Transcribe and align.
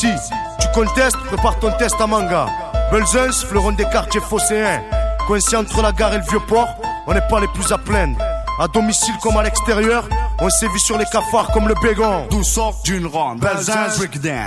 d'ici. 0.00 0.30
Tu 0.60 0.66
contestes, 0.74 1.16
prépare 1.28 1.58
ton 1.58 1.70
test 1.72 1.96
à 2.00 2.06
manga. 2.06 2.46
Belzens, 2.92 3.44
fleuron 3.44 3.72
des 3.72 3.84
quartiers 3.84 4.20
phocéens. 4.20 4.80
Coincé 5.26 5.56
entre 5.56 5.82
la 5.82 5.92
gare 5.92 6.14
et 6.14 6.18
le 6.18 6.24
vieux 6.24 6.40
port, 6.48 6.68
on 7.06 7.14
n'est 7.14 7.26
pas 7.28 7.40
les 7.40 7.48
plus 7.48 7.70
à 7.72 7.78
plaindre. 7.78 8.18
À 8.60 8.66
domicile 8.68 9.14
comme 9.22 9.36
à 9.36 9.42
l'extérieur, 9.42 10.04
on 10.40 10.50
sévit 10.50 10.80
sur 10.80 10.98
les 10.98 11.04
cafards 11.04 11.50
comme 11.52 11.68
le 11.68 11.74
bégon. 11.82 12.26
D'où 12.30 12.42
sort 12.42 12.80
d'une 12.84 13.06
ronde, 13.06 13.40
Belzins 13.40 13.88
breakdown. 13.96 14.46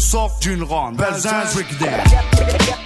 D'où 0.00 0.06
sort 0.06 0.32
d'une 0.40 0.62
ronde, 0.62 0.96
Belzins 0.96 1.44
breakdown. 1.52 1.90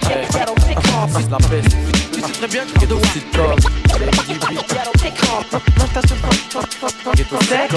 C'est 0.01 1.29
la 1.29 1.37
peste. 1.37 1.77
Tu 2.11 2.19
sais 2.19 2.31
très 2.33 2.47
bien 2.47 2.65
que 2.65 2.79
Ghetto 2.79 2.99
Sitcom, 3.13 3.55
Ghetto 7.15 7.37
Sec, 7.43 7.71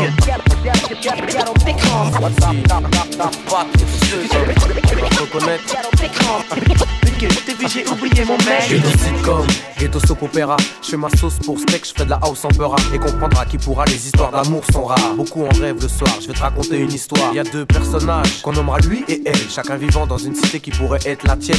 reconnaître. 5.21 6.98
J'ai 7.19 7.87
oublié 7.89 8.25
mon 8.25 8.39
mec. 8.39 8.69
Ghetto 8.69 8.89
sitcom, 8.91 9.47
ghetto 9.79 10.01
soap 10.01 10.23
opéra. 10.23 10.57
Je 10.83 10.91
fais 10.91 10.97
ma 10.97 11.11
sauce 11.11 11.35
pour 11.45 11.59
steak, 11.59 11.85
je 11.85 11.93
fais 11.97 12.05
de 12.05 12.11
la 12.11 12.21
house 12.23 12.45
en 12.45 12.49
beurre. 12.49 12.77
Et 12.95 12.99
comprendra 12.99 13.45
qui 13.45 13.59
pourra, 13.59 13.85
les 13.87 14.07
histoires 14.07 14.31
d'amour 14.31 14.63
sont 14.73 14.85
rares. 14.85 15.15
Beaucoup 15.17 15.45
en 15.45 15.49
rêve 15.61 15.77
le 15.83 15.89
soir, 15.89 16.17
je 16.21 16.29
vais 16.29 16.33
te 16.33 16.41
raconter 16.41 16.79
une 16.79 16.93
histoire. 16.93 17.35
Y 17.35 17.41
a 17.41 17.45
deux 17.45 17.67
personnages 17.67 18.41
qu'on 18.43 18.53
nommera 18.53 18.79
lui 18.79 19.05
et 19.09 19.23
elle. 19.27 19.51
Chacun 19.51 19.77
vivant 19.77 20.07
dans 20.07 20.19
une 20.19 20.35
cité 20.35 20.61
qui 20.61 20.71
pourrait 20.71 21.01
être 21.05 21.27
la 21.27 21.37
tienne. 21.37 21.59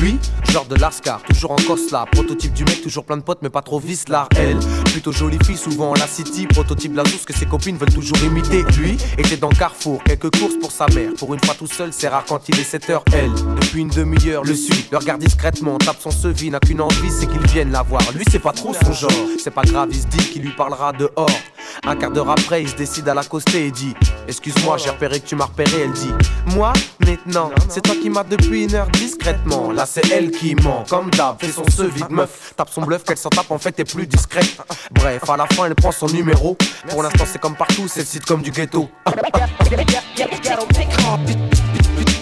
Lui, 0.00 0.18
genre 0.50 0.64
de 0.64 0.74
Lascar, 0.76 1.22
toujours 1.22 1.52
en 1.52 1.56
cosla. 1.56 2.06
Prototype 2.10 2.54
du 2.54 2.64
mec, 2.64 2.82
toujours 2.82 3.04
plein 3.04 3.18
de 3.18 3.22
potes, 3.22 3.40
mais 3.42 3.50
pas 3.50 3.62
trop 3.62 3.78
vislar. 3.78 4.28
Elle, 4.36 4.58
plutôt 4.86 5.12
jolie 5.12 5.38
fille, 5.44 5.58
souvent 5.58 5.90
en 5.90 5.94
la 5.94 6.06
city. 6.06 6.46
Prototype 6.46 6.96
la 6.96 7.02
douce 7.02 7.24
que 7.26 7.34
ses 7.34 7.46
copines 7.46 7.76
veulent 7.76 7.92
toujours 7.92 8.18
imiter. 8.24 8.64
Lui, 8.78 8.96
était 9.18 9.36
dans 9.36 9.50
Carrefour, 9.50 10.02
quelques 10.04 10.34
courses 10.36 10.56
pour 10.60 10.72
sa 10.72 10.86
mère. 10.94 11.10
Pour 11.18 11.34
une 11.34 11.40
fois 11.40 11.54
tout 11.54 11.66
seul, 11.66 11.90
c'est 11.92 12.08
rare 12.08 12.24
quand 12.26 12.48
il 12.48 12.58
est 12.58 12.74
7h. 12.74 13.02
Elle, 13.12 13.30
depuis 13.60 13.80
une 13.80 13.90
demi-heure, 13.90 14.44
le 14.44 14.54
suit, 14.54 14.86
le 14.94 14.98
regarde 14.98 15.22
discrètement, 15.22 15.76
tape 15.76 15.96
son 15.98 16.12
sevi, 16.12 16.50
n'a 16.50 16.60
qu'une 16.60 16.80
envie, 16.80 17.10
c'est 17.10 17.26
qu'il 17.26 17.44
vienne 17.48 17.72
la 17.72 17.82
voir. 17.82 18.00
Lui, 18.14 18.24
c'est 18.30 18.38
pas 18.38 18.52
trop 18.52 18.72
son 18.72 18.92
genre, 18.92 19.10
c'est 19.42 19.50
pas 19.50 19.62
grave, 19.62 19.88
il 19.90 20.00
se 20.00 20.06
dit 20.06 20.30
qu'il 20.30 20.42
lui 20.42 20.52
parlera 20.52 20.92
dehors. 20.92 21.40
Un 21.84 21.96
quart 21.96 22.12
d'heure 22.12 22.30
après, 22.30 22.62
il 22.62 22.68
se 22.68 22.76
décide 22.76 23.08
à 23.08 23.14
l'accoster 23.14 23.66
et 23.66 23.70
dit 23.72 23.92
Excuse-moi, 24.28 24.76
j'ai 24.78 24.90
repéré 24.90 25.18
que 25.18 25.26
tu 25.26 25.34
m'as 25.34 25.46
repéré. 25.46 25.80
Elle 25.82 25.90
dit 25.90 26.12
Moi, 26.54 26.72
maintenant, 27.04 27.50
c'est 27.68 27.80
toi 27.80 27.96
qui 28.00 28.08
m'as 28.08 28.22
depuis 28.22 28.66
une 28.66 28.74
heure 28.76 28.86
discrètement. 28.86 29.72
Là, 29.72 29.84
c'est 29.84 30.08
elle 30.12 30.30
qui 30.30 30.54
ment, 30.54 30.84
comme 30.88 31.10
d'hab, 31.10 31.40
fait 31.40 31.50
son 31.50 31.68
sevi 31.68 32.00
de 32.00 32.12
meuf. 32.12 32.54
Tape 32.56 32.70
son 32.70 32.82
bluff, 32.82 33.02
qu'elle 33.02 33.16
s'en 33.16 33.30
tape, 33.30 33.50
en 33.50 33.58
fait, 33.58 33.76
est 33.80 33.92
plus 33.92 34.06
discrète. 34.06 34.56
Bref, 34.92 35.28
à 35.28 35.36
la 35.36 35.46
fin, 35.46 35.64
elle 35.64 35.74
prend 35.74 35.90
son 35.90 36.06
numéro. 36.06 36.56
Pour 36.90 37.02
l'instant, 37.02 37.24
c'est 37.26 37.40
comme 37.40 37.56
partout, 37.56 37.88
c'est 37.88 38.00
le 38.00 38.06
site 38.06 38.26
comme 38.26 38.42
du 38.42 38.52
ghetto. 38.52 38.88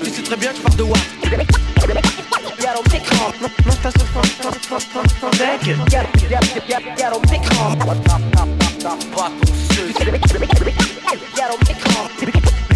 Tu 0.02 0.10
sais 0.10 0.22
très 0.22 0.36
bien 0.36 0.52
que 0.52 0.70
je 0.70 0.76
de. 0.78 2.11
Yeah, 2.62 2.74
don't 2.74 2.88
pick 2.88 3.02
ghetto, 6.96 7.22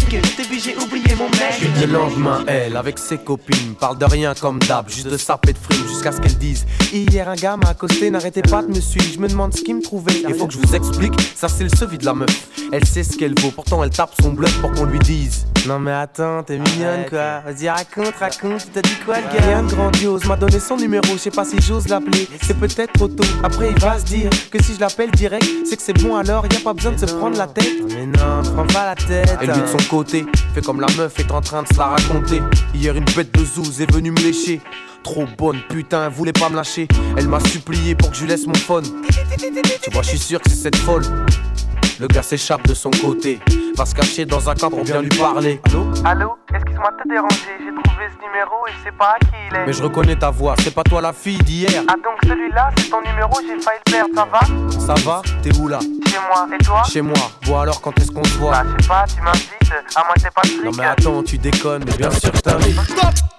J'ai 0.09 0.75
oublié 0.77 1.15
mon 1.15 1.29
mec. 1.29 1.81
Le 1.81 1.85
lendemain, 1.91 2.43
elle, 2.47 2.77
avec 2.77 2.97
ses 2.97 3.17
copines, 3.17 3.75
parle 3.79 3.97
de 3.97 4.05
rien 4.05 4.33
comme 4.33 4.59
d'hab, 4.59 4.89
juste 4.89 5.07
de 5.07 5.17
saper 5.17 5.53
de 5.53 5.57
frime 5.57 5.85
jusqu'à 5.87 6.11
ce 6.11 6.21
qu'elle 6.21 6.37
dise 6.37 6.65
Hier, 6.93 7.27
un 7.27 7.35
gars 7.35 7.57
m'a 7.57 7.69
accosté, 7.69 8.09
n'arrêtez 8.09 8.41
pas 8.41 8.63
de 8.63 8.67
me 8.69 8.79
suivre, 8.79 9.05
je 9.13 9.19
me 9.19 9.27
demande 9.27 9.53
ce 9.53 9.61
qu'il 9.61 9.75
me 9.75 9.81
trouvait. 9.81 10.23
Il 10.27 10.33
faut 10.33 10.47
que 10.47 10.53
je 10.53 10.59
vous 10.59 10.75
explique, 10.75 11.13
ça 11.35 11.47
c'est 11.49 11.63
le 11.63 11.69
sevi 11.69 11.97
de 11.97 12.05
la 12.05 12.13
meuf. 12.13 12.47
Elle 12.71 12.85
sait 12.85 13.03
ce 13.03 13.17
qu'elle 13.17 13.37
vaut, 13.39 13.51
pourtant 13.51 13.83
elle 13.83 13.89
tape 13.89 14.11
son 14.21 14.31
bluff 14.31 14.59
pour 14.61 14.71
qu'on 14.71 14.85
lui 14.85 14.99
dise 14.99 15.45
Non 15.67 15.79
mais 15.79 15.91
attends, 15.91 16.41
t'es 16.43 16.57
mignonne 16.57 17.05
quoi. 17.09 17.41
Vas-y, 17.41 17.69
raconte, 17.69 18.15
raconte, 18.19 18.61
tu 18.61 18.67
t'as 18.73 18.81
dit 18.81 18.97
quoi 19.05 19.17
le 19.17 19.23
gars? 19.23 19.45
Rien 19.45 19.63
de 19.63 19.71
grandiose, 19.73 20.25
m'a 20.25 20.37
donné 20.37 20.59
son 20.59 20.77
numéro, 20.77 21.05
je 21.13 21.17
sais 21.17 21.31
pas 21.31 21.45
si 21.45 21.61
j'ose 21.61 21.87
l'appeler. 21.89 22.27
C'est 22.41 22.57
peut-être 22.57 22.93
trop 22.93 23.09
tôt. 23.09 23.23
Après, 23.43 23.71
il 23.71 23.79
va 23.81 23.99
se 23.99 24.05
dire 24.05 24.29
que 24.51 24.61
si 24.63 24.75
je 24.75 24.79
l'appelle 24.79 25.11
direct, 25.11 25.45
c'est 25.65 25.75
que 25.75 25.83
c'est 25.83 26.01
bon 26.01 26.15
alors, 26.15 26.45
y 26.51 26.55
a 26.55 26.61
pas 26.61 26.73
besoin 26.73 26.93
de 26.93 26.97
se 26.97 27.05
prendre 27.05 27.37
la 27.37 27.47
tête. 27.47 27.83
Mais 27.89 28.05
non, 28.05 28.41
prends 28.55 28.67
pas 28.67 28.85
la 28.85 28.95
tête. 28.95 29.37
Elle 29.41 29.51
lui 29.51 29.61
de 29.61 29.67
son 29.67 29.77
côté, 29.97 30.27
fait 30.53 30.61
comme 30.63 30.79
la 30.79 30.87
meuf 30.95 31.19
est 31.19 31.31
en 31.31 31.41
train 31.41 31.63
de 31.63 31.67
se 31.67 31.77
la 31.79 31.87
raconter. 31.87 32.39
Hier, 32.75 32.95
une 32.95 33.05
bête 33.15 33.33
de 33.33 33.43
zouz 33.43 33.81
est 33.81 33.91
venue 33.91 34.11
me 34.11 34.19
lécher. 34.19 34.61
Trop 35.03 35.25
bonne, 35.35 35.59
putain, 35.69 36.05
elle 36.05 36.11
voulait 36.11 36.33
pas 36.33 36.49
me 36.49 36.55
lâcher. 36.55 36.87
Elle 37.17 37.27
m'a 37.27 37.39
supplié 37.39 37.95
pour 37.95 38.11
que 38.11 38.15
je 38.15 38.21
lui 38.21 38.29
laisse 38.29 38.45
mon 38.45 38.53
phone. 38.53 38.83
Tu 39.81 39.89
vois, 39.91 40.03
je 40.03 40.09
suis 40.09 40.19
sûr 40.19 40.39
que 40.39 40.51
c'est 40.51 40.55
cette 40.55 40.75
folle. 40.75 41.03
Le 41.99 42.05
gars 42.05 42.21
s'échappe 42.21 42.67
de 42.67 42.75
son 42.75 42.91
côté, 42.91 43.39
va 43.75 43.87
se 43.87 43.95
cacher 43.95 44.25
dans 44.27 44.47
un 44.47 44.53
cadre, 44.53 44.77
on 44.77 44.83
vient 44.83 45.01
lui 45.01 45.09
parler. 45.09 45.59
Allô? 45.65 45.87
Allô, 46.05 46.37
excuse-moi 46.53 46.91
de 46.91 47.03
te 47.03 47.09
déranger, 47.09 47.53
j'ai 47.57 47.73
trouvé 47.81 48.05
ce 48.13 48.23
numéro 48.23 48.67
et 48.67 48.71
je 48.77 48.83
sais 48.83 48.95
pas 48.95 49.15
à 49.15 49.17
qui 49.17 49.31
il 49.49 49.57
est. 49.57 49.65
Mais 49.65 49.73
je 49.73 49.81
reconnais 49.81 50.15
ta 50.15 50.29
voix, 50.29 50.53
c'est 50.59 50.75
pas 50.75 50.83
toi 50.83 51.01
la 51.01 51.11
fille 51.11 51.39
d'hier. 51.39 51.83
Ah 51.87 51.95
donc 51.95 52.19
celui-là, 52.23 52.69
c'est 52.77 52.91
ton 52.91 53.01
numéro, 53.01 53.33
j'ai 53.41 53.59
failli 53.59 53.79
le 53.87 53.91
perdre, 53.91 54.13
ça 54.13 54.27
va? 54.31 54.41
Ça 54.79 54.93
va? 55.03 55.21
T'es 55.41 55.57
où 55.57 55.67
là? 55.67 55.79
Chez 56.17 56.23
moi, 56.23 56.47
et 56.51 56.63
toi 56.63 56.83
Chez 56.91 57.01
moi. 57.01 57.17
Bon 57.45 57.59
alors, 57.59 57.79
quand 57.79 57.95
est-ce 57.99 58.11
qu'on 58.11 58.23
se 58.23 58.37
voit 58.39 58.51
Bah 58.51 58.63
je 58.65 58.81
sais 58.81 58.87
pas, 58.87 59.05
tu 59.07 59.21
m'invites, 59.21 59.73
à 59.95 60.03
moi 60.03 60.13
t'es 60.15 60.29
pas 60.33 60.41
de 60.41 60.65
Non 60.65 60.71
mais 60.75 60.85
attends, 60.85 61.21
tu 61.21 61.37
déconnes, 61.37 61.83
mais 61.85 61.93
bien 61.93 62.09
sûr 62.09 62.31
que 62.31 62.39
t'invites. 62.39 62.75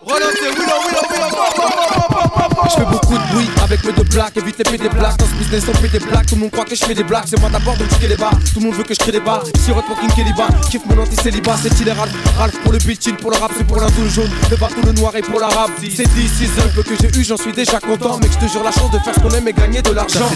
Relancez, 0.00 0.50
Willow, 0.50 0.78
Willow, 0.86 1.02
Willow, 1.10 2.47
Je 2.68 2.74
fais 2.74 2.84
beaucoup 2.90 3.16
de 3.16 3.32
bruit 3.32 3.48
avec 3.62 3.82
mes 3.84 3.92
deux 3.92 4.04
plaques, 4.04 4.36
évite 4.36 4.58
les 4.70 4.76
des 4.76 4.88
blagues. 4.90 5.16
Dans 5.16 5.26
ce 5.26 5.34
business, 5.34 5.64
on 5.68 5.74
fait 5.74 5.88
des 5.88 5.98
blagues. 5.98 6.26
Tout 6.26 6.34
le 6.34 6.42
monde 6.42 6.50
croit 6.50 6.66
que 6.66 6.74
je 6.74 6.84
fais 6.84 6.94
des 6.94 7.02
blagues. 7.02 7.24
C'est 7.26 7.40
moi 7.40 7.48
d'abord, 7.48 7.76
donc 7.78 7.88
je 8.00 8.06
des 8.06 8.16
bars. 8.16 8.38
Tout 8.52 8.60
le 8.60 8.66
monde 8.66 8.74
veut 8.74 8.84
que 8.84 8.92
je 8.92 8.98
crée 8.98 9.12
des 9.12 9.20
bars. 9.20 9.42
Sirote 9.64 9.84
fucking 9.86 10.10
Keliba, 10.10 10.48
kiffe 10.70 10.84
mon 10.84 11.02
anti-célibat. 11.02 11.56
C'est 11.62 11.80
il 11.80 11.90
Ralph. 11.90 12.12
Ralph 12.36 12.58
pour 12.62 12.72
le 12.72 12.78
beat, 12.78 13.16
pour 13.16 13.30
le 13.30 13.38
rap, 13.38 13.52
c'est 13.56 13.66
pour 13.66 13.78
tout 13.78 14.02
le 14.02 14.08
jaune. 14.08 14.30
Le 14.50 14.56
tout 14.56 14.86
le 14.86 14.92
noir 14.92 15.16
et 15.16 15.22
pour 15.22 15.40
l'arabe. 15.40 15.70
C'est 15.80 16.06
10, 16.12 16.28
6 16.28 16.50
peu 16.74 16.82
que 16.82 16.94
j'ai 17.00 17.18
eu, 17.18 17.24
j'en 17.24 17.38
suis 17.38 17.52
déjà 17.52 17.80
content. 17.80 18.18
Mais 18.20 18.28
je 18.30 18.46
te 18.46 18.52
jure 18.52 18.62
la 18.62 18.72
chance 18.72 18.90
de 18.90 18.98
faire 18.98 19.14
ce 19.14 19.20
qu'on 19.20 19.30
aime 19.30 19.48
et 19.48 19.52
gagner 19.54 19.80
de 19.80 19.92
l'argent. 19.92 20.28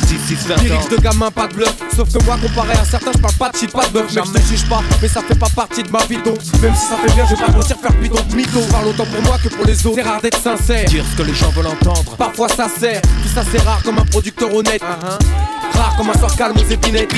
Lyrics 0.63 0.91
de 0.91 0.97
gamin, 0.97 1.31
pas 1.31 1.49
de 1.49 1.55
bluff. 1.55 1.75
Sauf 1.95 2.11
que 2.13 2.25
moi, 2.25 2.39
comparé 2.41 2.73
à 2.73 2.85
certains, 2.85 3.13
je 3.13 3.19
parle 3.19 3.35
pas 3.35 3.51
de 3.51 3.57
shit, 3.59 3.73
pas 3.73 3.87
de 3.87 3.91
bluff. 3.93 4.07
Mais 4.15 4.23
je 4.25 4.33
te 4.33 4.49
juge 4.49 4.69
pas, 4.69 4.81
mais 5.03 5.09
ça 5.09 5.21
fait 5.21 5.39
pas 5.39 5.51
partie 5.55 5.83
de 5.83 5.91
ma 5.91 6.05
vie. 6.07 6.17
Donc, 6.25 6.39
même 6.63 6.75
si 6.75 6.87
ça 6.87 6.97
fait 6.97 7.13
bien, 7.13 7.27
je 7.29 7.35
vais 7.35 7.43
pas 7.43 7.53
mentir, 7.53 7.77
faire 7.77 7.93
bidon, 8.01 8.17
mytho. 8.35 8.61
Parle 8.71 8.87
autant 8.89 9.05
pour 9.05 9.23
moi 9.23 9.37
que 9.43 9.49
pour 9.49 9.67
les 9.67 9.87
autres. 9.87 9.97
C'est 9.97 10.09
rare 10.09 10.23
d'être 10.23 10.41
sincère. 10.41 10.87
Dire 10.87 11.05
ce 11.11 11.17
que 11.19 11.23
les 11.23 11.35
gens 11.35 11.51
veulent 11.51 11.67
entendre. 11.67 12.17
Parfois 12.23 12.49
ça 12.49 12.69
sert, 12.69 13.03
tout 13.03 13.29
ça 13.35 13.43
c'est 13.51 13.61
rare 13.63 13.83
comme 13.83 13.99
un 13.99 14.05
producteur 14.05 14.55
honnête. 14.55 14.81
Uh-huh. 14.81 15.77
Rare 15.77 15.97
comme 15.97 16.09
un 16.09 16.17
soir 16.17 16.37
calme 16.37 16.55
aux 16.57 16.71
épinettes. 16.71 17.11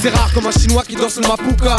C'est 0.00 0.10
rare 0.10 0.32
comme 0.32 0.46
un 0.46 0.52
chinois 0.52 0.84
qui 0.86 0.94
danse 0.94 1.16
le 1.16 1.26
mapuka 1.26 1.74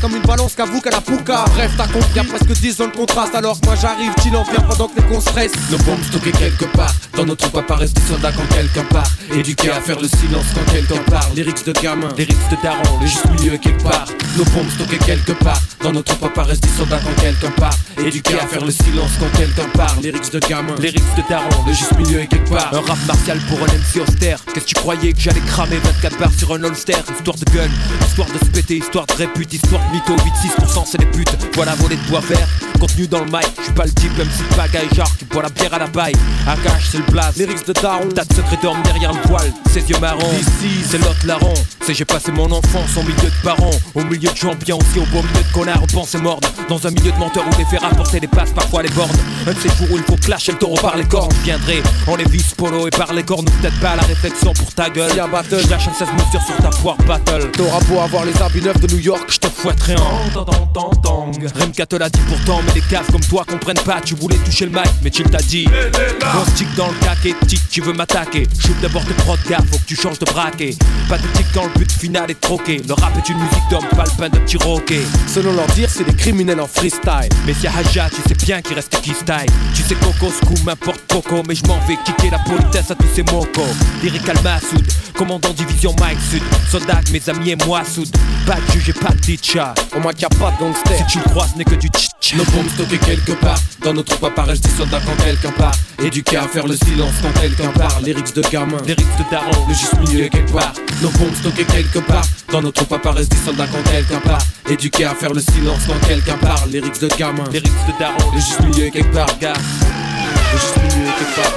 comme 0.00 0.14
une 0.16 0.22
balance 0.22 0.54
qu'avoue 0.54 0.80
qu'à 0.80 0.90
la 0.90 1.00
pouka. 1.00 1.44
Bref, 1.54 1.72
t'as 1.76 1.86
compris, 1.86 2.10
y'a 2.14 2.24
presque 2.24 2.52
10 2.52 2.80
ans 2.80 2.86
de 2.88 2.96
contraste. 2.96 3.34
Alors 3.34 3.60
que 3.60 3.66
moi 3.66 3.74
j'arrive, 3.80 4.12
tu 4.22 4.34
en 4.34 4.42
viens 4.44 4.60
pendant 4.68 4.88
que 4.88 5.00
les 5.00 5.06
cons 5.06 5.20
stressent. 5.20 5.52
Nos 5.70 5.78
bombes 5.78 6.02
stockées 6.04 6.32
quelque 6.32 6.64
part. 6.76 6.92
Dans 7.16 7.24
notre 7.24 7.48
troupe 7.48 7.56
apparaissent 7.56 7.94
des 7.94 8.02
soldats 8.02 8.32
quand 8.32 8.46
quelqu'un 8.54 8.84
part. 8.84 9.10
Éduqués 9.32 9.70
à 9.70 9.80
faire 9.80 10.00
le 10.00 10.08
silence 10.08 10.46
quand 10.54 10.72
quelqu'un 10.72 11.02
parle. 11.10 11.34
Lyrics 11.34 11.64
de 11.64 11.72
gamin, 11.72 12.08
lyrics 12.16 12.36
de 12.50 12.56
daron, 12.62 13.00
le 13.00 13.06
juste 13.06 13.26
milieu 13.30 13.56
quelque 13.56 13.82
part. 13.82 14.06
Nos 14.36 14.44
bombes 14.44 14.70
stockées 14.70 14.98
quelque 14.98 15.32
part. 15.32 15.60
Dans 15.82 15.92
notre 15.92 16.14
troupe 16.14 16.30
apparaissent 16.30 16.60
des 16.60 16.68
soldats 16.76 17.00
quand 17.02 17.20
quelqu'un 17.20 17.50
part. 17.52 17.74
Éduqués 17.98 18.38
à 18.38 18.46
faire 18.46 18.64
le 18.64 18.70
silence 18.70 19.10
quand 19.18 19.36
quelqu'un 19.36 19.68
parle. 19.74 20.00
Lyrics 20.02 20.32
de 20.32 20.38
gamin, 20.40 20.74
lyrics 20.76 21.16
de 21.16 21.22
daron, 21.28 21.64
le 21.66 21.72
juste 21.72 21.96
milieu 21.98 22.24
quelque 22.26 22.48
part. 22.48 22.72
Un 22.72 22.80
rap 22.80 22.98
martial 23.06 23.38
pour 23.48 23.58
un 23.60 23.66
MC 23.66 24.00
austère. 24.00 24.38
Qu'est-ce 24.52 24.64
que 24.64 24.68
tu 24.70 24.74
croyais 24.74 25.12
que 25.12 25.20
j'allais 25.20 25.40
cramer 25.40 25.78
24 25.78 26.18
barres 26.18 26.32
sur 26.38 26.52
un 26.54 26.62
holster? 26.62 26.94
Histoire 27.16 27.36
de 27.36 27.44
gun, 27.52 27.70
histoire 28.06 28.28
de 28.28 28.38
se 28.38 28.50
péter, 28.50 28.76
histoire 28.76 29.06
de 29.06 29.14
répute, 29.14 29.52
histoire 29.52 29.82
mytho 29.92 30.14
8-6% 30.16 30.84
c'est 30.86 30.98
des 30.98 31.06
putes. 31.06 31.36
Voilà 31.54 31.74
voler 31.76 31.96
de 31.96 32.08
bois 32.08 32.20
vert. 32.20 32.48
Contenu 32.78 33.06
dans 33.06 33.20
le 33.20 33.26
mic. 33.26 33.48
Je 33.58 33.64
suis 33.64 33.72
pas 33.72 33.84
le 33.84 33.90
type 33.92 34.16
même 34.16 34.28
si 34.30 34.42
bagaille 34.56 34.88
genre 34.94 35.10
qui 35.16 35.24
boit 35.24 35.42
la 35.42 35.48
bière 35.48 35.74
à 35.74 35.78
la 35.78 35.86
baille. 35.86 36.14
Akash 36.46 36.90
c'est 36.92 36.98
le 36.98 37.04
blaze. 37.04 37.36
Lyrics 37.36 37.66
de 37.66 37.72
Daron. 37.72 38.08
T'as 38.14 38.24
de 38.24 38.34
secret 38.34 38.58
d'homme 38.62 38.80
derrière 38.84 39.12
le 39.12 39.20
poil 39.22 39.52
Ses 39.72 39.80
yeux 39.80 39.98
marrons. 40.00 40.32
Ici 40.38 40.84
c'est 40.88 40.98
l'autre 40.98 41.26
larron 41.26 41.54
C'est 41.80 41.94
j'ai 41.94 42.04
passé 42.04 42.30
mon 42.32 42.50
enfance 42.50 42.96
au 42.96 43.02
milieu 43.02 43.30
de 43.30 43.42
parents. 43.42 43.70
Au 43.94 44.04
milieu 44.04 44.30
de 44.30 44.36
gens 44.36 44.54
bien 44.54 44.76
aussi 44.76 44.98
au 44.98 45.06
beau 45.06 45.22
milieu 45.22 45.42
de 45.42 45.52
connards. 45.52 45.86
Pensées 45.92 46.18
mordes. 46.18 46.46
Dans 46.68 46.86
un 46.86 46.90
milieu 46.90 47.10
de 47.10 47.16
menteurs 47.18 47.44
où 47.46 47.58
les 47.58 47.64
fait 47.64 47.78
rapporter 47.78 48.20
les 48.20 48.28
passes 48.28 48.52
parfois 48.52 48.82
les 48.82 48.90
bornes. 48.90 49.10
Un 49.46 49.52
de 49.52 49.58
ces 49.58 49.68
jours 49.68 49.88
où 49.92 49.96
il 49.96 50.04
faut 50.04 50.16
clasher 50.16 50.52
le 50.52 50.58
taureau 50.58 50.76
par 50.76 50.96
les 50.96 51.04
cornes. 51.06 51.30
Je 51.40 51.44
viendrai 51.44 51.82
en 52.06 52.16
les 52.16 52.24
vis 52.24 52.54
polo 52.56 52.86
et 52.86 52.90
par 52.90 53.12
les 53.12 53.24
cornes. 53.24 53.46
Ou 53.48 53.62
peut-être 53.62 53.80
pas 53.80 53.90
à 53.90 53.96
la 53.96 54.02
réflexion 54.02 54.52
pour 54.52 54.72
ta 54.74 54.90
gueule. 54.90 55.18
Un 55.18 55.28
battle. 55.28 55.60
Je 55.64 55.70
lâche 55.70 55.88
un 55.88 55.94
16 55.94 56.08
mesures 56.12 56.42
sur 56.46 56.56
ta 56.58 56.70
foire 56.70 56.96
battle. 57.06 57.50
T'auras 57.52 57.80
beau 57.88 58.00
avoir 58.00 58.24
les 58.24 58.40
habits 58.40 58.62
neufs 58.62 58.80
de 58.80 58.94
New 58.94 59.00
York. 59.00 59.24
Je 59.28 59.38
te 59.38 59.48
fouetterai 59.48 59.77
en 59.96 61.30
Remka 61.58 61.86
te 61.86 61.96
l'a 61.96 62.08
dit 62.08 62.20
pourtant, 62.28 62.60
mais 62.66 62.74
les 62.74 62.80
caves 62.80 63.10
comme 63.10 63.24
toi 63.24 63.44
comprennent 63.48 63.82
pas. 63.84 64.00
Tu 64.04 64.14
voulais 64.14 64.36
toucher 64.36 64.66
le 64.66 64.72
mic, 64.72 64.90
mais 65.02 65.10
tu 65.10 65.22
t'a 65.22 65.38
dit. 65.38 65.66
Bon 65.66 66.44
stick 66.54 66.74
dans 66.74 66.88
le 66.88 66.94
caquet, 66.94 67.34
tic, 67.46 67.60
tu 67.70 67.80
veux 67.80 67.92
m'attaquer. 67.92 68.46
Shoot 68.58 68.76
d'abord 68.80 69.04
tes 69.04 69.14
prods, 69.14 69.36
gars, 69.48 69.58
faut 69.70 69.78
que 69.78 69.84
tu 69.86 69.96
changes 69.96 70.18
de 70.18 70.24
braquet. 70.24 70.74
Pathétique 71.08 71.46
quand 71.54 71.64
le 71.64 71.78
but 71.78 71.90
final 71.90 72.30
est 72.30 72.40
troqué. 72.40 72.82
Le 72.86 72.94
rap 72.94 73.16
est 73.16 73.28
une 73.28 73.38
musique 73.38 73.62
d'homme, 73.70 73.86
pas 73.96 74.04
le 74.04 74.10
pain 74.18 74.28
de 74.28 74.38
petit 74.38 74.56
roquet. 74.56 75.02
Selon 75.26 75.52
leur 75.54 75.66
dire, 75.68 75.88
c'est 75.90 76.04
des 76.04 76.14
criminels 76.14 76.60
en 76.60 76.66
freestyle. 76.66 77.28
Mais 77.46 77.54
si 77.54 77.66
Haja, 77.66 78.08
tu 78.10 78.22
sais 78.28 78.46
bien 78.46 78.60
qu'il 78.62 78.74
reste 78.74 79.00
qui 79.00 79.10
style. 79.10 79.50
Tu 79.74 79.82
sais 79.82 79.94
Coco, 79.94 80.32
Scoop, 80.32 80.64
m'importe 80.64 81.00
Coco, 81.08 81.42
mais 81.46 81.54
je 81.54 81.64
m'en 81.66 81.78
vais 81.86 81.96
kicker 82.04 82.30
la 82.30 82.38
politesse 82.38 82.90
à 82.90 82.94
tous 82.94 83.08
ces 83.14 83.22
mocos. 83.22 83.62
Lyrical 84.02 84.36
Massoud, 84.42 84.86
commandant 85.16 85.50
division 85.50 85.94
Mike 86.00 86.18
Sud. 86.30 86.42
Soldat, 86.70 87.00
mes 87.12 87.28
amis 87.28 87.50
et 87.50 87.56
moi, 87.66 87.82
Soud. 87.84 88.08
Pas 88.46 88.56
de 88.56 88.72
juge 88.72 88.94
pas 88.94 89.12
de 89.12 89.20
teacher. 89.20 89.57
Au 89.96 89.98
moins 90.00 90.12
qu'il 90.12 90.24
a 90.24 90.28
pas 90.28 90.52
de 90.52 90.58
gangster. 90.58 90.96
Si 90.98 91.06
tu 91.06 91.18
le 91.18 91.24
crois, 91.24 91.46
ce 91.48 91.58
n'est 91.58 91.64
que 91.64 91.74
du 91.74 91.88
tch 91.88 92.34
Nos 92.36 92.44
bombes 92.44 92.68
stockées 92.74 92.98
quelque 92.98 93.32
part. 93.32 93.58
Dans 93.82 93.92
notre 93.92 94.14
troupe 94.14 94.30
apparaissent 94.30 94.60
des 94.60 94.70
soldats 94.70 95.00
quand 95.04 95.24
quelqu'un 95.24 95.50
part. 95.50 95.72
Éduqués 96.00 96.36
à 96.36 96.42
faire 96.42 96.66
le 96.66 96.76
silence 96.76 97.14
quand 97.20 97.40
quelqu'un 97.40 97.70
parle. 97.72 98.04
Lyrics 98.04 98.34
de 98.34 98.42
gamin, 98.42 98.76
lyrics 98.86 99.06
de 99.18 99.30
daron, 99.30 99.66
le 99.68 99.74
juste 99.74 99.98
milieu 99.98 100.28
quelque 100.28 100.52
part. 100.52 100.72
Nos 101.02 101.10
bombes 101.10 101.34
stockées 101.34 101.64
quelque 101.64 101.98
part. 101.98 102.24
Dans 102.52 102.62
notre 102.62 102.84
troupe 102.84 102.92
apparaissent 102.92 103.28
des 103.28 103.36
soldats 103.36 103.66
quand 103.66 103.82
quelqu'un 103.90 104.20
part. 104.20 104.42
Éduqués 104.70 105.06
à 105.06 105.14
faire 105.14 105.32
le 105.32 105.40
silence 105.40 105.80
quand 105.88 106.06
quelqu'un 106.06 106.38
parle. 106.38 106.70
Lyrics 106.70 107.00
de 107.00 107.08
gamin, 107.18 107.44
lyrics 107.50 107.72
de 107.88 107.98
daron, 107.98 108.30
le 108.32 108.40
juste 108.40 108.60
milieu 108.60 108.90
quelque 108.90 109.12
part, 109.12 109.38
gars. 109.40 109.54
Le 109.54 110.58
juste 110.58 110.76
milieu 110.76 111.10
quelque 111.18 111.34
part. 111.34 111.52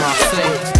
Marseille. 0.00 0.77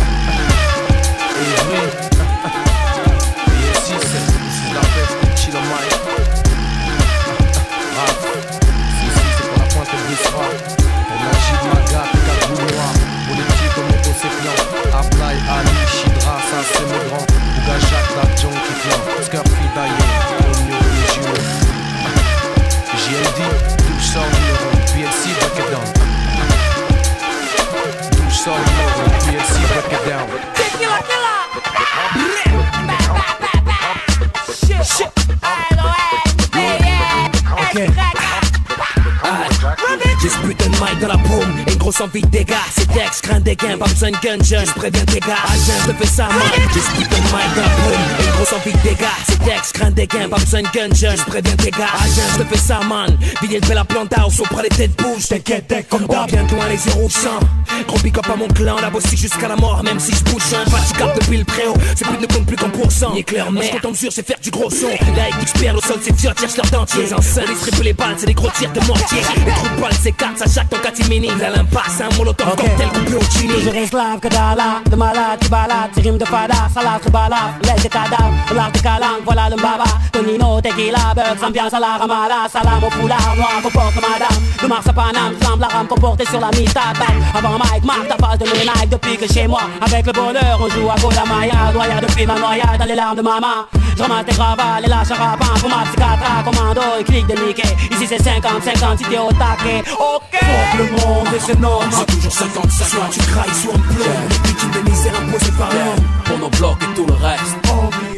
Envie 42.09 42.23
de 42.23 42.29
dégâts. 42.29 42.55
C'est 42.75 42.97
ex, 42.97 43.21
craint 43.21 43.41
des 43.41 43.57
gains, 43.57 43.77
pas 43.77 43.87
besoin 43.87 44.11
de 44.11 44.17
gun, 44.17 44.43
jeune, 44.43 44.67
je 44.67 44.73
préviens 44.73 45.05
tes 45.05 45.21
gars. 45.21 45.43
Agent, 45.45 45.79
je 45.87 45.93
te 45.93 45.97
fais 45.97 46.07
ça, 46.07 46.29
man. 46.29 46.39
Dans 46.39 47.37
la 47.37 47.69
paume 47.69 47.93
et 48.21 48.25
une 48.25 48.31
grosse 48.33 48.53
envie 48.53 48.73
de 48.73 48.83
dégâts. 48.83 49.07
C'est 49.27 49.53
ex, 49.53 49.73
craint 49.73 49.91
des 49.91 50.07
gains, 50.07 50.29
pas 50.29 50.39
besoin 50.39 50.63
de 50.63 50.69
gun, 50.69 50.95
jeune, 50.95 51.17
je 51.17 51.25
préviens 51.25 51.57
tes 51.57 51.71
gars. 51.71 51.93
Agent, 52.01 52.29
je 52.33 52.43
te 52.43 52.49
fais 52.49 52.59
ça, 52.59 52.81
man. 52.89 53.17
Villiers 53.43 53.61
de 53.61 53.73
la 53.73 53.85
planta, 53.85 54.27
au 54.27 54.43
près 54.45 54.63
les 54.63 54.69
têtes 54.69 54.97
bouges. 54.97 55.29
T'inquiète, 55.29 55.87
comme 55.89 56.07
d'hab. 56.07 56.31
Bien 56.31 56.47
loin 56.47 56.69
les 56.69 56.85
yeux 56.87 56.93
rougeants. 56.93 57.41
Gros 57.87 57.99
pick 57.99 58.19
up 58.19 58.27
à 58.33 58.37
mon 58.37 58.49
clan, 58.49 58.77
la 58.81 58.91
bossy 58.91 59.17
jusqu'à 59.17 59.49
la 59.49 59.57
mort, 59.57 59.83
même 59.83 59.99
si 59.99 60.13
je 60.13 60.23
bouge 60.25 60.43
un 60.55 60.69
fatigable 60.71 61.13
depuis 61.21 61.39
le 61.39 61.45
préau. 61.45 61.75
C'est 61.95 62.07
plus 62.07 62.19
ne 62.19 62.27
compte 62.27 62.47
plus 62.47 62.57
qu'en 62.57 62.71
pourcent. 62.71 63.13
Ni 63.15 63.25
clair, 63.25 63.51
mais 63.51 63.73
je 63.83 63.89
mesure, 63.89 64.13
c'est 64.13 64.27
faire 64.27 64.39
du 64.43 64.51
gros 64.51 64.71
son. 64.71 64.89
Là, 64.89 65.29
expert 65.41 65.75
au 65.75 65.81
sol, 65.81 65.99
c'est 66.03 66.17
fier, 66.19 66.35
tire 66.35 66.49
leur 66.57 66.71
dentier. 66.71 67.05
Les 67.05 67.15
enceintes, 67.15 67.45
les 67.49 67.83
les 67.83 67.93
balles, 67.93 68.15
c'est 68.17 68.27
des 68.27 68.35
gros 68.35 68.51
tirs 68.51 68.73
de 68.73 68.81
mortier. 68.87 69.21
Les 69.47 69.53
trous 69.53 69.77
de 69.77 69.81
balles, 69.81 69.97
c'est 70.03 70.13
4, 70.13 70.39
ça 70.39 70.45
chaque 70.53 70.69
ton 70.69 70.79
catimini 70.79 71.29
l'impasse, 71.29 72.01
un 72.01 72.15
molotov 72.17 72.57
cocktail 72.57 72.89
coupé 72.89 73.15
au 73.15 73.31
chili 73.31 73.49
Toujours 73.55 73.75
esclave 73.75 74.21
que 74.21 74.29
d'Allah, 74.29 74.81
de 74.91 74.97
malade 74.97 75.39
qui 75.41 75.49
balade, 75.49 75.91
c'est 75.95 76.01
rime 76.03 76.19
de 76.19 76.25
fada, 76.25 76.69
salade 76.73 77.03
se 77.05 77.11
balade, 77.11 77.55
laisse 77.63 77.83
des 77.83 77.89
cadavres, 77.89 78.35
l'art 78.55 78.73
calanques, 78.73 79.25
voilà 79.25 79.49
le 79.51 79.57
baba, 79.57 79.85
Tonino, 80.13 80.61
tequila, 80.61 81.15
bugs, 81.15 81.47
ambiance 81.47 81.75
à 81.75 81.81
la 81.81 81.97
ramada, 81.99 82.49
salam 82.53 82.83
au 82.85 82.91
foulard, 82.91 83.35
noir, 83.37 83.61
comporte 83.63 83.95
madame, 83.97 84.43
de 84.63 84.67
Mars 84.67 84.87
à 84.87 84.93
Paname, 84.93 85.35
flamme 85.41 85.61
la 85.61 85.67
rame 85.69 85.87
comportée 85.87 86.27
sur 86.27 86.41
la 86.41 86.49
à 86.49 87.39
avant 87.39 87.59
Mike, 87.71 87.85
marque 87.85 88.09
ta 88.09 88.17
face 88.17 88.39
de 88.39 88.45
mes 88.45 88.65
Nike 88.65 88.89
depuis 88.91 89.17
que 89.17 89.33
chez 89.33 89.47
moi, 89.47 89.61
avec 89.81 90.07
le 90.07 90.13
bonheur, 90.13 90.59
on 90.61 90.69
joue 90.69 90.89
à 90.91 90.97
Gola 91.01 91.25
Maya, 91.27 91.73
noyade 91.73 92.07
depuis 92.07 92.27
ma 92.27 92.39
noyade 92.39 92.79
dans 92.79 92.85
les 92.85 92.95
larmes 92.95 93.17
de 93.17 93.23
maman, 93.23 93.67
je 93.97 94.03
ramasse 94.03 94.27
tes 94.27 94.35
gravats, 94.35 94.81
les 94.81 94.89
lâches 94.89 95.11
à 95.11 95.15
rapin, 95.15 95.59
pour 95.61 95.69
ma 95.69 95.83
psychiatre, 95.85 96.45
commando, 96.45 96.81
et 97.01 97.05
clic 97.05 97.27
de 97.27 97.35
Mickey, 97.45 97.69
ici 97.93 98.07
c'est 98.09 98.23
50, 98.23 98.63
50, 98.63 98.99
si 98.99 99.05
t'es 99.05 99.19
au 99.19 99.31
taquet, 99.33 99.83
ok, 99.99 100.41
le 100.79 100.85
monde 100.85 101.29
c'est 101.41 101.61
normal. 101.61 101.89
C'est 101.91 102.07
toujours 102.07 102.33
50 102.33 102.71
ça 102.71 102.85
Soit 102.85 103.09
tu 103.11 103.21
crailles, 103.21 103.55
soit 103.55 103.73
on 103.75 103.79
pleure 103.79 104.07
Les 104.31 104.49
victimes 104.49 104.71
des 104.71 104.91
misères 104.91 105.13
imposées 105.21 105.53
par 105.53 105.69
l'homme 105.71 106.05
Pour 106.25 106.39
nos 106.39 106.49
blocs 106.49 106.83
et 106.83 106.95
tout 106.95 107.07
le 107.07 107.15
reste 107.15 107.68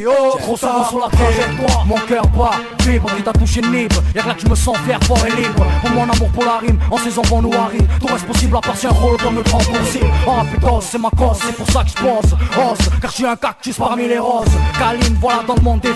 Oh, 0.07 0.37
trop 0.39 0.57
sur 0.57 0.99
la 0.99 1.09
trajectoire 1.09 1.85
Mon 1.87 1.97
cœur 2.09 2.27
bat, 2.29 2.53
vibre, 2.81 3.15
qui 3.17 3.23
t'a 3.23 3.33
touché 3.33 3.61
nib 3.61 3.93
Y'a 4.15 4.23
que 4.23 4.29
là 4.29 4.35
que 4.35 4.41
je 4.41 4.49
me 4.49 4.55
sens 4.55 4.77
faire 4.79 5.01
fort 5.05 5.25
et 5.27 5.41
libre. 5.41 5.65
Pour 5.83 5.91
mon 5.91 6.03
amour 6.03 6.29
pour 6.31 6.45
la 6.45 6.59
rime, 6.59 6.79
en 6.91 6.97
saison 6.97 7.23
vent 7.23 7.43
noirri 7.43 7.79
Tout 8.01 8.07
reste 8.07 8.27
possible 8.27 8.57
à 8.57 8.61
part 8.61 8.77
un 8.83 8.89
rôle 8.89 9.17
comme 9.19 9.37
le 9.37 9.43
grand 9.43 9.59
possible 9.59 10.07
Oh 10.27 10.41
putain, 10.53 10.79
c'est 10.81 10.99
ma 10.99 11.11
cause, 11.11 11.39
c'est 11.45 11.55
pour 11.55 11.71
ça 11.71 11.85
que 11.85 11.91
je 11.91 11.95
pense 11.95 12.31
Rose, 12.57 12.79
car 13.01 13.11
je 13.11 13.17
suis 13.17 13.27
un 13.27 13.37
cactus 13.37 13.77
parmi 13.77 14.09
les 14.09 14.19
roses. 14.19 14.49
Kaline, 14.79 15.17
voilà 15.21 15.43
dans 15.47 15.55
le 15.55 15.63
monde 15.63 15.81
des 15.81 15.93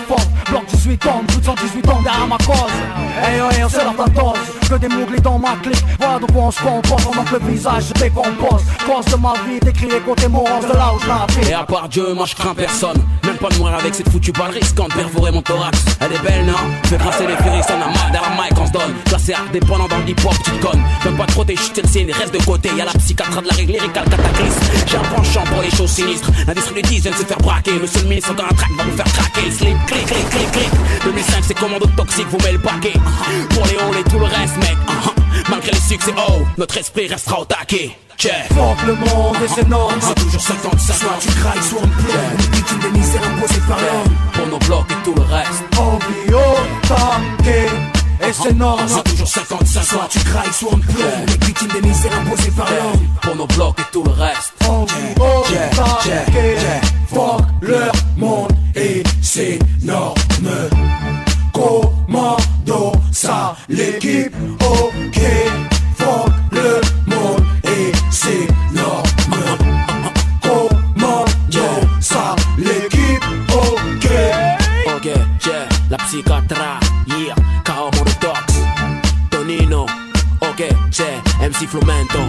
Bloc 0.49 0.65
18 0.67 1.07
ans, 1.07 1.23
plus 1.27 1.37
de 1.37 1.45
118 1.45 1.89
ans 1.89 2.01
derrière 2.01 2.27
ma 2.27 2.37
cause. 2.37 2.55
Hey 3.21 3.41
oh, 3.41 3.51
hey, 3.51 3.63
c'est 3.69 3.83
la 3.83 3.91
dose. 3.91 4.69
Que 4.69 4.75
des 4.75 4.87
mouglis 4.87 5.21
dans 5.21 5.37
ma 5.37 5.55
clique. 5.61 5.83
Voilà 5.99 6.19
de 6.19 6.25
quoi 6.31 6.43
on 6.43 6.51
se 6.51 6.61
compose 6.61 7.05
le 7.31 7.51
visage 7.51 7.85
je 7.87 8.01
décompose. 8.01 8.63
Cause 8.85 9.05
de 9.05 9.15
ma 9.17 9.33
vie, 9.47 9.59
d'écrire 9.59 9.89
les 9.89 9.99
côtés 9.99 10.27
moroses 10.27 10.67
de 10.67 10.73
là 10.73 10.91
où 10.93 10.99
je 10.99 11.49
Et 11.49 11.53
à 11.53 11.63
part 11.63 11.89
Dieu, 11.89 12.13
moi 12.13 12.25
je 12.25 12.35
crains 12.35 12.53
personne. 12.53 13.01
Même 13.23 13.37
pas 13.37 13.49
de 13.49 13.57
mourir 13.57 13.75
avec 13.75 13.94
cette 13.95 14.09
foutue 14.09 14.31
balle 14.31 14.51
risquante 14.51 14.93
Perforer 14.93 15.31
mon 15.31 15.41
thorax, 15.41 15.85
elle 16.01 16.13
est 16.13 16.19
belle 16.19 16.45
non? 16.45 16.53
Fais 16.85 16.97
tracer 16.97 17.27
les 17.27 17.35
furies, 17.37 17.61
on 17.69 17.81
a 17.81 17.85
mal 17.85 18.11
derrière 18.11 18.31
mic 18.31 18.59
on 18.59 18.67
se 18.67 18.71
donne 18.71 18.93
cercle, 19.25 19.51
dépendant 19.51 19.87
dans 19.87 19.97
le 19.97 20.09
hip-hop, 20.09 20.35
tu 20.43 20.51
te 20.51 20.65
connes. 20.65 20.83
Donne 21.03 21.17
pas 21.17 21.25
trop 21.25 21.43
tes 21.43 21.55
chutes, 21.55 21.81
reste 21.83 22.33
de 22.33 22.43
côté. 22.45 22.69
Y'a 22.77 22.85
la 22.85 22.91
psychiatre 22.91 23.41
de 23.41 23.47
la 23.47 23.55
règle 23.55 23.71
lyricale 23.73 24.07
cataclysme. 24.07 24.59
J'ai 24.85 24.97
un 24.97 25.15
penchant 25.15 25.43
pour 25.45 25.61
les 25.63 25.71
choses 25.71 25.89
sinistres. 25.89 26.29
L'industrie 26.45 26.81
du 26.83 26.89
10 26.89 26.99
vient 27.01 27.11
de 27.11 27.15
se 27.15 27.25
faire 27.25 27.37
braquer. 27.37 27.71
Monsieur 27.81 28.01
le 28.01 28.09
ministre 28.09 28.35
dans 28.35 28.43
un 28.43 28.55
track 28.55 28.69
va 28.77 28.83
vous 28.83 28.95
faire 28.95 29.05
craquer. 29.05 29.51
Slip, 29.51 29.77
clic, 29.87 30.05
clic, 30.05 30.29
clic, 30.29 30.51
clic. 30.51 30.69
2005, 31.03 31.43
c'est 31.47 31.57
commando 31.57 31.87
toxique, 31.97 32.27
vous 32.29 32.37
met 32.43 32.51
le 32.51 32.59
paquet. 32.59 32.93
Pour 33.49 33.65
les 33.65 33.77
halls 33.77 33.99
et 33.99 34.09
tout 34.09 34.19
le 34.19 34.25
reste, 34.25 34.57
mec. 34.57 34.77
Malgré 35.49 35.71
les 35.71 35.79
succès, 35.79 36.13
oh, 36.17 36.41
notre 36.57 36.77
esprit 36.77 37.07
restera 37.07 37.41
au 37.41 37.45
taquet. 37.45 37.97
Check. 38.17 38.33
Fuck 38.49 38.87
le 38.87 38.95
monde 38.95 39.69
normes. 39.69 39.99
C'est 39.99 40.15
toujours 40.15 40.41
55 40.41 40.93
Soit 40.93 41.09
tu 41.19 41.27
crailles, 41.27 41.63
soit 41.63 41.81
on 41.83 41.87
pleure. 41.87 42.51
Victime 42.51 42.79
des 42.79 42.97
misères 42.97 43.21
imposées 43.27 43.61
par 43.67 43.77
l'homme. 43.77 44.15
Pour 44.33 44.47
nos 44.47 44.59
blocs 44.59 44.85
et 44.89 45.03
tout 45.03 45.13
le 45.15 45.21
reste. 45.21 45.63
Envie 45.77 46.33
au 46.33 46.87
taquet. 46.87 47.67
Et 48.27 48.33
c'est 48.33 48.53
normes. 48.53 48.87
C'est 48.87 49.03
toujours 49.03 49.27
55 49.27 49.83
Soit 49.83 50.07
tu 50.09 50.19
crailles, 50.19 50.53
soit 50.53 50.69
on 50.71 50.77
pleure. 50.77 51.25
Victime 51.45 51.67
des 51.67 51.87
misères 51.87 52.19
imposées 52.19 52.51
par 52.51 52.69
l'homme. 52.69 53.07
Pour 53.21 53.35
nos 53.35 53.47
blocs 53.47 53.79
et 53.79 53.91
tout 53.91 54.03
le 54.03 54.11
reste. 54.11 54.53
Envie 54.67 54.93
au 55.19 55.43
taquet. 55.75 56.81
Fuck 57.07 57.41
leur 57.61 57.91
monde 58.17 58.51
et 58.75 59.03
ses 59.21 59.59
normes. 59.83 60.15
Commando, 61.55 62.91
ça 63.13 63.55
l'équipe, 63.69 64.35
ok. 64.59 65.21
Fuck 65.97 66.33
le 66.51 66.81
monde 67.07 67.45
et 67.63 67.93
ses 68.11 68.45
normes. 68.73 69.03
Commando, 70.41 71.65
ça 72.01 72.35
l'équipe, 72.57 73.23
ok. 73.53 74.11
Ok, 74.97 75.05
yeah, 75.45 75.65
la 75.89 75.97
psychiatra, 75.97 76.79
yeah, 77.07 77.35
Kao 77.63 77.89
Monotox, 77.93 78.53
Tonino, 79.29 79.85
ok, 80.41 80.59
yeah, 80.59 81.47
MC 81.47 81.67
Flumento. 81.67 82.19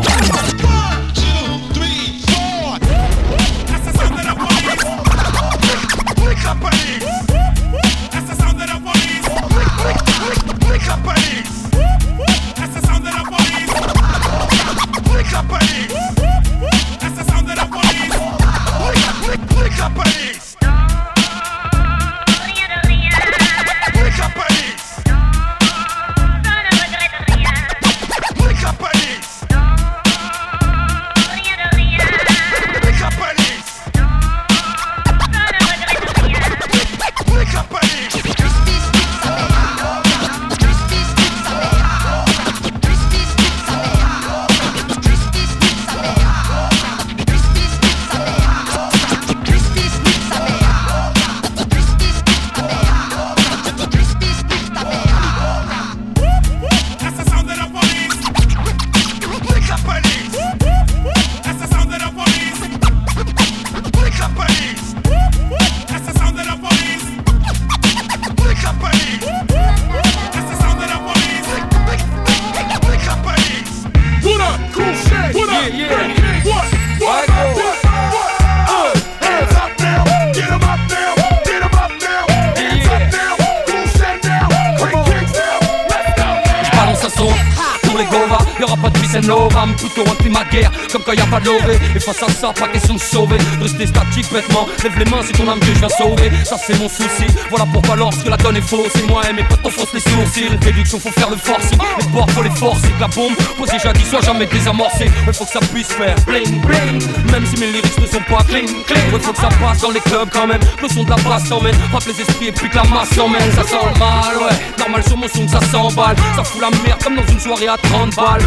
Y'aura 88.59 88.77
pas 88.77 88.89
de 88.89 88.99
vis 88.99 89.17
and 89.17 89.29
love, 89.29 89.55
plutôt 89.77 90.11
un 90.11 90.15
climat 90.15 90.45
de 90.45 90.51
guerre. 90.51 90.71
Comme 90.91 91.03
quand 91.03 91.13
y 91.13 91.21
a 91.21 91.27
pas 91.27 91.41
de 91.41 91.47
lové 91.47 91.79
Et 91.95 92.01
face 92.01 92.23
à 92.23 92.29
ça, 92.31 92.53
pas 92.53 92.69
question 92.69 92.95
de 92.95 93.01
sauver. 93.01 93.37
Rester 93.61 93.87
statique 93.87 94.33
bêtement. 94.33 94.67
Lève 94.83 94.99
les 94.99 95.05
mains, 95.11 95.21
c'est 95.23 95.33
ton 95.33 95.49
âme 95.49 95.61
que 95.61 95.67
je 95.67 95.79
viens 95.79 95.89
sauver. 95.89 96.31
Ça 96.45 96.57
c'est 96.65 96.79
mon 96.79 96.89
souci. 96.89 97.27
Voilà 97.51 97.67
pourquoi 97.71 97.97
lorsque 97.97 98.27
la 98.27 98.37
donne 98.39 98.57
est 98.57 98.63
fausse 98.63 98.95
Et 98.97 99.07
moi 99.11 99.23
et 99.29 99.33
mes 99.35 99.43
potes 99.45 99.63
t'enfonce 99.63 99.93
les 99.93 100.01
sourcils. 100.01 100.57
Réduction 100.63 100.99
faut 100.99 101.11
faire 101.11 101.29
le 101.29 101.37
forcing 101.37 101.79
Les 102.01 102.07
ports 102.07 102.31
faut 102.31 102.43
les 102.43 102.51
forcer. 102.51 102.89
Que 102.89 103.01
la 103.01 103.09
bombe 103.09 103.35
posée 103.59 103.79
jadis 103.83 104.09
soit 104.09 104.23
jamais 104.23 104.47
désamorcée. 104.47 105.11
Il 105.27 105.33
faut 105.35 105.45
que 105.45 105.53
ça 105.53 105.61
puisse 105.61 105.89
faire 105.89 106.17
bling 106.27 106.61
bling. 106.63 107.03
Même 107.31 107.45
si 107.45 107.61
mes 107.61 107.67
lyrics 107.67 107.99
ne 108.01 108.07
sont 108.07 108.25
pas 108.29 108.43
clean 108.49 108.67
clean. 108.87 109.01
Il 109.13 109.21
faut 109.21 109.33
que 109.33 109.39
ça 109.39 109.49
passe 109.61 109.81
dans 109.83 109.91
les 109.91 110.01
clubs 110.01 110.31
quand 110.33 110.47
même. 110.47 110.61
Le 110.83 110.89
son 110.89 111.05
de 111.05 111.11
la 111.11 111.17
basse 111.17 111.45
s'emmène. 111.47 111.75
Frappe 111.91 112.07
les 112.07 112.21
esprits 112.23 112.49
et 112.49 112.53
puis 112.53 112.71
que 112.71 112.77
la 112.77 112.85
masse 112.85 113.11
s'emmène. 113.11 113.53
Ça 113.53 113.65
sent 113.65 113.99
mal 113.99 114.37
ouais. 114.39 114.57
Normal 114.79 115.03
sur 115.07 115.17
mon 115.19 115.29
son 115.29 115.45
que 115.45 115.53
ça 115.53 115.61
s'emballe. 115.71 116.17
Ça 116.35 116.43
fout 116.43 116.63
la 116.63 116.71
merde 116.71 117.03
comme 117.05 117.17
dans 117.17 117.27
une 117.27 117.41
soirée 117.41 117.69
à 117.69 117.77
30 117.77 118.17
balles 118.17 118.46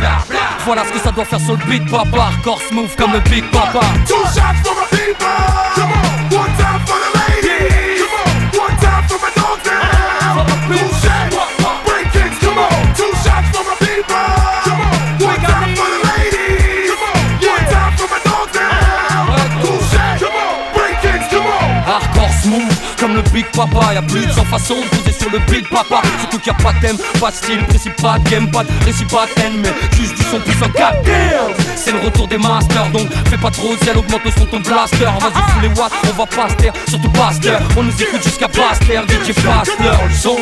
voilà 0.66 0.84
ce 0.86 0.92
que 0.92 1.00
ça 1.00 1.12
doit 1.12 1.26
faire 1.26 1.40
sur 1.40 1.58
le 1.58 1.66
beat, 1.66 1.90
papa. 1.90 2.18
Hardcore 2.18 2.62
smooth 2.70 2.96
comme 2.96 3.14
le 3.14 3.20
Big 3.22 3.44
Papa. 3.52 3.80
Two 4.08 4.16
shots 4.36 4.62
for 4.64 4.76
my 4.76 4.86
people. 4.92 5.26
Come 5.76 5.92
on. 5.92 6.38
One 6.38 6.54
time 6.58 6.82
for 6.86 6.98
the 7.02 7.10
ladies. 7.18 8.04
Come 8.04 8.14
on. 8.22 8.68
One 8.68 8.78
time 8.78 9.04
for 9.08 9.18
my 9.18 9.32
down. 9.66 10.46
Two 10.70 10.90
shots. 11.02 11.36
Break 11.86 12.12
kicks. 12.12 12.38
Come 12.40 12.60
on. 12.60 12.70
Two 12.94 13.12
shots 13.24 13.50
for 13.52 13.64
my 13.66 13.76
people. 13.80 14.30
Come 14.66 14.82
on. 14.82 14.94
One 15.26 15.42
time 15.42 15.76
for 15.76 15.90
the 15.90 16.00
ladies. 16.06 16.92
Come 16.92 17.04
on. 17.10 17.18
One 17.50 17.66
time 17.74 17.94
for 17.98 18.08
my 18.14 18.20
down. 18.54 19.26
Two 19.64 19.80
shots. 19.90 20.22
Come 20.22 20.38
on. 20.38 20.54
Break 20.76 20.96
kicks. 21.02 21.28
Come 21.34 21.48
on. 21.48 21.70
Hardcore 21.90 22.34
smooth 22.44 22.74
comme 23.00 23.16
le 23.16 23.24
Big 23.34 23.48
Papa. 23.52 23.94
Y'a 23.96 24.04
plus 24.04 24.26
de 24.26 24.32
100 24.32 24.46
façons 24.46 24.82
de 25.06 25.09
sur 25.20 25.30
le 25.32 25.40
Big 25.52 25.68
Papa. 25.70 26.02
Surtout 26.20 26.40
qu'il 26.40 26.54
y 26.54 26.56
a 26.56 26.64
pas 26.64 26.74
de 26.74 26.80
thème, 26.80 26.98
pas 27.20 27.32
de 27.32 27.36
style, 27.36 27.64
principe, 27.66 28.02
pas 28.02 28.20
de 28.20 28.30
game, 28.30 28.50
pas 28.52 28.64
de 28.64 28.70
récit, 28.86 29.06
pas 29.06 29.26
de 29.26 29.42
haine, 29.42 29.62
mais 29.62 29.74
juste 29.98 30.16
du 30.16 30.24
son 30.24 30.40
puissant. 30.40 30.68
Goddamn! 30.68 31.54
C'est 31.76 31.92
le 31.92 32.00
retour 32.00 32.28
des 32.28 32.38
masters, 32.38 32.90
donc 32.90 33.10
fais 33.30 33.38
pas 33.38 33.52
trop 33.52 33.76
zèle, 33.84 33.98
augmente 33.98 34.24
le 34.26 34.32
son 34.32 34.46
ton 34.46 34.60
blaster. 34.60 35.06
Vas-y, 35.06 35.52
fous 35.52 35.60
les 35.62 35.70
watts, 35.70 35.94
on 36.06 36.18
va 36.18 36.26
pas 36.26 36.50
se 36.50 36.56
taire, 36.56 36.74
surtout 36.88 37.10
pas. 37.10 37.30
On 37.78 37.84
nous 37.84 38.02
écoute 38.02 38.24
jusqu'à 38.24 38.48
Baster, 38.48 39.02
DJ 39.08 39.34
Faster, 39.34 39.92
le 40.08 40.16
son. 40.16 40.38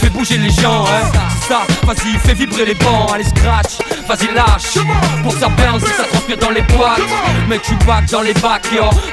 Fais 0.00 0.10
bouger 0.10 0.38
les 0.38 0.50
gens, 0.50 0.84
hein. 0.84 1.10
Ça, 1.48 1.62
vas-y, 1.84 2.18
fais 2.18 2.34
vibrer 2.34 2.66
les 2.66 2.74
bancs, 2.74 3.10
allez 3.14 3.24
scratch, 3.24 3.78
vas-y 4.06 4.34
lâche. 4.34 4.84
Pour 5.22 5.32
ça 5.32 5.48
bounce, 5.48 5.82
ça 5.96 6.04
transpire 6.04 6.36
dans 6.36 6.50
les 6.50 6.62
boîtes. 6.62 7.00
Mec, 7.48 7.62
tu 7.62 7.74
back 7.86 8.04
dans 8.10 8.20
les 8.20 8.34
bacs. 8.34 8.66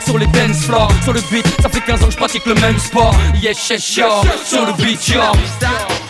Sur 0.05 0.17
les 0.17 0.27
dance 0.27 0.65
floors, 0.65 0.91
sur 1.03 1.13
le 1.13 1.21
beat, 1.31 1.47
ça 1.61 1.69
fait 1.69 1.79
15 1.79 2.03
ans 2.03 2.07
que 2.07 2.11
je 2.11 2.17
pratique 2.17 2.45
le 2.45 2.55
même 2.55 2.77
sport. 2.77 3.15
Yes, 3.41 3.69
yes, 3.69 3.95
yo. 3.95 4.05
Sur 4.43 4.65
le 4.65 4.73
beat, 4.73 4.94
yo. 5.03 5.19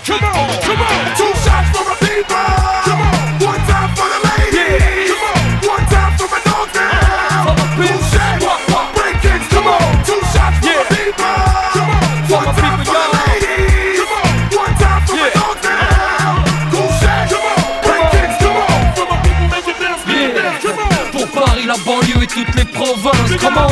Come 0.05 0.23
on, 0.23 0.49
come 0.61 0.81
on. 0.81 1.15
Two 1.17 1.33
shots 1.41 1.69
for 1.73 1.83
my 1.89 1.95
people. 2.05 2.37
Come 2.85 3.01
on. 3.01 3.17
One 3.41 3.61
time 3.65 3.89
for 3.97 4.05
the 4.05 4.19
ladies. 4.29 5.09
Come 5.09 5.25
on. 5.25 5.41
One 5.73 5.85
time 5.89 6.13
for 6.17 6.27
my 6.29 6.39
dogs 6.45 6.73
down. 6.73 7.55
Two 7.75 7.97
shots. 8.13 8.45
Break 8.93 9.17
kicks. 9.21 9.47
Come 9.49 9.67
on. 9.67 9.81
Two 10.05 10.21
shots 10.33 10.57
for 10.61 10.75
my 10.77 10.85
people. 10.93 11.35
Come 11.73 11.89
on. 11.89 12.03
One 12.29 12.51
time 12.55 12.79
for 12.85 12.93
the 12.93 13.09
ladies. 13.17 13.97
Come 13.99 14.13
on. 14.13 14.29
One 14.53 14.73
time 14.77 15.01
for 15.07 15.15
my 15.17 15.29
dogs 15.33 15.61
down. 15.65 16.45
Two 16.69 16.85
shots. 17.01 17.33
Come 17.33 17.45
on. 17.49 17.57
Break 17.85 18.05
kicks. 18.13 18.37
Come 18.43 18.57
on. 18.61 18.79
For 18.95 19.05
my 19.09 19.17
people, 19.25 19.47
make 19.49 19.67
it 19.67 19.77
dance, 19.81 20.03
make 20.05 20.29
it 20.29 20.35
dance. 20.37 20.61
Come 20.61 20.79
on. 20.79 21.09
Pour 21.11 21.27
Paris, 21.33 21.65
la 21.65 21.77
banlieue 21.81 22.21
et 22.21 22.27
toutes 22.27 22.53
les 22.55 22.65
provinces. 22.65 23.31
It 23.31 23.41
dance. 23.41 23.65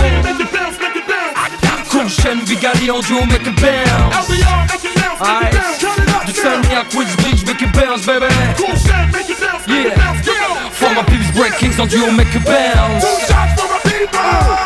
Cool 1.90 2.10
chaîne, 2.10 2.40
Vigali 2.42 2.90
en 2.90 3.00
duo, 3.02 3.24
make 3.28 3.46
it 3.46 3.56
bounce. 3.62 4.28
LBR, 4.28 4.66
make 4.72 4.84
it 4.84 4.93
dance, 5.24 5.44
make 5.44 5.54
it 5.54 5.56
dance. 5.56 5.80
Turn 5.80 6.04
it 6.04 6.10
up, 6.10 6.26
Du 6.26 6.32
yeah. 6.32 6.44
Sunny 6.44 6.76
à 6.76 6.84
Queensbridge, 6.86 7.46
make 7.46 7.62
it 7.62 7.72
bounce, 7.74 8.06
baby. 8.06 8.28
Cool 8.58 8.76
shit, 8.78 9.08
make 9.14 9.30
it 9.30 9.40
dance, 9.40 9.68
make 9.68 9.86
it 9.88 9.98
Yeah. 9.98 10.14
Come 10.24 10.66
on. 10.66 10.72
For 10.72 10.90
my 10.94 11.04
peeps, 11.04 11.32
break 11.38 11.54
kings 11.58 11.80
en 11.80 11.88
duo, 11.88 12.12
make 12.12 12.34
it 12.36 12.44
bounce. 12.46 13.04
Two 13.04 13.20
shots 13.28 13.54
for 13.58 13.68
my 13.72 13.80
people. 13.84 14.20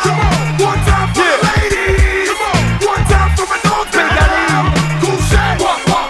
Come 0.04 0.20
on. 0.20 0.34
One 0.68 0.80
time 0.88 1.08
for 1.14 1.22
the 1.22 1.38
ladies. 1.46 2.28
Come 2.28 2.42
on. 2.48 2.60
One 2.92 3.04
time 3.12 3.30
for 3.36 3.46
my 3.46 3.58
dogs 3.62 3.92
down. 3.92 4.74
Cool 5.02 5.20
shit. 5.30 5.54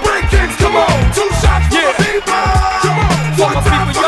Break 0.04 0.24
kicks. 0.30 0.56
Come 0.62 0.76
on. 0.76 0.96
Two 1.12 1.28
shots 1.42 1.66
for 1.68 1.82
my 1.84 1.92
people. 2.00 2.44
Come 2.84 2.98
on. 2.98 3.54
One 3.54 3.64
time 3.64 3.92
for 3.92 4.07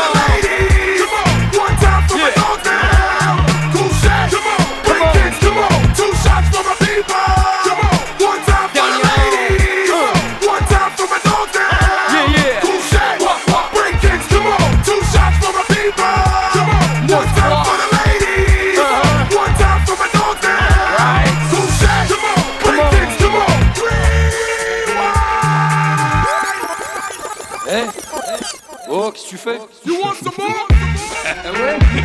Oh, 29.53 29.67
qu'est-ce 29.67 29.81
que 29.81 29.83
tu 29.83 29.89
fais 29.89 29.91
You 29.91 30.01
want 30.01 30.15
some 30.15 30.33
more? 30.37 30.65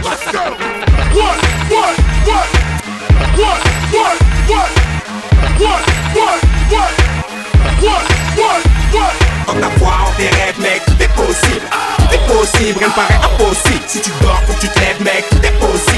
Let's 0.03 0.25
go. 0.33 0.45
What? 1.15 1.37
What? 1.71 1.95
What? 2.26 2.47
What? 3.37 3.61
What? 3.93 4.07
What? 4.07 4.17
What? 5.59 5.61
What? 5.61 5.83
What? 6.17 6.41
What? 7.83 8.05
What? 8.37 8.62
What? 8.93 9.15
En 9.49 9.55
ta 9.61 9.71
foi, 9.79 9.88
en 9.88 10.12
tes 10.17 10.29
rêves, 10.29 10.59
mec, 10.59 10.83
tout 10.87 11.00
est 11.00 11.15
possible. 11.15 11.67
Tout 11.99 12.15
est 12.15 12.26
possible, 12.26 12.79
rien 12.79 12.88
ne 12.88 12.93
paraît 12.95 13.21
impossible. 13.23 13.85
Si 13.87 14.00
tu 14.00 14.11
dors, 14.21 14.43
faut 14.47 14.53
que 14.55 14.61
tu 14.61 14.69
te 14.69 14.79
lèves, 14.81 15.03
mec, 15.03 15.25
tout 15.31 15.45
est 15.45 15.59
possible. 15.61 15.96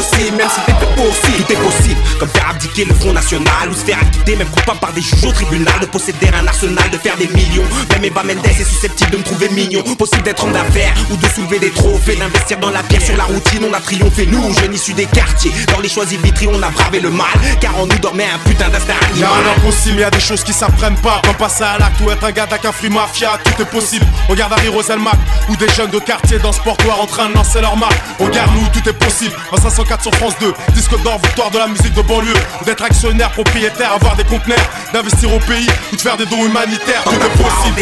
Possible, 0.00 0.38
même 0.38 0.48
si 0.48 0.60
peu 0.72 0.86
possible. 0.96 1.44
Tout 1.44 1.52
est 1.52 1.56
possible, 1.56 2.00
comme 2.18 2.28
faire 2.30 2.48
abdiquer 2.48 2.84
le 2.86 2.94
Front 2.94 3.12
National 3.12 3.68
ou 3.70 3.74
se 3.74 3.84
faire 3.84 3.98
acquitter, 3.98 4.34
même 4.34 4.48
coupable 4.48 4.78
par 4.78 4.92
des 4.94 5.02
juges 5.02 5.24
au 5.26 5.32
tribunal, 5.32 5.78
de 5.78 5.84
posséder 5.86 6.28
un 6.32 6.46
arsenal, 6.46 6.88
de 6.90 6.96
faire 6.96 7.18
des 7.18 7.28
millions. 7.28 7.64
Même 7.90 8.04
Eva 8.06 8.22
Mendes 8.22 8.46
est 8.46 8.64
susceptible 8.64 9.10
de 9.10 9.16
me 9.18 9.22
trouver 9.22 9.50
mignon. 9.50 9.82
Possible 9.98 10.22
d'être 10.22 10.42
homme 10.42 10.52
d'affaires 10.52 10.94
ou 11.10 11.16
de 11.16 11.26
soulever 11.28 11.58
des 11.58 11.70
trophées, 11.70 12.16
d'investir 12.16 12.58
dans 12.60 12.70
la 12.70 12.82
pierre 12.82 13.02
sur 13.02 13.16
la 13.18 13.24
routine. 13.24 13.62
On 13.70 13.74
a 13.74 13.80
triomphé, 13.80 14.24
nous, 14.26 14.54
jeunes 14.54 14.72
issus 14.72 14.94
des 14.94 15.04
quartiers. 15.04 15.52
Dans 15.70 15.80
les 15.80 15.88
choisis 15.90 16.18
de 16.18 16.24
Vitry, 16.24 16.48
on 16.50 16.62
a 16.62 16.70
bravé 16.70 17.00
le 17.00 17.10
mal, 17.10 17.26
car 17.60 17.78
en 17.78 17.86
nous 17.86 17.98
dormait 17.98 18.24
un 18.24 18.38
putain 18.48 18.70
d'instinct 18.70 18.94
Y'a 19.16 19.28
animal. 19.28 19.30
un 19.54 19.60
impossible, 19.60 20.00
y'a 20.00 20.10
des 20.10 20.20
choses 20.20 20.42
qui 20.42 20.54
s'apprennent 20.54 21.00
pas. 21.02 21.20
Comme 21.24 21.34
passer 21.34 21.64
à 21.64 21.76
l'acte 21.78 22.00
ou 22.00 22.10
être 22.10 22.24
un 22.24 22.32
gars 22.32 22.46
d'un 22.46 22.72
free 22.72 22.88
mafia, 22.88 23.38
tout 23.44 23.60
est 23.60 23.66
possible. 23.66 24.06
Regarde 24.30 24.54
Harry 24.54 24.68
Roselmack 24.68 25.18
ou 25.50 25.56
des 25.56 25.68
jeunes 25.68 25.90
de 25.90 25.98
quartier 25.98 26.38
dans 26.38 26.52
ce 26.52 26.60
portoir 26.60 27.00
en 27.02 27.06
train 27.06 27.28
de 27.28 27.34
lancer 27.34 27.60
leur 27.60 27.76
marque. 27.76 28.00
Regarde 28.18 28.50
nous, 28.54 28.66
tout 28.72 28.88
est 28.88 28.94
possible. 28.94 29.34
En 29.52 29.56
504 29.90 30.02
sur 30.02 30.14
France 30.14 30.34
2, 30.40 30.54
disque 30.74 31.02
d'or, 31.02 31.18
victoire 31.18 31.50
de 31.50 31.58
la 31.58 31.66
musique 31.66 31.94
de 31.94 32.02
banlieue. 32.02 32.32
D'être 32.64 32.84
actionnaire, 32.84 33.30
propriétaire, 33.32 33.92
avoir 33.92 34.14
des 34.16 34.24
conteneurs, 34.24 34.58
d'investir 34.92 35.34
au 35.34 35.40
pays 35.40 35.68
ou 35.92 35.96
de 35.96 36.00
faire 36.00 36.16
des 36.16 36.26
dons 36.26 36.46
humanitaires, 36.46 37.02
tout 37.04 37.10
est 37.10 37.42
possible. 37.42 37.80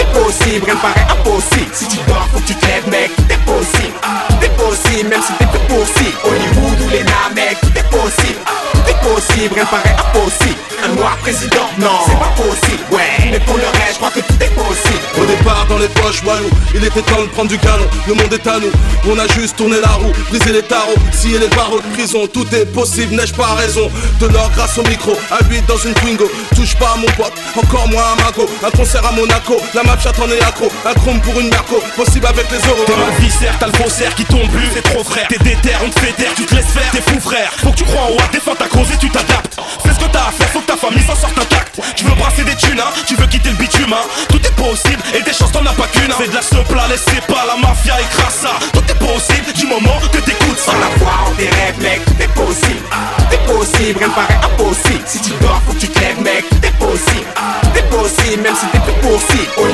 Est 0.00 0.12
possible, 0.12 0.64
rien 0.64 0.76
paraît 0.76 1.06
impossible. 1.10 1.70
Si 1.72 1.88
tu 1.88 1.96
dors, 2.06 2.28
faut 2.32 2.40
que 2.40 2.46
tu 2.46 2.54
te 2.54 2.66
lèves, 2.66 2.88
mec, 2.88 3.10
tout 3.16 3.32
est 3.32 3.44
possible. 3.44 3.96
Tout 4.28 4.44
est 4.44 4.56
possible, 4.56 5.08
même 5.08 5.22
si 5.22 5.32
t'es 5.34 5.46
peu 5.46 5.58
possible. 5.74 6.16
Hollywood 6.24 6.80
ou 6.86 6.88
les 6.90 7.04
mec, 7.34 7.58
tout 7.60 7.76
est 7.76 7.90
possible. 7.90 8.40
Tout 8.72 8.90
est 8.90 9.00
possible, 9.08 9.54
rien 9.54 9.66
paraît 9.66 9.96
impossible. 9.98 10.60
Un 10.84 10.94
noir 10.94 11.16
président, 11.18 11.68
non, 11.78 11.98
c'est 12.06 12.18
pas 12.18 12.34
possible. 12.36 12.84
Ouais, 12.92 13.30
mais 13.30 13.40
pour 13.40 13.56
le 13.56 13.66
reste, 13.66 13.94
je 13.94 13.98
crois 13.98 14.10
que 14.10 14.20
tout 14.20 14.40
est 14.40 14.54
possible. 14.54 14.98
Au 15.20 15.24
départ 15.24 15.66
dans 15.68 15.78
les 15.78 15.88
poches 15.88 16.22
wallou 16.24 16.48
Il 16.74 16.84
était 16.84 17.02
temps 17.02 17.20
de 17.20 17.26
prendre 17.28 17.48
du 17.48 17.58
canon 17.58 17.86
Le 18.06 18.14
monde 18.14 18.32
est 18.32 18.46
à 18.46 18.58
nous 18.58 18.70
On 19.10 19.18
a 19.18 19.26
juste 19.26 19.56
tourné 19.56 19.80
la 19.80 19.88
roue 19.88 20.12
Brisé 20.28 20.52
les 20.52 20.62
tarots 20.62 20.94
Scié 21.12 21.38
les 21.38 21.48
barreaux 21.48 21.80
de 21.80 21.94
prison 21.94 22.26
Tout 22.32 22.46
est 22.54 22.66
possible 22.66 23.16
N'ai-je 23.16 23.34
pas 23.34 23.54
raison? 23.54 23.90
De 24.20 24.26
l'or 24.26 24.50
grâce 24.54 24.78
au 24.78 24.82
micro 24.82 25.16
À 25.30 25.42
lui 25.48 25.60
dans 25.66 25.76
une 25.76 25.94
Twingo 25.94 26.30
Touche 26.54 26.76
pas 26.76 26.92
à 26.94 26.96
mon 26.96 27.06
pote 27.16 27.32
Encore 27.56 27.88
moins 27.88 28.04
à 28.12 28.22
Mago 28.22 28.48
Un 28.64 28.70
concert 28.70 29.04
à 29.04 29.12
Monaco 29.12 29.56
La 29.74 29.82
en 29.92 30.30
est 30.30 30.42
accro 30.42 30.70
Un 30.84 30.94
chrome 30.94 31.20
pour 31.20 31.38
une 31.40 31.48
merco 31.48 31.80
Possible 31.96 32.26
avec 32.26 32.50
les 32.50 32.58
euros 32.68 32.84
T'es 32.86 32.96
mal 32.96 33.10
viscère, 33.20 33.54
t'as 33.58 33.66
le 33.66 33.72
faussaire 33.72 34.14
qui 34.14 34.24
tombe 34.24 34.48
plus, 34.50 34.68
c'est 34.74 34.82
trop 34.82 35.02
frère. 35.04 35.26
T'es 35.28 35.38
déter, 35.38 35.72
on 35.84 35.88
te 35.90 35.98
fait 36.00 36.12
taire, 36.12 36.32
tu 36.36 36.44
te 36.44 36.54
laisses 36.54 36.66
faire, 36.66 36.90
t'es 36.92 37.00
fou 37.00 37.18
frère. 37.20 37.50
Faut 37.62 37.70
que 37.70 37.76
tu 37.76 37.84
crois 37.84 38.02
en 38.02 38.06
roi, 38.08 38.22
défends 38.32 38.54
ta 38.54 38.66
cause 38.66 38.90
et 38.92 38.96
tu 38.98 39.08
t'adaptes. 39.10 39.56
Fais 39.84 39.92
ce 39.94 39.98
que 39.98 40.10
t'as 40.10 40.28
à 40.28 40.32
faire, 40.32 40.48
faut 40.50 40.60
que 40.60 40.66
ta 40.66 40.76
famille 40.76 41.02
s'en 41.04 41.14
sorte 41.16 41.38
intacte. 41.38 41.80
Tu 41.96 42.04
veux 42.04 42.14
brasser 42.14 42.44
des 42.44 42.54
thunes, 42.56 42.80
hein, 42.80 42.90
tu 43.06 43.14
veux 43.16 43.26
quitter 43.26 43.50
le 43.50 43.56
bitume, 43.56 43.92
hein. 43.92 44.04
Tout 44.28 44.38
est 44.44 44.54
possible 44.56 45.02
et 45.14 45.22
des 45.22 45.32
chances 45.32 45.52
t'en 45.52 45.64
as 45.66 45.72
pas 45.72 45.86
qu'une. 45.88 46.10
hein. 46.10 46.16
Fais 46.18 46.28
de 46.28 46.34
la 46.34 46.42
soupe 46.42 46.74
là, 46.74 46.86
laissez 46.88 47.20
pas 47.26 47.44
la 47.46 47.56
mafia 47.56 47.94
écrase 48.00 48.38
ça. 48.42 48.52
Tout 48.72 48.84
est 48.88 48.98
possible 48.98 49.52
du 49.54 49.66
moment 49.66 49.98
que 50.12 50.18
t'écoutes 50.18 50.58
ça. 50.58 50.72
Sans 50.72 50.78
la 50.78 50.90
foi 50.98 51.12
en 51.26 51.30
tes 51.32 51.48
rêves, 51.48 51.80
mec, 51.80 52.04
tout 52.04 52.22
est 52.22 52.34
possible. 52.34 52.84
Tout 52.90 53.34
est 53.34 53.52
possible, 53.52 53.98
rien 53.98 54.08
ne 54.08 54.12
paraît 54.14 54.40
impossible. 54.44 55.02
Si 55.06 55.20
tu 55.20 55.30
dors, 55.40 55.60
faut 55.66 55.72
que 55.72 55.78
tu 55.80 55.88
te 55.88 55.98
lèves, 56.00 56.20
mec, 56.20 56.44
tout 56.50 56.66
est 56.66 56.78
possible. 56.78 57.26
Tout 57.62 57.78
est 57.78 57.90
possible, 57.90 58.42
même 58.42 58.54
si 58.56 58.66
t'es 58.66 58.78
peu 58.78 58.92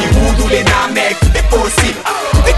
du 0.06 0.18
monde 0.18 0.36
les 0.50 0.64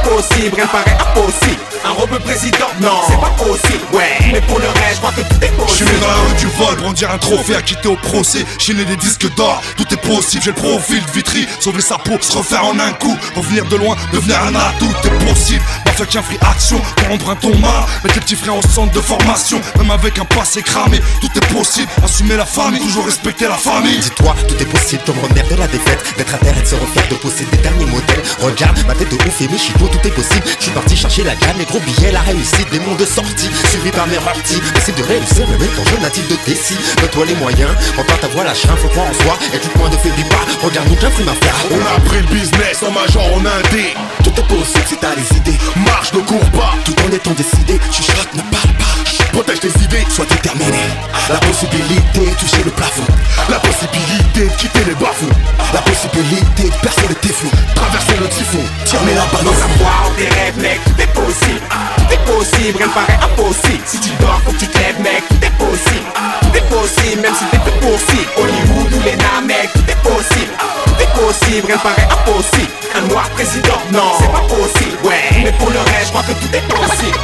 Possible, 0.06 0.54
rien 0.54 0.64
ne 0.64 0.70
paraît 0.70 0.96
impossible. 1.00 1.60
Un 1.84 1.90
rebeu 1.90 2.18
président, 2.20 2.66
non, 2.80 3.00
c'est 3.08 3.20
pas 3.20 3.30
possible. 3.44 3.84
Ouais, 3.92 4.16
mais 4.32 4.40
pour 4.42 4.58
le 4.58 4.66
reste, 4.66 4.94
je 4.94 4.98
crois 4.98 5.12
que 5.12 5.20
tout 5.20 5.36
est 5.42 5.52
Je 5.68 5.72
suis 5.74 5.84
possible. 5.84 5.90
né 5.90 6.00
dans 6.00 6.06
la 6.08 6.14
rue 6.14 6.34
du 6.34 6.46
vol, 6.46 6.76
brandir 6.76 7.10
un 7.10 7.18
trophée, 7.18 7.54
acquitté 7.56 7.88
au 7.88 7.96
procès, 7.96 8.44
chiner 8.58 8.84
des 8.84 8.96
disques 8.96 9.32
d'or, 9.34 9.60
tout 9.76 9.84
est 9.92 9.96
possible, 9.96 10.42
j'ai 10.42 10.50
le 10.50 10.56
profil 10.56 11.02
de 11.04 11.10
Vitry, 11.12 11.46
sauver 11.60 11.80
sa 11.82 11.98
peau, 11.98 12.16
se 12.20 12.36
refaire 12.36 12.64
en 12.64 12.78
un 12.78 12.92
coup, 12.92 13.16
revenir 13.36 13.64
de 13.66 13.76
loin, 13.76 13.96
devenir 14.12 14.40
un 14.42 14.54
atout, 14.54 14.92
tout 15.02 15.08
est 15.08 15.26
possible, 15.26 15.62
Mafia 15.86 16.06
qui 16.06 16.18
free 16.18 16.38
action, 16.50 16.80
pour 16.96 17.08
rendre 17.08 17.30
un 17.30 17.36
ton 17.36 17.56
mal, 17.58 17.84
mettre 18.02 18.14
les 18.16 18.20
petits 18.20 18.36
frères 18.36 18.56
au 18.56 18.62
centre 18.62 18.92
de 18.92 19.00
formation, 19.00 19.60
même 19.78 19.90
avec 19.90 20.18
un 20.18 20.24
passé 20.24 20.62
cramé, 20.62 21.00
tout 21.20 21.30
est 21.36 21.54
possible, 21.54 21.88
assumer 22.04 22.36
la 22.36 22.46
famille, 22.46 22.80
toujours 22.80 23.06
respecter 23.06 23.46
la 23.48 23.56
famille. 23.56 23.98
Dis-toi, 23.98 24.34
tout 24.48 24.56
est 24.60 24.66
possible, 24.66 25.02
comme 25.06 25.18
remettre 25.20 25.48
de 25.50 25.56
la 25.56 25.66
défaite, 25.68 26.02
d'être 26.16 26.34
à 26.34 26.38
terre 26.38 26.56
et 26.58 26.62
de 26.62 26.66
se 26.66 26.74
refaire, 26.74 27.06
de 27.08 27.14
posséder 27.16 27.50
des 27.52 27.58
derniers 27.58 27.86
modèles. 27.86 28.22
Regarde, 28.40 28.78
ma 28.88 28.94
tête 28.94 29.10
de 29.10 29.16
ouf 29.16 29.40
et 29.40 29.48
mes 29.48 29.58
chipots, 29.58 29.88
tout 29.96 30.08
est 30.08 30.10
possible. 30.10 30.44
Je 30.58 30.64
suis 30.64 30.72
parti 30.72 30.96
chercher 30.96 31.24
la 31.24 31.34
gamme, 31.34 31.58
les 31.58 31.64
gros 31.64 31.80
billets, 31.80 32.12
la 32.12 32.20
réussite, 32.20 32.70
des 32.70 32.80
mondes 32.80 32.98
de 32.98 33.04
sortie, 33.04 33.50
suivi 33.70 33.90
par 33.90 34.06
mes 34.06 34.16
parties. 34.16 34.60
Possible 34.74 34.98
de 34.98 35.04
réussir, 35.04 35.48
même 35.48 35.62
étant 35.62 35.84
jeune 35.90 36.02
natif 36.02 36.28
de 36.28 36.36
Tessie. 36.44 36.76
Donne-toi 37.00 37.26
les 37.26 37.34
moyens, 37.34 37.70
empare 37.98 38.18
ta 38.20 38.28
voix, 38.28 38.44
lâche 38.44 38.64
rien, 38.64 38.76
faut 38.76 38.88
croire 38.88 39.06
en 39.06 39.14
soi, 39.22 39.38
et 39.54 39.58
tout 39.58 39.68
point 39.78 39.88
de 39.88 39.96
faiblis 39.96 40.24
pas. 40.24 40.44
Regarde-nous 40.62 40.96
qu'un 40.96 41.10
fruit 41.10 41.24
faire. 41.24 41.56
On 41.70 41.96
a 41.96 42.00
pris 42.00 42.18
le 42.18 42.26
business 42.26 42.82
en 42.82 42.90
major 42.90 43.26
en 43.34 43.40
indé 43.40 43.94
Tout 44.22 44.30
est 44.30 44.48
possible 44.48 44.86
si 44.86 44.96
t'as 44.96 45.14
les 45.14 45.36
idées. 45.36 45.58
Marche, 45.76 46.12
ne 46.12 46.20
cours 46.20 46.50
pas 46.50 46.74
Tout 46.84 46.94
en 47.06 47.12
étant 47.12 47.32
décidé, 47.32 47.78
chuchote, 47.90 48.34
ne 48.34 48.42
parle 48.42 48.74
pas. 48.78 49.05
Protège 49.36 49.60
tes 49.60 49.84
idées 49.84 50.06
Sois 50.08 50.24
déterminé. 50.24 50.80
La 51.28 51.36
possibilité 51.36 52.20
de 52.20 52.34
toucher 52.40 52.64
le 52.64 52.70
plafond. 52.70 53.04
La 53.50 53.58
possibilité 53.58 54.48
de 54.48 54.56
quitter 54.56 54.82
les 54.86 54.94
bafous 54.94 55.28
La 55.74 55.82
possibilité 55.82 56.70
de 56.70 56.76
percer 56.80 57.06
le 57.06 57.14
typhon. 57.16 57.48
Traverser 57.74 58.16
le 58.18 58.28
typhon 58.28 58.64
Tirer 58.86 59.12
la 59.14 59.20
Dans 59.20 59.36
balance. 59.36 59.60
la 59.60 59.68
foi 59.76 59.92
en 60.06 60.10
tes 60.16 60.28
rêves, 60.40 60.56
mec, 60.56 60.80
tout 60.86 61.02
est 61.02 61.12
possible. 61.12 61.60
Tout 61.68 62.14
est 62.14 62.24
possible, 62.32 62.78
rien 62.78 62.86
ne 62.86 62.92
paraît 62.92 63.18
impossible. 63.20 63.82
Si 63.84 64.00
tu 64.00 64.08
dors, 64.20 64.40
faut 64.42 64.52
que 64.52 64.56
tu 64.56 64.68
te 64.68 64.78
lèves, 64.78 65.00
mec, 65.04 65.22
tout 65.28 65.44
est 65.44 65.56
possible. 65.60 66.08
Tout 66.40 66.56
est 66.56 66.68
possible, 66.72 67.20
même 67.20 67.34
si 67.36 67.44
t'es 67.52 67.60
peu 67.60 67.76
possible. 67.84 68.30
Hollywood 68.40 68.88
ou 68.88 69.00
les 69.04 69.16
mec, 69.44 69.68
tout 69.74 69.84
est 69.84 70.00
possible. 70.00 70.52
Tout 70.56 70.96
est 70.96 71.12
possible, 71.12 71.66
rien 71.66 71.76
ne 71.76 71.82
paraît 71.84 72.08
impossible. 72.08 72.72
Un 72.96 73.02
noir 73.12 73.28
président, 73.36 73.80
non, 73.92 74.16
c'est 74.18 74.32
pas 74.32 74.48
possible. 74.48 74.96
Ouais, 75.04 75.44
mais 75.44 75.52
pour 75.60 75.68
le 75.68 75.80
reste, 75.92 76.08
je 76.08 76.12
crois 76.16 76.22
que 76.24 76.32
tout 76.32 76.48
est 76.56 76.64
possible. 76.72 77.18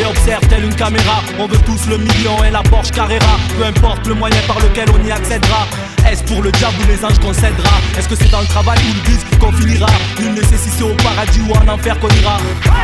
Et 0.00 0.04
observe 0.04 0.46
telle 0.48 0.64
une 0.64 0.74
caméra 0.74 1.22
On 1.38 1.46
veut 1.46 1.58
tous 1.64 1.86
le 1.88 1.98
million 1.98 2.42
et 2.44 2.50
la 2.50 2.62
Porsche 2.62 2.90
Carrera 2.90 3.38
Peu 3.56 3.64
importe 3.64 4.06
le 4.06 4.14
moyen 4.14 4.40
par 4.46 4.58
lequel 4.60 4.86
on 4.92 5.06
y 5.06 5.10
accédera 5.10 5.66
Est-ce 6.08 6.22
pour 6.24 6.42
le 6.42 6.52
diable 6.52 6.74
ou 6.82 6.88
les 6.88 7.04
anges 7.04 7.18
qu'on 7.18 7.32
cédera? 7.32 7.76
Est-ce 7.98 8.08
que 8.08 8.16
c'est 8.16 8.30
dans 8.30 8.40
le 8.40 8.46
travail 8.46 8.78
ou 8.88 8.94
le 8.94 9.00
bus 9.00 9.20
qu'on 9.40 9.52
finira? 9.52 9.88
Nul 10.20 10.34
ne 10.34 10.42
sait 10.42 10.56
si 10.56 10.70
c'est 10.70 10.82
au 10.82 10.94
paradis 10.96 11.40
ou 11.48 11.52
en 11.52 11.68
enfer 11.68 11.98
qu'on 12.00 12.08
ira 12.08 12.36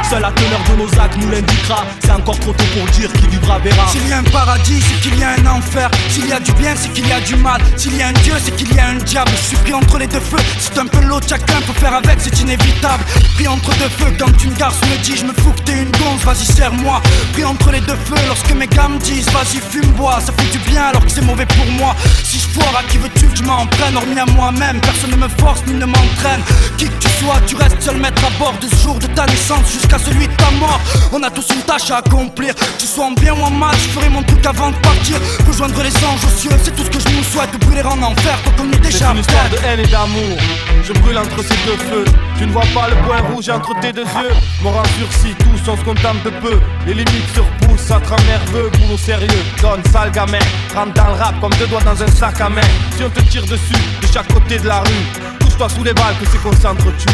Seule 0.09 0.23
la 0.23 0.33
teneur 0.33 0.61
de 0.71 0.83
nos 0.83 1.01
actes 1.01 1.17
nous 1.19 1.31
l'indiquera 1.31 1.85
C'est 2.01 2.11
encore 2.11 2.39
trop 2.39 2.53
tôt 2.53 2.65
pour 2.77 2.87
dire 2.93 3.13
qui 3.13 3.27
vivra 3.29 3.59
verra 3.59 3.87
S'il 3.89 4.07
y 4.09 4.13
a 4.13 4.19
un 4.19 4.25
paradis, 4.25 4.81
c'est 4.81 5.01
qu'il 5.01 5.19
y 5.19 5.25
a 5.25 5.31
un 5.31 5.47
enfer. 5.47 5.91
S'il 6.09 6.29
y 6.29 6.33
a 6.33 6.41
du 6.41 6.53
bien, 6.53 6.75
c'est 6.77 6.93
qu'il 6.93 7.07
y 7.07 7.13
a 7.13 7.21
du 7.21 7.37
mal. 7.37 7.61
S'il 7.77 7.97
y 7.97 8.03
a 8.03 8.09
un 8.09 8.13
Dieu, 8.13 8.35
c'est 8.43 8.55
qu'il 8.57 8.73
y 8.75 8.79
a 8.79 8.89
un 8.89 8.95
diable. 8.95 9.31
Je 9.37 9.43
suis 9.49 9.57
pris 9.57 9.75
entre 9.75 9.99
les 9.99 10.07
deux 10.07 10.21
feux. 10.21 10.39
C'est 10.59 10.79
un 10.79 10.87
peu 10.87 11.01
l'autre, 11.01 11.27
chacun 11.29 11.61
peut 11.67 11.73
faire 11.73 11.95
avec, 11.95 12.19
c'est 12.19 12.39
inévitable. 12.41 13.05
Pris 13.35 13.49
entre 13.49 13.71
deux 13.79 13.89
feux, 13.89 14.13
quand 14.19 14.45
une 14.45 14.55
garce 14.55 14.81
me 14.83 15.03
dit, 15.03 15.17
je 15.17 15.25
me 15.25 15.33
fous 15.33 15.53
que 15.53 15.63
t'es 15.63 15.83
une 15.83 15.91
gonze, 15.93 16.23
vas-y 16.25 16.45
serre-moi. 16.45 17.02
Pris 17.33 17.45
entre 17.45 17.71
les 17.71 17.81
deux 17.81 17.97
feux, 18.05 18.23
lorsque 18.27 18.53
mes 18.53 18.67
gars 18.67 18.89
me 18.89 18.99
disent, 18.99 19.31
vas-y 19.31 19.59
fume-bois, 19.59 20.21
ça 20.21 20.33
fait 20.33 20.51
du 20.51 20.59
bien 20.71 20.85
alors 20.85 21.05
que 21.05 21.11
c'est 21.11 21.25
mauvais 21.25 21.47
pour 21.47 21.67
moi. 21.79 21.95
Si 22.25 22.39
je 22.39 22.49
foire, 22.49 22.75
à 22.79 22.83
qui 22.85 22.99
veux-tu 22.99 23.27
que 23.27 23.37
je 23.37 23.43
m'en 23.43 23.67
prenne? 23.67 23.97
Hormis 23.97 24.19
à 24.19 24.27
moi-même, 24.27 24.81
personne 24.81 25.11
ne 25.11 25.17
me 25.17 25.29
force 25.29 25.63
ni 25.67 25.75
ne 25.75 25.87
m'entraîne. 25.87 26.43
Qui 26.77 26.87
que 26.87 26.99
tu 27.01 27.09
sois, 27.21 27.41
tu 27.47 27.57
restes 27.57 27.81
seul 27.81 27.97
maître 27.97 28.23
à 28.25 28.31
bord 28.39 28.55
de 28.61 28.69
ce 28.69 28.83
jour 28.83 28.99
de 28.99 29.07
ta 29.07 29.27
naissance 29.27 29.73
jusqu'à 29.73 29.99
celui 29.99 30.29
de 30.29 30.35
ta 30.35 30.51
mort. 30.53 30.81
On 31.13 31.23
a 31.23 31.31
tous 31.31 31.47
une 31.55 31.63
tâche 31.63 31.91
à 31.91 31.99
accomplir. 31.99 32.55
Tu 32.79 32.87
sois 32.87 33.07
en 33.07 33.13
bien 33.13 33.35
ou 33.35 33.43
en 33.43 33.51
mal, 33.51 33.75
je 33.75 33.89
ferai 33.89 34.09
mon 34.09 34.23
truc 34.23 34.45
avant 34.45 34.71
de 34.71 34.77
partir. 34.77 35.17
Rejoindre 35.47 35.83
les 35.83 35.97
anges 36.05 36.25
aux 36.25 36.39
cieux, 36.39 36.57
c'est 36.63 36.75
tout 36.77 36.85
ce 36.85 36.91
que 36.91 37.01
je 37.01 37.17
nous 37.17 37.25
souhaite. 37.25 37.53
De 37.53 37.59
brûler 37.59 37.83
en 37.83 38.03
enfer, 38.03 38.39
qu'on 38.57 38.69
ait 38.71 38.73
C'est 38.83 38.99
déjà 38.99 39.13
une 39.13 39.19
histoire 39.19 39.49
de 39.51 39.57
haine 39.67 39.81
et 39.81 39.87
d'amour. 39.87 40.39
Je 40.85 40.93
brûle 40.93 41.19
entre 41.19 41.43
ces 41.43 41.57
deux 41.67 41.77
feux. 41.77 42.05
Tu 42.39 42.47
ne 42.47 42.53
vois 42.53 42.67
pas 42.75 42.89
le 42.89 42.97
point 43.07 43.21
rouge 43.33 43.49
entre 43.49 43.73
tes 43.81 43.93
deux 43.93 44.03
yeux. 44.03 44.35
Mon 44.63 44.71
rang 44.71 44.83
sursis, 44.99 45.35
tous 45.39 45.71
on 45.71 45.77
se 45.77 45.85
contente 45.85 46.23
de 46.25 46.31
peu. 46.31 46.59
Les 46.95 47.05
limites 47.05 47.33
surpoussent, 47.33 47.87
ça 47.87 47.99
te 48.01 48.09
rend 48.11 48.23
nerveux. 48.27 48.71
Boulot 48.79 48.99
sérieux, 48.99 49.43
donne 49.63 49.83
sale 49.91 50.11
gamin. 50.11 50.39
Rentre 50.75 50.93
dans 50.93 51.07
le 51.07 51.13
rap 51.15 51.41
comme 51.41 51.55
deux 51.59 51.67
doigts 51.67 51.81
dans 51.81 52.03
un 52.03 52.07
sac 52.07 52.39
à 52.39 52.51
main. 52.51 52.61
Si 52.95 53.03
on 53.03 53.09
te 53.09 53.21
tire 53.31 53.47
dessus, 53.47 53.73
de 54.03 54.07
chaque 54.13 54.31
côté 54.31 54.59
de 54.59 54.69
la 54.69 54.81
rue, 54.81 55.05
touche-toi 55.41 55.71
sous 55.71 55.85
les 55.85 55.95
balles 55.95 56.15
que 56.21 56.27
c'est 56.31 56.37
qu'on 56.43 56.53
s'entretue. 56.53 57.09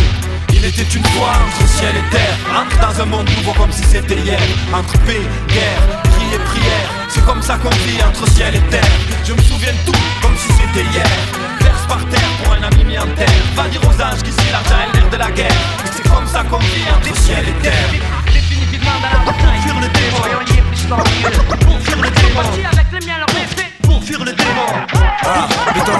Il 0.53 0.65
était 0.65 0.83
une 0.83 1.05
fois 1.05 1.31
entre 1.31 1.69
ciel 1.69 1.95
et 1.95 2.11
terre. 2.11 2.37
Entre 2.59 2.77
dans 2.81 3.03
un 3.03 3.07
monde 3.07 3.31
nouveau 3.37 3.53
comme 3.53 3.71
si 3.71 3.85
c'était 3.85 4.19
hier. 4.19 4.41
Entre 4.75 4.99
paix, 5.07 5.23
guerre, 5.47 6.03
cri 6.03 6.27
et 6.35 6.39
prière. 6.39 6.91
C'est 7.09 7.25
comme 7.25 7.41
ça 7.41 7.57
qu'on 7.57 7.71
vit 7.71 8.03
entre 8.03 8.29
ciel 8.33 8.57
et 8.57 8.71
terre. 8.71 8.91
Je 9.25 9.33
me 9.33 9.43
souviens 9.43 9.73
de 9.73 9.93
tout 9.93 9.99
comme 10.21 10.37
si 10.37 10.49
c'était 10.49 10.69
c'était 10.75 10.91
hier 10.91 11.07
Verse 11.61 11.87
par 11.87 12.05
terre 12.07 12.31
pour 12.43 12.53
un 12.53 12.63
ami 12.63 12.85
mis 12.85 12.99
en 12.99 13.07
terre 13.17 13.29
Va 13.55 13.69
dire 13.69 13.81
aux 13.83 14.03
anges 14.03 14.23
qu'ici 14.23 14.51
l'argent 14.51 14.89
est 14.89 14.97
l'air 14.97 15.11
de 15.11 15.17
la 15.17 15.31
guerre 15.31 15.53
Et 15.85 15.89
c'est 15.95 16.09
comme 16.09 16.27
ça 16.27 16.43
qu'on 16.45 16.59
vit 16.59 16.85
entre 16.95 17.17
ciel 17.17 17.45
et 17.49 17.63
terre 17.63 18.18
La 18.73 19.09
bataille 19.09 19.25
Pour 19.25 19.63
fuir 19.63 19.75
le 19.81 19.89
démon 19.89 20.21
Et 20.25 20.35
on 20.37 20.41
y 20.41 20.59
est 20.59 20.63
plus 20.63 20.87
glorieux 20.87 21.31
Pour 21.61 21.81
fuir 21.81 21.97
le 22.03 22.11
démon 22.11 22.69
avec 22.73 22.87
les 22.93 23.07
miens 23.07 23.19
leur 23.19 23.68
Pour 23.99 24.07
fuir 24.07 24.25
le 24.25 24.33
démon. 24.33 24.89
Ah, 25.25 25.49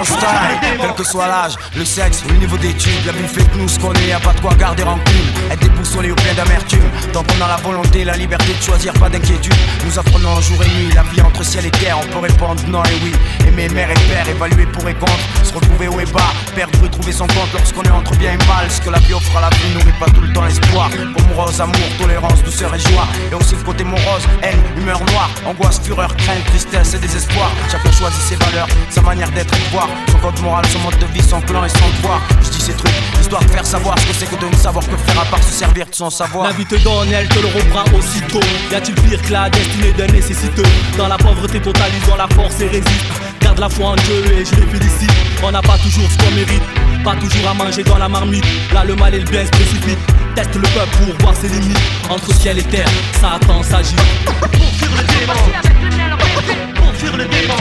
style, 0.05 0.77
quel 0.81 0.95
que 0.95 1.05
soit 1.05 1.27
l'âge, 1.27 1.55
le 1.77 1.85
sexe, 1.85 2.23
le 2.29 2.37
niveau 2.37 2.57
d'études, 2.57 3.05
la 3.05 3.13
vie 3.13 3.27
fait 3.27 3.43
de 3.53 3.59
nous 3.59 3.69
ce 3.69 3.79
qu'on 3.79 3.93
est, 3.95 4.09
y'a 4.09 4.21
pas 4.21 4.33
de 4.33 4.41
quoi 4.41 4.55
garder 4.55 4.85
rancune, 4.85 5.27
être 5.51 5.61
déboussolé 5.61 6.13
au 6.13 6.15
plein 6.15 6.35
d'amertume, 6.35 6.89
tant 7.13 7.25
qu'on 7.25 7.45
a 7.45 7.49
la 7.49 7.57
volonté, 7.57 8.05
la 8.05 8.17
liberté 8.17 8.55
de 8.55 8.63
choisir, 8.63 8.93
pas 8.95 9.09
d'inquiétude, 9.09 9.55
nous 9.85 9.99
apprenons 9.99 10.41
jour 10.41 10.63
et 10.63 10.69
nuit, 10.69 10.93
la 10.95 11.03
vie 11.03 11.21
entre 11.21 11.45
ciel 11.45 11.67
et 11.67 11.71
terre, 11.71 11.99
on 12.01 12.07
peut 12.07 12.21
répondre 12.21 12.63
non 12.69 12.83
et 12.85 12.99
oui, 13.03 13.13
aimer 13.47 13.69
mère 13.69 13.91
et 13.91 13.95
père, 13.95 14.29
évaluer 14.29 14.67
pour 14.67 14.89
et 14.89 14.95
contre, 14.95 15.19
se 15.43 15.53
retrouver 15.53 15.89
haut 15.89 16.01
et 16.01 16.07
bas, 16.07 16.33
perdre 16.55 16.85
et 16.85 16.91
trouver 16.91 17.13
son 17.13 17.27
compte 17.27 17.53
lorsqu'on 17.53 17.83
est 17.83 17.91
entre 17.91 18.17
bien 18.17 18.33
et 18.33 18.47
mal, 18.47 18.71
ce 18.71 18.81
que 18.81 18.91
la 18.91 18.99
vie 19.01 19.15
offre 19.15 19.37
à 19.37 19.41
la 19.41 19.51
vie 19.51 19.75
nourrit 19.75 19.99
pas 19.99 20.07
tout 20.07 20.21
le 20.21 20.33
temps 20.33 20.45
l'espoir, 20.45 20.91
rose, 21.35 21.61
amour, 21.61 21.77
tolérance, 22.01 22.43
douceur 22.43 22.75
et 22.75 22.79
joie, 22.79 23.07
et 23.31 23.35
aussi 23.35 23.55
le 23.55 23.63
côté 23.63 23.85
morose, 23.85 24.27
haine, 24.43 24.61
humeur 24.77 25.01
noire, 25.13 25.31
angoisse, 25.47 25.81
fureur, 25.81 26.15
crainte, 26.17 26.45
tristesse 26.47 26.95
et 26.95 26.99
désespoir, 26.99 27.51
chacun 27.89 27.99
choisit 27.99 28.23
ses 28.23 28.37
valeurs, 28.37 28.67
sa 28.91 29.03
manière 29.03 29.31
d'être 29.31 29.53
et 29.55 29.59
de 29.59 29.71
voir, 29.71 29.89
son 30.11 30.19
code 30.19 30.41
moral, 30.41 30.65
son 30.67 30.79
mode 30.81 30.99
de 30.99 31.07
vie, 31.07 31.23
son 31.23 31.41
clan 31.41 31.65
et 31.65 31.69
son 31.69 31.89
devoir. 31.97 32.21
Je 32.43 32.51
dis 32.51 32.61
ces 32.61 32.73
trucs, 32.73 32.93
histoire 33.21 33.43
de 33.43 33.51
faire 33.51 33.67
savoir 33.67 33.99
ce 33.99 34.07
que 34.07 34.13
c'est 34.15 34.27
que 34.27 34.41
de 34.41 34.51
ne 34.51 34.57
savoir 34.57 34.85
que 34.87 34.97
faire 34.97 35.21
à 35.21 35.25
part 35.25 35.43
se 35.43 35.53
servir 35.53 35.87
de 35.87 35.95
son 35.95 36.11
savoir. 36.11 36.49
La 36.49 36.53
vie 36.53 36.67
te 36.67 36.77
donne, 36.77 37.13
elle 37.13 37.29
te 37.29 37.39
le 37.39 37.47
reprend 37.47 37.85
aussitôt. 37.97 38.41
Y 38.71 38.75
a-t-il 38.75 38.95
pire 38.95 39.23
que 39.23 39.33
la 39.33 39.51
destinée 39.51 39.93
d'un 39.93 40.07
nécessiteux? 40.09 40.63
Dans 40.97 41.09
la 41.09 41.17
pauvreté 41.17 41.61
totalisant 41.61 42.17
la 42.17 42.29
force 42.29 42.61
et 42.61 42.69
résiste. 42.69 43.07
Garde 43.41 43.59
la 43.59 43.69
foi 43.69 43.91
en 43.91 43.97
Dieu 43.97 44.25
et 44.33 44.45
je 44.45 44.55
les 44.57 44.67
félicite. 44.67 45.13
On 45.43 45.51
n'a 45.51 45.63
pas 45.63 45.79
toujours 45.79 46.09
ce 46.11 46.19
qu'on 46.19 46.31
mérite, 46.33 46.63
pas 47.05 47.15
toujours 47.15 47.49
à 47.49 47.55
manger 47.55 47.85
dans 47.85 47.99
la 47.99 48.09
marmite. 48.09 48.45
Là, 48.73 48.85
le 48.85 48.97
mal 48.97 49.15
et 49.15 49.21
le 49.21 49.25
bien 49.25 49.45
se 49.45 49.51
précipitent. 49.51 49.99
Teste 50.35 50.55
le 50.55 50.63
peuple 50.63 50.97
pour 51.05 51.17
voir 51.21 51.37
ses 51.37 51.49
limites. 51.49 51.79
Entre 52.09 52.35
ciel 52.35 52.59
et 52.59 52.65
terre, 52.65 52.89
ça 53.21 53.35
attend, 53.35 53.63
s'agit. 53.63 53.97
Pour 54.25 54.49
fuir 54.51 54.91
le 54.97 55.05
démon 55.07 56.78
fuir 56.99 57.17
le 57.17 57.25
démon. 57.25 57.55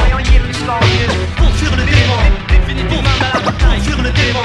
Pour 1.38 1.52
fuir 1.56 1.72
le 1.76 1.84
démon. 1.84 2.18
Pour 2.56 2.66
fuir 3.86 4.02
le 4.02 4.12
démon. 4.12 4.42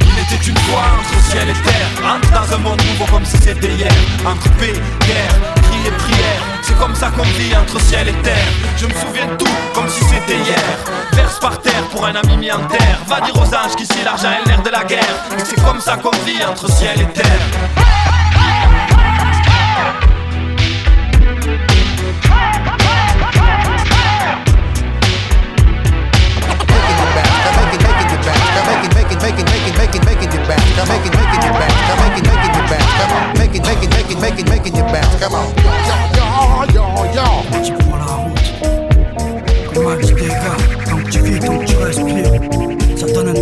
Il 0.00 0.34
était 0.34 0.44
une 0.46 0.56
fois 0.58 0.82
entre 0.98 1.24
ciel 1.24 1.48
et 1.48 1.62
terre. 1.62 1.88
Entre 2.04 2.30
dans 2.30 2.54
un 2.54 2.58
monde 2.58 2.82
nouveau 2.82 3.10
comme 3.10 3.24
si 3.24 3.38
c'était 3.38 3.72
hier. 3.72 3.92
Entre 4.24 4.50
paix, 4.58 4.74
guerre, 5.06 5.36
cri 5.62 5.78
et 5.86 5.90
prière. 5.90 6.42
C'est 6.62 6.78
comme 6.78 6.94
ça 6.94 7.10
qu'on 7.10 7.22
vit 7.22 7.56
entre 7.56 7.80
ciel 7.80 8.08
et 8.08 8.22
terre. 8.22 8.48
Je 8.76 8.86
me 8.86 8.94
souviens 8.94 9.26
de 9.26 9.36
tout 9.36 9.56
comme 9.74 9.88
si 9.88 10.04
c'était 10.04 10.36
hier. 10.36 10.64
Verse 11.12 11.38
par 11.40 11.60
terre 11.60 11.84
pour 11.90 12.04
un 12.04 12.14
ami 12.14 12.36
mis 12.36 12.52
en 12.52 12.64
terre. 12.66 12.98
Va 13.08 13.20
dire 13.20 13.36
aux 13.36 13.54
anges 13.54 13.76
qu'ici 13.76 13.98
l'argent 14.04 14.30
est 14.30 14.48
l'air 14.48 14.62
de 14.62 14.70
la 14.70 14.84
guerre. 14.84 15.16
C'est 15.44 15.62
comme 15.64 15.80
ça 15.80 15.96
qu'on 15.96 16.16
vit 16.26 16.44
entre 16.44 16.70
ciel 16.70 17.00
et 17.00 17.12
terre 17.12 17.40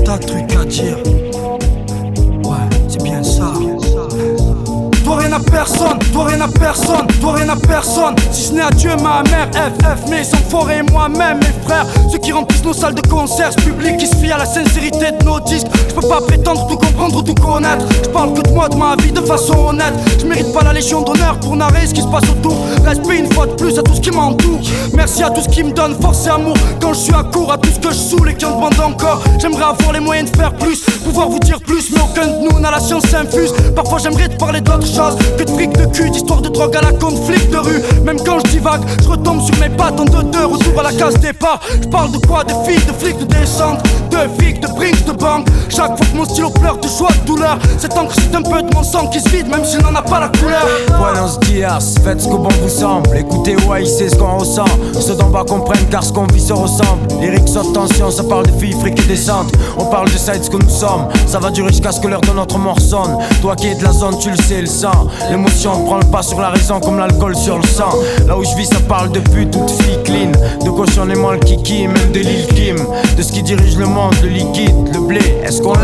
Tas 0.04 0.18
Si 8.30 8.44
ce 8.44 8.52
n'est 8.52 8.62
à 8.62 8.70
Dieu, 8.70 8.90
ma 9.02 9.22
mère, 9.22 9.48
FF, 9.52 10.08
mes 10.08 10.24
moi-même, 10.90 11.40
frères 11.64 11.86
Ceux 12.10 12.18
qui 12.18 12.32
remplissent 12.32 12.64
nos 12.64 12.72
salles 12.72 12.94
de 12.94 13.06
concert, 13.08 13.52
ce 13.52 13.60
public 13.60 13.96
qui 13.96 14.06
se 14.06 14.16
fie 14.16 14.32
à 14.32 14.38
la 14.38 14.46
nos 14.46 14.63
pas 16.08 16.20
prétendre 16.20 16.66
tout 16.66 16.76
comprendre 16.76 17.16
ou 17.16 17.22
tout 17.22 17.34
connaître. 17.34 17.84
Je 18.02 18.08
parle 18.08 18.34
que 18.34 18.42
de 18.42 18.50
moi, 18.50 18.68
de 18.68 18.76
ma 18.76 18.96
vie, 18.96 19.12
de 19.12 19.20
façon 19.20 19.68
honnête. 19.68 19.94
Je 20.20 20.26
mérite 20.26 20.52
pas 20.52 20.62
la 20.62 20.72
légion 20.72 21.02
d'honneur 21.02 21.38
pour 21.40 21.56
narrer 21.56 21.86
ce 21.86 21.94
qui 21.94 22.02
se 22.02 22.06
passe 22.06 22.28
autour. 22.30 22.56
Respect 22.84 23.18
une 23.18 23.32
fois 23.32 23.46
de 23.46 23.52
plus 23.52 23.78
à 23.78 23.82
tout 23.82 23.94
ce 23.94 24.00
qui 24.00 24.10
m'entoure. 24.10 24.60
Merci 24.94 25.22
à 25.22 25.30
tout 25.30 25.42
ce 25.42 25.48
qui 25.48 25.62
me 25.62 25.72
donne 25.72 25.94
force 26.00 26.26
et 26.26 26.30
amour. 26.30 26.56
Quand 26.80 26.92
je 26.92 27.00
suis 27.00 27.14
à 27.14 27.22
court, 27.24 27.52
à 27.52 27.58
tout 27.58 27.70
ce 27.70 27.78
que 27.78 27.92
je 27.92 27.98
saoule 27.98 28.30
et 28.30 28.34
qui 28.34 28.44
en 28.44 28.56
demande 28.56 28.78
encore. 28.80 29.22
J'aimerais 29.38 29.64
avoir 29.64 29.92
les 29.92 30.00
moyens 30.00 30.30
de 30.30 30.36
faire 30.36 30.54
plus, 30.54 30.80
pouvoir 31.04 31.28
vous 31.28 31.40
dire 31.40 31.60
plus. 31.60 31.90
Mais 31.92 32.00
aucun 32.00 32.26
de 32.26 32.48
nous 32.48 32.60
n'a 32.60 32.70
la 32.70 32.80
science 32.80 33.12
infuse. 33.14 33.52
Parfois 33.74 33.98
j'aimerais 33.98 34.28
te 34.28 34.36
parler 34.36 34.60
d'autre 34.60 34.86
chose 34.86 35.16
que 35.38 35.44
de 35.44 35.50
fric 35.50 35.72
de 35.72 35.86
cul, 35.86 36.10
d'histoire 36.10 36.40
de 36.40 36.48
drogue 36.48 36.76
à 36.76 36.82
la 36.82 36.92
conflit 36.92 37.46
de 37.48 37.56
rue. 37.56 37.82
Même 38.04 38.18
quand 38.24 38.38
je 38.44 38.50
divague, 38.50 38.82
je 39.02 39.08
retombe 39.08 39.40
sur 39.42 39.56
mes 39.60 39.68
pattes 39.68 40.00
en 40.00 40.04
deux 40.04 40.22
deux 40.24 40.44
Retour 40.46 40.80
à 40.80 40.82
la 40.84 40.92
case 40.92 41.18
départ, 41.20 41.60
je 41.82 41.88
parle 41.88 42.12
de 42.12 42.18
quoi? 42.18 42.44
De 42.44 42.52
filles, 42.66 42.84
de 42.84 42.92
flics, 42.92 43.18
de 43.18 43.24
descente 43.24 43.82
De 44.10 44.18
flics, 44.38 44.60
de 44.60 44.68
brinks, 44.68 45.04
de 45.06 45.12
banque 45.12 45.48
fois 45.96 46.06
que 46.06 46.16
mon 46.16 46.24
stylo 46.24 46.50
pleure 46.50 46.78
de 46.78 46.88
joie, 46.88 47.10
de 47.22 47.26
douleur 47.26 47.58
Cette 47.78 47.96
encre 47.96 48.14
c'est 48.14 48.34
un 48.34 48.42
peu 48.42 48.62
de 48.62 48.74
mon 48.74 48.82
sang 48.82 49.06
qui 49.08 49.20
se 49.20 49.28
vide 49.28 49.48
Même 49.48 49.64
s'il 49.64 49.80
n'en 49.80 49.94
a 49.94 50.02
pas 50.02 50.20
la 50.20 50.28
couleur 50.28 50.64
Buenos 50.98 51.38
dias, 51.40 51.96
faites 52.02 52.20
ce 52.20 52.28
que 52.28 52.36
bon 52.36 52.48
vous 52.62 52.68
semble. 52.68 53.16
Écoutez, 53.16 53.56
ouais, 53.68 53.84
c'est 53.84 54.08
ce 54.08 54.16
qu'on 54.16 54.38
ressent. 54.38 54.64
Ceux 55.00 55.14
d'en 55.14 55.28
bas 55.28 55.44
comprennent 55.46 55.86
car 55.90 56.04
ce 56.04 56.12
qu'on 56.12 56.26
vit 56.26 56.40
se 56.40 56.52
ressemble. 56.52 57.06
Lyrics 57.20 57.48
saute 57.48 57.72
tension, 57.72 58.10
ça 58.10 58.24
parle 58.24 58.46
de 58.46 58.52
filles 58.52 58.76
fric 58.80 58.98
et 58.98 59.06
descentes. 59.06 59.52
On 59.76 59.86
parle 59.86 60.10
de 60.10 60.16
ça 60.16 60.34
et 60.34 60.38
de 60.38 60.44
ce 60.44 60.50
que 60.50 60.56
nous 60.56 60.68
sommes. 60.68 61.08
Ça 61.26 61.38
va 61.38 61.50
durer 61.50 61.68
jusqu'à 61.68 61.92
ce 61.92 62.00
que 62.00 62.08
l'heure 62.08 62.20
de 62.20 62.32
notre 62.32 62.58
mort 62.58 62.80
sonne. 62.80 63.18
Toi 63.42 63.56
qui 63.56 63.68
es 63.68 63.74
de 63.74 63.84
la 63.84 63.92
zone, 63.92 64.18
tu 64.18 64.30
le 64.30 64.36
sais, 64.36 64.60
le 64.60 64.66
sang. 64.66 65.08
L'émotion 65.30 65.84
prend 65.84 65.98
le 65.98 66.04
pas 66.04 66.22
sur 66.22 66.40
la 66.40 66.50
raison 66.50 66.80
comme 66.80 66.98
l'alcool 66.98 67.36
sur 67.36 67.58
le 67.58 67.66
sang. 67.66 67.90
Là 68.26 68.38
où 68.38 68.44
je 68.44 68.54
vis, 68.56 68.66
ça 68.66 68.80
parle 68.88 69.10
de 69.12 69.20
pute, 69.20 69.50
toute 69.50 69.70
fille 69.82 70.02
clean. 70.04 70.32
De 70.64 70.70
cochon 70.70 71.08
et 71.08 71.14
le 71.14 71.38
kiki, 71.38 71.88
même 71.88 72.12
de 72.12 72.20
l'île 72.20 72.46
Kim. 72.54 72.76
De 73.16 73.22
ce 73.22 73.32
qui 73.32 73.42
dirige 73.42 73.76
le 73.76 73.86
monde, 73.86 74.14
le 74.22 74.28
liquide, 74.28 74.74
le 74.92 75.00
blé. 75.00 75.20
Est-ce 75.44 75.60
qu'on 75.60 75.74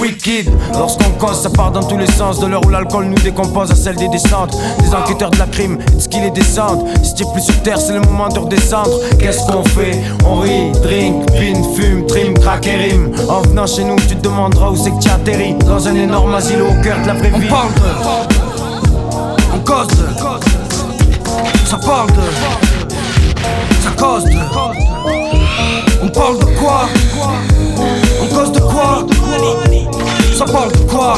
Wicked. 0.00 0.50
Lorsqu'on 0.72 1.10
cause, 1.18 1.40
ça 1.40 1.50
part 1.50 1.72
dans 1.72 1.82
tous 1.82 1.96
les 1.98 2.06
sens. 2.06 2.38
De 2.40 2.46
l'heure 2.46 2.64
où 2.64 2.70
l'alcool 2.70 3.06
nous 3.06 3.18
décompose 3.18 3.70
à 3.70 3.74
celle 3.74 3.96
des 3.96 4.08
descentes. 4.08 4.56
Des 4.80 4.94
enquêteurs 4.94 5.30
de 5.30 5.38
la 5.38 5.46
crime, 5.46 5.78
et 5.80 5.96
de 5.96 6.00
ce 6.00 6.08
qu'il 6.08 6.22
est 6.22 6.30
descente. 6.30 6.84
Si 7.02 7.14
t'es 7.14 7.24
plus 7.32 7.42
sur 7.42 7.60
terre, 7.62 7.80
c'est 7.80 7.94
le 7.94 8.00
moment 8.00 8.28
de 8.28 8.38
redescendre. 8.38 8.90
Qu'est-ce 9.18 9.50
qu'on 9.50 9.64
fait? 9.64 10.00
On 10.24 10.36
rit, 10.40 10.70
drink, 10.82 11.26
pin, 11.32 11.54
fume, 11.74 12.06
trim, 12.06 12.38
crack 12.38 12.66
et 12.66 12.76
rime. 12.76 13.12
En 13.28 13.40
venant 13.42 13.66
chez 13.66 13.84
nous, 13.84 13.96
tu 13.96 14.16
te 14.16 14.22
demanderas 14.22 14.70
où 14.70 14.76
c'est 14.76 14.90
que 14.90 15.00
tu 15.00 15.10
atterris. 15.10 15.54
Dans 15.66 15.86
un 15.88 15.94
énorme 15.94 16.34
asile 16.34 16.62
au 16.62 16.82
cœur 16.82 17.00
de 17.02 17.06
la 17.08 17.14
vraie 17.14 17.30
vie. 17.30 17.46
On 17.46 17.50
parle 17.50 17.74
de. 17.74 17.80
On 19.54 19.58
cause 19.60 19.88
de. 19.88 20.06
Ça 21.66 21.76
parle 21.78 22.10
de. 22.12 22.22
Ça 23.82 23.90
cause 23.96 24.24
de. 24.24 24.38
On 26.02 26.08
parle 26.08 26.38
de 26.38 26.44
quoi? 26.58 26.88
On 28.22 28.26
cause 28.34 28.52
de 28.52 28.60
quoi? 28.60 29.04
Ça 30.38 30.44
parle 30.44 30.70
de 30.70 30.78
quoi? 30.88 31.14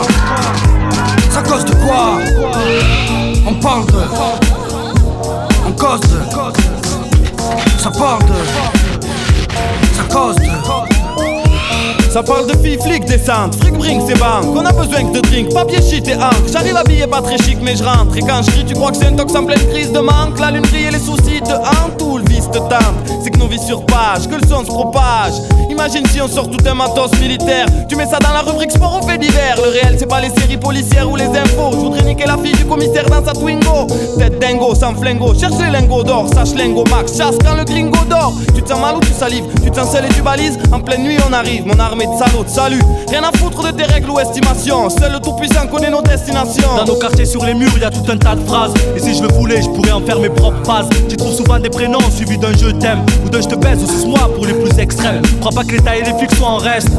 Ça 1.30 1.42
cause 1.42 1.62
de 1.66 1.74
quoi? 1.74 2.20
On 3.46 3.52
parle 3.52 3.85
de. 3.85 3.98
On 5.68 5.72
cause. 5.72 6.00
Ça 7.78 7.90
parle 7.90 8.22
de. 8.22 8.35
Ça 9.94 10.04
cause. 10.11 10.37
Ça 12.11 12.22
parle 12.22 12.46
de 12.46 12.56
filles, 12.56 12.78
flics, 12.83 13.04
descente, 13.04 13.56
fric, 13.56 13.74
bring, 13.74 14.00
c'est 14.09 14.18
banque. 14.18 14.56
On 14.56 14.64
a 14.64 14.72
besoin 14.72 15.04
que 15.04 15.18
de 15.18 15.20
drink, 15.20 15.52
papier, 15.52 15.83
shit 15.83 16.09
et 16.09 16.14
encre. 16.14 16.48
J'arrive 16.50 16.76
habillé 16.76 17.06
pas 17.06 17.20
très 17.20 17.37
chic, 17.37 17.59
mais 17.61 17.76
je 17.76 17.85
rentre. 17.85 18.16
Et 18.16 18.20
quand 18.20 18.40
je 18.42 18.62
tu 18.62 18.72
crois 18.74 18.90
que 18.90 18.96
c'est 18.96 19.06
un 19.06 19.16
tox 19.16 19.35
en 19.35 19.44
pleine 19.44 19.64
crise 19.68 19.92
de 19.92 20.00
manque? 20.00 20.40
La 20.40 20.50
lune 20.50 20.62
brille 20.62 20.87
et 20.87 20.90
les 20.92 20.98
soucis 20.98 21.42
te 21.42 21.52
hantent 21.52 22.02
ou 22.02 22.16
le 22.16 22.24
vice 22.24 22.50
te 22.50 22.59
tente. 22.59 23.19
Nos 23.40 23.48
vies 23.48 23.59
sur 23.59 23.87
page, 23.87 24.29
que 24.29 24.35
le 24.35 24.46
son 24.46 24.61
se 24.61 24.66
propage. 24.66 25.33
Imagine 25.70 26.05
si 26.12 26.20
on 26.20 26.29
sort 26.29 26.50
tout 26.50 26.62
un 26.68 26.74
matos 26.74 27.11
militaire. 27.18 27.64
Tu 27.88 27.96
mets 27.96 28.05
ça 28.05 28.18
dans 28.18 28.35
la 28.35 28.40
rubrique 28.40 28.70
sport 28.70 29.00
ou 29.03 29.09
fait 29.09 29.16
divers. 29.16 29.57
Le 29.57 29.70
réel, 29.70 29.96
c'est 29.98 30.07
pas 30.07 30.20
les 30.20 30.29
séries 30.29 30.59
policières 30.59 31.11
ou 31.11 31.16
les 31.16 31.24
infos. 31.24 31.70
Je 31.72 31.76
voudrais 31.79 32.03
niquer 32.03 32.26
la 32.26 32.37
fille 32.37 32.53
du 32.53 32.66
commissaire 32.66 33.07
dans 33.07 33.24
sa 33.24 33.33
Twingo. 33.33 33.87
Tête 34.18 34.38
dingo, 34.38 34.74
sans 34.74 34.94
flingo. 34.94 35.33
Cherche 35.35 35.55
les 35.59 35.70
lingots 35.70 36.05
d'or, 36.05 36.26
sache 36.35 36.53
lingo 36.55 36.85
max. 36.90 37.16
Chasse 37.16 37.37
quand 37.42 37.55
le 37.55 37.64
gringo 37.64 38.05
dort. 38.11 38.35
Tu 38.55 38.62
te 38.62 38.68
sens 38.68 38.79
mal 38.79 38.96
ou 38.96 39.00
tu 39.00 39.12
salives? 39.12 39.46
Tu 39.64 39.70
te 39.70 39.76
sens 39.76 39.90
seul 39.90 40.05
et 40.05 40.09
tu 40.09 40.20
balises? 40.20 40.59
En 40.70 40.81
pleine 40.81 41.03
nuit, 41.03 41.16
on 41.26 41.33
arrive. 41.33 41.66
Mon 41.66 41.79
armée 41.79 42.07
de 42.07 42.18
salauds, 42.18 42.44
salut. 42.46 42.83
Rien 43.09 43.22
à 43.22 43.35
foutre 43.38 43.62
de 43.62 43.70
tes 43.70 43.85
règles 43.85 44.11
ou 44.11 44.20
estimations. 44.20 44.90
Seul 44.90 45.12
le 45.12 45.18
tout-puissant 45.20 45.66
connaît 45.66 45.90
nos 45.90 46.03
destinations. 46.03 46.76
Dans 46.76 46.85
nos 46.85 46.98
quartiers 46.98 47.24
sur 47.24 47.42
les 47.46 47.55
murs, 47.55 47.72
y 47.81 47.85
a 47.85 47.90
tout 47.90 48.05
un 48.11 48.18
tas 48.18 48.35
de 48.35 48.44
phrases. 48.46 48.74
Et 48.94 48.98
si 48.98 49.14
je 49.14 49.22
le 49.22 49.29
voulais, 49.29 49.62
je 49.62 49.68
pourrais 49.70 49.92
en 49.92 50.03
faire 50.03 50.20
mes 50.20 50.29
propres 50.29 50.62
phrases. 50.62 50.90
Tu 51.09 51.16
trouves 51.16 51.35
souvent 51.35 51.59
des 51.59 51.70
prénoms 51.70 52.00
suivis 52.14 52.37
d'un 52.37 52.53
je 52.53 52.68
t'aime 52.72 53.03
deux, 53.30 53.42
je 53.42 53.48
te 53.48 53.54
baise 53.54 53.78
ou 53.82 54.08
moi 54.08 54.30
pour 54.34 54.44
les 54.44 54.54
plus 54.54 54.78
extrêmes. 54.78 55.22
Crois 55.40 55.52
pas 55.52 55.64
que 55.64 55.72
l'état 55.72 55.96
et 55.96 56.02
les 56.02 56.12
flics 56.18 56.34
soient 56.34 56.48
en 56.48 56.56
reste. 56.56 56.90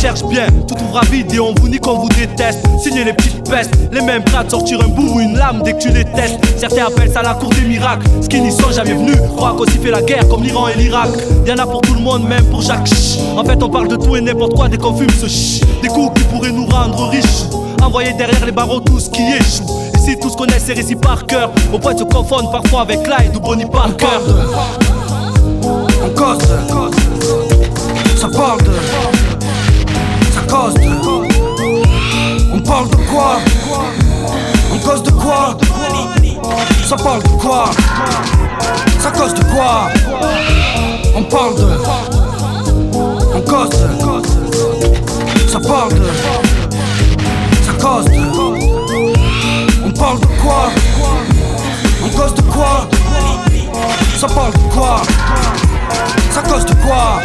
Cherche 0.00 0.24
bien, 0.24 0.46
tout 0.66 0.74
trouvera 0.74 1.02
vite 1.02 1.32
et 1.32 1.40
on 1.40 1.54
vous 1.54 1.68
nie 1.68 1.78
qu'on 1.78 1.98
vous 1.98 2.08
déteste. 2.08 2.60
Signez 2.82 3.04
les 3.04 3.12
petites 3.12 3.48
pestes, 3.48 3.72
les 3.92 4.00
mêmes 4.00 4.22
de 4.22 4.50
sortir 4.50 4.80
un 4.82 4.88
bout 4.88 5.14
ou 5.14 5.20
une 5.20 5.36
lame 5.36 5.62
dès 5.62 5.74
que 5.74 5.78
tu 5.78 5.90
les 5.90 6.04
testes. 6.04 6.38
Certains 6.56 6.86
appellent 6.86 7.10
ça 7.12 7.22
la 7.22 7.34
cour 7.34 7.50
des 7.50 7.62
miracles. 7.62 8.06
Ce 8.20 8.28
qui 8.28 8.40
n'y 8.40 8.50
sont 8.50 8.70
jamais 8.70 8.94
venus, 8.94 9.16
croient 9.36 9.54
qu'aussi 9.56 9.78
fait 9.78 9.90
la 9.90 10.02
guerre 10.02 10.26
comme 10.28 10.42
l'Iran 10.42 10.68
et 10.68 10.78
l'Irak. 10.78 11.10
Y'en 11.46 11.58
a 11.58 11.66
pour 11.66 11.80
tout 11.82 11.94
le 11.94 12.00
monde, 12.00 12.26
même 12.28 12.44
pour 12.46 12.62
Jacques. 12.62 12.90
En 13.36 13.44
fait, 13.44 13.62
on 13.62 13.68
parle 13.68 13.88
de 13.88 13.96
tout 13.96 14.16
et 14.16 14.20
n'importe 14.20 14.54
quoi 14.54 14.68
dès 14.68 14.78
qu'on 14.78 14.94
fume 14.94 15.10
ce 15.10 15.28
ch. 15.28 15.60
Des 15.82 15.88
coups 15.88 16.20
qui 16.20 16.26
pourraient 16.28 16.52
nous 16.52 16.66
rendre 16.66 17.08
riches. 17.08 17.44
Envoyer 17.82 18.12
derrière 18.14 18.44
les 18.46 18.52
barreaux 18.52 18.80
tout 18.80 18.98
ce 18.98 19.10
qui 19.10 19.22
échoue. 19.22 19.70
Et 19.94 19.98
si 19.98 20.18
tous 20.18 20.34
connaissent 20.34 20.64
ces 20.64 20.74
récits 20.74 20.96
par 20.96 21.26
cœur, 21.26 21.50
au 21.72 21.78
point 21.78 21.94
de 21.94 21.98
se 21.98 22.04
confondre 22.04 22.50
parfois 22.50 22.82
avec 22.82 23.02
Clyde 23.02 23.36
ou 23.36 23.40
Bonnie 23.40 23.66
Parker. 23.66 24.06
On 26.04 26.10
cause. 26.10 26.38
Ça 28.20 28.28
parle 28.28 28.62
de 28.62 28.72
Ça 30.34 30.40
cause 30.46 30.74
de. 30.74 30.90
On 32.52 32.60
parle 32.60 32.90
de 32.90 32.96
quoi? 33.10 33.38
On 34.70 34.78
cause 34.80 35.02
de 35.02 35.10
quoi? 35.12 35.56
Ça 36.86 36.96
parle 36.96 37.22
de 37.22 37.28
quoi? 37.28 37.70
Ça 39.00 39.10
cause 39.12 39.32
de 39.32 39.44
quoi? 39.44 39.88
On 41.16 41.22
parle 41.22 41.54
de 41.54 41.68
On 43.34 43.40
cause 43.40 43.70
Ça 45.48 45.60
parle 45.60 45.92
Ça 47.62 47.72
cause 47.80 48.04
de. 48.04 48.24
On 49.86 49.90
parle 49.90 50.20
de 50.20 50.26
quoi? 50.42 50.70
On 52.04 52.08
cause 52.10 52.34
de 52.34 52.42
quoi? 52.42 52.88
Ça 54.18 54.26
parle 54.28 54.52
de 54.52 54.74
quoi? 54.74 55.00
Ça 56.34 56.42
cause 56.42 56.66
de 56.66 56.74
quoi 56.74 57.22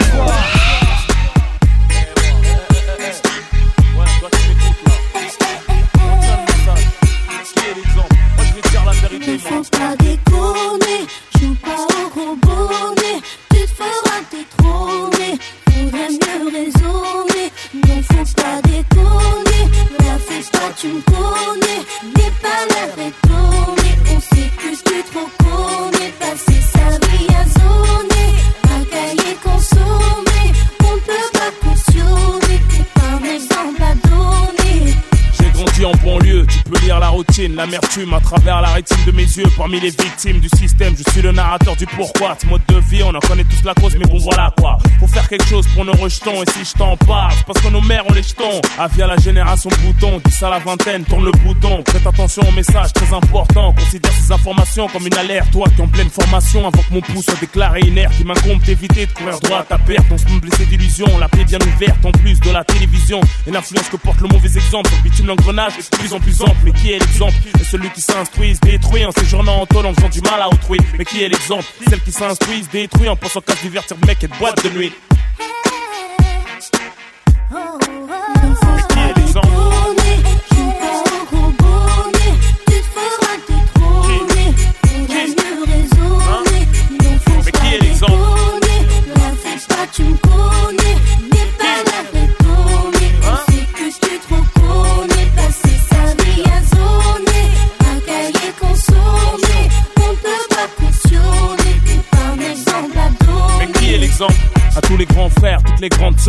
la 37.60 37.66
routine, 37.66 37.89
l'amertume 37.90 38.14
à 38.14 38.20
travers 38.20 38.62
la 38.62 38.70
rétine 38.70 39.04
de 39.06 39.12
mes 39.12 39.24
yeux. 39.24 39.46
Parmi 39.58 39.80
les 39.80 39.90
victimes 39.90 40.40
du 40.40 40.50
système, 40.58 40.96
je 40.98 41.12
suis 41.12 41.22
le 41.22 41.32
narrateur 41.32 41.76
du 41.76 41.86
pourquoi. 41.86 42.38
Ce 42.40 42.46
mode 42.48 42.62
de 42.68 42.80
vie, 42.90 43.04
on 43.04 43.14
en 43.14 43.20
connaît 43.20 43.44
tous 43.44 43.64
la 43.64 43.74
cause, 43.74 43.96
mais 43.98 44.06
bon 44.06 44.18
voilà 44.20 44.54
quoi. 44.58 44.78
Faut 45.00 45.08
faire 45.08 45.28
quelque 45.28 45.48
chose 45.48 45.68
pour 45.74 45.86
nos 45.86 45.94
rejetons, 45.94 46.44
et 46.44 46.52
si 46.52 46.66
je 46.66 46.78
t'en 46.78 46.98
parle, 46.98 47.34
parce 47.46 47.60
que 47.62 47.70
nos 47.70 47.82
mères 47.82 48.06
ont 48.10 48.14
les 48.14 48.24
jetons. 48.24 48.62
Ah, 48.78 48.88
via 48.88 49.08
la 49.08 49.18
génération 49.18 49.70
bouton, 49.84 50.22
10 50.24 50.44
à 50.44 50.50
la 50.50 50.60
vingtaine, 50.60 51.04
tourne 51.04 51.26
le 51.26 51.32
bouton. 51.32 51.82
Prête 51.84 52.06
attention 52.06 52.44
au 52.48 52.52
message 52.52 52.94
très 52.94 53.14
important, 53.14 53.74
considère 53.74 54.12
ces 54.14 54.32
informations 54.32 54.88
comme 54.88 55.06
une 55.08 55.18
alerte. 55.18 55.52
Toi 55.52 55.68
qui 55.76 55.82
en 55.82 55.88
pleine 55.88 56.10
formation, 56.10 56.68
avant 56.68 56.82
que 56.82 56.94
mon 56.94 57.02
pouce 57.02 57.26
soit 57.26 57.40
déclaré 57.40 57.82
inerte, 57.82 58.14
il 58.20 58.26
m'incombe 58.26 58.62
d'éviter 58.62 59.06
de 59.06 59.12
courir 59.12 59.40
droit 59.40 59.60
à 59.60 59.64
ta 59.64 59.78
perte. 59.78 60.06
On 60.12 60.18
se 60.18 60.26
me 60.26 60.40
blesser 60.40 60.66
d'illusions, 60.66 61.18
la 61.18 61.28
paix 61.28 61.44
bien 61.44 61.60
ouverte 61.60 62.06
en 62.06 62.12
plus 62.12 62.40
de 62.40 62.52
la 62.52 62.64
télévision. 62.64 63.22
Et 63.48 63.52
l'influence 63.52 63.90
que 63.90 63.98
porte 63.98 64.22
le 64.22 64.28
mauvais 64.28 64.50
exemple, 64.56 64.92
bitume 65.04 65.28
l'engrenage 65.28 65.74
plus 65.92 66.14
en 66.14 66.20
plus 66.20 66.42
ample. 66.42 66.58
Mais 66.64 66.72
qui 66.72 66.92
est 66.92 67.00
l'exemple? 67.00 67.34
Celui 67.80 67.92
qui 67.92 68.02
s'instruit, 68.02 68.56
se 68.56 68.60
détruit 68.60 69.06
en 69.06 69.12
séjournant 69.12 69.62
en 69.62 69.66
tôle 69.66 69.86
en 69.86 69.94
faisant 69.94 70.10
du 70.10 70.22
mal 70.22 70.42
à 70.42 70.50
autrui. 70.50 70.80
Mais 70.98 71.06
qui 71.06 71.24
est 71.24 71.30
l'exemple? 71.30 71.66
Celle 71.90 72.02
qui 72.02 72.12
s'instruit, 72.12 72.64
se 72.64 72.70
détruit 72.70 73.08
en 73.08 73.16
pensant 73.16 73.42
qu'à 73.42 73.56
se 73.56 73.62
divertir 73.62 73.96
mec 74.06 74.24
et 74.24 74.28
de 74.28 74.34
boîte 74.36 74.64
de 74.64 74.70
nuit. 74.70 74.92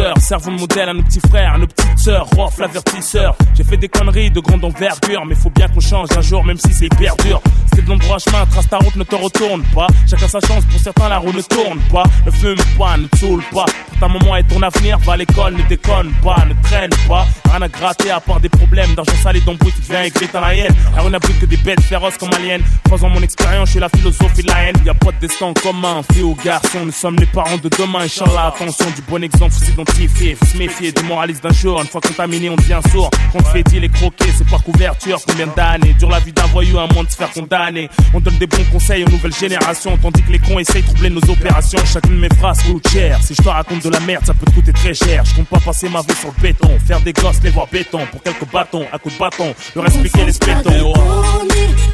Sœurs, 0.00 0.19
servons 0.30 0.52
de 0.52 0.60
modèle 0.60 0.88
à 0.88 0.92
nos 0.92 1.02
petits 1.02 1.20
frères, 1.28 1.54
à 1.54 1.58
nos 1.58 1.66
petites 1.66 1.98
sœurs, 1.98 2.24
Rof 2.36 2.56
l'avertisseur. 2.58 3.34
J'ai 3.56 3.64
fait 3.64 3.76
des 3.76 3.88
conneries 3.88 4.30
de 4.30 4.38
grande 4.38 4.64
envergure, 4.64 5.26
mais 5.26 5.34
faut 5.34 5.50
bien 5.50 5.66
qu'on 5.66 5.80
change 5.80 6.06
un 6.16 6.20
jour, 6.20 6.44
même 6.44 6.56
si 6.56 6.72
c'est 6.72 6.86
hyper 6.86 7.16
dur. 7.16 7.42
C'est 7.74 7.84
de 7.84 7.90
l'endroit 7.90 8.18
chemin, 8.18 8.46
trace 8.46 8.68
ta 8.68 8.78
route, 8.78 8.94
ne 8.94 9.02
te 9.02 9.16
retourne 9.16 9.64
pas. 9.74 9.88
Chacun 10.08 10.28
sa 10.28 10.38
chance, 10.38 10.64
pour 10.66 10.78
certains 10.78 11.08
la 11.08 11.18
roue 11.18 11.32
ne 11.32 11.42
tourne 11.42 11.80
pas. 11.90 12.04
Ne 12.24 12.30
fume 12.30 12.54
pas, 12.78 12.96
ne 12.96 13.08
saoule 13.18 13.42
pas. 13.52 13.64
Pour 13.88 13.98
ta 13.98 14.06
maman 14.06 14.36
et 14.36 14.44
ton 14.44 14.62
avenir, 14.62 15.00
va 15.00 15.14
à 15.14 15.16
l'école, 15.16 15.54
ne 15.54 15.62
déconne 15.62 16.12
pas, 16.22 16.44
ne 16.48 16.54
traîne 16.62 16.90
pas. 17.08 17.26
Rien 17.50 17.62
à 17.62 17.68
gratter 17.68 18.12
à 18.12 18.20
part 18.20 18.38
des 18.38 18.48
problèmes 18.48 18.94
d'argent 18.94 19.16
sale 19.24 19.38
et 19.38 19.40
d'embrouille 19.40 19.72
qui 19.72 19.90
vient 19.90 20.04
écrire 20.04 20.28
dans 20.32 20.42
la 20.42 20.54
haine. 20.54 20.74
La 20.94 21.02
rue 21.02 21.10
n'abrite 21.10 21.40
que 21.40 21.46
des 21.46 21.56
bêtes 21.56 21.80
féroces 21.80 22.18
comme 22.18 22.30
aliens. 22.34 22.60
Croisant 22.84 23.08
mon 23.08 23.20
expérience, 23.20 23.66
je 23.66 23.72
suis 23.72 23.80
la 23.80 23.88
philosophie 23.88 24.42
de 24.42 24.48
la 24.48 24.62
haine. 24.62 24.76
Y 24.86 24.90
a 24.90 24.94
pas 24.94 25.10
de 25.10 25.26
destin 25.26 25.52
commun, 25.60 26.02
fille 26.12 26.22
ou 26.22 26.36
garçon, 26.36 26.84
nous 26.84 26.92
sommes 26.92 27.16
les 27.16 27.26
parents 27.26 27.58
de 27.60 27.68
demain. 27.68 28.02
Inch'Allah, 28.04 28.54
attention, 28.54 28.86
du 28.94 29.02
bon 29.02 29.24
exemple, 29.24 29.52
faut 29.52 29.84
faut 30.20 30.46
se 30.46 30.56
méfier 30.56 30.92
des 30.92 31.02
moralistes 31.02 31.42
d'un 31.42 31.52
jour. 31.52 31.80
Une 31.80 31.86
fois 31.86 32.00
contaminé, 32.00 32.50
on 32.50 32.56
devient 32.56 32.80
sourd. 32.90 33.10
Qu'on 33.32 33.38
te 33.38 33.48
fait 33.48 33.62
dire 33.62 33.80
les 33.80 33.88
croquer, 33.88 34.26
c'est 34.36 34.48
par 34.48 34.62
couverture. 34.62 35.18
Combien 35.26 35.46
d'années 35.46 35.94
dure 35.98 36.10
la 36.10 36.20
vie 36.20 36.32
d'un 36.32 36.46
voyou, 36.46 36.78
un 36.78 36.86
moins 36.88 37.04
de 37.04 37.10
se 37.10 37.16
faire 37.16 37.30
condamner? 37.30 37.88
On 38.12 38.20
donne 38.20 38.36
des 38.36 38.46
bons 38.46 38.64
conseils 38.70 39.04
aux 39.04 39.08
nouvelles 39.08 39.34
générations, 39.34 39.96
tandis 39.96 40.22
que 40.22 40.32
les 40.32 40.38
cons 40.38 40.58
essayent 40.58 40.82
de 40.82 40.86
troubler 40.86 41.10
nos 41.10 41.30
opérations. 41.30 41.78
Chacune 41.84 42.16
de 42.16 42.20
mes 42.20 42.34
phrases 42.36 42.62
coûte 42.62 42.86
cher. 42.88 43.18
Si 43.22 43.34
je 43.34 43.42
te 43.42 43.48
raconte 43.48 43.82
de 43.82 43.90
la 43.90 44.00
merde, 44.00 44.24
ça 44.26 44.34
peut 44.34 44.46
te 44.46 44.52
coûter 44.52 44.72
très 44.72 44.94
cher. 44.94 45.24
Je 45.24 45.34
compte 45.34 45.48
pas 45.48 45.60
passer 45.60 45.88
ma 45.88 46.02
vie 46.02 46.14
sur 46.14 46.32
le 46.36 46.42
béton, 46.42 46.78
faire 46.86 47.00
des 47.00 47.12
gosses, 47.12 47.40
les 47.42 47.50
voir 47.50 47.66
béton 47.68 48.00
pour 48.10 48.22
quelques 48.22 48.50
bâtons, 48.52 48.86
à 48.92 48.98
coups 48.98 49.14
de 49.14 49.18
bâton. 49.18 49.54
Le 49.74 49.80
reste, 49.80 50.02
piquer 50.02 50.24
les 50.24 50.32
spétons. 50.32 50.92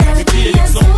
Mais 0.04 0.20
qui 0.20 0.40
est 0.40 0.52
l'exemple 0.52 0.92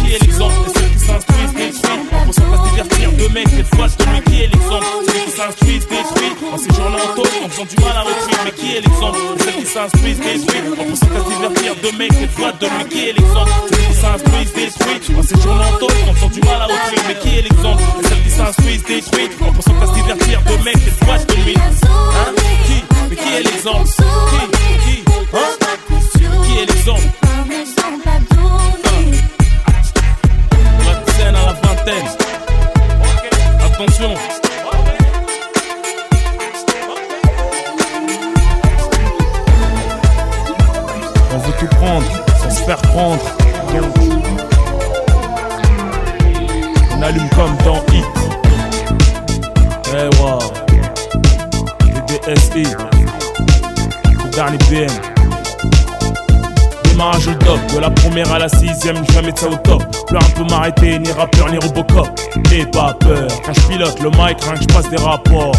qui 0.00 0.12
est 0.12 0.18
l'exemple 0.18 0.54
de 0.66 0.78
ceux 0.78 0.86
qui 0.86 0.98
s'instruisent, 0.98 1.54
détruits, 1.54 1.92
en 2.12 2.26
pensant 2.26 2.42
qu'à 2.42 2.56
se 2.56 2.70
divertir 2.70 3.12
de 3.12 3.32
mecs 3.32 3.52
et 3.52 3.62
de 3.62 3.76
boîtes 3.76 3.98
de 3.98 4.04
nuit. 4.04 4.22
Qui 4.26 4.42
est 4.42 4.46
l'exemple? 4.48 4.86
ceux 5.06 5.12
qui 5.12 5.30
s'instruisent, 5.30 5.88
détruits, 5.88 6.32
en 6.52 6.58
ces 6.58 6.74
gens-là 6.74 6.98
en 7.02 7.14
tôle, 7.14 7.44
en 7.44 7.48
faisant 7.48 7.64
du 7.64 7.76
mal 7.76 7.96
à 7.96 8.02
autrui. 8.02 8.34
Mais 8.44 8.52
qui 8.52 8.76
est 8.76 8.80
l'exemple? 8.80 9.39
De 9.86 9.90
ceux 9.96 10.04
qui 10.04 10.14
s'instruisent, 10.14 10.20
détruits, 10.20 10.60
en 10.72 10.84
pensant 10.84 11.06
qu'à 11.06 11.20
se 11.20 11.28
divertir 11.28 11.74
de 11.76 11.90
mecs 11.96 12.12
et 12.12 12.26
boîtes 12.36 12.60
de 12.60 12.66
nuit. 12.66 12.88
Qui 12.90 13.08
est 13.08 13.12
l'exemple 13.12 13.50
de 13.70 13.74
ceux 13.74 13.82
qui 13.82 13.94
s'instruisent, 13.94 14.52
détruits, 14.52 15.16
en 15.16 15.22
ces 15.22 15.40
gens-là 15.40 15.66
en 15.66 15.78
tôle, 15.78 15.90
en 16.08 16.14
faisant 16.14 16.28
du 16.28 16.40
mal 16.40 16.62
à 16.62 16.66
autrui. 16.66 16.98
Mais 17.08 17.14
qui 17.14 17.38
est 17.38 17.42
l'exemple? 17.42 17.82
De 18.02 18.08
ceux 18.08 18.16
qui 18.16 18.30
s'instruisent, 18.30 18.84
détruits, 18.84 19.30
en 19.40 19.52
pensant 19.52 19.74
qu'à 19.74 19.86
se 19.86 19.92
divertir 19.92 20.42
de 20.42 20.64
mecs 20.64 20.76
et 20.76 21.04
boîtes 21.04 21.28
de 21.28 21.36
nuit. 21.42 21.56
Hein? 21.56 22.32
Qui? 22.66 22.84
Mais 23.08 23.16
qui 23.16 23.28
est 23.34 23.42
l'exemple? 23.42 23.88
Qui? 23.88 24.40
Qui? 24.84 25.04
Hein? 25.34 25.50
Qui 26.44 26.58
est 26.58 26.66
l'exemple? 26.66 27.02
Dizaine 31.06 31.36
à 31.36 31.46
la 31.46 31.52
vingtaine. 31.52 32.08
Attention. 33.64 34.39
Tout 41.60 41.66
prendre 41.76 42.06
sans 42.42 42.50
se 42.50 42.62
faire 42.62 42.78
prendre. 42.78 43.20
On 46.96 47.02
allume 47.02 47.28
comme 47.36 47.54
dans 47.64 47.82
Hit. 47.92 48.06
Eh 49.92 50.08
wow. 50.16 50.38
BDSI. 52.06 52.64
Le 54.24 54.30
dernier 54.30 54.58
BM. 54.70 54.88
Démarrage 56.84 57.26
le 57.26 57.38
top, 57.38 57.60
de 57.74 57.78
la 57.78 57.90
première 57.90 58.32
à 58.32 58.38
la 58.38 58.48
sixième, 58.48 58.96
je 59.06 59.12
vais 59.12 59.22
mettre 59.22 59.40
ça 59.42 59.48
au 59.48 59.56
top. 59.56 59.82
Pleure 60.06 60.22
un 60.22 60.30
peu 60.30 60.44
m'arrêter, 60.44 60.98
ni 60.98 61.12
rappeur 61.12 61.50
ni 61.50 61.58
Robocop. 61.58 62.08
N'aie 62.50 62.66
pas 62.66 62.94
peur, 63.00 63.28
quand 63.44 63.52
je 63.52 63.60
pilote 63.68 64.00
le 64.00 64.10
mic, 64.10 64.42
rien 64.42 64.54
que 64.54 64.62
je 64.62 64.68
passe 64.68 64.88
des 64.88 64.96
rapports. 64.96 65.52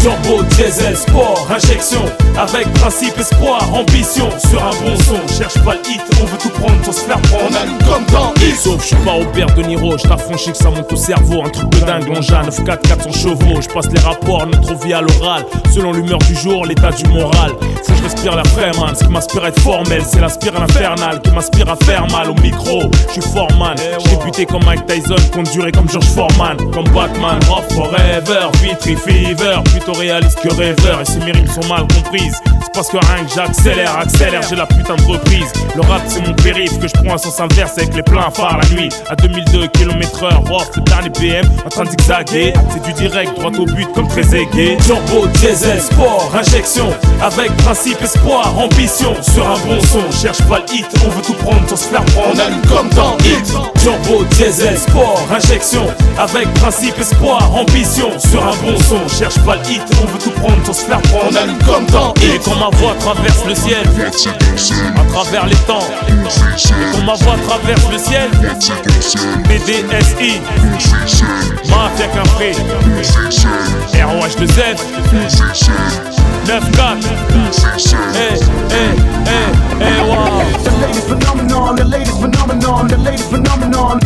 Turbo, 0.00 0.44
diesel, 0.56 0.96
sport, 0.96 1.48
injection 1.50 2.04
Avec 2.38 2.72
principe, 2.74 3.18
espoir, 3.18 3.62
ambition 3.74 4.28
Sur 4.38 4.62
un 4.62 4.70
bon 4.84 4.96
son, 4.96 5.18
cherche 5.36 5.58
pas 5.64 5.74
le 5.74 5.90
hit 5.90 6.00
On 6.22 6.24
veut 6.24 6.38
tout 6.38 6.50
prendre 6.50 6.84
sans 6.84 6.92
se 6.92 7.00
faire 7.00 7.20
prendre. 7.22 7.50
On 7.50 7.54
allume 7.56 7.78
comme 7.78 8.04
dans 8.12 8.32
Hit 8.40 8.56
Sauf 8.56 8.80
je 8.82 8.86
suis 8.88 8.96
pas 9.04 9.12
Robert 9.12 9.52
de 9.56 9.62
Niro 9.62 9.98
Je 9.98 10.04
t'affranchis 10.04 10.52
que 10.52 10.56
ça 10.56 10.70
monte 10.70 10.92
au 10.92 10.96
cerveau. 10.96 11.42
Un 11.44 11.48
truc 11.48 11.68
de 11.70 11.80
dingue, 11.80 12.06
l'engin 12.06 12.42
9-4, 12.42 12.78
400 12.86 13.10
chevaux. 13.12 13.60
Je 13.60 13.68
passe 13.68 13.88
les 13.90 14.00
rapports, 14.00 14.46
notre 14.46 14.74
vie 14.84 14.92
à 14.92 15.00
l'oral. 15.00 15.44
Selon 15.74 15.92
l'humeur 15.92 16.18
du 16.18 16.34
jour, 16.36 16.64
l'état 16.64 16.92
du 16.92 17.04
moral. 17.08 17.50
Faut 17.82 17.92
que 17.92 17.98
je 17.98 18.02
respire 18.04 18.36
la 18.36 18.42
man 18.80 18.94
Ce 18.94 19.04
qui 19.04 19.10
m'inspire 19.10 19.44
à 19.44 19.48
être 19.48 19.60
formel 19.60 20.02
C'est 20.06 20.20
l'aspire 20.20 20.60
infernal 20.60 21.20
Qui 21.22 21.30
m'inspire 21.30 21.70
à 21.70 21.76
faire 21.84 22.06
mal 22.12 22.30
au 22.30 22.34
micro. 22.34 22.82
Je 23.08 23.20
suis 23.20 23.32
foreman 23.32 23.76
J'ai 23.76 24.16
buté 24.24 24.46
comme 24.46 24.64
Mike 24.64 24.86
Tyson 24.86 25.16
Conduire 25.32 25.72
comme 25.72 25.88
George 25.88 26.06
Foreman. 26.06 26.56
Comme 26.72 26.88
Batman, 26.90 27.38
Rock 27.48 27.64
Forever 27.72 28.48
Vitry 28.62 28.96
Fever 28.96 29.60
Plutôt 29.64 29.87
réaliste 29.92 30.40
que 30.40 30.48
rêveur. 30.54 31.00
Et 31.00 31.04
si 31.04 31.18
mes 31.18 31.32
rimes 31.32 31.46
sont 31.48 31.66
mal 31.68 31.86
comprises. 31.94 32.40
C'est 32.62 32.72
parce 32.74 32.88
que 32.88 32.96
rien 32.96 33.24
que 33.24 33.32
j'accélère, 33.34 33.98
accélère 33.98 34.42
J'ai 34.48 34.56
la 34.56 34.66
putain 34.66 34.96
de 34.96 35.02
reprise. 35.02 35.52
Le 35.74 35.82
rap 35.82 36.02
c'est 36.06 36.26
mon 36.26 36.34
périph' 36.34 36.78
Que 36.78 36.88
je 36.88 36.92
prends 36.94 37.14
à 37.14 37.18
sens 37.18 37.40
inverse 37.40 37.78
avec 37.78 37.94
les 37.94 38.02
pleins 38.02 38.30
phares 38.30 38.58
la 38.62 38.76
nuit. 38.76 38.88
À 39.08 39.16
2002 39.16 39.68
km 39.68 40.24
heure 40.24 40.42
Off 40.50 40.70
le 40.76 40.82
dernier 40.82 41.10
BM 41.10 41.48
en 41.64 41.68
train 41.68 41.84
de 41.84 41.90
zigzaguer 41.90 42.52
C'est 42.72 42.82
du 42.82 42.92
direct 42.92 43.34
droit 43.38 43.50
au 43.58 43.64
but 43.64 43.88
comme 43.94 44.08
très 44.08 44.34
aigué. 44.34 44.76
Turbo, 44.84 45.26
diesel, 45.28 45.80
sport, 45.80 46.32
injection 46.34 46.88
Avec 47.22 47.54
principe, 47.58 48.00
espoir, 48.02 48.58
ambition. 48.58 49.14
Sur 49.22 49.46
un 49.46 49.58
bon 49.66 49.80
son, 49.80 50.10
cherche 50.20 50.42
pas 50.42 50.58
le 50.58 50.74
hit 50.74 50.86
On 51.04 51.10
veut 51.10 51.22
tout 51.22 51.34
prendre 51.34 51.68
sans 51.68 51.76
se 51.76 51.84
faire 51.88 52.04
prendre. 52.06 52.34
On 52.34 52.38
allume 52.38 52.66
comme 52.66 52.88
dans 52.90 53.16
Hit. 53.18 53.52
Turbo, 53.82 54.24
diesel, 54.24 54.76
sport, 54.76 55.20
injection 55.34 55.86
Avec 56.18 56.52
principe, 56.54 56.98
espoir, 56.98 57.54
ambition. 57.54 58.10
Sur 58.18 58.42
un 58.42 58.56
bon 58.62 58.78
son, 58.78 59.08
cherche 59.08 59.38
pas 59.40 59.56
le 59.56 59.70
hit 59.70 59.77
On 60.00 60.06
veut 60.06 60.18
tout 60.18 60.30
prendre 60.30 60.64
sans 60.66 60.72
se 60.72 60.84
faire 60.84 61.00
prendre. 61.02 61.30
On 61.30 61.36
allume 61.36 61.58
comme 61.58 61.86
dans 61.86 62.14
Et 62.22 62.38
quand 62.44 62.56
ma 62.56 62.70
voix 62.78 62.94
traverse 63.00 63.44
le 63.46 63.54
ciel. 63.54 63.86
À 64.96 65.04
travers 65.12 65.46
les 65.46 65.56
temps. 65.66 65.86
Et 66.08 66.96
quand 66.96 67.04
ma 67.04 67.14
voix 67.14 67.36
traverse 67.46 67.82
le 67.92 67.98
ciel. 67.98 68.30
BDSI 69.48 70.40
Mafia 71.68 72.06
qu'un 72.08 72.22
prix 72.34 72.52
ROH 73.94 74.40
de 74.40 74.46
Z. 74.46 74.58
9-4 76.46 77.28
Hey, 78.14 78.40
hey, 78.70 78.94
hey, 79.26 79.48
hey, 79.80 80.00
wow. 80.08 80.42
The 80.64 80.70
latest 80.80 81.08
phenomenon, 81.08 81.76
the 81.76 81.84
latest 81.84 82.20
phenomenon, 82.20 82.88
the 82.88 82.96
latest 82.98 83.30
phenomenon. 83.30 84.00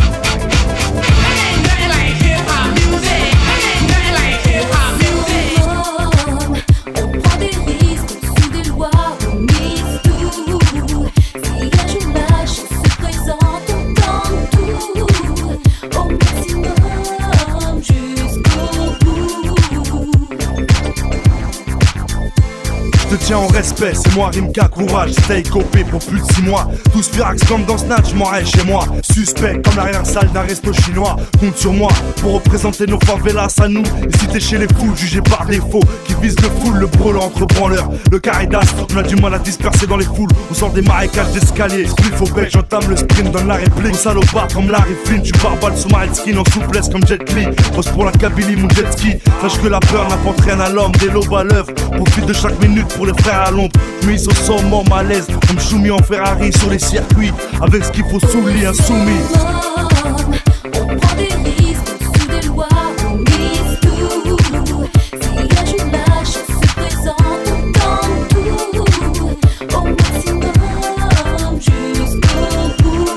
En 23.33 23.47
respect, 23.47 23.93
c'est 23.95 24.13
moi 24.15 24.29
Rimka, 24.33 24.67
courage, 24.67 25.11
stay 25.11 25.43
copé 25.43 25.83
pour 25.83 25.99
plus 25.99 26.19
de 26.19 26.25
6 26.33 26.41
mois. 26.43 26.67
Tous 26.91 27.07
Firax 27.09 27.43
comme 27.45 27.65
dans 27.65 27.77
Snatch, 27.77 28.13
m'en 28.13 28.25
reste 28.25 28.55
chez 28.55 28.63
moi. 28.65 28.85
Suspect 29.01 29.61
comme 29.63 29.75
l'arrière-salle 29.75 30.29
d'un 30.31 30.41
resto 30.41 30.71
chinois. 30.73 31.15
Compte 31.39 31.57
sur 31.57 31.73
moi 31.73 31.89
pour 32.17 32.33
représenter 32.33 32.85
nos 32.87 32.99
favelas 32.99 33.55
à 33.59 33.67
nous. 33.67 33.81
Et 33.81 34.17
si 34.17 34.27
t'es 34.27 34.39
chez 34.39 34.57
les 34.57 34.67
foules, 34.67 34.95
jugés 34.95 35.21
par 35.21 35.45
défaut, 35.45 35.81
qui 36.05 36.15
visent 36.21 36.39
le 36.41 36.49
foule, 36.61 36.77
le 36.77 36.87
brûle 36.87 37.17
entre 37.17 37.45
branleurs. 37.45 37.89
Le 38.11 38.19
caridas, 38.19 38.61
on 38.93 38.97
a 38.97 39.03
du 39.03 39.15
mal 39.15 39.33
à 39.33 39.39
disperser 39.39 39.87
dans 39.87 39.97
les 39.97 40.05
foules. 40.05 40.29
On 40.51 40.53
sort 40.53 40.71
des 40.71 40.81
marécages 40.81 41.31
d'escalier. 41.31 41.87
Il 41.99 42.11
faut 42.15 42.33
bec, 42.33 42.49
j'entame 42.51 42.89
le 42.89 42.95
sprint, 42.95 43.31
donne 43.31 43.47
la 43.47 43.55
réplique. 43.55 43.93
Au 43.93 43.97
salopard 43.97 44.47
comme 44.53 44.69
Larry 44.69 44.95
Flynn, 45.05 45.21
tu 45.21 45.31
balle 45.31 45.77
sous 45.77 45.89
ma 45.89 46.11
skin 46.13 46.37
en 46.37 46.45
souplesse 46.51 46.89
comme 46.89 47.05
Jet 47.07 47.33
Li. 47.33 47.47
Pose 47.73 47.87
pour 47.87 48.05
la 48.05 48.11
Kabylie, 48.11 48.55
mon 48.55 48.69
jet 48.69 48.91
ski. 48.91 49.13
Sache 49.41 49.59
que 49.61 49.67
la 49.67 49.79
peur 49.79 50.07
n'apporte 50.09 50.41
rien 50.41 50.59
à 50.59 50.69
l'homme, 50.69 50.91
des 50.93 51.09
lobes 51.09 51.33
à 51.33 51.43
l'œuvre. 51.43 51.73
Profite 51.73 52.25
de 52.25 52.33
chaque 52.33 52.59
minute 52.61 52.87
pour 52.95 53.05
les 53.05 53.13
frères 53.23 53.47
à 53.47 53.51
l'ombre. 53.51 53.79
Mise 54.05 54.27
au 54.27 54.33
sommet, 54.33 54.83
malaise, 54.89 55.27
comme 55.47 55.59
Choumi 55.59 55.91
en 55.91 55.99
Ferrari 55.99 56.51
sur 56.51 56.69
les 56.69 56.79
circuits. 56.79 57.31
Avec 57.61 57.85
ce 57.85 57.91
qu'il 57.91 58.03
faut 58.05 58.19
sous 58.19 58.41
le 58.41 58.51
lit, 58.51 58.65
insoumis. 58.65 59.11
On 60.65 60.95
prend 60.97 61.15
des 61.15 61.29
risques 61.51 61.97
sous 62.01 62.27
des 62.27 62.47
lois, 62.47 62.67
on 63.07 63.17
mise 63.17 63.79
tout. 63.81 64.83
Si 65.21 65.77
la 65.91 66.05
chance 66.15 66.33
se 66.33 66.67
présente, 66.75 67.15
on 67.47 67.71
tente 67.71 68.29
tout. 69.13 69.31
Au 69.75 69.81
maximum, 69.83 70.53
jusqu'au 71.59 72.83
bout. 72.83 73.07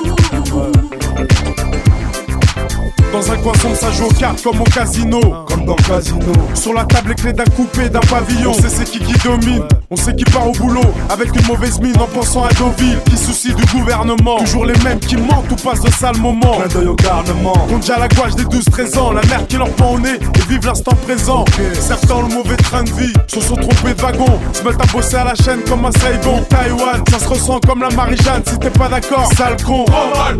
Dans 3.12 3.32
un 3.32 3.36
coin 3.38 3.54
sombre, 3.54 3.76
ça 3.76 3.90
joue 3.90 4.04
aux 4.04 4.12
cartes 4.12 4.42
comme 4.42 4.60
au 4.60 4.64
casino. 4.64 5.20
Comme 5.48 5.64
dans 5.64 5.74
casino. 5.74 6.32
Sur 6.54 6.74
la 6.74 6.84
table, 6.84 7.08
les 7.08 7.14
clés 7.14 7.32
d'un 7.32 7.44
coupé, 7.44 7.88
d'un 7.88 8.00
pavillon. 8.00 8.52
C'est 8.52 8.84
qui 8.84 9.00
qui 9.00 9.14
domine. 9.24 9.66
On 9.88 9.94
sait 9.94 10.16
qui 10.16 10.24
part 10.24 10.48
au 10.48 10.52
boulot. 10.52 10.80
Avec 11.10 11.28
une 11.36 11.46
mauvaise 11.46 11.78
mine 11.80 11.96
en 12.00 12.06
pensant 12.06 12.44
à 12.44 12.48
Deauville. 12.54 12.98
Qui 13.04 13.16
soucie 13.16 13.54
du 13.54 13.64
gouvernement. 13.66 14.38
Toujours 14.38 14.66
les 14.66 14.76
mêmes 14.82 14.98
qui 14.98 15.16
mentent 15.16 15.50
ou 15.52 15.54
passent 15.54 15.82
de 15.82 15.90
sales 15.92 16.18
moments. 16.18 16.58
Clin 16.58 16.66
d'œil 16.66 16.88
au 16.88 16.96
garnement. 16.96 17.52
Compte 17.68 17.80
déjà 17.80 17.96
la 17.96 18.08
gouache 18.08 18.34
des 18.34 18.44
12-13 18.44 18.98
ans. 18.98 19.12
La 19.12 19.22
mère 19.26 19.46
qui 19.46 19.56
leur 19.56 19.70
pend 19.70 19.92
au 19.92 20.00
nez 20.00 20.14
et 20.14 20.48
vive 20.48 20.66
l'instant 20.66 20.96
présent. 21.04 21.44
Certains 21.78 22.14
ont 22.14 22.22
le 22.22 22.34
mauvais 22.34 22.56
train 22.56 22.82
de 22.82 22.90
vie. 22.90 23.12
Se 23.28 23.40
sont 23.40 23.54
trompés 23.54 23.94
de 23.94 24.02
wagon. 24.02 24.40
Se 24.52 24.64
mettent 24.64 24.82
à 24.82 24.86
bosser 24.92 25.16
à 25.16 25.24
la 25.24 25.34
chaîne 25.36 25.60
comme 25.62 25.84
un 25.84 25.92
Saigon. 25.92 26.42
Taïwan, 26.48 27.04
ça 27.08 27.20
se 27.20 27.28
ressent 27.28 27.60
comme 27.60 27.82
la 27.82 27.90
Marie-Jeanne. 27.90 28.42
Si 28.44 28.58
t'es 28.58 28.70
pas 28.70 28.88
d'accord, 28.88 29.30
sale 29.36 29.56
con. 29.64 29.84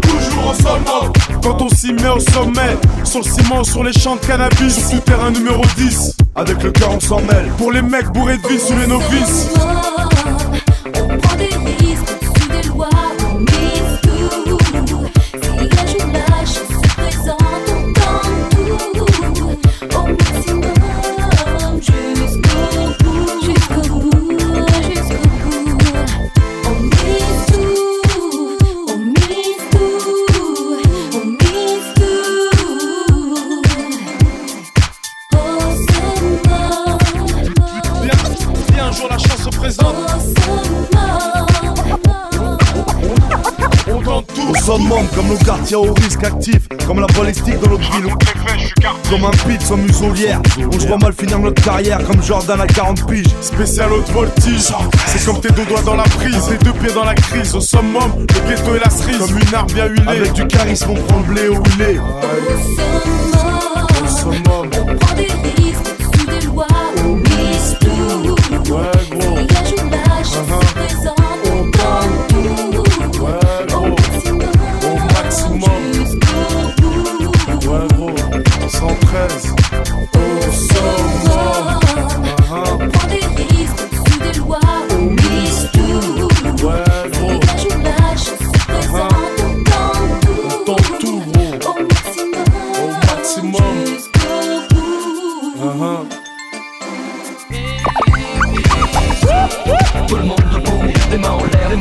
toujours 0.02 0.50
au 0.50 0.54
sommet. 0.54 1.12
Quand 1.40 1.62
on 1.62 1.68
s'y 1.68 1.92
met 1.92 2.08
au 2.08 2.18
sommet. 2.18 2.76
Sur 3.04 3.20
le 3.20 3.24
ciment, 3.24 3.62
sur 3.62 3.84
les 3.84 3.92
champs 3.92 4.16
de 4.16 4.26
cannabis. 4.26 4.88
Sur 4.88 5.04
terrain 5.04 5.30
numéro 5.30 5.62
10. 5.76 6.16
Avec 6.34 6.62
le 6.62 6.70
cœur, 6.70 6.90
on 6.90 7.00
s'en 7.00 7.20
mêle. 7.20 7.48
Pour 7.56 7.72
les 7.72 7.80
mecs 7.80 8.08
bourrés 8.08 8.36
de 8.38 8.48
vie 8.48 8.58
sous 8.58 8.76
les 8.76 8.86
novices. 8.86 9.35
On 9.38 10.15
Au 44.76 44.78
summum, 44.78 45.06
comme 45.14 45.28
nos 45.28 45.38
quartiers 45.38 45.76
au 45.76 45.94
risque 45.94 46.22
actif, 46.22 46.68
comme 46.86 47.00
la 47.00 47.06
balistique 47.06 47.58
dans 47.60 47.70
notre 47.70 47.90
ville. 47.92 48.12
Comme 49.08 49.24
un 49.24 49.30
pit 49.30 49.62
sans 49.62 49.78
muselière. 49.78 50.42
On 50.70 50.78
se 50.78 50.86
voit 50.86 50.98
mal 50.98 51.14
finir 51.14 51.38
notre 51.38 51.62
carrière 51.62 52.04
comme 52.06 52.22
Jordan 52.22 52.60
à 52.60 52.66
40 52.66 53.06
piges. 53.10 53.24
Spécial 53.40 53.90
haute 53.90 54.10
voltige. 54.10 54.72
C'est 55.06 55.24
comme 55.24 55.40
tes 55.40 55.50
deux 55.50 55.64
doigts 55.64 55.80
dans 55.80 55.96
la 55.96 56.02
prise, 56.02 56.44
tes 56.46 56.58
deux 56.62 56.74
pieds 56.74 56.92
dans 56.92 57.04
la 57.04 57.14
crise. 57.14 57.54
Au 57.54 57.60
summum, 57.60 58.12
le 58.18 58.50
ghetto 58.50 58.74
et 58.74 58.80
la 58.80 58.90
cerise. 58.90 59.18
Comme 59.18 59.38
une 59.38 59.54
arme 59.54 59.72
bien 59.72 59.86
huilée. 59.86 60.08
Avec 60.08 60.32
du 60.34 60.46
charisme, 60.46 60.90
on 60.90 60.94
prend 60.94 61.20
le 61.20 61.24
blé 61.24 61.42
il 61.48 61.82
est. 61.82 61.98
Au 64.02 64.06
summum, 64.06 64.42
on 64.46 64.84
prend 64.84 64.95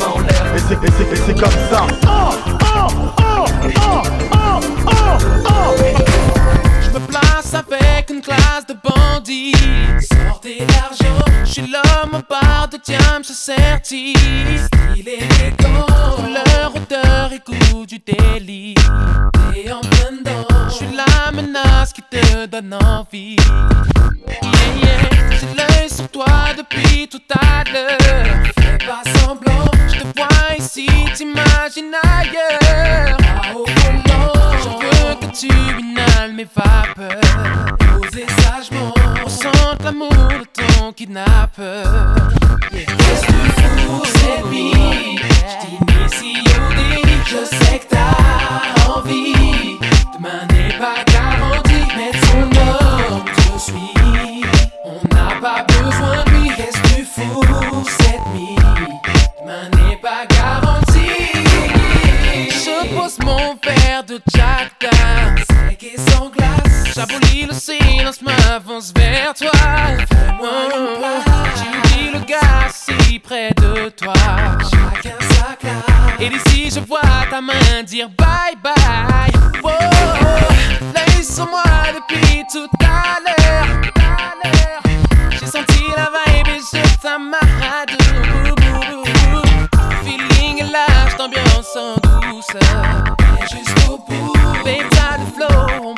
en 0.06 0.20
l'air. 0.20 0.56
Et 0.56 1.18
c'est 1.26 1.39
comme 1.39 1.49
ça. 1.70 1.88
Oh, 2.06 2.30
oh, 2.62 2.88
oh, 3.20 3.45
oh 3.76 4.01
oh 4.34 4.60
oh. 4.88 5.18
Oh. 5.47 5.76
Je 6.82 6.89
me 6.91 6.99
place 7.08 7.53
avec 7.53 8.10
une 8.10 8.22
classe 8.22 8.66
de 8.68 8.76
bandits. 8.84 9.53
Sortez 9.99 10.60
l'argent 10.60 11.26
Je 11.43 11.51
suis 11.51 11.68
l'homme 11.68 12.14
en 12.14 12.22
barre 12.30 12.70
de 12.72 12.78
diamant, 12.84 13.24
je 13.24 13.34
certis 13.34 14.14
Style 14.14 15.08
élégant 15.08 15.86
Couleur, 16.16 16.74
odeur 16.76 17.32
et 17.34 17.41
goût 17.45 17.86
du 17.86 17.99
délit. 17.99 18.76
Et 19.56 19.72
en 19.72 19.82
plein 19.82 20.12
dedans 20.12 20.47
Je 20.70 20.74
suis 20.74 20.88
la 20.95 21.32
menace 21.32 21.93
qui 21.93 22.01
te 22.01 22.45
donne 22.45 22.74
envie. 22.74 23.36
Yeah 24.41 24.82
yeah 24.82 25.16
j'ai 25.39 25.47
l'œil 25.56 25.89
sur 25.89 26.08
toi 26.10 26.26
depuis 26.58 27.08
tout 27.08 27.22
à 27.34 27.64
l'heure. 27.72 27.97
Fais 28.60 28.78
pas 28.86 29.03
semblant, 29.20 29.66
je 30.16 30.22
vois 30.22 30.55
ici, 30.57 30.88
t'imagines 31.13 31.95
ailleurs. 32.03 33.18
Pas 33.18 33.53
au 33.53 33.66
volant, 33.66 34.34
je 34.61 34.70
veux 34.70 35.16
que 35.16 35.38
tu 35.38 35.47
inhales 35.47 36.34
mes 36.34 36.47
vapeurs. 36.55 37.78
Poser 37.80 38.26
sagement, 38.41 38.93
ressente 39.24 39.84
l'amour 39.84 40.09
de 40.09 40.45
ton 40.53 40.91
kidnappeur. 40.93 41.86
Yeah. 42.72 42.86
Qu'est-ce 42.86 43.26
que 43.26 43.32
tu 43.55 43.70
fous 43.82 44.05
cette 44.05 44.45
nuit? 44.51 45.20
J't'initie 45.49 46.43
au 46.57 46.74
délit, 46.74 47.22
je 47.26 47.45
sais 47.55 47.80
que 47.80 47.95
silence, 68.06 68.22
m'avance 68.22 68.93
vers 68.95 69.34
toi. 69.34 69.49
Tu 71.56 71.93
dis 71.93 72.12
le 72.14 72.20
gars 72.20 72.70
si 72.72 73.20
près 73.20 73.49
de 73.58 73.89
toi. 73.89 74.14
Et 76.20 76.30
d'ici, 76.30 76.70
je 76.74 76.80
vois 76.82 77.01
ta 77.30 77.41
main 77.41 77.84
dire 77.86 78.10
bye 78.10 78.56
bye. 78.64 79.32
Oh, 79.64 79.70
l'œil 80.93 81.24
sur 81.24 81.47
moi 81.47 81.64
depuis 81.93 82.43
tout 82.51 82.70
à 82.84 83.18
l'heure. 83.26 83.66
J'ai 85.32 85.47
senti 85.47 85.84
la 85.95 86.10
vibe 86.12 86.47
et 86.47 86.60
je 86.60 86.97
t'amarre. 87.01 87.41
Feeling 90.03 90.72
large, 90.72 91.18
d'ambiance 91.18 91.76
en 91.76 91.95
douceur. 92.22 93.03
Jusqu'au 93.51 93.97
bout, 94.08 94.34
babe, 94.64 94.89
t'as 94.91 95.18
le 95.18 95.26
flow, 95.36 95.95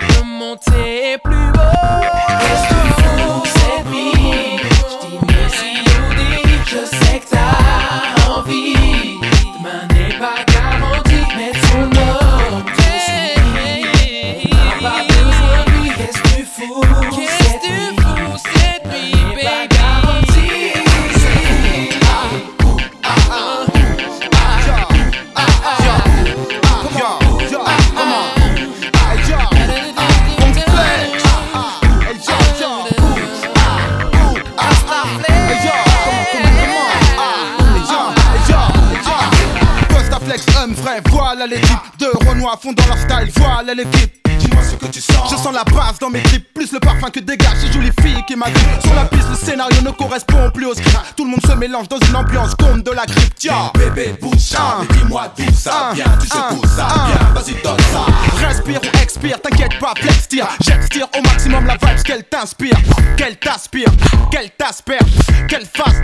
voilà 41.38 41.56
l'équipe 41.56 42.00
de 42.00 42.08
Renoir 42.28 42.60
fond 42.60 42.74
dans 42.74 42.88
leur 42.88 42.98
style, 42.98 43.32
voilà 43.36 43.76
l'équipe. 43.76 44.27
Ce 44.64 44.76
que 44.76 44.86
tu 44.88 45.02
sens. 45.02 45.32
Je 45.32 45.36
sens 45.36 45.54
la 45.54 45.64
base 45.64 46.00
dans 46.00 46.10
mes 46.10 46.22
clips, 46.22 46.54
plus 46.54 46.72
le 46.72 46.80
parfum 46.80 47.10
que 47.10 47.20
dégage 47.20 47.58
ces 47.62 47.72
jolies 47.72 47.92
filles 48.02 48.24
qui 48.28 48.36
m'agrippent. 48.36 48.82
Sur 48.82 48.94
la 48.94 49.06
piste, 49.06 49.30
le 49.30 49.36
scénario 49.36 49.82
ne 49.82 49.92
correspond 49.92 50.50
plus 50.52 50.66
au 50.66 50.74
script. 50.74 50.98
Tout 51.16 51.26
le 51.26 51.32
monde 51.32 51.46
se 51.46 51.54
mélange 51.54 51.88
dans 51.88 52.00
une 52.00 52.16
ambiance 52.16 52.56
comme 52.56 52.82
de 52.82 52.92
la. 52.92 53.04
Tiens, 53.36 53.72
Bébé, 53.74 54.16
bouge 54.22 54.56
dis-moi 54.92 55.32
d'où 55.38 55.44
ça 55.54 55.92
vient. 55.94 56.06
Tu 56.20 56.28
sais 56.28 56.38
d'où 56.52 56.62
ça 56.68 56.88
vient, 57.08 57.34
vas-y 57.34 57.54
donne 57.62 57.80
ça. 57.92 58.48
Respire 58.48 58.80
ou 58.82 58.98
expire, 59.02 59.42
t'inquiète 59.42 59.80
pas, 59.80 59.94
flex 59.98 60.28
tire. 60.28 60.48
J'extire 60.62 61.08
au 61.18 61.22
maximum 61.22 61.66
la 61.66 61.74
vibe 61.74 62.04
qu'elle 62.04 62.24
t'inspire, 62.24 62.78
qu'elle 63.16 63.38
t'aspire, 63.38 63.90
qu'elle 64.32 64.50
t'asperge, 64.58 65.12
qu'elle 65.48 65.66
fasse 65.66 65.96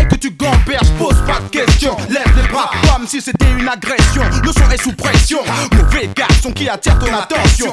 et 0.00 0.06
que 0.06 0.16
tu 0.16 0.30
gamberges. 0.30 0.90
Pose 0.98 1.16
pas 1.26 1.40
de 1.40 1.48
questions, 1.48 1.96
lève 2.08 2.32
les 2.36 2.48
bras 2.48 2.70
comme 2.82 3.06
si 3.06 3.20
c'était 3.20 3.50
une 3.58 3.68
agression. 3.68 4.22
Le 4.42 4.52
son 4.52 4.70
est 4.70 4.82
sous 4.82 4.92
pression, 4.92 5.40
mauvais 5.72 6.08
garçon 6.14 6.52
qui 6.52 6.68
attire 6.68 6.98
ton 6.98 7.12
attention. 7.14 7.72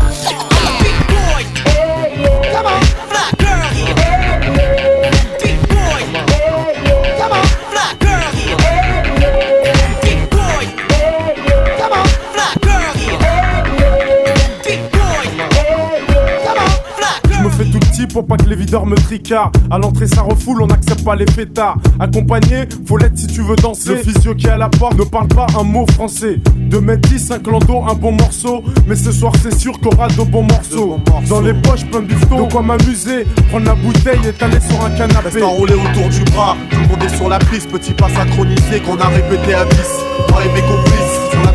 pas 18.23 18.37
que 18.37 18.45
les 18.45 18.55
videurs 18.55 18.85
me 18.85 18.95
tricardent. 18.95 19.55
À 19.69 19.77
l'entrée, 19.77 20.07
ça 20.07 20.21
refoule, 20.21 20.61
on 20.61 20.67
n'accepte 20.67 21.03
pas 21.03 21.15
les 21.15 21.29
fêtards. 21.31 21.77
Accompagné, 21.99 22.67
faut 22.85 22.97
l'être 22.97 23.17
si 23.17 23.27
tu 23.27 23.41
veux 23.41 23.55
danser. 23.55 23.89
Le 23.89 23.95
physio 23.97 24.35
qui 24.35 24.47
est 24.47 24.51
à 24.51 24.57
la 24.57 24.69
porte 24.69 24.97
ne 24.97 25.03
parle 25.03 25.27
pas 25.27 25.47
un 25.59 25.63
mot 25.63 25.85
français. 25.93 26.39
2m10, 26.69 27.33
un 27.33 27.39
clando, 27.39 27.83
un 27.87 27.93
bon 27.93 28.11
morceau. 28.13 28.63
Mais 28.87 28.95
ce 28.95 29.11
soir, 29.11 29.33
c'est 29.41 29.57
sûr 29.57 29.79
qu'on 29.79 29.89
aura 29.89 30.07
de 30.07 30.23
bons 30.23 30.43
morceaux. 30.43 30.99
Dans 31.29 31.41
les 31.41 31.53
poches, 31.53 31.85
plein 31.85 32.01
de 32.01 32.07
bifton. 32.07 32.45
De 32.45 32.51
quoi 32.51 32.61
m'amuser, 32.61 33.25
prendre 33.49 33.65
la 33.65 33.75
bouteille 33.75 34.19
et 34.27 34.33
t'aller 34.33 34.59
sur 34.59 34.83
un 34.83 34.89
canapé. 34.91 35.29
Reste 35.29 35.43
enroulé 35.43 35.73
autour 35.73 36.09
du 36.09 36.23
bras, 36.31 36.55
tout 36.69 36.77
le 36.79 36.87
monde 36.87 37.03
est 37.03 37.15
sur 37.15 37.29
la 37.29 37.39
piste, 37.39 37.69
petit 37.69 37.93
pas 37.93 38.09
synchronisé 38.09 38.79
qu'on 38.79 38.97
a 38.97 39.07
répété 39.07 39.53
à 39.53 39.65
10. 39.65 39.77
Moi 40.29 40.39
et 40.45 40.53
mes 40.53 40.61
complices, 40.61 41.10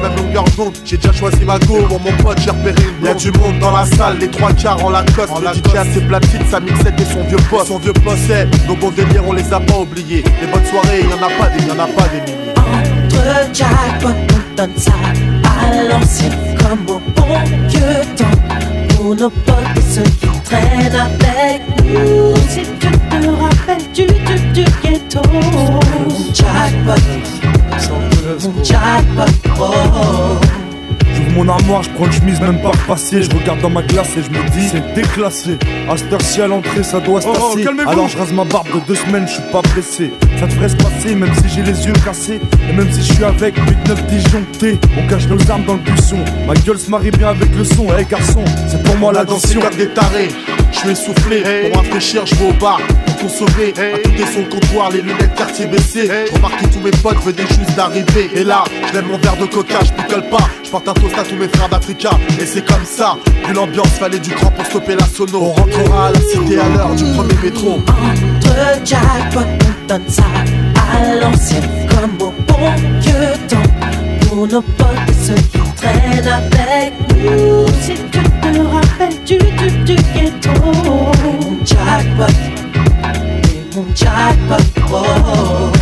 même 0.08 0.16
longueur 0.16 0.44
d'onde, 0.56 0.74
j'ai 0.84 0.96
déjà 0.96 1.12
choisi 1.12 1.44
ma 1.44 1.58
go, 1.60 1.78
pour 1.88 2.00
mon 2.00 2.12
pote 2.22 2.38
j'ai 2.40 2.50
repéré 2.50 2.82
une 2.98 3.06
Y'a 3.06 3.14
du 3.14 3.30
monde 3.32 3.58
dans 3.60 3.70
la 3.70 3.84
salle, 3.84 4.18
les 4.18 4.28
trois 4.28 4.52
quarts 4.52 4.84
en 4.84 4.90
Lacoste, 4.90 5.30
en 5.30 5.40
le 5.40 5.48
DJ 5.48 5.76
a 5.76 5.84
ses 5.84 6.00
platines, 6.00 6.46
sa 6.50 6.60
mixette 6.60 7.00
et 7.00 7.04
son 7.04 7.22
vieux 7.24 7.38
poste. 7.50 7.68
Son 7.68 7.78
vieux 7.78 7.92
poste, 7.92 8.18
c'est 8.26 8.48
nos 8.66 8.76
bons 8.76 8.90
délires, 8.90 9.22
on 9.26 9.32
les 9.32 9.52
a 9.52 9.60
pas 9.60 9.78
oubliés. 9.78 10.24
Les 10.40 10.46
bonnes 10.46 10.64
soirées, 10.64 11.02
y'en 11.02 11.26
a 11.26 11.30
pas 11.30 11.48
des, 11.50 11.64
y'en 11.66 11.78
a 11.78 11.86
pas 11.86 12.08
des 12.08 12.20
milliers. 12.20 12.52
Entre 12.56 13.54
jackpot, 13.54 14.08
on 14.08 14.56
donne 14.56 14.76
ça 14.76 14.92
à 15.44 15.82
l'ancienne 15.88 16.32
comme 16.58 16.96
au 16.96 17.00
bon 17.14 17.38
vieux 17.68 17.80
temps. 18.16 18.96
Pour 18.96 19.14
nos 19.14 19.30
potes 19.30 19.54
et 19.76 19.94
ceux 19.94 20.02
qui 20.02 20.28
traînent 20.44 20.94
avec 20.94 21.62
nous. 21.84 22.34
Si 22.48 22.62
tu 22.80 22.88
te 22.88 23.26
rappelles 23.28 23.92
du, 23.94 24.06
du, 24.06 24.52
du 24.52 24.64
ghetto. 24.82 25.22
Mon 25.32 25.80
jackpot, 28.26 28.48
mon 28.48 28.64
jackpot. 28.64 30.40
J'ouvre 31.14 31.30
mon 31.30 31.48
armoire, 31.48 31.82
je 31.82 31.90
prends 31.90 32.06
une 32.06 32.12
chemise 32.12 32.40
même 32.40 32.60
pas 32.60 32.70
repassée. 32.70 33.22
Je 33.22 33.30
regarde 33.30 33.60
dans 33.60 33.70
ma 33.70 33.82
glace 33.82 34.10
et 34.18 34.22
je 34.22 34.30
me 34.30 34.50
dis 34.50 34.68
c'est 34.68 34.94
déclassé. 34.94 35.58
À 35.88 35.96
cette 35.96 36.12
heure-ci 36.12 36.42
à 36.42 36.46
l'entrée, 36.46 36.82
ça 36.82 37.00
doit 37.00 37.20
se 37.20 37.28
Oh, 37.28 37.32
oh. 37.36 37.88
Alors 37.88 38.08
je 38.08 38.18
rase 38.18 38.32
ma 38.32 38.44
barbe 38.44 38.68
de 38.74 38.80
deux 38.86 38.94
semaines, 38.94 39.26
je 39.26 39.34
suis 39.34 39.52
pas 39.52 39.62
pressé. 39.62 40.12
Ça 40.38 40.46
devrait 40.46 40.68
se 40.68 40.76
passer 40.76 41.14
même 41.14 41.32
si 41.34 41.54
j'ai 41.54 41.62
les 41.62 41.86
yeux 41.86 41.92
cassés. 42.04 42.40
Et 42.68 42.72
même 42.72 42.90
si 42.92 43.00
je 43.02 43.14
suis 43.14 43.24
avec 43.24 43.56
8-9 43.56 44.06
disjonctés. 44.06 44.78
On 44.98 45.06
cache 45.06 45.26
nos 45.28 45.50
armes 45.50 45.64
dans 45.64 45.74
le 45.74 45.80
buisson. 45.80 46.18
Ma 46.46 46.54
gueule 46.54 46.78
se 46.78 46.90
marie 46.90 47.10
bien 47.10 47.28
avec 47.28 47.54
le 47.54 47.64
son. 47.64 47.86
Eh 47.98 48.04
garçon, 48.04 48.44
c'est 48.68 48.82
pour 48.82 48.96
moi 48.96 49.12
la 49.12 49.24
comme 49.24 49.38
des 49.76 49.88
tarés. 49.88 50.28
Je 50.76 50.80
suis 50.80 50.90
essoufflé, 50.90 51.42
pour 51.70 51.80
rafraîchir, 51.80 52.26
je 52.26 52.34
vais 52.34 52.50
au 52.50 52.52
bar 52.52 52.78
pour 53.06 53.16
consommer. 53.16 53.72
À 53.78 53.96
côté 53.96 54.24
son 54.34 54.44
comptoir, 54.44 54.90
les 54.90 55.00
lunettes 55.00 55.34
quartier 55.34 55.66
baissées. 55.66 56.10
Je 56.28 56.34
remarque 56.34 56.60
que 56.60 56.66
tous 56.66 56.80
mes 56.80 56.90
potes 56.90 57.18
venaient 57.24 57.48
juste 57.48 57.74
d'arriver. 57.74 58.30
Et 58.34 58.44
là, 58.44 58.62
je 58.92 59.00
mon 59.00 59.16
verre 59.16 59.38
de 59.38 59.46
coca, 59.46 59.78
je 59.82 59.92
picole 59.92 60.28
pas. 60.28 60.50
Je 60.62 60.70
porte 60.70 60.86
un 60.86 60.92
toast 60.92 61.16
à 61.18 61.24
tous 61.24 61.34
mes 61.34 61.48
frères 61.48 61.70
d'Africa. 61.70 62.10
Et 62.38 62.44
c'est 62.44 62.64
comme 62.64 62.84
ça, 62.84 63.16
vu 63.46 63.54
l'ambiance, 63.54 63.88
fallait 63.98 64.18
du 64.18 64.30
cran 64.30 64.50
pour 64.50 64.66
stopper 64.66 64.96
la 64.96 65.06
sono. 65.06 65.40
On 65.40 65.52
rentrera 65.52 66.08
à 66.08 66.12
la 66.12 66.20
cité 66.20 66.58
à 66.58 66.68
l'heure 66.68 66.94
du 66.94 67.04
premier 67.04 67.34
métro. 67.42 67.78
Entre 67.78 69.36
on 69.36 69.86
donne 69.88 70.08
ça 70.08 70.24
à 70.92 71.14
l'ancienne 71.16 71.68
comme 71.88 72.28
au 72.28 72.32
bon 72.46 72.74
vieux 73.00 73.48
temps. 73.48 73.95
Pour 74.28 74.46
nos 74.46 74.62
potes 74.62 75.08
et 75.08 75.12
ceux 75.12 75.34
qui 75.34 75.58
traînent 75.76 76.28
avec 76.28 76.92
nous. 77.16 77.66
Si 77.80 77.94
tu 77.94 78.22
te 78.22 78.58
rappelles 78.58 79.24
du, 79.24 79.38
du, 79.38 79.70
du 79.84 79.96
ghetto. 80.14 80.50
Mon 81.22 81.64
jackpot, 81.64 82.32
et 83.44 83.76
mon 83.76 83.86
jackpot, 83.94 84.80
oh. 84.92 85.75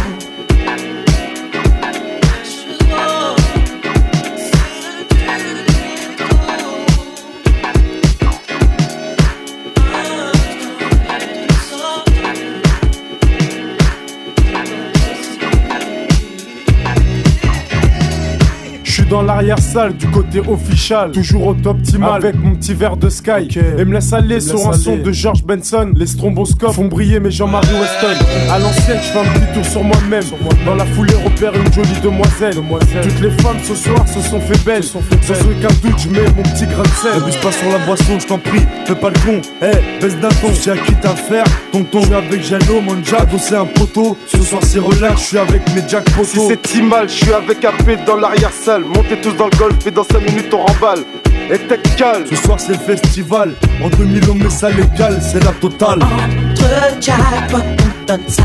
Je 19.15 19.24
suis 19.35 19.47
dans 19.71 19.75
l'arrière-salle 19.75 19.97
du 19.97 20.07
côté 20.09 20.41
official, 20.41 21.11
toujours 21.11 21.49
au 21.49 21.55
top 21.55 21.77
optimal 21.77 22.15
avec 22.15 22.37
mon 22.37 22.55
petit 22.55 22.75
verre 22.75 22.97
de 22.97 23.09
Sky. 23.09 23.49
Et 23.79 23.85
me 23.85 23.95
laisse 23.95 24.13
aller 24.13 24.41
sur 24.41 24.69
un 24.69 24.73
son 24.73 24.97
de 24.97 25.13
George 25.13 25.45
Benson. 25.45 25.93
Les 25.97 26.07
stromboscopes 26.07 26.73
font 26.73 26.87
briller 26.87 27.21
mes 27.21 27.31
Jean-Marie 27.31 27.67
Weston. 27.75 28.25
À 28.51 28.59
l'ancienne, 28.59 28.99
je 29.03 29.09
fais 29.09 29.19
un 29.19 29.25
petit 29.25 29.55
tour 29.55 29.65
sur 29.65 29.85
moi-même. 29.85 30.23
Dans 30.65 30.75
la 30.75 30.85
foulée, 30.87 31.15
repère 31.15 31.53
une 31.55 31.73
jolie 31.73 32.01
demoiselle. 32.03 32.55
Toutes 33.03 33.21
les 33.21 33.31
femmes 33.43 33.57
ce 33.63 33.75
soir 33.75 34.07
se 34.09 34.21
sont 34.21 34.41
fait 34.41 34.65
belles. 34.65 34.85
Sans 34.85 34.99
aucun 34.99 35.75
doute, 35.83 35.99
je 35.99 36.09
mets 36.11 36.29
mon 36.37 36.43
petit 36.43 36.67
grain 36.67 36.83
de 36.83 36.89
sel. 36.89 37.19
N'abuse 37.19 37.37
pas 37.37 37.53
sur 37.53 37.69
la 37.71 37.79
boisson, 37.79 38.19
je 38.19 38.27
t'en 38.27 38.39
prie, 38.39 38.63
fais 38.87 38.95
pas 38.95 39.11
le 39.11 39.19
con. 39.21 39.41
Eh, 39.63 40.01
baisse 40.01 40.17
d'un 40.21 40.29
ton, 40.29 40.53
j'ai 40.63 40.71
acquis 40.73 40.95
ta 40.95 41.11
faire. 41.11 41.45
Tonton, 41.73 42.01
je 42.03 42.07
suis 42.07 42.15
avec 42.15 42.45
Jalo, 42.45 42.81
mon 42.81 43.03
jack, 43.03 43.29
c'est 43.39 43.57
un 43.57 43.67
poteau. 43.67 44.17
Ce 44.27 44.41
soir, 44.43 44.63
c'est 44.65 44.79
relax, 44.79 45.21
je 45.21 45.27
suis 45.27 45.39
avec 45.39 45.63
mes 45.75 45.83
jack 45.89 46.05
poteaux. 46.11 46.25
Si 46.25 46.49
c'est 46.49 46.63
Timal, 46.63 47.09
je 47.09 47.15
suis 47.15 47.33
avec 47.33 47.65
AP 47.65 48.05
dans 48.07 48.17
l'arrière-salle. 48.17 48.85
Montez 48.85 49.17
tous 49.25 49.33
dans 49.37 49.47
le 49.47 49.57
golf 49.57 49.87
et 49.87 49.91
dans 49.91 50.05
5 50.05 50.21
minutes 50.21 50.53
on 50.53 50.67
remballe. 50.67 51.03
Et 51.51 51.59
tech 51.59 51.81
calme. 51.97 52.25
Ce 52.29 52.37
soir, 52.37 52.61
c'est 52.61 52.73
le 52.73 52.79
festival. 52.79 53.55
En 53.83 53.89
2000, 53.89 54.23
on 54.31 54.35
met 54.35 54.51
ça 54.51 54.69
légal, 54.69 55.19
c'est 55.23 55.43
la 55.43 55.53
totale. 55.53 56.03
Entre 56.03 57.01
jackpot, 57.01 57.59
on 57.59 58.07
donne 58.07 58.29
ça 58.29 58.43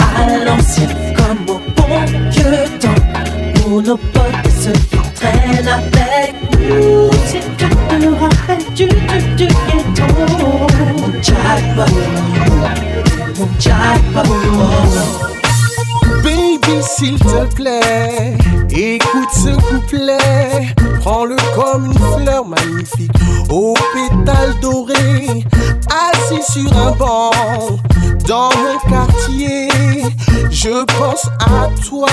à 0.00 0.44
l'ancienne 0.44 0.96
comme 1.16 1.54
au 1.54 1.60
bon 1.76 2.04
vieux 2.30 2.78
temps. 2.80 3.02
Pour 3.54 3.82
nos 3.82 3.96
potes 3.96 4.24
et 4.44 4.50
ceux 4.50 4.72
qui 4.72 4.98
traînent 5.14 5.68
avec 5.68 6.34
nous. 6.58 7.10
Si 7.26 7.38
tu 7.56 7.68
te 7.68 8.06
rappelles 8.20 8.74
du, 8.74 8.86
du, 8.86 9.36
du 9.36 9.46
ghetto. 9.46 10.06
Mon 10.98 11.12
jackpot, 11.22 11.92
mon 13.38 13.48
jackpot. 13.60 14.34
Baby, 16.22 16.82
s'il 16.82 17.18
te 17.18 17.54
plaît, 17.54 18.36
écoute 18.70 19.28
ce 19.32 19.50
couplet. 19.68 20.74
Prends-le 21.00 21.36
comme 21.54 21.86
une 21.86 22.24
fleur 22.24 22.44
magnifique, 22.44 23.12
aux 23.50 23.74
pétales 23.92 24.54
dorés, 24.60 25.44
assis 25.88 26.52
sur 26.52 26.76
un 26.76 26.92
banc. 26.92 27.30
Dans 28.26 28.50
mon 28.56 28.90
quartier, 28.90 29.68
je 30.50 30.84
pense 30.98 31.28
à 31.40 31.68
toi, 31.88 32.08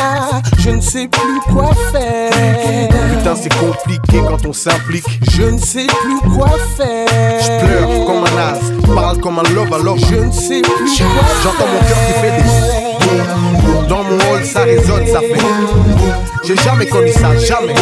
je 0.59 0.69
ne 0.69 0.81
sais 0.81 1.07
plus 1.07 1.39
quoi 1.51 1.71
faire. 1.91 2.89
Putain, 3.17 3.35
c'est 3.35 3.53
compliqué 3.57 4.21
quand 4.27 4.45
on 4.45 4.53
s'implique. 4.53 5.07
Je 5.31 5.43
ne 5.43 5.57
sais 5.57 5.87
plus 5.87 6.31
quoi 6.35 6.49
faire. 6.77 7.39
Je 7.41 7.65
pleure 7.65 8.05
comme 8.05 8.25
un 8.25 8.37
as, 8.37 8.93
parle 8.93 9.17
comme 9.21 9.39
un 9.39 9.49
love 9.55 9.83
love. 9.83 9.99
Je 10.07 10.17
ne 10.17 10.31
sais 10.31 10.61
plus 10.61 10.97
quoi 10.97 11.23
J'entends 11.43 11.71
mon 11.71 11.79
cœur 11.79 11.97
qui 12.07 12.13
fait 12.21 12.37
des. 12.37 13.87
Dans 13.87 14.03
mon 14.03 14.17
hall, 14.17 14.45
ça 14.45 14.63
résonne, 14.63 15.05
ça 15.07 15.19
fait. 15.19 16.42
J'ai 16.45 16.55
jamais 16.57 16.85
connu 16.87 17.09
ça, 17.11 17.35
jamais. 17.37 17.73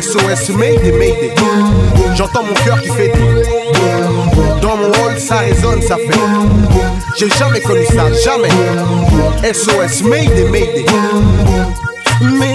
SOS, 0.00 0.50
Mayday, 0.50 0.92
Mayday. 0.92 1.32
J'entends 2.14 2.44
mon 2.44 2.54
cœur 2.64 2.80
qui 2.80 2.88
fait 2.90 3.08
des. 3.08 4.60
Dans 4.60 4.76
mon 4.76 4.88
hall, 4.90 5.18
ça 5.18 5.38
résonne, 5.38 5.82
ça 5.82 5.96
fait. 5.96 6.10
J'ai 7.16 7.28
jamais 7.30 7.60
connu 7.60 7.84
ça, 7.86 8.12
jamais. 8.12 8.50
SOS, 9.52 10.02
Mayday, 10.02 10.44
Mayday. 10.44 10.86
Mais 12.20 12.54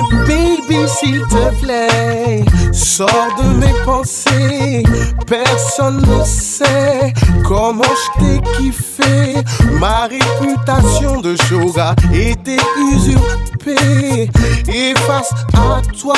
s'il 0.88 1.22
te 1.22 1.62
plaît, 1.62 2.44
sors 2.72 3.28
de 3.42 3.58
mes 3.58 3.74
pensées. 3.86 4.84
Personne 5.28 6.02
ne 6.02 6.24
sait 6.26 7.14
comment 7.46 7.84
je 7.84 8.20
t'ai 8.20 8.42
kiffé. 8.58 9.36
Ma 9.80 10.08
réputation 10.08 11.22
de 11.22 11.36
yoga 11.52 11.96
était 12.14 12.58
usurpée. 12.94 14.30
Et 14.68 14.94
face 15.08 15.32
à 15.54 15.82
toi, 16.00 16.16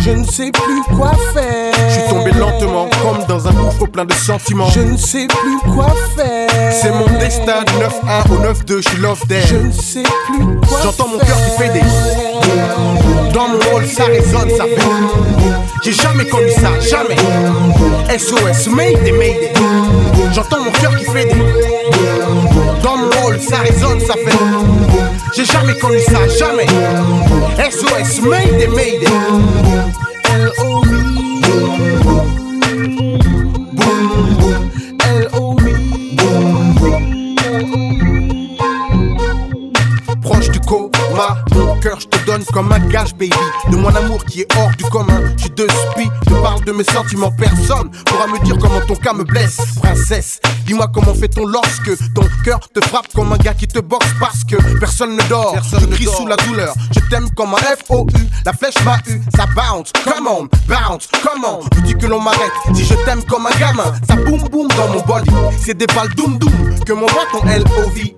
je 0.00 0.10
ne 0.10 0.24
sais 0.24 0.50
plus 0.50 0.82
quoi 0.96 1.12
faire. 1.32 1.72
Je 1.88 2.00
suis 2.00 2.08
tombé 2.08 2.32
lentement, 2.32 2.88
comme 3.02 3.24
dans 3.28 3.46
un 3.46 3.52
gouffre 3.52 3.86
plein 3.86 4.04
de 4.04 4.12
sentiments. 4.12 4.68
Je 4.70 4.80
ne 4.80 4.96
sais 4.96 5.26
plus 5.28 5.72
quoi 5.72 5.86
faire. 6.16 6.72
C'est 6.72 6.90
mon 6.90 7.06
destin 7.18 7.62
du 7.64 7.72
9-1 7.74 8.32
au 8.32 8.52
9-2, 8.52 8.82
je 8.82 8.88
suis 8.88 8.98
love 8.98 9.20
there. 9.28 9.46
Je 9.46 9.56
ne 9.56 9.70
sais 9.70 10.02
plus 10.26 10.44
quoi 10.68 10.80
J'entends 10.82 11.08
mon 11.08 11.18
cœur 11.18 11.36
qui 11.36 11.62
fait 11.62 11.72
des. 11.72 11.82
Dans 13.32 13.48
mon 13.48 13.58
hall, 13.74 13.86
ça 13.92 14.04
résonne, 14.04 14.48
ça 14.56 14.64
fait. 14.64 14.80
J'ai 15.84 15.92
jamais 15.92 16.24
connu 16.24 16.50
ça, 16.50 16.80
jamais. 16.80 17.16
SOS, 18.18 18.68
Mayday, 18.68 19.12
Mayday. 19.12 19.52
J'entends 20.32 20.64
mon 20.64 20.70
cœur 20.70 20.96
qui 20.96 21.04
fait 21.04 21.26
des. 21.26 21.34
Dans 22.82 22.96
mon 22.96 23.10
ça 23.38 23.58
résonne, 23.58 24.00
ça 24.00 24.14
fait. 24.14 24.38
J'ai 25.34 25.44
jamais 25.44 25.74
connu 25.74 26.00
ça, 26.00 26.26
jamais. 26.28 26.66
SOS, 27.70 28.22
Mayday, 28.22 28.68
Mayday. 28.68 29.06
Proche 30.56 32.41
cœur 41.82 41.98
je 42.00 42.06
te 42.06 42.24
donne 42.24 42.44
comme 42.52 42.70
un 42.72 42.78
gage 42.78 43.12
baby. 43.14 43.32
De 43.70 43.76
mon 43.76 43.94
amour 43.94 44.24
qui 44.24 44.42
est 44.42 44.56
hors 44.56 44.70
du 44.76 44.84
commun. 44.84 45.20
Je 45.36 45.42
suis 45.42 45.50
de 45.50 45.66
spi, 45.66 46.08
te 46.26 46.34
parle 46.34 46.64
de 46.64 46.72
mes 46.72 46.84
sentiments. 46.84 47.32
Personne 47.32 47.90
pourra 48.06 48.26
me 48.28 48.38
dire 48.44 48.56
comment 48.58 48.80
ton 48.86 48.94
cas 48.94 49.12
me 49.12 49.24
blesse. 49.24 49.58
Princesse, 49.82 50.40
dis-moi 50.64 50.88
comment 50.92 51.14
fait-on 51.14 51.46
lorsque 51.46 51.90
Ton 52.14 52.22
cœur 52.44 52.60
te 52.72 52.80
frappe 52.86 53.08
comme 53.14 53.32
un 53.32 53.36
gars 53.36 53.54
qui 53.54 53.66
te 53.66 53.80
boxe 53.80 54.06
Parce 54.20 54.44
que 54.44 54.56
personne 54.78 55.16
ne 55.16 55.22
dort, 55.28 55.56
je 55.80 55.86
crie 55.86 56.06
sous 56.06 56.26
la 56.26 56.36
douleur. 56.36 56.74
Je 56.94 57.00
t'aime 57.10 57.28
comme 57.36 57.54
un 57.54 57.58
F-O-U, 57.58 58.20
la 58.44 58.52
flèche 58.52 58.82
m'a 58.84 58.98
eu 59.08 59.20
Ça 59.36 59.46
bounce, 59.54 59.92
come 60.04 60.28
on, 60.28 60.48
bounce, 60.68 61.08
comment 61.22 61.60
Veux-tu 61.74 61.96
que 61.96 62.06
l'on 62.06 62.20
m'arrête 62.20 62.52
Si 62.74 62.84
je 62.84 62.94
t'aime 63.04 63.22
comme 63.24 63.46
un 63.46 63.58
gamin. 63.58 63.92
Ça 64.06 64.16
boum 64.16 64.42
boum 64.48 64.68
dans 64.68 64.88
mon 64.88 65.00
body. 65.02 65.30
C'est 65.64 65.76
des 65.76 65.86
balles 65.86 66.14
doum 66.14 66.38
doum 66.38 66.52
Que 66.86 66.92
m'envoie 66.92 67.24
ton 67.32 67.46
L-O-V-I 67.46 68.14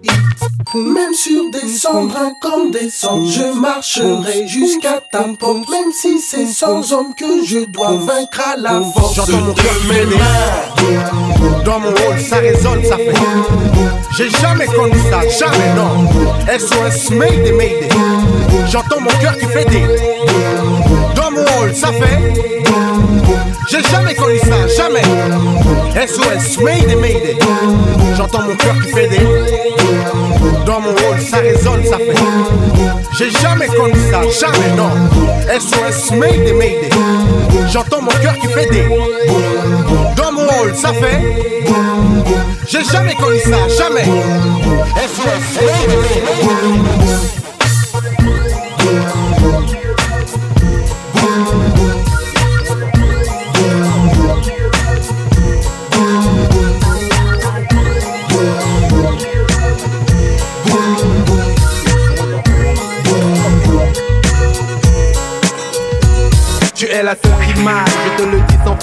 Même 0.74 1.14
sur 1.14 1.50
des 1.52 1.68
cendres, 1.68 2.32
comme 2.40 2.70
des 2.70 2.90
cendres, 2.90 3.30
je 3.54 3.60
marcherai 3.60 4.46
jusqu'à 4.46 5.00
ta 5.10 5.24
porte. 5.38 5.68
Même 5.70 5.92
si 5.92 6.18
c'est 6.20 6.46
sans 6.46 6.92
homme 6.92 7.14
que 7.14 7.44
je 7.44 7.60
dois 7.66 7.92
vaincre 7.92 8.40
à 8.52 8.56
la 8.56 8.80
force. 8.80 9.14
J'entends 9.14 9.40
mon 9.40 9.52
cœur 9.52 9.72
mêler 9.88 10.16
Dans 11.64 11.78
mon 11.78 11.90
hall 11.90 12.20
ça 12.20 12.36
résonne, 12.36 12.84
ça 12.84 12.96
fait 12.96 13.14
J'ai 14.16 14.30
jamais 14.30 14.66
connu 14.66 14.98
ça, 15.10 15.20
jamais 15.28 15.74
non. 15.74 16.08
SOS 16.58 17.10
Mayday 17.10 17.52
Mayday. 17.52 17.88
J'entends 18.70 19.00
mon 19.00 19.10
cœur 19.20 19.36
qui 19.38 19.46
fait 19.46 19.64
des. 19.66 19.86
Dans 21.14 21.30
mon 21.30 21.42
hall 21.42 21.74
ça 21.74 21.88
fait 21.92 22.32
J'ai 23.68 23.82
jamais 23.82 24.14
connu 24.14 24.38
ça, 24.38 24.66
jamais. 24.76 25.02
SOS 26.06 26.58
Mayday 26.62 26.96
Mayday 26.96 27.36
J'entends 28.16 28.42
mon 28.42 28.56
cœur 28.56 28.74
qui 28.82 28.92
fait 28.92 29.08
des 29.08 29.20
Dans 30.66 30.80
mon 30.80 30.90
hall 30.90 31.20
ça 31.20 31.38
résonne, 31.38 31.84
ça 31.84 31.98
fait. 31.98 32.14
J'ai 33.18 33.30
jamais 33.30 33.68
connu 33.68 33.94
ça, 34.10 34.22
jamais 34.38 34.74
non. 34.76 34.90
SOS 35.58 36.10
Mayday 36.12 36.52
Mayday 36.52 36.90
J'entends 37.72 38.02
mon 38.02 38.10
cœur 38.10 38.34
qui 38.40 38.48
fait 38.48 38.66
des 38.66 38.84
Dans 40.16 40.32
mon 40.32 40.44
hall 40.44 40.74
ça 40.74 40.92
fait. 40.92 41.20
J'ai 42.66 42.84
jamais 42.84 43.14
connu 43.14 43.38
ça, 43.38 43.68
jamais. 43.68 44.04
SOS 44.04 45.60
Mayday 45.60 45.96
Mayday 45.96 47.43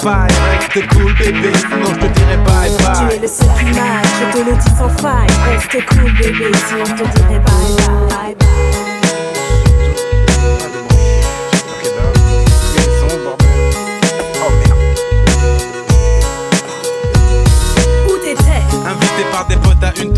faille. 0.02 0.28
Reste 0.50 0.88
cool, 0.88 1.12
bébé, 1.14 1.52
sinon 1.56 1.86
je 1.86 2.06
te 2.06 2.12
dirai 2.18 2.36
bye 2.38 2.70
bye. 2.82 3.08
Tu 3.08 3.14
es 3.14 3.18
le 3.20 3.28
seul 3.28 3.48
qui 3.58 3.64
m'aille, 3.66 4.10
je 4.18 4.38
te 4.38 4.50
le 4.50 4.56
dis 4.56 4.70
sans 4.76 4.88
faille. 5.00 5.28
Reste 5.48 5.86
cool, 5.86 6.12
bébé, 6.18 6.50
sinon 6.66 6.84
je 6.84 7.02
te 7.02 7.18
dirai 7.18 7.38
bye 7.38 7.72
bye. 7.76 8.08
bye, 8.08 8.34
bye. 8.34 8.52
Où 18.08 18.18
t'étais 18.24 18.62
Invité 18.86 19.22
par 19.30 19.46
des 19.46 19.56
potes 19.56 19.82
à 19.84 19.92
une 20.02 20.11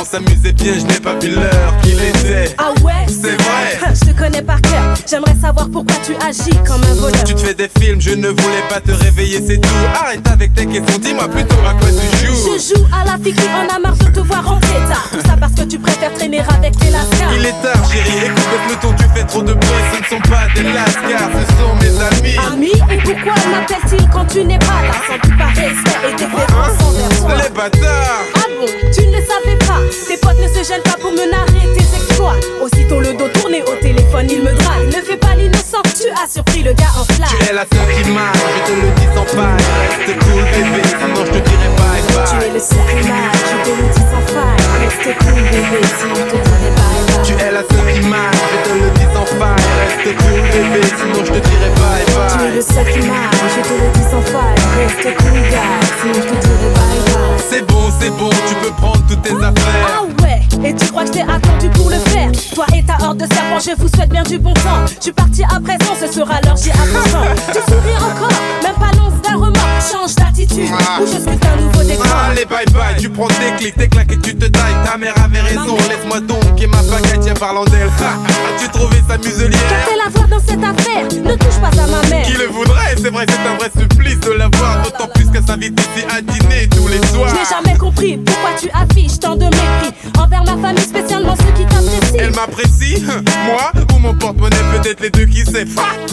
on 0.00 0.04
s'amusait 0.04 0.52
bien, 0.52 0.72
je 0.78 0.86
n'ai 0.86 1.00
pas 1.00 1.14
vu 1.18 1.30
l'heure 1.30 1.74
qu'il 1.82 2.00
était. 2.02 2.54
Ah 2.58 2.72
ouais? 2.82 3.06
C'est 3.08 3.32
vrai. 3.42 3.94
Je 3.94 4.10
te 4.12 4.18
connais 4.18 4.42
par 4.42 4.60
cœur. 4.62 4.94
J'aimerais 5.08 5.34
savoir 5.40 5.68
pourquoi 5.70 5.96
tu 6.04 6.14
agis 6.26 6.56
comme 6.66 6.82
un 6.84 6.94
voleur. 6.94 7.24
Tu 7.24 7.34
te 7.34 7.40
fais 7.40 7.54
des 7.54 7.68
films, 7.80 8.00
je 8.00 8.10
ne 8.10 8.28
voulais 8.28 8.62
pas 8.68 8.80
te 8.80 8.92
réveiller, 8.92 9.42
c'est 9.46 9.58
tout. 9.58 9.68
Arrête 10.00 10.26
avec 10.28 10.54
tes 10.54 10.66
questions, 10.66 10.98
dis-moi 10.98 11.28
plutôt 11.28 11.56
à 11.68 11.72
quoi 11.74 11.88
tu 11.88 12.26
joues. 12.26 12.34
Je 12.58 12.74
joue 12.74 12.86
à 12.92 13.04
la 13.04 13.22
fille 13.22 13.34
qui 13.34 13.48
en 13.48 13.74
a 13.74 13.78
marre 13.78 13.96
de 13.96 14.04
te 14.06 14.20
voir 14.20 14.44
rentrer 14.44 14.78
tard. 14.88 15.08
Tout 15.10 15.20
ça 15.26 15.36
parce 15.38 15.52
que 15.54 15.62
tu 15.62 15.78
préfères 15.78 16.12
traîner 16.14 16.40
avec 16.40 16.74
les 16.82 16.90
lascars. 16.90 17.32
Il 17.36 17.44
est 17.46 17.62
tard, 17.62 17.82
chérie, 17.90 18.26
écoute 18.26 18.62
le 18.68 18.76
ton, 18.76 18.92
tu 18.94 19.04
fais 19.14 19.24
trop 19.24 19.42
de 19.42 19.52
bruit. 19.52 19.68
Ce 19.92 19.98
ne 20.14 20.20
sont 20.20 20.28
pas 20.30 20.46
des 20.54 20.62
lascars, 20.62 21.30
ce 21.34 21.52
sont 21.58 21.74
mes 21.80 22.00
amis. 22.00 22.36
Amis, 22.52 22.82
et 22.92 22.98
pourquoi 23.02 23.34
m'appelle-t-il 23.50 24.08
quand 24.10 24.24
tu 24.26 24.44
n'es 24.44 24.58
pas 24.58 24.82
là? 24.86 24.94
Sans 25.08 25.18
plus 25.18 25.36
par 25.36 25.48
respect 25.48 26.00
et 26.08 26.12
déférence 26.14 26.76
envers 26.82 27.18
toi. 27.20 27.34
Les 27.42 27.50
bâtards 27.50 28.24
Ah 28.36 28.46
bon, 28.58 28.66
tu 28.94 29.06
ne 29.06 29.16
le 29.16 29.22
savais 29.26 29.49
pas. 29.58 29.80
Tes 30.08 30.16
potes 30.16 30.38
ne 30.40 30.48
se 30.48 30.66
gênent 30.68 30.82
pas 30.82 30.96
pour 31.00 31.12
me 31.12 31.30
narrer 31.30 31.66
tes 31.76 31.84
exploits. 31.96 32.36
Aussitôt 32.62 33.00
le 33.00 33.12
dos 33.14 33.28
tourné 33.28 33.62
au 33.62 33.74
téléphone, 33.80 34.26
il 34.30 34.42
me 34.42 34.52
drague. 34.52 34.86
Ne 34.86 35.00
fais 35.02 35.16
pas 35.16 35.34
l'innocent, 35.36 35.82
tu 35.96 36.08
as 36.10 36.28
surpris 36.30 36.62
le 36.62 36.72
gars 36.72 36.92
en 36.98 37.04
flamme. 37.04 37.28
Tu 37.38 37.50
es 37.50 37.52
la 37.52 37.62
seule 37.62 37.94
qui 37.94 38.04
je 38.04 38.60
te 38.66 38.72
le 38.72 38.90
dis 38.96 39.08
sans 39.14 39.24
faille. 39.24 39.64
Reste 39.90 40.18
cool, 40.24 40.42
bébé, 40.42 40.82
sinon 40.88 41.24
je 41.24 41.30
te 41.32 41.40
dirai 41.48 41.70
bye 41.78 42.02
bye. 42.14 42.28
Tu 42.30 42.46
es 42.46 42.52
le 42.52 42.60
seul 42.60 42.84
qui 42.88 43.06
je 43.06 43.56
te 43.64 43.70
le 43.70 43.86
dis 43.94 44.04
sans 44.10 44.24
faille. 44.32 44.60
Reste 44.80 45.10
cool, 45.20 45.42
bébé, 45.50 45.80
sinon 45.98 46.14
je 46.14 46.24
te 46.30 46.36
dirai 46.36 46.70
bye 46.76 47.02
bye. 47.08 47.24
Tu 47.24 47.32
es 47.32 47.50
la 47.50 47.62
seule 47.62 47.92
qui 47.92 48.00
je 48.00 48.58
te 48.66 48.72
le 48.80 48.90
dis 48.96 49.08
sans 49.14 49.26
faille. 49.38 49.64
Reste 49.80 50.10
cool, 50.20 50.40
bébé, 50.52 50.82
sinon 50.98 51.20
je 51.24 51.32
te 51.32 51.40
dirai 51.48 51.70
bye 51.80 52.04
Tu 52.04 52.12
es 52.12 52.48
bye. 52.48 52.54
le 52.56 52.62
seul 52.62 52.86
qui 52.92 52.98
m'aille, 53.08 53.38
je 53.54 53.62
te 53.68 53.74
le 53.80 53.88
dis 53.94 54.06
sans 54.10 54.22
faille. 54.32 54.58
Reste 54.78 55.08
cool, 55.18 55.38
gars, 55.50 55.80
sinon 56.00 56.14
je 56.14 56.28
te 56.28 56.36
dirai 56.46 56.68
bye 56.74 57.00
bye. 57.06 57.09
C'est 57.48 57.66
bon, 57.66 57.90
c'est 58.00 58.10
bon, 58.10 58.30
tu 58.48 58.54
peux 58.56 58.70
prendre 58.72 59.00
toutes 59.08 59.22
tes 59.22 59.32
affaires. 59.34 59.86
Ah 59.86 60.22
ouais, 60.22 60.68
et 60.68 60.74
tu 60.74 60.86
crois 60.86 61.02
que 61.02 61.08
je 61.08 61.12
t'ai 61.12 61.22
attendu 61.22 61.68
pour 61.70 61.90
le 61.90 61.96
faire? 61.96 62.30
Toi 62.54 62.66
et 62.74 62.82
ta 62.84 62.96
horde 63.04 63.18
de 63.18 63.26
serpents, 63.32 63.58
je 63.60 63.80
vous 63.80 63.88
souhaite 63.88 64.10
bien 64.10 64.22
du 64.22 64.38
bon 64.38 64.52
temps. 64.54 64.86
Je 64.98 65.02
suis 65.02 65.12
parti 65.12 65.42
à 65.44 65.60
présent, 65.60 65.94
ce 65.98 66.06
sera 66.12 66.40
l'heure, 66.42 66.56
j'y 66.56 66.70
attends. 66.70 67.24
Tu 67.52 67.58
souris 67.70 67.96
encore, 67.96 68.30
même 68.62 68.74
pas 68.74 68.96
l'once 68.96 69.20
d'un 69.22 69.36
remords. 69.36 69.56
Change 69.80 70.14
d'attitude, 70.14 70.70
ou 71.00 71.06
je 71.06 71.18
suis 71.18 71.40
un 71.52 71.56
nouveau 71.62 71.82
décor. 71.82 72.06
Allez 72.30 72.44
bye 72.44 72.66
bye, 72.66 72.96
tu 73.00 73.08
prends 73.08 73.28
tes 73.28 73.56
clics, 73.58 73.76
tes 73.76 73.88
claques 73.88 74.12
et 74.12 74.18
tu 74.18 74.36
te 74.36 74.46
tailles 74.46 74.74
Ta 74.84 74.96
mère 74.96 75.14
avait 75.24 75.40
raison, 75.40 75.76
laisse-moi 75.76 76.20
donc 76.20 76.60
et 76.60 76.66
ma 76.66 76.78
pagaille 76.78 77.18
tiens 77.20 77.34
parlant 77.34 77.64
d'elle 77.64 77.88
As-tu 77.88 78.68
trouvé 78.70 78.96
sa 79.08 79.16
muselière 79.18 79.58
fait 79.58 79.96
la 79.96 80.10
voir 80.10 80.28
dans 80.28 80.40
cette 80.40 80.62
affaire 80.62 81.04
Ne 81.24 81.34
touche 81.34 81.60
pas 81.60 81.68
à 81.68 81.86
ma 81.86 82.08
mère. 82.08 82.26
Qui 82.26 82.32
le 82.34 82.46
voudrait, 82.46 82.94
c'est 82.96 83.10
vrai 83.10 83.24
c'est 83.28 83.48
un 83.48 83.56
vrai 83.56 83.70
supplice 83.76 84.20
de 84.20 84.32
la 84.32 84.48
voir 84.54 84.82
D'autant 84.82 85.08
plus 85.14 85.26
qu'elle 85.30 85.44
s'invite 85.44 85.80
ici 85.80 86.04
à 86.14 86.20
dîner 86.20 86.68
tous 86.68 86.88
les 86.88 87.04
soirs 87.08 87.29
Je 87.30 87.34
n'ai 87.36 87.44
jamais 87.48 87.78
compris 87.78 88.16
pourquoi 88.16 88.50
tu 88.60 88.68
affiches 88.74 89.20
tant 89.20 89.36
de 89.36 89.44
mépris 89.44 89.92
envers 90.18 90.42
ma 90.44 90.56
famille, 90.60 90.82
spécialement 90.82 91.36
ceux 91.36 91.52
qui 91.52 91.64
t'apprécient. 91.64 92.18
Elle 92.18 92.34
m'apprécie, 92.34 93.04
moi 93.46 93.70
ou 93.94 93.98
mon 93.98 94.14
porte-monnaie 94.14 94.56
peut-être 94.74 95.00
les 95.00 95.10
deux 95.10 95.26
qui 95.26 95.44
sait 95.44 95.64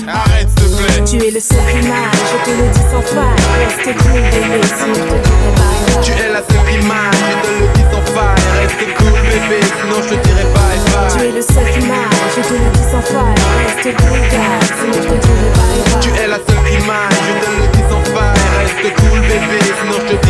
Arrête 0.08 0.48
s'il 0.58 0.70
te 0.70 0.84
plaît 0.84 1.04
Tu 1.06 1.18
es 1.28 1.32
le 1.32 1.40
seul 1.40 1.58
qui 1.58 1.88
m'aille, 1.88 2.14
je 2.14 2.38
te 2.46 2.52
le 2.56 2.70
dis 2.70 2.86
sans 2.92 3.02
faille. 3.02 3.42
Reste 3.58 3.98
cool, 3.98 4.22
bébé, 4.22 4.62
sinon 4.78 4.94
je 4.94 5.02
te 5.02 5.18
dirai 5.18 5.50
bye 5.58 5.58
bye. 5.58 6.04
Tu 6.04 6.12
es 6.12 6.30
la 6.30 6.42
seule 6.46 6.66
qui 6.70 6.86
m'aille, 6.86 7.18
je 7.26 7.38
te 7.42 7.50
le 7.50 7.66
dis 7.74 7.86
sans 7.90 8.06
faille 8.14 8.38
Reste 8.62 8.84
cool 8.98 9.18
bébé, 9.26 9.60
sinon 9.82 9.98
je 10.04 10.10
te 10.10 10.16
dirai 10.22 10.46
bye 10.54 10.78
bye 10.86 11.10
Tu 11.18 11.26
es 11.26 11.32
le 11.32 11.42
seul 11.42 11.66
m'aille, 11.88 12.30
je 12.36 12.42
te 12.46 12.54
le 12.54 12.70
dis 12.78 12.86
sans 12.92 13.02
faille. 13.02 13.36
Reste 13.66 13.90
cool, 13.98 14.22
gars, 14.30 14.62
sinon 14.78 14.98
je 15.02 15.08
te 15.10 15.18
dirai 15.26 15.50
bye 15.58 15.82
bye. 15.82 16.02
Tu 16.02 16.10
es 16.22 16.28
la 16.28 16.38
seule 16.46 16.82
m'aille, 16.86 17.18
je 17.26 17.34
te 17.42 17.50
le 17.58 17.66
dis 17.74 17.86
sans 17.90 18.04
faille 18.14 18.38
Reste 18.62 18.88
cool 19.02 19.20
bébé, 19.22 19.60
sinon 19.82 19.98
je 19.98 20.14
te 20.14 20.27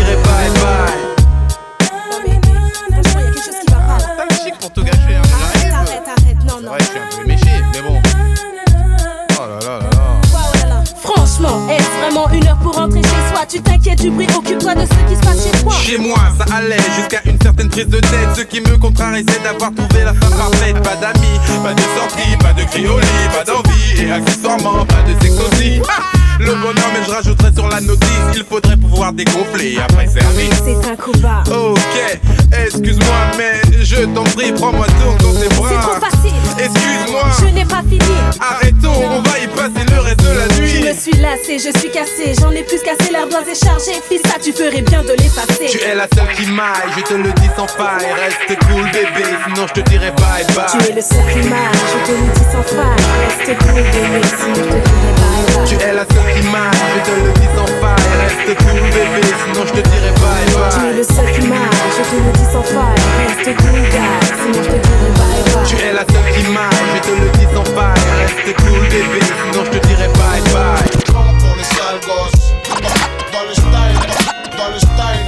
chez 15.88 15.98
moi, 15.98 16.18
ça 16.38 16.56
allait 16.56 16.78
jusqu'à 16.98 17.22
une 17.26 17.40
certaine 17.42 17.70
prise 17.70 17.88
de 17.88 18.00
tête. 18.00 18.36
Ce 18.36 18.42
qui 18.42 18.60
me 18.60 18.78
contrarie, 18.78 19.24
c'est 19.28 19.42
d'avoir 19.42 19.72
trouvé 19.74 20.04
la 20.04 20.14
femme 20.14 20.34
parfaite. 20.38 20.82
Pas 20.84 20.96
d'amis, 20.96 21.40
pas 21.64 21.74
de 21.74 21.82
sortie, 21.98 22.38
pas 22.40 22.54
de 22.54 22.64
criolis, 22.66 23.08
pas 23.32 23.44
d'envie. 23.46 24.04
Et 24.04 24.12
accessoirement, 24.12 24.86
pas 24.86 25.02
de 25.08 25.14
sexe 25.22 25.38
le 26.40 26.54
bonheur, 26.56 26.90
mais 26.94 27.06
je 27.06 27.12
rajouterai 27.12 27.52
sur 27.54 27.68
la 27.68 27.82
notice. 27.82 28.08
Il 28.36 28.44
faudrait 28.44 28.78
pouvoir 28.78 29.14
dégonfler 29.14 29.78
après 29.80 30.08
service. 30.08 30.62
C'est 30.66 30.90
un 30.90 30.96
coup 30.96 31.12
bas. 31.20 31.44
Ok, 31.50 32.20
excuse-moi, 32.66 33.16
mais 33.38 33.84
je 33.84 34.06
t'en 34.06 34.24
prie, 34.24 34.52
prends-moi 34.52 34.86
donc 35.04 35.18
dans 35.22 35.40
tes 35.40 35.50
bras. 35.56 35.70
C'est 35.70 35.80
trop 35.82 36.00
facile. 36.00 36.34
Excuse-moi. 36.60 37.24
Je 37.40 37.46
n'ai 37.46 37.66
pas 37.66 37.82
fini. 37.90 38.16
Arrêtons, 38.40 39.04
on 39.12 39.22
va 39.22 39.40
y 39.40 39.48
passer 39.48 39.86
le 39.90 40.00
reste 40.00 40.20
de 40.24 40.30
la 40.38 40.48
Je 40.56 40.62
nuit. 40.62 40.88
me 40.88 40.94
suis 40.94 41.12
lassée, 41.22 41.58
je 41.60 41.78
suis 41.80 41.90
cassée, 41.92 42.34
j'en 42.40 42.52
ai 42.52 42.64
plus 42.64 42.80
cassé, 42.82 43.12
l'air 43.12 43.28
doigt 43.28 43.42
est 43.50 43.64
chargé. 43.64 43.92
Fils, 44.08 44.22
ça 44.26 44.38
tu 44.42 44.52
ferais 44.54 44.82
bien 44.82 45.02
de 45.04 45.12
l'effacer. 45.18 45.66
Tu 45.70 45.80
es 45.80 45.96
la 45.96 46.08
seule 46.16 46.32
qui 46.36 46.50
m'aille, 46.52 46.92
je 46.98 47.02
te 47.04 47.14
le 47.14 47.32
dis 47.34 47.50
sans 47.56 47.68
faille. 47.68 48.06
Reste 48.20 48.60
cool, 48.68 48.84
bébé, 48.92 49.26
sinon 49.46 49.68
je 49.68 49.82
te 49.82 49.90
dirai 49.90 50.12
bye 50.12 50.46
bye. 50.56 50.66
Tu 50.72 50.92
es 50.92 50.96
le 50.96 51.02
seul 51.02 51.24
qui 51.34 51.48
m'aille, 51.48 51.60
je 51.74 52.08
te 52.08 52.12
le 52.18 52.28
dis 52.34 52.46
sans 52.52 52.64
faille. 52.64 53.06
Reste 53.22 53.60
cool, 53.60 53.74
bébé, 53.84 54.22
sinon 54.38 54.56
je 54.56 54.62
te 54.62 54.68
dirai. 54.68 55.17
Tu 55.66 55.76
es 55.76 55.94
la 55.94 56.06
seule 56.06 56.34
qui 56.34 56.48
m'aille, 56.48 56.72
je 56.96 57.12
te 57.12 57.16
le 57.26 57.32
dis 57.34 57.50
sans 57.56 57.68
faille. 57.82 58.08
Reste 58.22 58.58
cool, 58.64 58.82
bébé, 58.90 59.22
sinon 59.44 59.66
je 59.68 59.74
te 59.74 59.82
dirai 59.90 60.12
bye 60.22 60.46
Tu 60.46 60.54
es 60.54 60.58
bye. 60.58 60.96
le 60.98 61.04
seul 61.04 61.32
qui 61.34 61.42
m'aille, 61.48 61.92
je 61.98 62.04
te 62.10 62.16
le 62.16 62.32
dis 62.38 62.48
sans 62.52 62.64
faille. 62.64 63.02
Reste 63.20 63.50
cool, 63.58 63.82
gars, 63.94 64.20
sinon 64.38 64.64
je 64.64 64.70
te 64.70 64.78
dirai 64.88 65.10
bye 65.20 65.44
bye. 65.54 65.66
Tu 65.68 65.76
es 65.76 65.94
la 65.94 66.06
seule 66.08 66.30
qui 66.34 66.44
m'aille, 66.52 66.88
je 66.96 67.00
te 67.02 67.14
le 67.22 67.30
dis 67.38 67.48
sans 67.54 67.66
faille. 67.76 68.04
Reste 68.22 68.56
cool, 68.62 68.80
bébé, 68.90 69.20
sinon 69.22 69.66
je 69.66 69.72
te 69.78 69.88
dirai 69.88 70.08
bye 70.08 70.42
bye. 70.54 70.90
pour 71.12 71.56
les 71.58 71.64
sales 71.64 72.02
gosses. 72.08 72.54
Dans 73.34 73.44
le 73.48 73.54
style, 73.54 74.00
dans 74.58 74.70
le 74.74 74.80
style. 74.80 75.28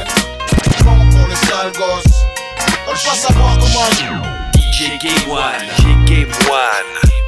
Prends 0.85 1.05
pour 1.11 1.27
les 1.27 1.35
sales 1.35 1.73
gosses. 1.77 2.17
Veulent 2.87 3.03
pas 3.05 3.17
savoir 3.27 3.57
comment 3.59 3.89
je. 3.91 4.59
DJ 4.59 4.97
Game 5.03 5.29
One, 5.29 5.67
DJ 5.77 6.05
Game 6.09 6.31
One. 6.49 7.18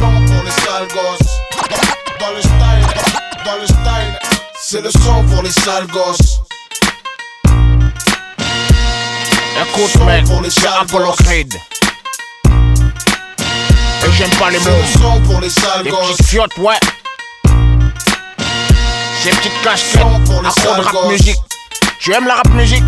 Prends 0.00 0.24
pour 0.26 0.42
les 0.44 0.50
sales 0.50 0.88
gosses. 0.92 1.32
Dans 2.20 2.32
le 2.34 2.40
style, 2.40 2.86
dans 3.44 3.56
le 3.60 3.66
style. 3.66 4.18
C'est 4.62 4.80
le 4.82 4.90
son 4.90 5.24
pour 5.24 5.42
les 5.42 5.50
sales 5.50 5.86
gosses. 5.88 6.40
Écoute, 9.62 9.94
mec, 10.04 10.24
c'est 10.50 10.66
Apollo 10.66 11.12
Creed. 11.24 11.54
Et 14.04 14.12
j'aime 14.18 14.30
pas 14.38 14.50
les 14.50 14.58
C'est 14.58 14.70
mots. 14.70 14.76
le 14.76 15.00
son 15.00 15.20
pour 15.22 15.40
les 15.40 15.50
sales 15.50 15.84
Les 15.84 15.90
gosses. 15.90 16.10
petites 16.12 16.26
fiottes, 16.26 16.58
ouais. 16.58 16.78
Ces 19.22 19.30
petites 19.30 19.62
casquettes, 19.62 20.00
pour 20.26 20.42
les 20.42 20.48
à 20.48 20.52
de 20.76 20.80
rap 20.82 20.92
gosses. 20.92 21.08
musique. 21.12 21.38
Tu 22.00 22.12
aimes 22.12 22.26
la 22.26 22.34
rap 22.36 22.48
musique? 22.50 22.84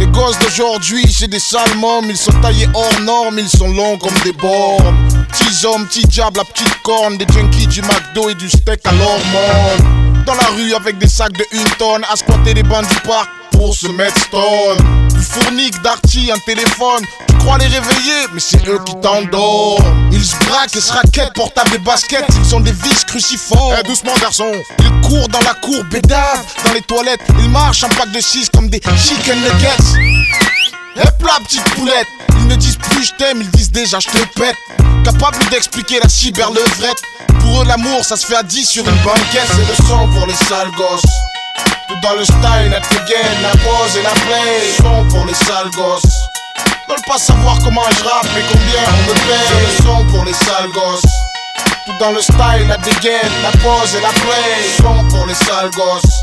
Les 0.00 0.06
gosses 0.06 0.38
d'aujourd'hui, 0.38 1.04
c'est 1.12 1.28
des 1.28 1.38
sales 1.38 1.76
mômes. 1.76 2.06
Ils 2.08 2.16
sont 2.16 2.32
taillés 2.40 2.66
hors 2.72 3.00
normes, 3.02 3.38
ils 3.38 3.50
sont 3.50 3.68
longs 3.68 3.98
comme 3.98 4.14
des 4.24 4.32
bornes. 4.32 4.96
Petits 5.30 5.66
hommes, 5.66 5.86
petits 5.86 6.06
diables, 6.06 6.38
la 6.38 6.44
petite 6.44 6.82
corne. 6.82 7.18
Des 7.18 7.26
junkies 7.30 7.66
du 7.66 7.82
McDo 7.82 8.30
et 8.30 8.34
du 8.34 8.48
steak 8.48 8.80
à 8.86 8.92
l'hormone. 8.92 10.24
Dans 10.24 10.34
la 10.34 10.46
rue 10.56 10.72
avec 10.72 10.96
des 10.96 11.06
sacs 11.06 11.34
de 11.34 11.44
une 11.52 11.70
tonne. 11.78 12.02
À 12.10 12.16
squatter 12.16 12.54
les 12.54 12.62
bancs 12.62 12.88
du 12.88 12.94
parc 13.06 13.28
pour 13.60 13.76
se 13.76 13.88
mettre 13.88 14.18
stone. 14.18 14.78
Du 15.12 15.20
fournique, 15.20 15.82
d'arty, 15.82 16.30
un 16.34 16.38
téléphone. 16.46 17.04
Tu 17.28 17.36
crois 17.36 17.58
les 17.58 17.66
réveiller, 17.66 18.26
mais 18.32 18.40
c'est 18.40 18.66
eux 18.66 18.80
qui 18.86 18.94
t'endorment. 19.02 20.08
Ils 20.10 20.24
se 20.24 20.34
braquent 20.46 20.74
et 20.74 20.80
se 20.80 20.90
raquettent, 20.90 21.34
portables 21.34 21.74
et 21.74 21.78
baskets. 21.78 22.24
Ils 22.42 22.54
ont 22.54 22.60
des 22.60 22.72
vis 22.72 23.04
cruciformes. 23.04 23.76
Eh, 23.78 23.86
doucement, 23.86 24.14
garçon. 24.18 24.50
Ils 24.78 25.00
courent 25.06 25.28
dans 25.28 25.40
la 25.40 25.52
cour, 25.52 25.84
bédave. 25.90 26.42
Dans 26.64 26.72
les 26.72 26.80
toilettes, 26.80 27.20
ils 27.38 27.50
marchent 27.50 27.84
en 27.84 27.88
pack 27.88 28.10
de 28.12 28.20
6 28.20 28.48
comme 28.48 28.70
des 28.70 28.80
chicken 28.96 29.38
nuggets. 29.38 30.00
Hep 30.96 31.22
là, 31.22 31.38
petite 31.44 31.64
poulette. 31.74 32.08
Ils 32.38 32.46
ne 32.46 32.56
disent 32.56 32.78
plus 32.78 33.04
je 33.04 33.12
t'aime, 33.18 33.42
ils 33.42 33.50
disent 33.50 33.72
déjà 33.72 33.98
je 34.00 34.08
te 34.08 34.40
pète. 34.40 34.56
Capable 35.04 35.36
d'expliquer 35.50 36.00
la 36.00 36.08
cyberlevrette. 36.08 37.02
Pour 37.40 37.60
eux, 37.60 37.66
l'amour, 37.66 38.06
ça 38.06 38.16
se 38.16 38.24
fait 38.24 38.36
à 38.36 38.42
10 38.42 38.64
sur 38.66 38.88
une 38.88 39.02
banquette. 39.04 39.48
C'est 39.48 39.82
le 39.82 39.86
son 39.86 40.08
pour 40.14 40.26
les 40.26 40.34
sales 40.34 40.70
gosses. 40.78 41.29
Tout 41.90 41.98
dans 42.02 42.14
le 42.14 42.24
style, 42.24 42.70
la 42.70 42.78
gain, 42.78 43.42
la 43.42 43.50
pose 43.50 43.96
et 43.96 44.02
la 44.02 44.10
play. 44.10 44.62
Son 44.76 45.04
pour 45.08 45.26
les 45.26 45.34
sales 45.34 45.70
gosses. 45.74 46.22
Veulent 46.88 47.02
pas 47.04 47.18
savoir 47.18 47.58
comment 47.64 47.82
je 47.98 48.04
rappe 48.04 48.26
et 48.38 48.44
combien 48.48 48.84
on 48.94 49.10
me 49.10 49.14
paye. 49.26 49.82
Son 49.84 50.04
pour 50.06 50.24
les 50.24 50.32
sales 50.32 50.70
gosses. 50.70 51.02
Tout 51.86 51.98
dans 51.98 52.12
le 52.12 52.22
style, 52.22 52.68
la 52.68 52.76
dégaine, 52.76 53.32
la 53.42 53.50
pose 53.58 53.92
et 53.96 54.00
la 54.00 54.10
play. 54.10 54.70
Son 54.76 55.04
pour 55.08 55.26
les 55.26 55.34
sales 55.34 55.72
gosses. 55.72 56.22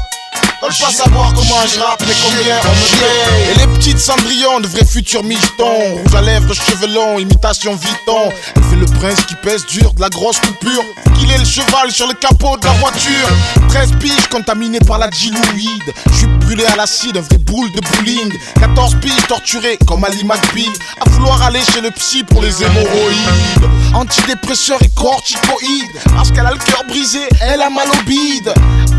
Veulent 0.61 0.71
pas 0.79 0.91
savoir 0.91 1.33
comment 1.33 1.67
je 1.71 1.79
rappe, 1.79 2.03
mais 2.07 2.15
combien 2.23 2.55
on 2.63 2.69
me. 2.69 3.51
Et 3.51 3.55
les 3.59 3.67
petites 3.75 3.99
cendrillons, 3.99 4.59
de 4.59 4.67
vrais 4.67 4.85
futurs 4.85 5.23
michetons. 5.23 5.97
Rouge 6.03 6.15
à 6.15 6.21
lèvres, 6.21 6.53
cheveux 6.53 6.93
longs, 6.93 7.19
imitation 7.19 7.75
Vuitton. 7.75 8.31
Elle 8.55 8.63
fait 8.63 8.75
le 8.75 8.85
prince 8.85 9.23
qui 9.27 9.35
pèse 9.35 9.65
dur, 9.67 9.93
de 9.93 10.01
la 10.01 10.09
grosse 10.09 10.39
coupure. 10.39 10.83
Qu'il 11.19 11.31
est 11.31 11.37
le 11.37 11.45
cheval 11.45 11.91
sur 11.91 12.07
le 12.07 12.13
capot 12.15 12.57
de 12.57 12.65
la 12.65 12.73
voiture. 12.73 13.27
13 13.69 13.91
piges 13.99 14.27
contaminées 14.31 14.79
par 14.79 14.97
la 14.97 15.09
gilouide. 15.11 15.93
Je 16.11 16.17
suis 16.17 16.27
brûlé 16.27 16.65
à 16.65 16.75
l'acide, 16.75 17.17
un 17.17 17.21
vrai 17.21 17.37
boule 17.37 17.71
de 17.71 17.81
bowling. 17.91 18.33
14 18.59 18.95
piges 18.99 19.27
torturées 19.27 19.77
comme 19.85 20.03
Ali 20.03 20.23
McBeal. 20.23 20.73
À 21.05 21.09
vouloir 21.09 21.41
aller 21.43 21.61
chez 21.71 21.81
le 21.81 21.91
psy 21.91 22.23
pour 22.23 22.41
les 22.41 22.63
hémorroïdes. 22.63 23.69
Antidépresseur 23.93 24.81
et 24.81 24.89
corticoïde. 24.89 25.91
Parce 26.15 26.31
qu'elle 26.31 26.45
a 26.45 26.51
le 26.51 26.57
cœur 26.57 26.83
brisé, 26.87 27.19
elle 27.41 27.61
a 27.61 27.69
mal 27.69 27.87
au 27.89 28.03
bide. 28.05 28.53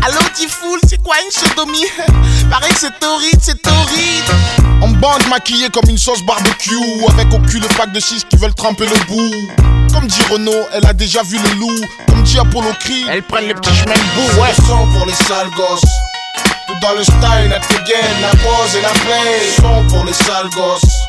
Allô, 0.05 0.19
Tifoul, 0.33 0.79
c'est 0.87 1.01
quoi 1.03 1.15
une 1.23 1.31
Pareil, 2.49 2.73
c'est 2.77 2.99
torride, 2.99 3.39
c'est 3.41 3.61
torride. 3.61 4.29
En 4.81 4.87
bande 4.89 5.27
maquillée 5.29 5.69
comme 5.69 5.89
une 5.89 5.97
sauce 5.97 6.23
barbecue. 6.23 6.75
Avec 7.09 7.33
au 7.33 7.39
cul 7.39 7.59
le 7.59 7.67
pack 7.67 7.91
de 7.91 7.99
6 7.99 8.25
qui 8.29 8.37
veulent 8.37 8.53
tremper 8.53 8.85
le 8.85 8.97
bout. 9.07 9.93
Comme 9.93 10.07
dit 10.07 10.21
Renault, 10.31 10.65
elle 10.73 10.85
a 10.85 10.93
déjà 10.93 11.21
vu 11.23 11.37
le 11.37 11.59
loup. 11.59 11.85
Comme 12.07 12.23
dit 12.23 12.39
Apollo 12.39 12.71
Creed, 12.79 13.07
elles 13.09 13.23
prennent 13.23 13.47
les 13.47 13.53
petits 13.53 13.73
chemins 13.75 13.93
de 13.93 14.15
bout. 14.15 14.41
Ouais, 14.41 14.53
son 14.55 14.87
pour 14.93 15.05
les 15.05 15.13
sales 15.13 15.49
gosses. 15.55 15.81
Tout 16.67 16.79
dans 16.81 16.93
le 16.93 17.03
style, 17.03 17.49
la 17.49 17.59
dégaine, 17.59 18.21
la 18.21 18.29
pose 18.29 18.75
et 18.75 18.81
la 18.81 18.89
play. 18.89 19.41
Son 19.57 19.83
pour 19.87 20.05
les 20.05 20.13
sales 20.13 20.49
gosses. 20.55 20.99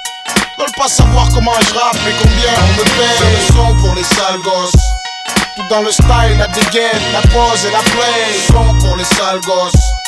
Veulent 0.59 0.77
pas 0.77 0.89
savoir 0.89 1.29
comment 1.33 1.55
je 1.61 1.75
rappe, 1.75 1.97
mais 2.05 2.13
combien 2.21 2.53
on 2.65 2.73
me 2.79 2.85
paye. 2.85 3.19
C'est 3.19 3.53
le 3.53 3.57
son 3.57 3.75
pour 3.77 3.95
les 3.95 4.05
sales 4.05 4.41
gosses. 4.43 4.83
Tout 5.57 5.63
dans 5.69 5.83
le 5.83 5.93
style, 5.93 6.39
la 6.39 6.49
dégaine, 6.49 7.03
la 7.13 7.23
pose 7.23 7.65
et 7.67 7.71
la 7.71 7.79
play. 7.79 8.41
Son 8.49 8.75
pour 8.79 8.97
les 8.97 9.05
sales 9.05 9.41
gosses. 9.47 10.00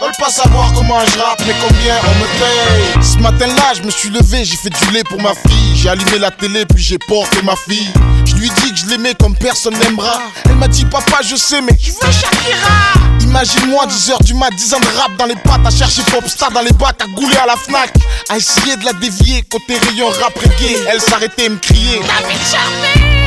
Veulent 0.00 0.12
pas 0.18 0.30
savoir 0.30 0.72
comment 0.74 1.00
je 1.00 1.18
rappe, 1.18 1.42
mais 1.46 1.54
combien 1.60 1.96
on 2.04 2.14
me 2.18 2.26
paye. 2.38 3.04
Ce 3.04 3.18
matin-là, 3.18 3.74
je 3.76 3.82
me 3.82 3.90
suis 3.90 4.10
levé, 4.10 4.44
j'ai 4.44 4.56
fait 4.56 4.70
du 4.70 4.92
lait 4.92 5.04
pour 5.04 5.20
ma 5.20 5.34
fille. 5.34 5.76
J'ai 5.76 5.88
allumé 5.88 6.18
la 6.18 6.30
télé, 6.30 6.66
puis 6.66 6.82
j'ai 6.82 6.98
porté 6.98 7.40
ma 7.42 7.54
fille. 7.56 7.90
Je 8.24 8.34
lui 8.34 8.46
ai 8.46 8.50
dit 8.50 8.72
que 8.72 8.76
je 8.76 8.86
l'aimais 8.86 9.14
comme 9.14 9.34
personne 9.36 9.74
n'aimera. 9.78 10.20
Elle 10.44 10.56
m'a 10.56 10.68
dit, 10.68 10.84
papa, 10.84 11.20
je 11.22 11.36
sais, 11.36 11.60
mais 11.60 11.72
je 11.80 11.92
veux 11.92 12.12
Shakira. 12.12 13.06
Imagine-moi 13.20 13.86
10h 13.86 14.24
du 14.24 14.34
mat, 14.34 14.50
10 14.50 14.74
ans 14.74 14.80
de 14.80 14.98
rap 14.98 15.16
dans 15.16 15.26
les 15.26 15.34
pattes, 15.36 15.66
à 15.66 15.70
chercher 15.70 16.02
Popstar 16.02 16.50
dans 16.52 16.62
les 16.62 16.72
bacs, 16.72 17.02
à 17.02 17.06
gouler 17.06 17.36
à 17.36 17.46
la 17.46 17.56
Fnac, 17.56 17.92
à 18.28 18.36
essayer 18.36 18.76
de 18.76 18.84
la 18.84 18.92
dévier. 18.92 19.42
Côté 19.50 19.78
rayon 19.78 20.08
rap 20.08 20.38
reggae, 20.38 20.76
elle 20.88 21.00
s'arrêtait 21.00 21.46
et 21.46 21.48
me 21.48 21.56
criait. 21.56 22.00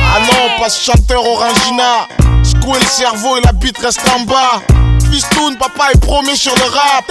Ah 0.02 0.20
non, 0.20 0.58
pas 0.58 0.68
ce 0.68 0.90
chanteur 0.90 1.24
Orangina. 1.24 2.08
Secouer 2.42 2.78
le 2.78 2.86
cerveau 2.86 3.36
et 3.36 3.40
la 3.42 3.52
bite 3.52 3.78
reste 3.78 4.00
en 4.14 4.20
bas. 4.20 4.60
Fistoun, 5.10 5.56
papa 5.56 5.90
est 5.92 6.00
promis 6.00 6.36
sur 6.36 6.54
le 6.54 6.62
rap. 6.62 7.04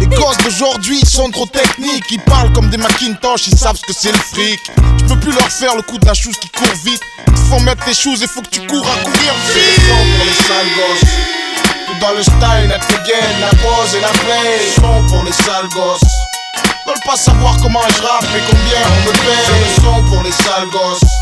Les 0.00 0.06
gosses 0.06 0.36
d'aujourd'hui 0.38 1.00
sont 1.04 1.30
trop 1.30 1.46
techniques. 1.46 2.04
Ils 2.10 2.20
parlent 2.20 2.52
comme 2.52 2.70
des 2.70 2.76
Macintosh, 2.76 3.48
ils 3.48 3.58
savent 3.58 3.76
ce 3.76 3.82
que 3.82 3.92
c'est 3.92 4.12
le 4.12 4.18
fric. 4.18 4.60
Tu 4.98 5.04
peux 5.04 5.18
plus 5.18 5.32
leur 5.32 5.50
faire 5.50 5.74
le 5.74 5.82
coup 5.82 5.98
de 5.98 6.06
la 6.06 6.14
chose 6.14 6.36
qui 6.38 6.48
court 6.50 6.74
vite. 6.84 7.02
Il 7.26 7.36
faut 7.36 7.60
mettre 7.60 7.84
tes 7.84 7.94
choses 7.94 8.22
et 8.22 8.26
faut 8.26 8.42
que 8.42 8.48
tu 8.48 8.66
cours 8.66 8.86
à 8.86 9.02
courir 9.02 9.32
vite. 9.54 9.80
Son 9.88 9.96
pour 10.16 10.24
les 10.24 10.34
sales 10.34 10.72
gosses. 10.76 11.10
Tout 11.86 11.98
dans 12.00 12.12
le 12.12 12.22
style, 12.22 12.68
la 12.68 12.78
dégaine, 12.78 13.40
la 13.40 13.50
pose 13.50 13.94
et 13.96 14.00
la 14.00 14.08
play. 14.08 14.60
Son 14.76 15.02
pour 15.08 15.24
les 15.24 15.32
sales 15.32 15.68
gosses. 15.74 16.37
Veulent 16.86 17.04
pas 17.06 17.16
savoir 17.16 17.56
comment 17.62 17.82
je 17.88 18.02
rappe, 18.02 18.24
mais 18.32 18.40
combien 18.46 18.82
on 18.86 19.08
me 19.08 19.12
paye. 19.12 19.46
C'est 19.46 19.60
le 19.60 19.84
son 19.84 20.02
pour 20.04 20.22
les 20.22 20.32
sales 20.32 20.68
gosses. 20.70 21.12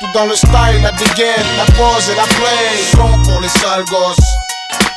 Tout 0.00 0.12
dans 0.12 0.26
le 0.26 0.34
style, 0.36 0.82
la 0.82 0.92
dégaine, 0.92 1.46
la 1.58 1.64
pose 1.74 2.08
et 2.10 2.14
la 2.14 2.24
play. 2.24 2.84
Son 2.92 3.18
pour 3.22 3.40
les 3.40 3.48
sales 3.48 3.84
gosses. 3.84 4.30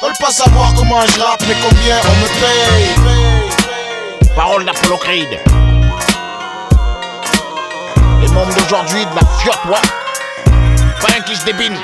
Veulent 0.01 0.17
pas 0.19 0.31
savoir 0.31 0.73
comment 0.75 1.01
je 1.01 1.19
rappe, 1.19 1.43
mais 1.47 1.55
combien 1.61 1.97
on 2.03 2.15
me 2.21 2.27
paye. 2.41 4.27
Parole 4.35 4.65
d'Apollo 4.65 4.97
Creed. 4.97 5.39
Les 8.21 8.27
membres 8.27 8.53
d'aujourd'hui 8.53 9.05
de 9.05 9.15
la 9.15 9.21
fiotte, 9.39 9.65
ouais. 9.65 9.81
Pas 11.01 11.17
un 11.17 11.21
cliché 11.21 11.43
débine. 11.45 11.77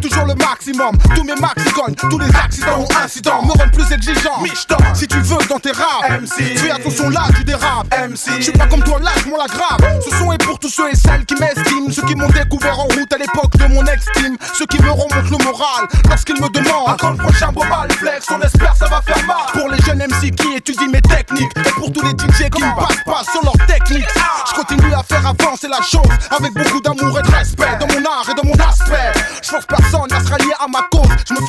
Toujours 0.00 0.26
le 0.26 0.34
maximum, 0.34 0.96
tous 1.14 1.22
mes 1.22 1.34
maxi 1.36 1.64
gagnent, 1.76 1.94
tous 1.94 2.18
les 2.18 2.28
accidents 2.34 2.80
ont 2.80 2.88
incidents, 3.04 3.42
me 3.44 3.52
rendent 3.52 3.72
plus 3.72 3.92
exigeant. 3.92 4.40
Michton, 4.42 4.76
si 4.94 5.06
tu 5.06 5.18
veux 5.18 5.38
dans 5.48 5.58
tes 5.58 5.70
raps, 5.70 6.22
MC, 6.22 6.58
fais 6.58 6.70
attention 6.70 7.10
là, 7.10 7.22
tu 7.36 7.44
dérapes, 7.44 7.86
MC, 8.10 8.30
je 8.38 8.42
suis 8.42 8.52
pas 8.52 8.66
comme 8.66 8.82
toi, 8.82 8.98
lâche-moi 9.00 9.38
la 9.38 9.46
grave. 9.46 10.00
Ce 10.04 10.16
son 10.16 10.32
est 10.32 10.44
pour 10.44 10.58
tous 10.58 10.68
ceux 10.68 10.90
et 10.90 10.96
celles 10.96 11.24
qui 11.26 11.34
m'estiment, 11.34 11.90
ceux 11.90 12.02
qui 12.02 12.16
m'ont 12.16 12.28
découvert 12.28 12.78
en 12.80 12.84
route 12.84 13.12
à 13.12 13.18
l'époque 13.18 13.56
de 13.56 13.66
mon 13.68 13.84
ex-team, 13.86 14.36
ceux 14.54 14.66
qui 14.66 14.82
me 14.82 14.90
remontent 14.90 15.30
le 15.30 15.44
moral 15.44 15.86
lorsqu'ils 16.08 16.40
me 16.40 16.48
demandent. 16.48 16.88
À 16.88 16.96
quand 16.98 17.10
le 17.10 17.18
prochain 17.18 17.52
bobal 17.52 17.90
flex, 17.92 18.26
on 18.30 18.40
espère 18.40 18.74
ça 18.76 18.86
va 18.86 19.00
faire 19.02 19.24
mal. 19.26 19.36
Pour 19.52 19.68
les 19.68 19.80
jeunes 19.82 19.98
MC 19.98 20.34
qui 20.34 20.56
étudient 20.56 20.88
mes 20.88 21.02
techniques, 21.02 21.52
et 21.56 21.70
pour 21.76 21.92
tous 21.92 22.02
les 22.02 22.10
DJ 22.10 22.50
qui 22.50 22.62
me 22.62 22.74
passent 22.74 23.04
pas 23.04 23.22
sur 23.30 23.44
leurs 23.44 23.66
techniques, 23.66 24.08
je 24.48 24.54
continue 24.54 24.92
à 24.92 25.02
faire 25.04 25.26
avancer 25.26 25.68
la 25.68 25.82
chose 25.82 26.10
avec 26.36 26.52
beaucoup 26.52 26.80
d'amour 26.80 27.18
et 27.18 27.22
de 27.22 27.30
respect. 27.30 27.78
Dans 27.78 27.86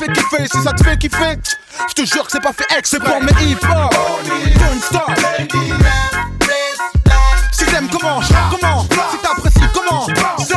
je 0.08 0.46
si 0.46 0.62
ça 0.62 0.72
te 0.72 0.82
fait 0.84 0.98
kiffer. 0.98 1.38
Je 1.88 1.94
te 1.94 2.06
jure 2.06 2.24
que 2.24 2.32
c'est 2.32 2.42
pas 2.42 2.52
fait 2.52 2.66
exprès 2.76 3.00
pour 3.00 3.22
mes 3.22 3.32
hip-hop. 3.42 3.94
Don't 4.58 4.80
stop. 4.82 5.10
Si 7.52 7.64
t'aimes 7.66 7.88
comment, 7.88 8.20
comment, 8.50 8.82
si 8.82 9.18
t'apprécies 9.18 9.60
comment, 9.74 10.06
c'est. 10.38 10.54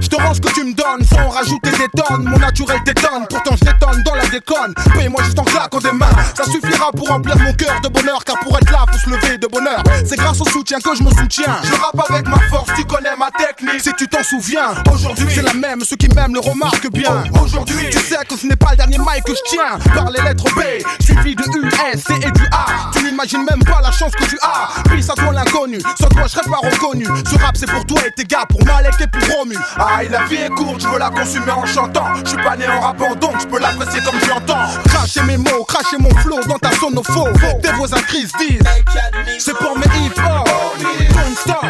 Je 0.00 0.08
te 0.08 0.22
rends 0.22 0.32
ce 0.32 0.40
que 0.40 0.48
tu 0.54 0.64
me 0.64 0.72
donnes 0.72 1.04
sans 1.04 1.28
rajouter 1.28 1.70
des 1.70 1.88
tonnes. 1.88 2.24
Mon 2.24 2.38
naturel 2.38 2.82
t'étonne, 2.84 3.26
pourtant 3.28 3.56
je 3.56 3.64
détonne 3.64 4.02
dans 4.02 4.14
la 4.14 4.26
déconne. 4.26 4.72
Paye-moi 4.94 5.22
juste 5.24 5.38
en 5.38 5.44
mains, 5.44 5.68
ça 6.38 6.44
suffira 6.44 6.92
pour 6.92 7.08
remplir 7.08 7.36
mon 7.36 7.52
cœur 7.52 7.80
de 7.82 7.88
bonheur. 7.88 8.22
Car 8.24 8.38
pour 8.40 8.56
être 8.56 8.70
là, 8.70 8.84
faut 8.92 8.98
se 8.98 9.10
lever 9.10 9.38
de 9.38 9.46
bonheur. 9.48 9.82
C'est 10.04 10.16
grâce 10.16 10.40
au 10.40 10.44
soutien 10.44 10.78
que 10.78 10.94
je 10.94 11.02
me 11.02 11.10
soutiens. 11.10 11.56
Je 11.64 11.72
rappe 11.72 12.00
avec 12.08 12.28
ma 12.28 12.38
force, 12.48 12.70
tu 12.76 12.84
connais 12.84 13.16
ma. 13.18 13.28
Si 13.76 13.92
tu 13.96 14.08
t'en 14.08 14.22
souviens, 14.22 14.74
aujourd'hui 14.92 15.26
c'est 15.32 15.42
la 15.42 15.52
même. 15.52 15.80
Ceux 15.82 15.96
qui 15.96 16.08
m'aiment 16.08 16.34
le 16.34 16.40
remarquent 16.40 16.90
bien. 16.90 17.24
Aujourd'hui, 17.40 17.88
tu 17.90 17.98
sais 17.98 18.16
que 18.28 18.36
ce 18.36 18.46
n'est 18.46 18.56
pas 18.56 18.72
le 18.72 18.76
dernier 18.78 18.98
mic 18.98 19.22
que 19.24 19.32
je 19.32 19.40
tiens. 19.50 19.78
Par 19.94 20.10
les 20.10 20.20
lettres 20.22 20.52
B, 20.54 20.62
suivi 21.00 21.36
de 21.36 21.42
U, 21.42 21.70
S, 21.92 22.04
C 22.06 22.14
et 22.14 22.30
du 22.30 22.44
A. 22.50 22.90
Tu 22.92 23.04
n'imagines 23.04 23.44
même 23.44 23.62
pas 23.64 23.80
la 23.80 23.92
chance 23.92 24.12
que 24.12 24.24
tu 24.24 24.38
as. 24.42 24.82
Puis 24.90 25.02
ça 25.02 25.14
toi 25.14 25.32
l'inconnu, 25.32 25.78
sans 26.00 26.08
toi 26.08 26.22
je 26.24 26.28
serais 26.28 26.50
pas 26.50 26.68
reconnu. 26.68 27.06
Ce 27.30 27.36
rap 27.38 27.56
c'est 27.56 27.70
pour 27.70 27.84
toi 27.86 28.00
et 28.06 28.10
tes 28.10 28.24
gars, 28.24 28.46
pour 28.48 28.64
Malek 28.64 28.94
et 29.00 29.06
pour 29.06 29.36
Romu. 29.36 29.56
Aïe, 29.78 30.08
la 30.10 30.24
vie 30.24 30.36
est 30.36 30.50
courte, 30.50 30.80
je 30.82 30.88
veux 30.88 30.98
la 30.98 31.10
consumer 31.10 31.52
en 31.52 31.66
chantant. 31.66 32.06
Je 32.24 32.30
suis 32.30 32.42
pas 32.42 32.56
né 32.56 32.66
en 32.66 32.80
rappant 32.80 33.14
donc 33.14 33.40
je 33.40 33.46
peux 33.46 33.60
l'apprécier 33.60 34.00
comme 34.02 34.18
je 34.20 34.28
l'entends. 34.28 34.66
Cracher 34.88 35.22
mes 35.22 35.36
mots, 35.36 35.64
cracher 35.64 35.98
mon 35.98 36.10
flow 36.16 36.40
dans 36.48 36.58
ta 36.58 36.72
sonopho. 36.72 37.28
Tes 37.62 37.72
voisins 37.72 38.00
crise 38.08 38.32
disent 38.38 38.62
C'est 39.38 39.56
pour 39.56 39.78
mes 39.78 39.86
hip-hop. 39.86 40.48
Don't 41.14 41.36
stop. 41.36 41.64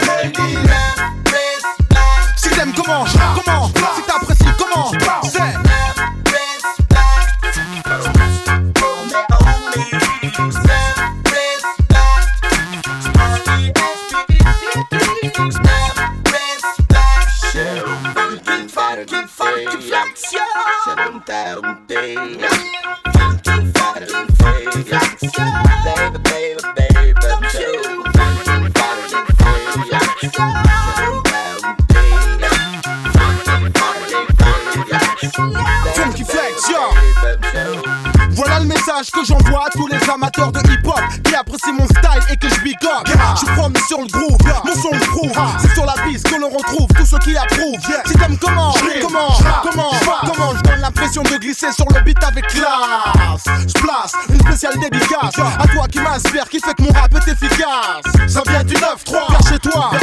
À 39.18 39.70
tous 39.72 39.88
les 39.88 40.10
amateurs 40.10 40.52
de 40.52 40.60
hip-hop 40.60 41.00
qui 41.24 41.34
apprécient 41.34 41.72
mon 41.72 41.86
style 41.86 42.22
et 42.30 42.36
que 42.36 42.48
je 42.48 42.60
bigote. 42.60 43.06
Je 43.06 43.52
promis 43.52 43.80
sur 43.88 44.00
le 44.00 44.06
groove, 44.06 44.38
mon 44.64 44.72
son 44.74 44.90
le 44.92 45.00
prouve. 45.00 45.32
C'est 45.58 45.74
sur 45.74 45.84
la 45.84 45.94
piste 46.04 46.30
que 46.30 46.40
l'on 46.40 46.48
retrouve 46.48 46.86
tous 46.96 47.04
ceux 47.04 47.18
qui 47.18 47.36
approuvent. 47.36 47.80
Si 48.06 48.12
t'aimes 48.14 48.38
comment, 48.38 48.72
comment, 49.02 49.28
comment, 49.62 49.90
comment, 50.24 50.54
je 50.56 50.62
donne 50.62 50.80
l'impression 50.80 51.22
de 51.24 51.36
glisser 51.36 51.72
sur 51.72 51.86
le 51.92 52.00
beat 52.02 52.22
avec 52.22 52.46
classe. 52.46 53.44
Je 53.66 53.80
place 53.80 54.12
une 54.28 54.40
spéciale 54.40 54.78
dédicace 54.78 55.34
à 55.36 55.66
toi 55.66 55.88
qui 55.90 55.98
m'inspire, 55.98 56.48
qui 56.48 56.60
fait 56.60 56.74
que 56.74 56.82
mon 56.82 56.92
rap 56.92 57.12
est 57.14 57.32
efficace. 57.32 58.28
Ça 58.28 58.42
vient 58.46 58.62
du 58.62 58.74
9-3, 58.74 59.30
vers 59.30 59.37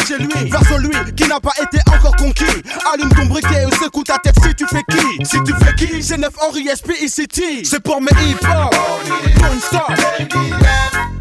chez 0.06 0.18
lui, 0.18 0.50
vers 0.50 0.64
celui 0.68 0.90
qui 1.16 1.28
n'a 1.28 1.40
pas 1.40 1.54
été 1.62 1.80
encore 1.88 2.16
conquis. 2.16 2.44
Allume 2.94 3.10
ton 3.10 3.26
briquet 3.26 3.66
ou 3.66 3.72
secoue 3.84 4.04
ta 4.04 4.18
tête 4.20 4.36
si 4.44 4.54
tu 4.56 4.66
fais 4.68 4.84
qui? 4.90 5.26
Si 5.26 5.38
tu 5.44 5.54
fais 5.54 5.74
qui? 5.76 6.04
C'est 6.04 6.18
9 6.18 6.32
Henry 6.42 6.68
SPICT. 6.76 7.66
C'est 7.66 7.82
pour 7.82 8.02
mes 8.02 8.12
hip-hop. 8.12 8.76
Stop. 9.62 11.15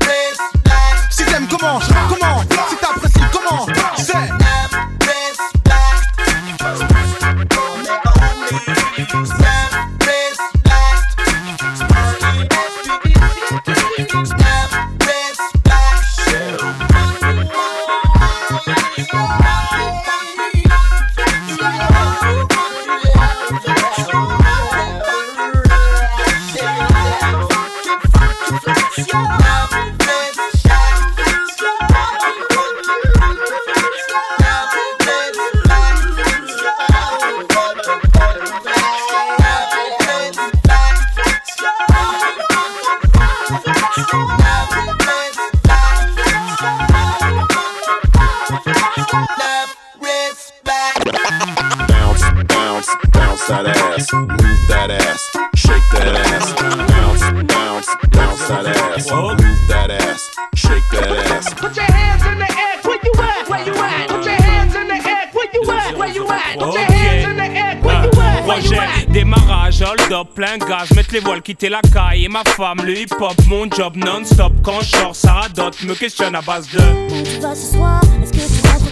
Les 71.15 71.21
voiles, 71.21 71.43
quitter 71.43 71.69
la 71.69 71.81
caille 71.81 72.25
et 72.25 72.29
ma 72.29 72.43
femme, 72.43 72.79
le 72.85 72.99
hip 72.99 73.15
hop, 73.21 73.35
mon 73.47 73.71
job 73.71 73.97
non-stop. 73.97 74.53
Quand 74.65 74.81
je 74.81 74.97
sors, 74.97 75.15
ça 75.15 75.33
radote, 75.35 75.81
me 75.85 75.95
questionne 75.95 76.35
à 76.35 76.43
base 76.43 76.69
de. 76.71 78.64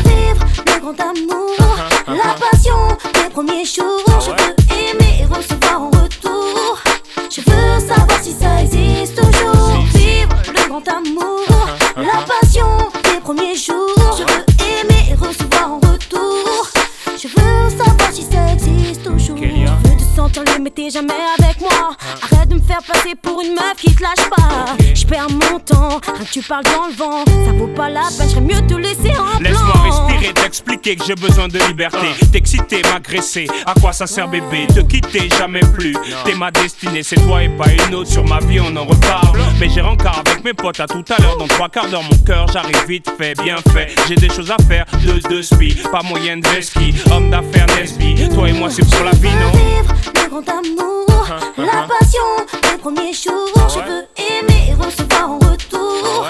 vivre 0.00 0.46
le 0.66 0.80
grand 0.80 1.00
amour, 1.00 1.56
la 2.08 2.34
passion 2.34 2.88
des 3.14 3.30
premiers 3.30 3.64
jours. 3.64 4.13
Tu 26.34 26.42
parles 26.42 26.64
dans 26.64 26.88
le 26.88 26.92
vent. 26.94 27.24
Ça 27.46 27.52
vaut 27.52 27.68
pas 27.68 27.88
la 27.88 28.00
peine, 28.18 28.28
j'aimerais 28.28 28.54
mieux 28.54 28.66
te 28.66 28.74
laisser 28.74 29.16
en. 29.16 29.38
Laisse-moi 29.38 29.74
respirer, 29.84 30.32
t'expliquer 30.34 30.96
que 30.96 31.04
j'ai 31.04 31.14
besoin 31.14 31.46
de 31.46 31.60
liberté. 31.68 32.08
T'exciter, 32.32 32.82
m'agresser, 32.92 33.46
à 33.64 33.74
quoi 33.80 33.92
ça 33.92 34.08
sert 34.08 34.26
bébé 34.26 34.66
Te 34.66 34.80
quitter, 34.80 35.28
jamais 35.38 35.60
plus. 35.60 35.94
T'es 36.24 36.34
ma 36.34 36.50
destinée, 36.50 37.04
c'est 37.04 37.20
toi 37.24 37.44
et 37.44 37.48
pas 37.50 37.68
une 37.68 37.94
autre. 37.94 38.10
Sur 38.10 38.24
ma 38.24 38.40
vie, 38.40 38.58
on 38.58 38.74
en 38.74 38.84
reparle. 38.84 39.38
Mais 39.60 39.68
j'ai 39.68 39.80
rencard 39.80 40.24
avec 40.26 40.42
mes 40.42 40.54
potes 40.54 40.80
à 40.80 40.88
tout 40.88 41.04
à 41.16 41.22
l'heure. 41.22 41.36
Dans 41.38 41.46
trois 41.46 41.68
quarts 41.68 41.88
d'heure, 41.88 42.02
mon 42.02 42.18
cœur, 42.26 42.48
j'arrive 42.52 42.84
vite 42.88 43.08
fait, 43.16 43.40
bien 43.40 43.58
fait. 43.72 43.94
J'ai 44.08 44.16
des 44.16 44.28
choses 44.28 44.50
à 44.50 44.56
faire, 44.64 44.86
de 45.06 45.20
deux 45.28 45.42
spi. 45.42 45.76
Pas 45.92 46.02
moyen 46.02 46.38
de 46.38 46.60
ski, 46.60 46.92
homme 47.12 47.30
d'affaires 47.30 47.68
Nesby. 47.76 48.28
Toi 48.34 48.48
et 48.48 48.52
moi, 48.52 48.70
c'est 48.70 48.84
pour 48.90 49.04
la 49.04 49.12
vie, 49.12 49.28
non? 49.28 49.52
Vivre 49.52 49.94
le 50.16 50.30
grand 50.30 50.48
amour, 50.48 51.28
la 51.58 51.86
passion 51.86 52.70
des 52.72 52.78
premiers 52.78 53.12
jours. 53.12 53.68
Je 53.68 53.78
veux 53.78 54.04
aimer 54.16 54.70
et 54.70 54.74
recevoir 54.74 55.30
en 55.30 55.38
retour. 55.38 56.23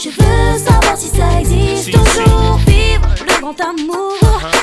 Je 0.00 0.10
veux 0.10 0.58
savoir 0.58 0.96
si 0.96 1.08
ça 1.08 1.40
existe 1.40 1.90
toujours. 1.90 2.56
Vivre 2.68 3.08
le 3.26 3.40
grand 3.40 3.60
amour, 3.60 4.14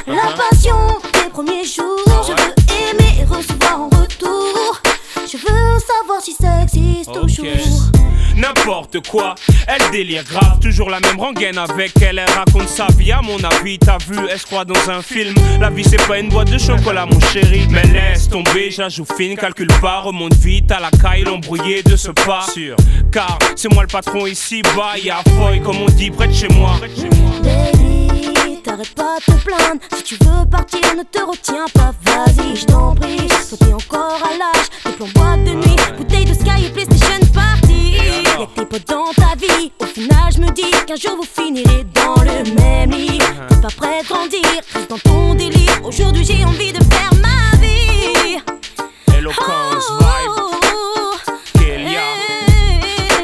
la 0.07 0.31
passion 0.31 0.77
des 1.11 1.29
premiers 1.29 1.65
jours. 1.65 2.23
Je 2.25 2.31
veux 2.31 2.53
aimer 2.89 3.19
et 3.19 3.25
recevoir 3.25 3.81
en 3.81 3.89
retour. 3.89 4.81
Je 5.29 5.35
veux 5.35 5.64
savoir 5.85 6.21
si 6.21 6.33
ça 6.33 6.61
existe 6.63 7.11
toujours. 7.11 7.91
N'importe 8.35 9.07
quoi, 9.07 9.35
elle 9.65 9.91
délire 9.91 10.23
grave, 10.25 10.59
toujours 10.59 10.89
la 10.89 10.99
même 10.99 11.17
rengaine 11.17 11.57
avec 11.57 11.93
elle, 12.01 12.19
elle 12.19 12.29
raconte 12.29 12.67
sa 12.67 12.87
vie 12.97 13.13
à 13.13 13.21
mon 13.21 13.41
avis, 13.41 13.79
t'as 13.79 13.97
vu, 13.97 14.17
elle 14.29 14.37
se 14.37 14.45
croit 14.45 14.65
dans 14.65 14.89
un 14.89 15.01
film, 15.01 15.33
la 15.59 15.69
vie 15.69 15.85
c'est 15.85 16.05
pas 16.05 16.19
une 16.19 16.27
boîte 16.27 16.51
de 16.51 16.57
chocolat 16.57 17.05
mon 17.05 17.19
chéri, 17.21 17.65
mais 17.69 17.83
laisse 17.83 18.27
tomber, 18.27 18.71
j'ajoute 18.71 19.07
fine, 19.15 19.37
calcule 19.37 19.71
pas, 19.79 20.01
remonte 20.01 20.33
vite 20.33 20.69
à 20.69 20.81
la 20.81 20.91
caille, 20.91 21.23
l'embrouillé 21.23 21.81
de 21.81 21.95
ce 21.95 22.11
pas, 22.11 22.45
sûr, 22.53 22.75
car 23.09 23.39
c'est 23.55 23.71
moi 23.71 23.83
le 23.83 23.87
patron 23.87 24.25
ici, 24.25 24.61
bas, 24.75 24.97
y'a 25.01 25.23
foy 25.37 25.61
comme 25.61 25.77
on 25.81 25.85
dit 25.85 26.11
près 26.11 26.27
de 26.27 26.33
chez 26.33 26.49
moi. 26.49 26.73
Baby, 27.41 28.61
t'arrêtes 28.63 28.93
pas 28.95 29.17
de 29.19 29.33
te 29.33 29.43
plaindre. 29.45 29.81
Si 29.95 30.03
tu 30.03 30.15
veux 30.15 30.45
partir, 30.49 30.81
ne 30.97 31.03
te 31.03 31.23
retiens 31.23 31.65
pas. 31.73 31.93
Vas-y, 32.03 32.55
je 32.55 32.65
t'en 32.65 32.95
prie. 32.95 33.27
Toi, 33.27 33.57
t'es 33.59 33.73
encore 33.73 34.19
à 34.23 34.31
l'âge. 34.37 34.97
Des 34.99 35.11
boîte 35.13 35.43
de 35.43 35.51
nuit, 35.51 35.74
bouteille 35.97 36.25
de 36.25 36.33
Sky 36.33 36.65
et 36.65 36.69
PlayStation 36.69 37.19
Party. 37.33 37.97
Que 38.37 38.59
tes 38.59 38.65
potes 38.65 38.87
dans 38.87 39.13
ta 39.13 39.35
vie. 39.35 39.71
Au 39.79 39.85
final, 39.85 40.31
je 40.33 40.39
me 40.39 40.51
dis 40.51 40.69
qu'un 40.85 40.95
jour 40.95 41.17
vous 41.17 41.27
finirez 41.41 41.85
dans 41.93 42.21
le 42.21 42.43
même 42.53 42.91
lit. 42.91 43.19
T'es 43.49 43.55
pas 43.61 43.67
prêt 43.77 44.01
de 44.03 44.07
grandir, 44.07 44.41
reste 44.73 44.89
dans 44.89 44.97
ton 44.99 45.35
délire. 45.35 45.79
Aujourd'hui, 45.83 46.25
j'ai 46.25 46.43
envie 46.45 46.73
de 46.73 46.83
faire 46.83 47.11
ma 47.21 47.57
vie. 47.57 48.37
Eloquence, 49.17 49.89
vibe, 49.99 51.59
Kélia, 51.59 52.01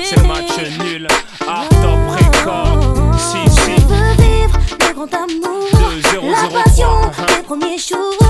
c'est 0.04 0.18
le 0.18 0.28
match 0.28 0.58
nul, 0.80 1.08
art 1.48 1.70
top 1.70 2.00
record, 2.10 2.96
si 3.18 3.50
si. 3.50 3.76
Je 3.78 3.86
veux 3.88 4.14
vivre 4.24 4.60
le 4.80 4.94
grand 4.94 5.14
amour, 5.14 5.70
2003, 6.14 6.30
la 6.32 6.64
passion 6.64 7.12
des 7.28 7.44
premiers 7.44 7.78
jours. 7.78 8.21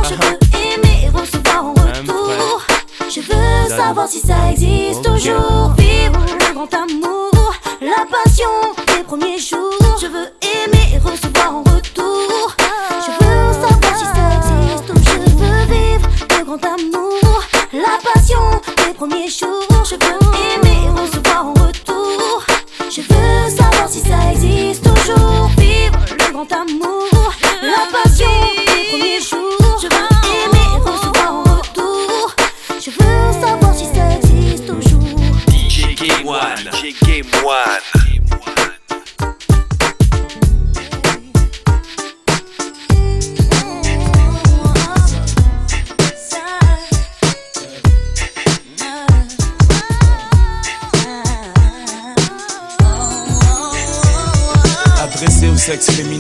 Je 3.14 3.20
veux 3.20 3.70
savoir 3.76 4.08
si 4.08 4.20
ça 4.20 4.52
existe 4.52 5.04
toujours. 5.04 5.74
Vivre 5.78 6.18
le 6.40 6.54
grand 6.54 6.74
amour, 6.74 7.54
la 7.82 8.06
passion 8.10 8.48
des 8.88 9.04
premiers 9.04 9.38
jours. 9.38 9.98
Je 10.02 10.08
veux 10.08 10.30
aimer 10.42 10.96
et 10.96 10.98
recevoir 10.98 11.58
en 11.58 11.60
retour. 11.60 12.56
Je 13.06 13.26
veux 13.26 13.52
savoir 13.52 13.98
si 13.98 14.06
ça 14.06 14.38
existe 14.38 14.86
toujours. 14.86 15.26
Je 15.28 15.44
veux 15.44 15.74
vivre 15.74 16.10
le 16.40 16.46
grand 16.46 16.64
amour, 16.64 17.44
la 17.74 18.00
passion 18.14 18.62
des 18.78 18.94
premiers 18.94 19.28
jours. 19.28 19.71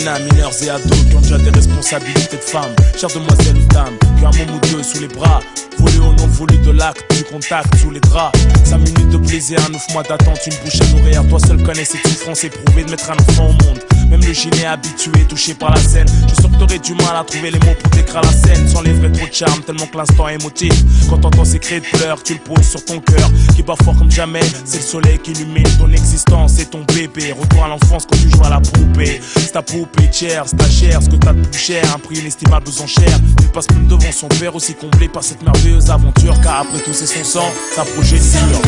Féminin, 0.02 0.20
mineurs 0.20 0.52
et 0.64 0.70
ados 0.70 1.06
qui 1.10 1.16
ont 1.16 1.22
déjà 1.22 1.38
des 1.38 1.50
responsabilités 1.50 2.38
de 2.38 2.42
femmes. 2.42 2.76
Chère 2.98 3.10
demoiselle 3.10 3.58
ou 3.58 3.66
dame, 3.74 3.98
qui 4.18 4.26
a 4.26 4.30
un 4.30 4.46
môme 4.46 4.56
ou 4.56 4.60
deux 4.68 4.84
sous 4.84 5.00
les 5.02 5.08
bras. 5.08 5.42
Volé 5.78 5.98
au 6.00 6.14
nom 6.14 6.28
voulu 6.28 6.58
de 6.58 6.72
l'acte, 6.72 7.04
du 7.16 7.24
contact 7.24 7.76
sous 7.78 7.92
les 7.92 8.00
draps. 8.00 8.38
5 8.66 8.78
minutes 8.78 9.10
de 9.10 9.18
plaisir, 9.18 9.60
un 9.70 9.74
ouf 9.74 9.94
mois 9.94 10.04
d'attente, 10.04 10.40
une 10.46 10.54
bouche 10.64 10.82
à 10.82 10.86
nourrir. 10.96 11.28
Toi 11.28 11.40
seul 11.40 11.62
connais 11.64 11.86
cette 11.86 12.06
souffrance 12.08 12.44
éprouvée 12.44 12.84
de 12.84 12.92
mettre 12.92 13.12
un 13.12 13.16
enfant 13.16 13.46
au 13.48 13.66
monde. 13.66 13.80
Même 14.12 14.26
le 14.26 14.34
gilet 14.34 14.66
habitué, 14.66 15.24
touché 15.30 15.54
par 15.54 15.72
la 15.72 15.80
scène. 15.80 16.08
Je 16.28 16.36
sens 16.36 16.52
que 16.52 16.58
t'aurais 16.60 16.80
du 16.80 16.94
mal 16.96 17.16
à 17.16 17.24
trouver 17.24 17.50
les 17.50 17.60
mots 17.60 17.74
pour 17.82 17.90
décrire 17.92 18.22
la 18.22 18.32
scène. 18.32 18.68
Sans 18.68 18.82
les 18.82 18.92
vrais 18.92 19.10
trop 19.10 19.26
de 19.26 19.34
charme, 19.34 19.62
tellement 19.62 19.86
que 19.86 19.98
l'instant 19.98 20.28
est 20.28 20.36
émotif. 20.36 20.74
Quand 21.10 21.18
t'entends 21.18 21.46
ces 21.46 21.60
cris 21.60 21.80
de 21.80 21.86
pleurs, 21.98 22.22
tu 22.22 22.34
le 22.34 22.40
poses 22.40 22.68
sur 22.68 22.84
ton 22.84 23.00
cœur. 23.00 23.30
Qui 23.56 23.64
bat 23.64 23.76
fort 23.82 23.98
comme 23.98 24.12
jamais, 24.12 24.42
c'est 24.66 24.80
le 24.80 24.84
soleil 24.84 25.18
qui 25.20 25.32
illumine 25.32 25.64
ton 25.80 25.90
existence 25.90 26.60
et 26.60 26.66
ton 26.66 26.84
bébé. 26.84 27.32
Retour 27.32 27.64
à 27.64 27.70
l'enfance 27.70 28.06
quand 28.06 28.18
tu 28.18 28.30
joues 28.30 28.44
à 28.44 28.50
la 28.50 28.60
poupée. 28.60 29.22
C'est 29.38 29.54
ta 29.54 29.62
poupée 29.62 30.12
chère, 30.12 30.44
c'est 30.46 30.58
ta 30.58 30.70
chair, 30.70 31.02
ce 31.02 31.08
que 31.08 31.16
t'as 31.16 31.32
de 31.32 31.48
plus 31.48 31.60
cher. 31.60 31.84
Un 31.96 32.00
prix 32.00 32.18
inestimable 32.18 32.68
aux 32.68 32.82
enchères. 32.82 33.18
Il 33.40 33.48
passe 33.48 33.68
plus 33.68 33.86
devant 33.86 34.12
son 34.12 34.28
père, 34.28 34.54
aussi 34.54 34.74
comblé 34.74 35.08
par 35.08 35.24
cette 35.24 35.42
merveilleuse 35.42 35.90
aventure. 35.90 36.36
Car 36.44 36.62
après 36.62 36.80
tout, 36.80 36.94
c'est 36.94 37.06
son 37.06 37.24
sang, 37.24 37.50
sa 37.74 37.86
progéniture. 37.86 38.60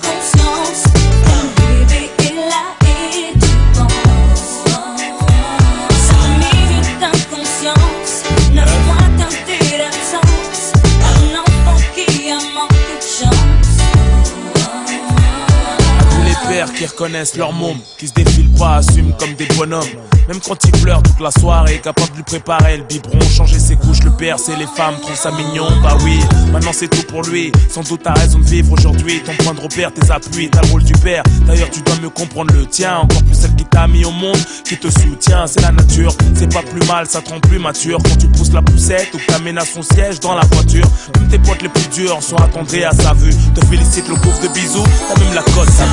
conscience. 0.00 1.49
Qui 16.68 16.86
reconnaissent 16.86 17.36
leur 17.36 17.52
môme, 17.52 17.78
qui 17.96 18.08
se 18.08 18.12
défilent 18.12 18.52
pas, 18.58 18.76
assument 18.76 19.14
comme 19.18 19.34
des 19.34 19.46
bonhommes. 19.56 19.86
Même 20.30 20.38
quand 20.46 20.64
ils 20.64 20.70
pleurent 20.70 21.02
toute 21.02 21.18
la 21.18 21.32
soirée, 21.32 21.80
capable 21.80 22.12
de 22.12 22.18
lui 22.18 22.22
préparer 22.22 22.76
le 22.76 22.84
biberon, 22.84 23.18
changer 23.36 23.58
ses 23.58 23.74
couches, 23.74 24.04
le 24.04 24.12
père, 24.12 24.38
c'est 24.38 24.54
les 24.54 24.66
femmes, 24.76 24.94
trouvent 25.02 25.16
ça 25.16 25.32
mignon, 25.32 25.66
bah 25.82 25.98
oui. 26.04 26.20
Maintenant 26.52 26.70
c'est 26.72 26.86
tout 26.86 27.02
pour 27.08 27.22
lui, 27.22 27.50
sans 27.68 27.82
doute 27.82 28.02
t'as 28.04 28.12
raison 28.12 28.38
de 28.38 28.44
vivre 28.44 28.70
aujourd'hui. 28.70 29.20
Ton 29.24 29.32
point 29.42 29.54
de 29.54 29.60
repère, 29.60 29.92
tes 29.92 30.08
appuis, 30.08 30.48
t'as 30.48 30.60
le 30.60 30.68
rôle 30.68 30.84
du 30.84 30.92
père. 30.92 31.24
D'ailleurs, 31.48 31.68
tu 31.70 31.80
dois 31.80 31.96
mieux 32.00 32.10
comprendre 32.10 32.54
le 32.54 32.64
tien, 32.64 32.98
encore 32.98 33.24
plus 33.24 33.34
celle 33.34 33.56
qui 33.56 33.64
t'a 33.64 33.88
mis 33.88 34.04
au 34.04 34.12
monde, 34.12 34.38
qui 34.64 34.76
te 34.76 34.88
soutient, 34.88 35.48
c'est 35.48 35.62
la 35.62 35.72
nature. 35.72 36.14
C'est 36.36 36.52
pas 36.52 36.62
plus 36.62 36.86
mal, 36.86 37.06
ça 37.08 37.20
te 37.20 37.30
rend 37.30 37.40
plus 37.40 37.58
mature 37.58 37.98
quand 38.00 38.16
tu 38.16 38.28
pousses 38.28 38.52
la 38.52 38.62
poussette 38.62 39.12
ou 39.12 39.18
que 39.18 39.26
t'amènes 39.26 39.58
à 39.58 39.64
son 39.64 39.82
siège 39.82 40.20
dans 40.20 40.36
la 40.36 40.46
voiture. 40.52 40.86
Même 41.18 41.28
tes 41.28 41.40
potes 41.40 41.62
les 41.62 41.70
plus 41.70 41.88
durs 41.88 42.22
sont 42.22 42.36
attendris 42.36 42.84
à 42.84 42.92
sa 42.92 43.14
vue. 43.14 43.34
Te 43.52 43.66
félicite 43.66 44.06
le 44.06 44.14
pauvre 44.14 44.40
de 44.42 44.48
bisous, 44.54 44.84
t'as 45.12 45.20
même 45.24 45.34
la 45.34 45.42
cote, 45.42 45.70
ça. 45.70 45.86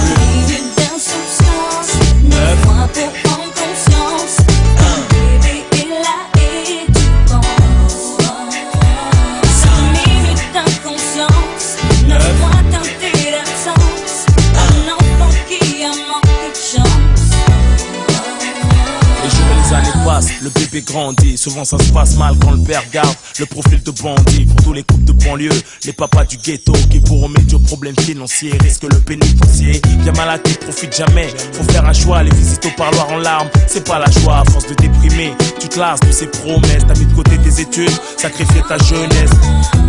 Le 20.48 20.60
bébé 20.60 20.82
grandit. 20.82 21.38
Souvent 21.38 21.66
ça 21.66 21.78
se 21.78 21.92
passe 21.92 22.16
mal 22.16 22.36
quand 22.42 22.52
le 22.52 22.64
père 22.64 22.84
garde 22.92 23.16
le 23.40 23.46
profil 23.46 23.82
de 23.84 23.92
bandit. 23.92 24.46
Pour 24.46 24.66
tous 24.66 24.74
les 24.74 24.84
couples 24.84 25.04
de 25.04 25.12
banlieue, 25.12 25.62
les 25.86 25.94
papas 25.94 26.26
du 26.26 26.38
ghetto 26.38 26.74
qui 26.90 27.00
pour 27.00 27.22
remédier 27.24 27.56
aux 27.56 27.60
problèmes 27.60 27.98
financiers 28.00 28.54
risquent 28.62 28.84
le 28.92 29.00
pénitencier. 29.00 29.82
Bien 30.04 30.14
malade 30.14 30.42
qui 30.44 30.54
profite 30.54 30.96
jamais. 30.96 31.28
Faut 31.54 31.64
faire 31.72 31.86
un 31.86 31.94
choix, 31.94 32.24
les 32.24 32.34
visites 32.36 32.66
au 32.66 32.72
parloir 32.72 33.10
en 33.10 33.18
larmes. 33.18 33.50
C'est 33.68 33.86
pas 33.86 34.00
la 34.00 34.10
joie, 34.10 34.40
à 34.40 34.46
force 34.52 34.68
de 34.68 34.74
déprimer. 34.76 35.34
Tu 35.60 35.68
te 35.68 35.80
lasses 35.80 36.00
de 36.00 36.12
ces 36.12 36.28
promesses, 36.28 36.86
t'as 36.88 36.98
mis 36.98 37.06
de 37.06 37.14
côté 37.14 37.38
tes 37.38 37.62
études, 37.62 37.98
sacrifié 38.18 38.62
ta 38.68 38.78
jeunesse. 38.78 39.32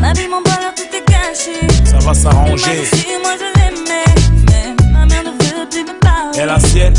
Ma 0.00 0.12
vie, 0.12 0.28
mon 0.28 0.42
bonheur, 0.42 0.74
tout 0.74 0.96
est 0.96 1.10
gâché. 1.10 1.84
Ça 1.84 1.98
va 1.98 2.14
s'arranger. 2.14 2.84
Si 2.92 3.06
moi 3.22 3.34
je 3.38 3.60
l'aimais, 3.60 4.14
mais 4.48 4.92
ma 4.92 5.06
mère 5.06 5.22
ne 5.24 5.30
veut 5.30 5.68
plus 5.70 5.84
me 5.84 5.98
parler. 6.00 6.38
Et 6.40 6.46
la 6.46 6.58
sienne 6.58 6.94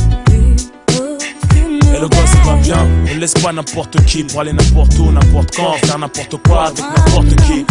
Le 1.99 2.07
gosse 2.07 2.31
il 2.33 2.49
va 2.49 2.55
bien, 2.55 2.87
on 3.11 3.17
laisse 3.17 3.33
pas 3.33 3.51
n'importe 3.51 4.05
qui 4.05 4.23
pour 4.23 4.39
aller 4.39 4.53
n'importe 4.53 4.97
où, 4.99 5.11
n'importe 5.11 5.53
quand, 5.53 5.73
faire 5.85 5.99
n'importe 5.99 6.37
quoi 6.47 6.67
avec 6.67 6.79
n'importe 6.79 7.35
qui. 7.45 7.65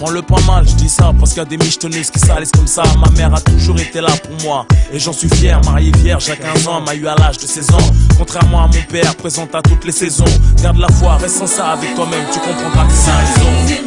Prends-le 0.00 0.22
pas 0.22 0.40
mal, 0.48 0.66
je 0.66 0.74
dis 0.74 0.88
ça 0.88 1.12
parce 1.16 1.30
qu'il 1.30 1.38
y 1.38 1.42
a 1.42 1.48
des 1.48 1.58
michetonneuses 1.58 2.10
qui 2.10 2.18
salissent 2.18 2.50
comme 2.50 2.66
ça. 2.66 2.82
Ma 2.98 3.08
mère 3.10 3.32
a 3.32 3.40
toujours 3.40 3.78
été 3.78 4.00
là 4.00 4.10
pour 4.24 4.32
moi 4.44 4.66
et 4.92 4.98
j'en 4.98 5.12
suis 5.12 5.28
fier. 5.28 5.60
Mariée 5.64 5.92
vierge 5.98 6.28
à 6.30 6.34
15 6.34 6.66
ans, 6.66 6.80
m'a 6.80 6.96
eu 6.96 7.06
à 7.06 7.14
l'âge 7.14 7.38
de 7.38 7.46
16 7.46 7.70
ans. 7.70 7.92
Contrairement 8.18 8.64
à 8.64 8.66
mon 8.66 8.82
père, 8.90 9.14
présente 9.14 9.54
à 9.54 9.62
toutes 9.62 9.84
les 9.84 9.92
saisons. 9.92 10.24
Garde 10.60 10.78
la 10.78 10.88
foi, 10.88 11.18
reste 11.18 11.36
sans 11.36 11.46
ça 11.46 11.68
avec 11.68 11.94
toi-même, 11.94 12.24
tu 12.32 12.40
comprendras 12.40 12.86
que 12.86 12.92
c'est 12.92 13.12
raison. 13.12 13.82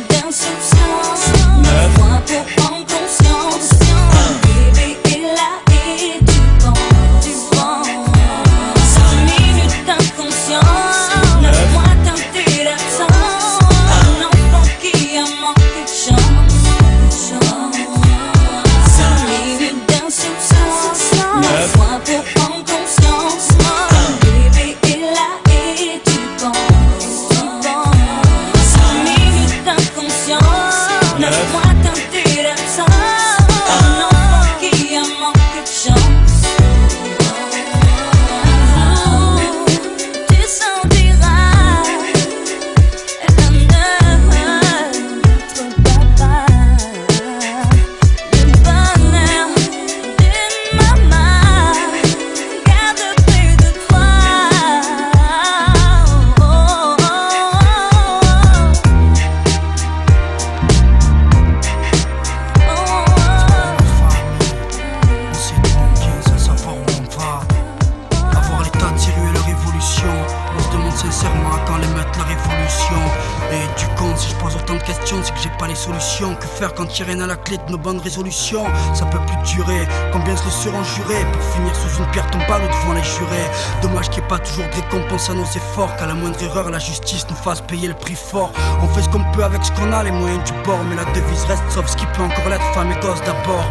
Il 76.97 77.03
rien 77.03 77.19
à 77.19 77.27
la 77.27 77.35
clé 77.35 77.57
de 77.57 77.71
nos 77.73 77.77
bonnes 77.77 77.99
résolutions 77.99 78.63
Ça 78.93 79.05
peut 79.05 79.19
plus 79.19 79.53
durer. 79.55 79.85
Combien 80.13 80.33
se 80.37 80.45
le 80.45 80.51
seront 80.51 80.83
jurés 80.83 81.25
pour 81.33 81.41
finir 81.41 81.75
sous 81.75 82.01
une 82.01 82.09
pierre 82.11 82.29
tombale 82.31 82.61
ou 82.63 82.67
devant 82.67 82.93
les 82.93 83.03
jurés? 83.03 83.49
Dommage 83.81 84.09
qu'il 84.09 84.21
n'y 84.21 84.25
ait 84.25 84.29
pas 84.29 84.39
toujours 84.39 84.63
de 84.69 84.75
récompense 84.75 85.29
à 85.29 85.33
nos 85.33 85.43
efforts. 85.43 85.93
Qu'à 85.97 86.05
la 86.05 86.13
moindre 86.13 86.41
erreur, 86.41 86.69
la 86.69 86.79
justice 86.79 87.25
nous 87.29 87.35
fasse 87.35 87.59
payer 87.59 87.89
le 87.89 87.95
prix 87.95 88.15
fort. 88.15 88.51
On 88.81 88.87
fait 88.87 89.01
ce 89.01 89.09
qu'on 89.09 89.23
peut 89.33 89.43
avec 89.43 89.65
ce 89.65 89.71
qu'on 89.73 89.91
a, 89.91 90.03
les 90.03 90.11
moyens 90.11 90.41
du 90.45 90.53
bord. 90.63 90.79
Mais 90.89 90.95
la 90.95 91.03
devise 91.11 91.43
reste 91.45 91.63
sauf 91.69 91.85
ce 91.87 91.97
qui 91.97 92.05
peut 92.05 92.21
encore 92.21 92.47
l'être, 92.47 92.73
femme 92.73 92.91
et 92.91 92.99
gosse 93.01 93.21
d'abord. 93.23 93.65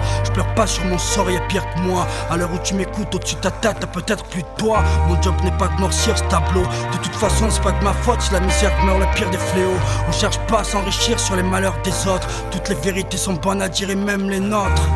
Pas 0.54 0.66
sur 0.66 0.84
mon 0.86 0.98
sort, 0.98 1.30
y 1.30 1.36
a 1.36 1.40
pire 1.40 1.64
que 1.74 1.80
moi. 1.80 2.06
À 2.30 2.36
l'heure 2.36 2.52
où 2.52 2.58
tu 2.58 2.74
m'écoutes, 2.74 3.14
au-dessus 3.14 3.36
de 3.36 3.40
ta 3.40 3.50
tête, 3.50 3.76
t'as 3.80 3.86
peut-être 3.86 4.24
plus 4.24 4.42
de 4.42 4.48
toi. 4.56 4.82
Mon 5.08 5.20
job 5.22 5.34
n'est 5.42 5.56
pas 5.56 5.68
de 5.68 5.80
noircir 5.80 6.16
ce 6.16 6.22
tableau. 6.24 6.62
De 6.62 6.98
toute 7.02 7.14
façon, 7.14 7.46
c'est 7.50 7.62
pas 7.62 7.72
de 7.72 7.84
ma 7.84 7.92
faute 7.92 8.20
si 8.20 8.32
la 8.32 8.40
misère 8.40 8.72
meurt 8.84 9.00
le 9.00 9.06
pire 9.14 9.30
des 9.30 9.38
fléaux. 9.38 9.78
On 10.08 10.12
cherche 10.12 10.38
pas 10.48 10.60
à 10.60 10.64
s'enrichir 10.64 11.18
sur 11.18 11.36
les 11.36 11.42
malheurs 11.42 11.76
des 11.82 12.08
autres. 12.08 12.28
Toutes 12.50 12.68
les 12.68 12.76
vérités 12.76 13.16
sont 13.16 13.34
bonnes 13.34 13.62
à 13.62 13.68
dire 13.68 13.90
et 13.90 13.96
même 13.96 14.30
les 14.30 14.40
nôtres. 14.40 14.88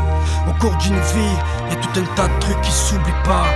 Au 0.48 0.52
cours 0.60 0.76
d'une 0.76 1.00
vie, 1.00 1.36
y 1.70 1.72
a 1.72 1.76
tout 1.76 2.00
un 2.00 2.14
tas 2.14 2.28
de 2.28 2.38
trucs 2.40 2.60
qui 2.60 2.72
s'oublient 2.72 3.22
pas. 3.24 3.46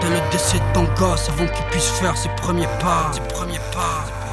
Dès 0.00 0.10
le 0.10 0.30
décès 0.30 0.58
de 0.58 0.72
ton 0.72 0.84
gosse, 0.98 1.28
avant 1.30 1.46
qu'il 1.46 1.64
puisse 1.66 1.88
faire 1.88 2.16
ses 2.16 2.28
premiers 2.30 2.68
pas. 2.80 3.10
Ses 3.12 3.20
premiers 3.34 3.60
pas. 3.72 4.23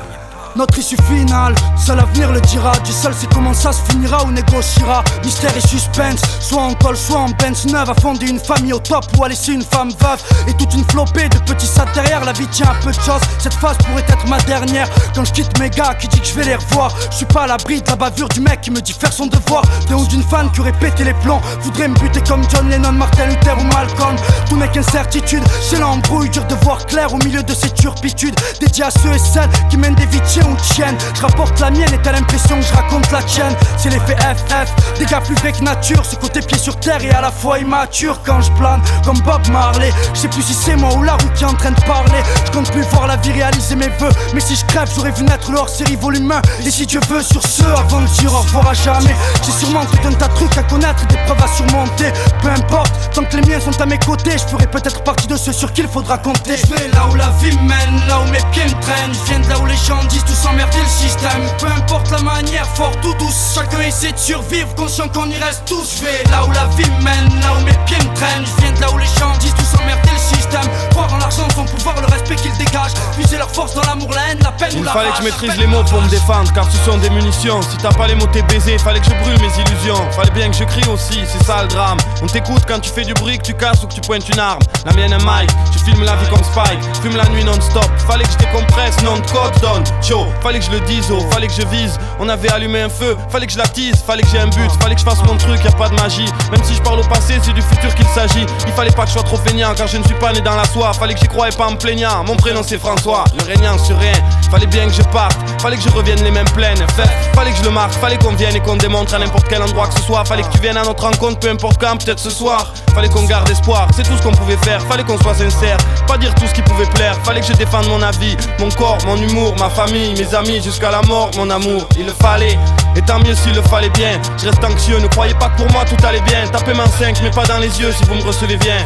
Notre 0.55 0.77
issue 0.77 0.97
finale. 1.09 1.55
Seul 1.77 1.97
l'avenir 1.97 2.31
le 2.31 2.41
dira. 2.41 2.71
Du 2.79 2.91
seul 2.91 3.13
c'est 3.17 3.31
comment 3.33 3.53
ça 3.53 3.71
se 3.71 3.81
finira 3.91 4.23
ou 4.25 4.31
négociera. 4.31 5.03
Mystère 5.23 5.55
et 5.55 5.67
suspense, 5.67 6.21
soit 6.39 6.61
en 6.61 6.73
col, 6.73 6.97
soit 6.97 7.19
en 7.19 7.29
Benz 7.29 7.65
neuve. 7.65 7.89
A 7.89 7.93
fonder 7.95 8.27
une 8.27 8.39
famille 8.39 8.73
au 8.73 8.79
top 8.79 9.05
ou 9.17 9.23
à 9.23 9.29
laisser 9.29 9.53
une 9.53 9.63
femme 9.63 9.89
veuve. 9.99 10.21
Et 10.47 10.53
toute 10.53 10.73
une 10.73 10.85
flopée 10.85 11.29
de 11.29 11.37
petits 11.39 11.67
sats 11.67 11.85
derrière. 11.93 12.23
La 12.25 12.33
vie 12.33 12.47
tient 12.47 12.69
un 12.69 12.83
peu 12.83 12.91
de 12.91 13.01
choses. 13.01 13.21
Cette 13.39 13.53
phase 13.53 13.77
pourrait 13.77 14.05
être 14.07 14.27
ma 14.27 14.39
dernière. 14.41 14.87
Quand 15.15 15.25
je 15.25 15.31
quitte 15.31 15.57
mes 15.59 15.69
gars 15.69 15.95
qui 15.95 16.07
dit 16.07 16.19
que 16.19 16.27
je 16.27 16.33
vais 16.33 16.45
les 16.45 16.55
revoir. 16.55 16.91
Je 17.11 17.17
suis 17.17 17.25
pas 17.25 17.43
à 17.43 17.47
l'abri 17.47 17.81
de 17.81 17.89
la 17.89 17.95
bavure 17.95 18.29
du 18.29 18.41
mec 18.41 18.61
qui 18.61 18.71
me 18.71 18.81
dit 18.81 18.93
faire 18.93 19.13
son 19.13 19.27
devoir. 19.27 19.63
Des 19.87 19.93
ou 19.93 20.05
d'une 20.07 20.23
fan 20.23 20.51
qui 20.51 20.61
aurait 20.61 20.71
pété 20.73 21.03
les 21.03 21.13
plans. 21.15 21.41
Voudrait 21.61 21.87
me 21.87 21.95
buter 21.95 22.21
comme 22.27 22.43
John 22.49 22.69
Lennon, 22.69 22.93
Martin 22.93 23.25
Luther 23.25 23.57
ou 23.59 23.63
Malcolm. 23.63 24.15
Tout 24.49 24.57
n'est 24.57 24.69
qu'incertitude. 24.69 25.43
C'est 25.69 25.79
l'embrouille, 25.79 26.29
dur 26.29 26.45
de 26.45 26.55
voir 26.63 26.85
clair 26.85 27.13
au 27.13 27.17
milieu 27.17 27.43
de 27.43 27.53
ces 27.53 27.69
turpitudes. 27.69 28.35
Dédié 28.59 28.85
à 28.85 28.91
ceux 28.91 29.13
et 29.13 29.19
celles 29.19 29.49
qui 29.69 29.77
mènent 29.77 29.95
des 29.95 30.05
vies 30.05 30.21
ou 30.47 30.55
tiennes. 30.73 30.97
Je 31.15 31.21
rapporte 31.21 31.59
la 31.59 31.71
mienne 31.71 31.93
et 31.93 32.01
t'as 32.01 32.13
l'impression 32.13 32.59
que 32.59 32.65
je 32.65 32.73
raconte 32.73 33.11
la 33.11 33.21
tienne. 33.23 33.55
C'est 33.77 33.89
l'effet 33.89 34.15
FF, 34.15 34.97
des 34.99 35.05
gars 35.05 35.21
plus 35.21 35.35
vrais 35.35 35.51
que 35.51 35.63
nature. 35.63 36.05
Ce 36.05 36.15
côté 36.15 36.41
pied 36.41 36.57
sur 36.57 36.79
terre 36.79 37.03
et 37.03 37.11
à 37.11 37.21
la 37.21 37.31
fois 37.31 37.59
immature 37.59 38.21
quand 38.25 38.41
je 38.41 38.51
plane 38.51 38.81
comme 39.03 39.19
Bob 39.21 39.47
Marley. 39.49 39.91
Je 40.13 40.21
sais 40.21 40.27
plus 40.27 40.41
si 40.41 40.53
c'est 40.53 40.75
moi 40.75 40.93
ou 40.95 41.03
la 41.03 41.13
route 41.13 41.33
qui 41.33 41.43
est 41.43 41.47
en 41.47 41.53
train 41.53 41.71
de 41.71 41.81
parler. 41.81 42.21
Je 42.45 42.51
compte 42.51 42.71
plus 42.71 42.83
voir 42.93 43.07
la 43.07 43.17
vie 43.17 43.31
réaliser 43.31 43.75
mes 43.75 43.89
vœux. 43.99 44.11
Mais 44.33 44.39
si 44.39 44.55
je 44.55 44.65
crève, 44.65 44.89
j'aurais 44.95 45.11
vu 45.11 45.23
naître 45.23 45.51
le 45.51 45.57
hors-série 45.57 45.95
volume 45.95 46.31
1. 46.31 46.41
Et 46.65 46.71
si 46.71 46.85
Dieu 46.85 46.99
veut, 47.09 47.21
sur 47.21 47.43
ce, 47.45 47.63
avant 47.63 48.01
de 48.01 48.07
dire 48.07 48.33
au 48.33 48.39
revoir 48.39 48.69
à 48.69 48.73
jamais. 48.73 49.15
J'ai 49.45 49.51
sûrement 49.51 49.85
tout 49.85 50.07
un 50.07 50.13
tas 50.13 50.27
de 50.27 50.33
trucs 50.35 50.57
à 50.57 50.63
connaître, 50.63 51.05
des 51.07 51.17
preuves 51.25 51.43
à 51.43 51.47
surmonter. 51.47 52.11
Peu 52.41 52.49
importe, 52.49 52.93
tant 53.13 53.23
que 53.23 53.37
les 53.37 53.47
miens 53.47 53.59
sont 53.59 53.79
à 53.81 53.85
mes 53.85 53.99
côtés, 53.99 54.31
je 54.31 54.45
ferai 54.45 54.67
peut-être 54.67 55.03
partie 55.03 55.27
de 55.27 55.35
ceux 55.35 55.53
sur 55.53 55.71
qui 55.73 55.81
il 55.81 55.87
faudra 55.87 56.17
compter. 56.19 56.57
Je 56.57 56.67
vais 56.67 56.87
là 56.89 57.07
où 57.11 57.15
la 57.15 57.29
vie 57.41 57.57
mène, 57.57 58.07
là 58.07 58.19
où 58.19 58.31
mes 58.31 58.39
pieds 58.51 58.65
me 58.65 58.81
traînent. 58.81 59.13
Je 59.13 59.31
viens 59.31 59.39
de 59.39 59.49
là 59.49 59.59
où 59.59 59.65
les 59.65 59.75
gens 59.75 60.03
disent 60.09 60.23
tout 60.31 60.47
s'emmerder 60.47 60.79
le 60.79 60.87
système. 60.87 61.43
Peu 61.59 61.67
importe 61.67 62.09
la 62.11 62.21
manière, 62.21 62.65
fort 62.75 62.93
ou 63.03 63.13
douce, 63.15 63.55
chacun 63.55 63.81
essaie 63.81 64.11
de 64.11 64.17
survivre, 64.17 64.73
conscient 64.75 65.09
qu'on 65.09 65.29
y 65.29 65.37
reste 65.37 65.63
tous. 65.65 65.97
Je 65.97 66.05
vais 66.05 66.23
là 66.31 66.45
où 66.45 66.51
la 66.51 66.65
vie 66.75 66.89
mène, 67.03 67.39
là 67.41 67.53
où 67.57 67.65
mes 67.65 67.77
pieds 67.85 67.97
me 67.97 68.15
traînent. 68.15 68.45
Je 68.45 68.61
viens 68.61 68.71
de 68.71 68.81
là 68.81 68.91
où 68.91 68.97
les 68.97 69.05
gens 69.19 69.35
disent 69.39 69.53
tout 69.55 69.77
s'emmerder 69.77 70.09
le 70.11 70.35
système. 70.35 70.67
Croire 70.91 71.13
en 71.13 71.17
l'argent, 71.17 71.47
son 71.55 71.65
pouvoir, 71.65 71.95
le 72.01 72.07
respect 72.07 72.35
qu'ils 72.35 72.55
dégagent. 72.57 72.93
Puiser 73.17 73.37
leur 73.37 73.49
force 73.49 73.73
dans 73.73 73.83
l'amour, 73.83 74.11
la 74.13 74.31
haine, 74.31 74.39
la 74.41 74.51
peine 74.51 74.73
ou 74.75 74.79
Il 74.79 74.83
la 74.85 74.91
fallait 74.91 75.11
que 75.11 75.17
je 75.17 75.23
maîtrise 75.23 75.57
les 75.57 75.67
mots 75.67 75.83
pour 75.83 76.01
me 76.01 76.09
défendre 76.09 76.51
car 76.53 76.65
ce 76.71 76.77
sont 76.85 76.97
des 76.97 77.09
munitions 77.09 77.61
Si 77.61 77.77
t'as 77.77 77.93
pas 77.93 78.07
les 78.07 78.15
mots 78.15 78.27
t'es 78.31 78.41
baisé, 78.43 78.77
fallait 78.77 78.99
que 78.99 79.05
je 79.05 79.15
brûle 79.23 79.39
mes 79.39 79.51
illusions 79.61 80.11
Fallait 80.11 80.31
bien 80.31 80.49
que 80.49 80.55
je 80.55 80.63
crie 80.63 80.87
aussi, 80.89 81.19
c'est 81.25 81.43
ça 81.43 81.63
le 81.63 81.67
drame 81.67 81.97
On 82.21 82.27
t'écoute 82.27 82.63
quand 82.67 82.79
tu 82.79 82.89
fais 82.89 83.03
du 83.03 83.13
bruit, 83.13 83.37
que 83.37 83.43
tu 83.43 83.53
casses 83.53 83.83
ou 83.83 83.87
que 83.87 83.93
tu 83.93 84.01
pointes 84.01 84.27
une 84.29 84.39
arme 84.39 84.61
La 84.85 84.93
mienne 84.93 85.13
est 85.13 85.23
Mike, 85.23 85.51
tu 85.71 85.79
filmes 85.79 86.03
la 86.03 86.15
vie 86.15 86.29
comme 86.29 86.43
Spike 86.43 86.79
Fume 87.01 87.17
la 87.17 87.27
nuit 87.29 87.43
non-stop, 87.43 87.89
fallait 88.07 88.23
que 88.23 88.31
je 88.31 88.37
décompresse, 88.37 89.01
non 89.03 89.15
de 89.15 89.31
code 89.31 89.59
donne 89.61 89.83
Yo, 90.21 90.27
fallait 90.41 90.59
que 90.59 90.65
je 90.65 90.71
le 90.71 90.79
dise, 90.81 91.05
oh, 91.11 91.19
fallait 91.31 91.47
que 91.47 91.53
je 91.53 91.65
vise. 91.67 91.97
On 92.19 92.29
avait 92.29 92.51
allumé 92.51 92.81
un 92.81 92.89
feu, 92.89 93.17
fallait 93.29 93.47
que 93.47 93.53
je 93.53 93.57
l'attise, 93.57 93.95
fallait 94.05 94.23
que 94.23 94.29
j'ai 94.29 94.39
un 94.39 94.47
but 94.47 94.71
Fallait 94.79 94.95
que 94.95 95.01
je 95.01 95.05
fasse 95.05 95.23
mon 95.23 95.37
truc, 95.37 95.63
y 95.63 95.67
a 95.67 95.71
pas 95.71 95.89
de 95.89 95.95
magie. 95.95 96.25
Même 96.51 96.63
si 96.63 96.75
je 96.75 96.81
parle 96.81 96.99
au 96.99 97.03
passé, 97.03 97.35
c'est 97.41 97.53
du 97.53 97.61
futur 97.61 97.93
qu'il 97.95 98.05
s'agit. 98.07 98.45
Il 98.67 98.73
fallait 98.73 98.91
pas 98.91 99.03
que 99.03 99.09
je 99.09 99.13
sois 99.13 99.23
trop 99.23 99.37
feignant 99.37 99.73
car 99.75 99.87
je 99.87 99.97
ne 99.97 100.03
suis 100.03 100.15
pas 100.15 100.31
né 100.33 100.41
dans 100.41 100.55
la 100.55 100.65
soie. 100.65 100.93
Fallait 100.93 101.13
que 101.13 101.19
j'y 101.19 101.27
croyais 101.27 101.55
pas 101.55 101.67
en 101.67 101.75
plaignant, 101.75 102.23
mon 102.23 102.35
prénom 102.35 102.61
c'est 102.63 102.77
François 102.77 103.23
Le 103.37 103.43
régnant 103.45 103.77
sur 103.77 103.97
rien, 103.97 104.13
fallait 104.49 104.67
bien 104.67 104.87
que 104.87 104.93
je 104.93 105.01
parte 105.03 105.37
Fallait 105.61 105.77
que 105.77 105.83
je 105.83 105.89
revienne 105.89 106.23
les 106.23 106.31
mêmes 106.31 106.49
plaines. 106.55 106.85
Fallait 107.33 107.51
que 107.51 107.57
je 107.57 107.63
le 107.63 107.69
marque, 107.69 107.93
fallait 107.93 108.17
qu'on 108.17 108.33
vienne 108.33 108.55
et 108.55 108.59
qu'on 108.59 108.75
démontre 108.75 109.13
à 109.13 109.19
n'importe 109.19 109.47
quel 109.47 109.61
endroit 109.61 109.87
que 109.87 109.93
ce 109.93 110.01
soit. 110.01 110.25
Fallait 110.25 110.43
que 110.43 110.51
tu 110.51 110.59
viennes 110.59 110.77
à 110.77 110.83
notre 110.83 111.03
rencontre, 111.03 111.39
peu 111.39 111.49
importe 111.49 111.79
quand, 111.79 112.03
peut-être 112.03 112.19
ce 112.19 112.29
soir. 112.29 112.73
Fallait 112.95 113.09
qu'on 113.09 113.23
garde 113.25 113.49
espoir, 113.49 113.87
c'est 113.95 114.03
tout 114.03 114.17
ce 114.17 114.23
qu'on 114.23 114.31
pouvait 114.31 114.57
faire. 114.57 114.81
Fallait 114.87 115.03
qu'on 115.03 115.19
soit 115.19 115.35
sincère, 115.35 115.77
pas 116.07 116.17
dire 116.17 116.33
tout 116.35 116.47
ce 116.47 116.53
qui 116.53 116.61
pouvait 116.61 116.87
plaire. 116.87 117.15
Fallait 117.23 117.41
que 117.41 117.47
je 117.47 117.53
défende 117.53 117.87
mon 117.87 118.01
avis, 118.01 118.35
mon 118.59 118.69
corps, 118.69 118.97
mon 119.05 119.15
humour, 119.17 119.55
ma 119.59 119.69
famille, 119.69 120.10
mes 120.13 120.35
amis 120.35 120.61
Jusqu'à 120.61 120.91
la 120.91 121.01
mort, 121.01 121.31
mon 121.37 121.49
amour, 121.49 121.87
il 121.97 122.05
le 122.05 122.13
fallait 122.13 122.57
Et 122.95 123.01
tant 123.01 123.19
mieux 123.19 123.35
s'il 123.35 123.53
le 123.53 123.61
fallait 123.61 123.89
bien 123.89 124.19
Je 124.37 124.47
reste 124.47 124.63
anxieux, 124.63 124.99
ne 124.99 125.07
croyez 125.07 125.33
pas 125.35 125.49
que 125.49 125.57
pour 125.63 125.71
moi 125.71 125.85
tout 125.85 126.05
allait 126.05 126.21
bien 126.21 126.47
Tapez 126.51 126.73
main 126.73 126.87
5, 126.87 127.19
mais 127.23 127.31
pas 127.31 127.45
dans 127.45 127.59
les 127.59 127.79
yeux 127.79 127.91
si 127.91 128.03
vous 128.05 128.15
me 128.15 128.23
recevez 128.23 128.57
bien 128.57 128.85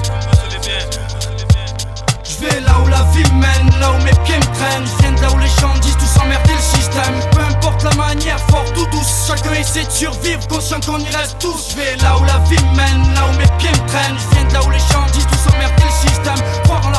Je 2.23 2.45
vais 2.45 2.59
là 2.61 2.75
où 2.83 2.87
la 2.87 3.03
vie 3.13 3.31
mène, 3.33 3.79
là 3.79 3.91
où 3.91 4.03
mes 4.03 4.11
pieds 4.25 4.37
me 4.37 4.53
traînent. 4.53 4.85
Je 4.85 5.03
viens 5.03 5.11
de 5.13 5.21
là 5.21 5.31
où 5.31 5.39
les 5.39 5.47
gens 5.47 5.73
disent 5.81 5.97
tout 5.97 6.05
s'emmerder 6.05 6.53
le 6.53 6.77
système. 6.77 7.15
Peu 7.31 7.41
importe 7.41 7.83
la 7.83 7.93
manière, 7.95 8.39
fort 8.49 8.65
ou 8.77 8.85
douce, 8.91 9.27
chacun 9.27 9.53
essaie 9.53 9.85
de 9.85 9.91
survivre, 9.91 10.45
conscient 10.47 10.79
qu'on 10.85 10.99
y 10.99 11.09
reste 11.15 11.37
tous. 11.39 11.71
Je 11.71 11.75
vais 11.77 11.95
là 12.03 12.17
où 12.17 12.23
la 12.25 12.39
vie 12.49 12.61
mène, 12.75 13.13
là 13.13 13.21
où 13.31 13.37
mes 13.37 13.47
pieds 13.57 13.71
me 13.71 13.87
traînent. 13.87 14.17
Je 14.19 14.35
viens 14.35 14.47
de 14.49 14.53
là 14.53 14.59
où 14.65 14.69
les 14.69 14.79
gens 14.79 15.05
disent 15.13 15.27
tout 15.27 15.49
s'emmerder 15.49 15.83
le 15.83 16.09
système. 16.09 16.41
Croire 16.65 16.85
en 16.87 16.91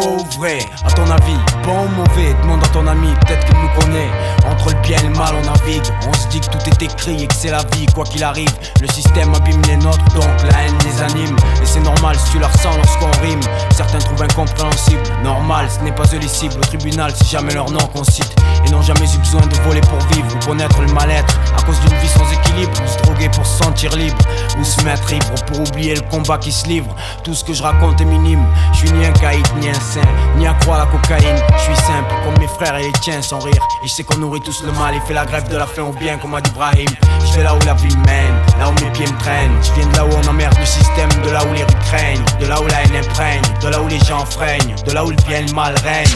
faux 0.00 0.16
vrai. 0.38 0.58
À 0.84 0.90
ton 0.90 1.10
avis, 1.10 1.38
bon 1.64 1.84
ou 1.84 1.88
mauvais 1.88 2.34
Demande 2.42 2.62
à 2.62 2.68
ton 2.68 2.86
ami, 2.86 3.08
peut-être 3.26 3.46
qu'il 3.46 3.56
nous 3.56 3.80
connaît. 3.80 4.10
Entre 4.46 4.68
le 4.70 4.80
bien 4.82 4.98
et 4.98 5.02
le 5.08 5.10
mal 5.10 5.34
on 5.34 5.44
navigue. 5.44 5.84
On 6.08 6.12
se 6.12 6.26
dit 6.28 6.40
que 6.40 6.46
tout 6.46 6.68
est 6.68 6.82
écrit 6.82 7.22
et 7.22 7.26
que 7.26 7.34
c'est 7.34 7.50
la 7.50 7.62
vie 7.72 7.86
Quoi 7.94 8.04
qu'il 8.04 8.22
arrive, 8.22 8.52
le 8.80 8.88
système 8.88 9.34
abîme 9.34 9.62
les 9.68 9.76
nôtres 9.76 10.04
Donc 10.14 10.24
la 10.50 10.62
haine 10.62 10.78
les 10.84 11.02
anime. 11.02 11.36
Et 11.62 11.66
c'est 11.66 11.80
normal 11.80 12.16
si 12.18 12.32
tu 12.32 12.38
la 12.38 12.48
ressens 12.48 12.76
lorsqu'on 12.76 13.10
rime. 13.22 13.40
Certains 13.74 13.98
trouvent 13.98 14.22
incompréhensible 14.22 15.02
Normal, 15.22 15.68
ce 15.70 15.82
n'est 15.84 15.92
pas 15.92 16.04
cibles. 16.06 16.54
Au 16.58 16.64
tribunal, 16.64 17.12
c'est 17.16 17.28
jamais 17.28 17.54
leur 17.54 17.70
nom 17.70 17.84
qu'on 17.94 18.04
cite 18.04 18.34
Et 18.66 18.70
n'ont 18.70 18.82
jamais 18.82 19.06
eu 19.14 19.18
besoin 19.18 19.42
de 19.46 19.54
voler 19.66 19.80
pour 19.82 19.98
vivre 20.12 20.26
Ou 20.34 20.46
connaître 20.46 20.80
le 20.80 20.92
mal-être. 20.92 21.38
À 21.56 21.62
cause 21.62 21.78
d'une 21.80 21.98
vie 21.98 22.08
sans 22.08 22.30
équilibre 22.32 22.72
Ou 22.84 22.88
se 22.88 23.02
droguer 23.02 23.28
pour 23.30 23.46
se 23.46 23.64
sentir 23.64 23.94
libre 23.96 24.18
Ou 24.58 24.64
se 24.64 24.82
mettre 24.82 25.10
libre 25.10 25.34
pour 25.46 25.60
oublier 25.60 25.94
le 25.94 26.02
combat 26.02 26.38
qui 26.38 26.52
se 26.52 26.66
livre. 26.66 26.94
Tout 27.22 27.34
ce 27.34 27.44
que 27.44 27.52
je 27.52 27.62
raconte 27.62 28.00
est 28.00 28.04
minime 28.04 28.44
Je 28.72 28.78
suis 28.78 28.92
ni 28.92 29.04
un 29.04 29.12
caïd, 29.12 29.46
ni 29.60 29.68
un 29.68 29.85
saint 29.86 30.00
Ni 30.36 30.46
à 30.46 30.52
la 30.52 30.86
cocaïne. 30.86 31.40
Je 31.56 31.62
suis 31.62 31.76
simple 31.76 32.12
comme 32.24 32.38
mes 32.38 32.48
frères 32.48 32.76
et 32.76 32.82
les 32.82 32.92
tiens 33.00 33.22
sans 33.22 33.38
rire. 33.38 33.62
Et 33.82 33.88
je 33.88 33.92
sais 33.92 34.04
qu'on 34.04 34.18
nourrit 34.18 34.40
tous 34.40 34.62
le 34.64 34.72
mal. 34.72 34.94
Et 34.94 35.00
fait 35.00 35.14
la 35.14 35.24
grève 35.24 35.48
de 35.48 35.56
la 35.56 35.66
faim 35.66 35.84
au 35.84 35.92
bien 35.92 36.18
comme 36.18 36.34
a 36.34 36.40
dit 36.40 36.50
Brahim 36.50 36.88
Je 37.26 37.36
vais 37.36 37.44
là 37.44 37.54
où 37.54 37.58
la 37.64 37.74
vie 37.74 37.96
mène 38.06 38.34
Là 38.58 38.68
où 38.68 38.84
mes 38.84 38.90
pieds 38.90 39.06
me 39.06 39.18
traînent. 39.18 39.56
Je 39.62 39.72
viens 39.72 39.86
de 39.86 39.96
là 39.96 40.04
où 40.04 40.10
on 40.10 40.28
emmerde 40.28 40.56
le 40.58 40.66
système 40.66 41.08
De 41.24 41.30
là 41.30 41.40
où 41.44 41.52
les 41.52 41.62
rues 41.62 41.80
craignent. 41.86 42.24
De 42.40 42.46
là 42.46 42.60
où 42.60 42.66
la 42.66 42.82
haine 42.82 42.96
imprègne 42.96 43.42
De 43.62 43.68
là 43.68 43.80
où 43.80 43.88
les 43.88 44.00
gens 44.00 44.24
freinent. 44.26 44.74
De 44.86 44.92
là 44.92 45.04
où 45.04 45.10
le 45.10 45.16
bien 45.26 45.42
le 45.42 45.52
mal 45.52 45.74
règne 45.82 46.06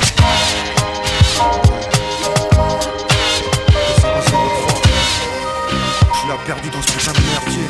Je 6.12 6.18
suis 6.18 6.28
là 6.28 6.36
perdu 6.44 6.70
dans 6.70 6.82
ce 6.82 6.92
putain 6.92 7.12
de 7.12 7.20
merdier. 7.30 7.68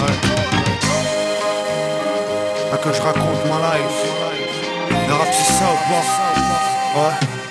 Ouais. 0.00 0.32
Que 2.82 2.92
je 2.92 3.00
raconte 3.00 3.44
ma 3.48 3.76
life. 3.76 4.21
Le 5.12 5.18
rap 5.18 5.28
c'est 5.30 5.52
ça 5.52 5.66
ou. 5.66 6.98
Ouais. 6.98 7.41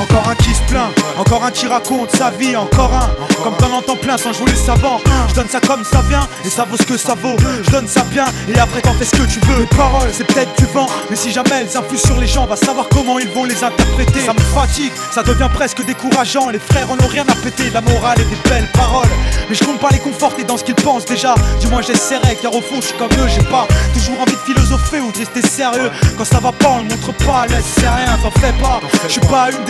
Encore 0.00 0.28
un 0.28 0.34
qui 0.36 0.54
se 0.54 0.62
plaint, 0.62 0.90
encore 1.18 1.44
un 1.44 1.50
qui 1.50 1.66
raconte 1.66 2.14
sa 2.14 2.30
vie, 2.30 2.56
encore 2.56 2.92
un. 2.94 3.10
Comme 3.42 3.56
t'en 3.56 3.72
entends 3.76 3.96
plein 3.96 4.16
sans 4.16 4.32
jouer 4.32 4.50
le 4.50 4.56
savant. 4.56 5.00
Je 5.28 5.34
donne 5.34 5.48
ça 5.48 5.60
comme 5.60 5.84
ça 5.84 6.02
vient 6.08 6.26
et 6.44 6.50
ça 6.50 6.64
vaut 6.64 6.76
ce 6.76 6.84
que 6.84 6.96
ça 6.96 7.14
vaut. 7.14 7.36
Je 7.64 7.70
donne 7.70 7.88
ça 7.88 8.02
bien 8.04 8.26
et 8.48 8.58
après 8.58 8.80
t'en 8.80 8.92
fais 8.94 9.04
ce 9.04 9.12
que 9.12 9.26
tu 9.26 9.40
veux. 9.46 9.60
Les 9.60 9.76
paroles, 9.76 10.08
c'est 10.12 10.24
peut-être 10.24 10.56
du 10.58 10.66
vent, 10.66 10.86
mais 11.10 11.16
si 11.16 11.32
jamais 11.32 11.50
elles 11.60 11.76
influent 11.76 11.98
sur 11.98 12.16
les 12.18 12.26
gens, 12.26 12.46
va 12.46 12.56
savoir 12.56 12.88
comment 12.88 13.18
ils 13.18 13.28
vont 13.28 13.44
les 13.44 13.62
interpréter. 13.62 14.20
Ça 14.24 14.32
me 14.32 14.40
fatigue, 14.40 14.92
ça 15.12 15.22
devient 15.22 15.48
presque 15.52 15.84
décourageant. 15.84 16.48
Les 16.50 16.58
frères 16.58 16.90
en 16.90 16.94
ont 16.94 17.08
rien 17.08 17.24
à 17.28 17.34
péter, 17.34 17.70
la 17.70 17.80
morale 17.80 18.20
et 18.20 18.24
des 18.24 18.48
belles 18.48 18.70
paroles. 18.72 19.08
Mais 19.48 19.54
je 19.54 19.64
compte 19.64 19.80
pas 19.80 19.90
les 19.90 19.98
conforter 19.98 20.44
dans 20.44 20.56
ce 20.56 20.64
qu'ils 20.64 20.74
pensent 20.74 21.06
déjà. 21.06 21.34
Du 21.60 21.66
moins 21.68 21.82
j'essaierai, 21.82 22.36
car 22.40 22.54
au 22.54 22.60
fond 22.60 22.76
je 22.76 22.86
suis 22.86 22.98
comme 22.98 23.12
eux, 23.18 23.28
j'ai 23.28 23.44
pas 23.44 23.66
toujours 23.94 24.20
envie 24.20 24.36
de 24.36 24.52
philosopher 24.52 25.00
ou 25.00 25.10
de 25.10 25.18
rester 25.18 25.42
sérieux. 25.42 25.90
Quand 26.16 26.24
ça 26.24 26.38
va 26.38 26.52
pas, 26.52 26.68
on 26.70 26.78
le 26.78 26.84
montre 26.84 27.12
pas, 27.24 27.46
laisse 27.46 27.64
c'est 27.78 27.88
rien, 27.88 28.16
t'en 28.22 28.30
fais 28.40 28.52
pas. 28.60 28.80
Je 29.04 29.12
suis 29.12 29.20
pas 29.22 29.50
une 29.50 29.64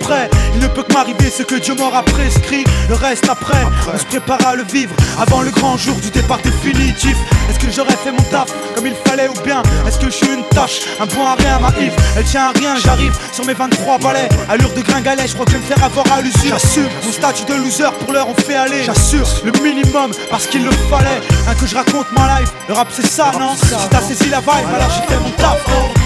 près. 0.00 0.30
Il 0.54 0.60
ne 0.60 0.68
peut 0.68 0.82
que 0.82 0.92
m'arriver 0.92 1.30
ce 1.30 1.42
que 1.42 1.56
Dieu 1.56 1.74
m'aura 1.74 2.02
prescrit. 2.02 2.64
Le 2.88 2.94
reste 2.94 3.28
après, 3.28 3.64
on 3.92 3.98
se 3.98 4.04
prépare 4.04 4.44
à 4.46 4.54
le 4.54 4.64
vivre 4.64 4.94
avant 5.20 5.42
le 5.42 5.50
grand 5.50 5.76
jour 5.76 5.96
du 5.96 6.10
départ 6.10 6.38
définitif. 6.38 7.16
Est-ce 7.50 7.58
que 7.58 7.70
j'aurais 7.70 7.96
fait 7.96 8.12
mon 8.12 8.22
taf 8.30 8.48
comme 8.74 8.86
il 8.86 8.94
fallait 9.06 9.28
ou 9.28 9.34
bien 9.44 9.62
Est-ce 9.86 9.98
que 9.98 10.06
je 10.06 10.16
suis 10.16 10.32
une 10.32 10.44
tâche, 10.50 10.80
un 11.00 11.06
point 11.06 11.32
à 11.32 11.34
rien, 11.34 11.58
ma 11.58 11.68
Yves 11.80 11.94
Elle 12.16 12.24
tient 12.24 12.44
à 12.44 12.52
rien, 12.52 12.76
j'arrive 12.76 13.12
sur 13.32 13.44
mes 13.44 13.54
23 13.54 13.98
balais. 13.98 14.28
Allure 14.48 14.72
de 14.72 14.80
gringalet, 14.80 15.26
je 15.26 15.34
crois 15.34 15.44
que 15.44 15.52
je 15.52 15.56
vais 15.58 15.62
me 15.62 15.68
faire 15.74 15.84
avoir 15.84 16.10
à 16.12 16.20
l'usure. 16.20 16.58
J'assume 16.58 16.88
mon 17.04 17.12
statut 17.12 17.44
de 17.44 17.54
loser 17.54 17.90
pour 18.00 18.12
l'heure 18.12 18.28
on 18.28 18.34
fait 18.34 18.56
aller. 18.56 18.84
J'assure 18.84 19.26
le 19.44 19.52
minimum 19.62 20.12
parce 20.30 20.46
qu'il 20.46 20.64
le 20.64 20.70
fallait. 20.90 21.20
Un 21.48 21.54
que 21.54 21.66
je 21.66 21.74
raconte 21.74 22.10
ma 22.12 22.40
life, 22.40 22.52
le 22.68 22.74
rap 22.74 22.88
c'est 22.90 23.06
ça, 23.06 23.32
non? 23.38 23.54
Si 23.56 23.88
t'as 23.90 24.00
saisi 24.00 24.28
la 24.30 24.40
vibe, 24.40 24.68
alors 24.74 24.90
j'ai 24.90 25.14
fait 25.14 25.20
mon 25.20 25.30
taf. 25.30 25.60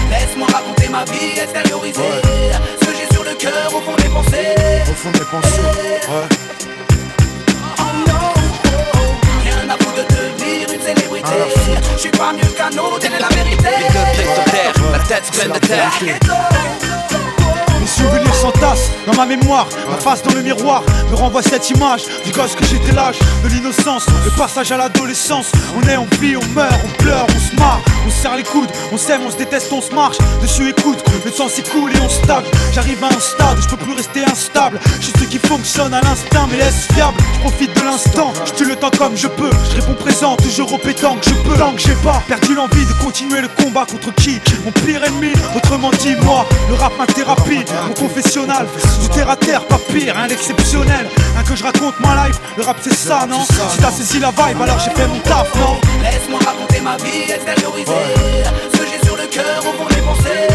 Laisse-moi 0.09 0.47
raconter 0.51 0.89
ma 0.89 1.03
vie, 1.05 1.39
extérioriser 1.41 2.01
le 3.29 3.35
cœur, 3.35 3.73
au 3.75 3.81
fond 3.81 3.95
des 3.95 4.09
pensées. 4.09 4.55
Au 4.89 4.93
fond 4.93 5.11
des 5.11 5.19
pensées, 5.19 5.61
ouais. 5.61 6.27
Oh 7.79 7.83
non, 8.07 8.13
oh, 8.35 8.71
oh. 8.95 8.99
Rien 9.43 9.69
à 9.69 9.77
vous 9.77 9.91
de 9.91 10.03
devenir 10.07 10.69
une 10.73 10.81
célébrité. 10.81 11.35
Je 11.95 11.99
suis 11.99 12.11
pas 12.11 12.33
mieux 12.33 12.49
qu'un 12.55 12.77
autre, 12.77 12.99
telle 12.99 13.13
est 13.13 13.19
la 13.19 13.29
vérité. 13.29 13.69
Les 13.79 13.87
deux 13.87 14.11
pieds 14.13 14.33
sur 14.33 14.43
terre, 14.45 14.73
la 14.91 14.99
tête 14.99 15.31
pleine 15.31 15.51
de 15.51 15.59
terre. 15.59 15.91
Mes 17.79 17.87
souvenirs 17.87 18.35
s'entassent 18.35 18.91
dans 19.05 19.15
ma 19.15 19.25
mémoire. 19.25 19.67
Ma 19.89 19.97
face 19.97 20.23
dans 20.23 20.33
le 20.33 20.41
miroir 20.41 20.83
me 21.09 21.15
renvoie 21.15 21.41
cette 21.41 21.69
image 21.69 22.03
Du 22.25 22.31
gosse 22.31 22.55
que 22.55 22.65
j'étais 22.65 22.91
l'âge 22.91 23.17
de 23.43 23.49
l'innocence 23.49 24.05
Le 24.25 24.31
passage 24.31 24.71
à 24.71 24.77
l'adolescence. 24.77 25.51
On 25.75 25.87
est, 25.87 25.97
on 25.97 26.07
vit, 26.19 26.35
on 26.35 26.45
meurt, 26.53 26.73
on 26.85 27.03
pleure, 27.03 27.25
on 27.29 27.39
se 27.39 27.55
marre 27.55 27.81
On 28.07 28.09
se 28.09 28.21
serre 28.21 28.37
les 28.37 28.43
coudes, 28.43 28.69
on 28.93 28.97
s'aime, 28.97 29.21
on 29.27 29.31
se 29.31 29.35
déteste, 29.35 29.67
on 29.73 29.81
se 29.81 29.93
marche. 29.93 30.17
Dessus 30.41 30.69
écoute, 30.69 31.03
le 31.25 31.29
temps 31.29 31.49
s'écoule 31.49 31.91
et 31.93 31.99
on 31.99 32.07
stagne. 32.07 32.45
J'arrive 32.73 33.03
à 33.03 33.07
un 33.07 33.19
stade 33.19 33.59
où 33.59 33.61
je 33.61 33.67
peux 33.67 33.75
plus 33.75 33.91
rester 33.91 34.23
instable. 34.23 34.79
Je 35.01 35.07
suis 35.07 35.13
ce 35.19 35.25
qui 35.25 35.39
fonctionne 35.39 35.93
à 35.93 35.99
l'instinct, 35.99 36.47
mais 36.49 36.55
laisse 36.55 36.87
fiable. 36.93 37.17
Je 37.33 37.39
profite 37.41 37.75
de 37.75 37.81
l'instant, 37.81 38.31
je 38.45 38.53
tue 38.53 38.63
le 38.63 38.77
temps 38.77 38.91
comme 38.97 39.17
je 39.17 39.27
peux. 39.27 39.49
Je 39.69 39.81
réponds 39.81 39.95
présent, 39.95 40.37
toujours 40.37 40.71
au 40.71 40.77
pétant 40.77 41.17
que 41.17 41.25
je 41.25 41.35
peux. 41.35 41.57
Tant 41.57 41.73
que 41.73 41.81
j'ai 41.81 41.95
pas 41.95 42.23
perdu 42.29 42.55
l'envie 42.55 42.85
de 42.85 42.93
continuer 43.03 43.41
le 43.41 43.49
combat 43.49 43.85
contre 43.85 44.15
qui 44.15 44.39
Mon 44.63 44.71
pire 44.71 45.03
ennemi, 45.03 45.33
autrement 45.53 45.91
dit 45.99 46.15
moi. 46.23 46.45
Le 46.69 46.75
rap 46.75 46.93
ma 46.97 47.07
thérapie, 47.07 47.65
mon 47.89 47.93
confessionnal. 47.93 48.67
Du 49.01 49.09
terre 49.09 49.29
à 49.29 49.35
terre, 49.35 49.65
pas 49.65 49.79
pire, 49.91 50.15
rien 50.15 50.27
d'exceptionnel. 50.27 51.09
Un 51.37 51.43
que 51.43 51.57
je 51.57 51.63
raconte 51.63 51.99
ma 51.99 52.27
life, 52.27 52.39
le 52.55 52.63
rap 52.63 52.77
c'est 52.81 52.95
ça, 52.95 53.27
non 53.29 53.41
Si 53.41 53.77
t'as 53.79 53.91
saisi 53.91 54.19
la 54.19 54.31
vibe, 54.31 54.61
alors 54.61 54.79
j'ai 54.79 54.91
fait 54.91 55.07
mon 55.07 55.19
taf, 55.19 55.53
non 55.55 55.77
Laisse-moi 56.01 56.39
raconter 56.45 56.79
ma 56.79 56.95
vie, 56.95 57.31
extérioriser 57.33 57.96
Ce 58.73 58.81
j'ai 58.89 59.05
sur 59.05 59.17
le 59.17 59.25
cœur 59.27 59.59
au 59.59 59.73
fond 59.73 59.87
des 59.89 60.01
pensées. 60.01 60.47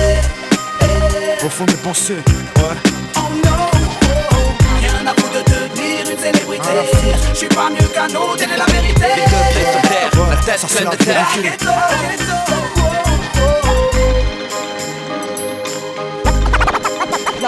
Au 1.44 1.48
fond 1.48 1.64
des 1.64 1.74
pensées, 1.74 2.14
ouais. 2.14 2.76
Oh 3.16 3.20
non, 3.44 3.50
oh, 3.72 3.78
oh. 4.32 4.36
rien 4.80 5.06
à 5.06 5.14
foutre 5.20 5.32
de 5.32 5.42
devenir 5.50 6.10
une 6.10 6.18
célébrité. 6.18 6.68
Je 7.32 7.36
suis 7.36 7.48
pas 7.48 7.70
mieux 7.70 7.88
qu'un 7.88 8.14
autre, 8.14 8.36
telle 8.36 8.52
est 8.52 8.56
la 8.56 8.66
vérité. 8.66 9.06
Les 9.16 9.26
deux 9.26 10.26
la 10.30 10.36
tête 10.36 10.60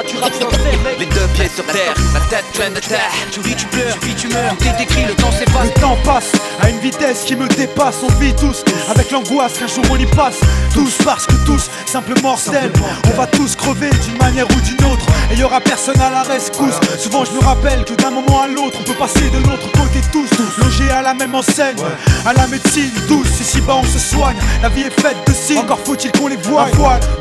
terre. 0.03 0.99
Les 0.99 1.07
deux 1.07 1.27
pieds 1.35 1.51
sur 1.55 1.65
terre, 1.67 1.95
la 2.13 2.21
tête 2.21 2.45
pleine 2.53 2.75
de 2.75 2.81
terre. 2.81 3.11
Tu 3.31 3.41
ris, 3.41 3.55
tu 3.57 3.67
pleures, 3.67 3.99
tu 4.01 4.09
vis, 4.09 4.15
tu 4.15 4.29
meurs. 4.29 4.57
Tout 4.59 4.65
est 4.67 4.83
écrit, 4.83 5.05
le 5.07 5.15
temps 5.15 5.33
s'efface. 5.33 5.67
Le 5.75 5.81
temps 5.81 5.97
passe 6.05 6.33
à 6.63 6.71
une 6.71 6.79
vitesse 6.79 7.25
qui 7.25 7.37
me 7.37 7.49
dépasse. 7.49 7.97
On 8.03 8.13
vit 8.21 8.35
tous 8.35 8.65
avec 8.89 9.11
l'angoisse 9.11 9.55
qu'un 9.59 9.67
jour 9.67 9.85
on 9.91 9.97
y 9.97 10.07
passe. 10.07 10.41
Tous 10.73 10.93
parce 11.05 11.27
que 11.27 11.35
tous, 11.47 11.71
simple 11.87 12.15
mortel. 12.23 12.73
On 13.13 13.17
va 13.17 13.27
tous 13.27 13.57
crever 13.57 13.91
d'une 13.91 14.19
manière 14.19 14.47
ou 14.47 14.61
d'une 14.61 14.85
autre. 14.87 15.07
Et 15.31 15.37
y 15.37 15.43
aura 15.43 15.61
personne 15.61 16.01
à 16.01 16.11
la 16.11 16.23
rescousse. 16.23 16.79
Souvent 16.99 17.25
je 17.25 17.33
me 17.33 17.41
rappelle 17.45 17.85
que 17.85 17.95
d'un 17.95 18.11
moment 18.11 18.43
à 18.43 18.49
l'autre, 18.49 18.79
on 18.81 18.85
peut 18.85 18.95
passer 18.95 19.31
de 19.31 19.39
l'autre 19.39 19.71
côté 19.73 20.01
tous. 20.13 20.29
Logés 20.59 20.91
à 20.91 21.03
la 21.03 21.15
même 21.15 21.35
enseigne, 21.35 21.77
à 22.27 22.33
la 22.33 22.47
médecine 22.47 22.91
douce. 23.09 23.41
Ici 23.41 23.61
bas 23.61 23.77
on 23.83 23.85
se 23.85 23.99
soigne. 23.99 24.37
La 24.63 24.69
vie 24.69 24.83
est 24.83 25.01
faite 25.01 25.17
de 25.27 25.33
signes. 25.33 25.59
Encore 25.59 25.81
faut-il 25.85 26.13
qu'on 26.13 26.29
les 26.29 26.37
voie. 26.37 26.69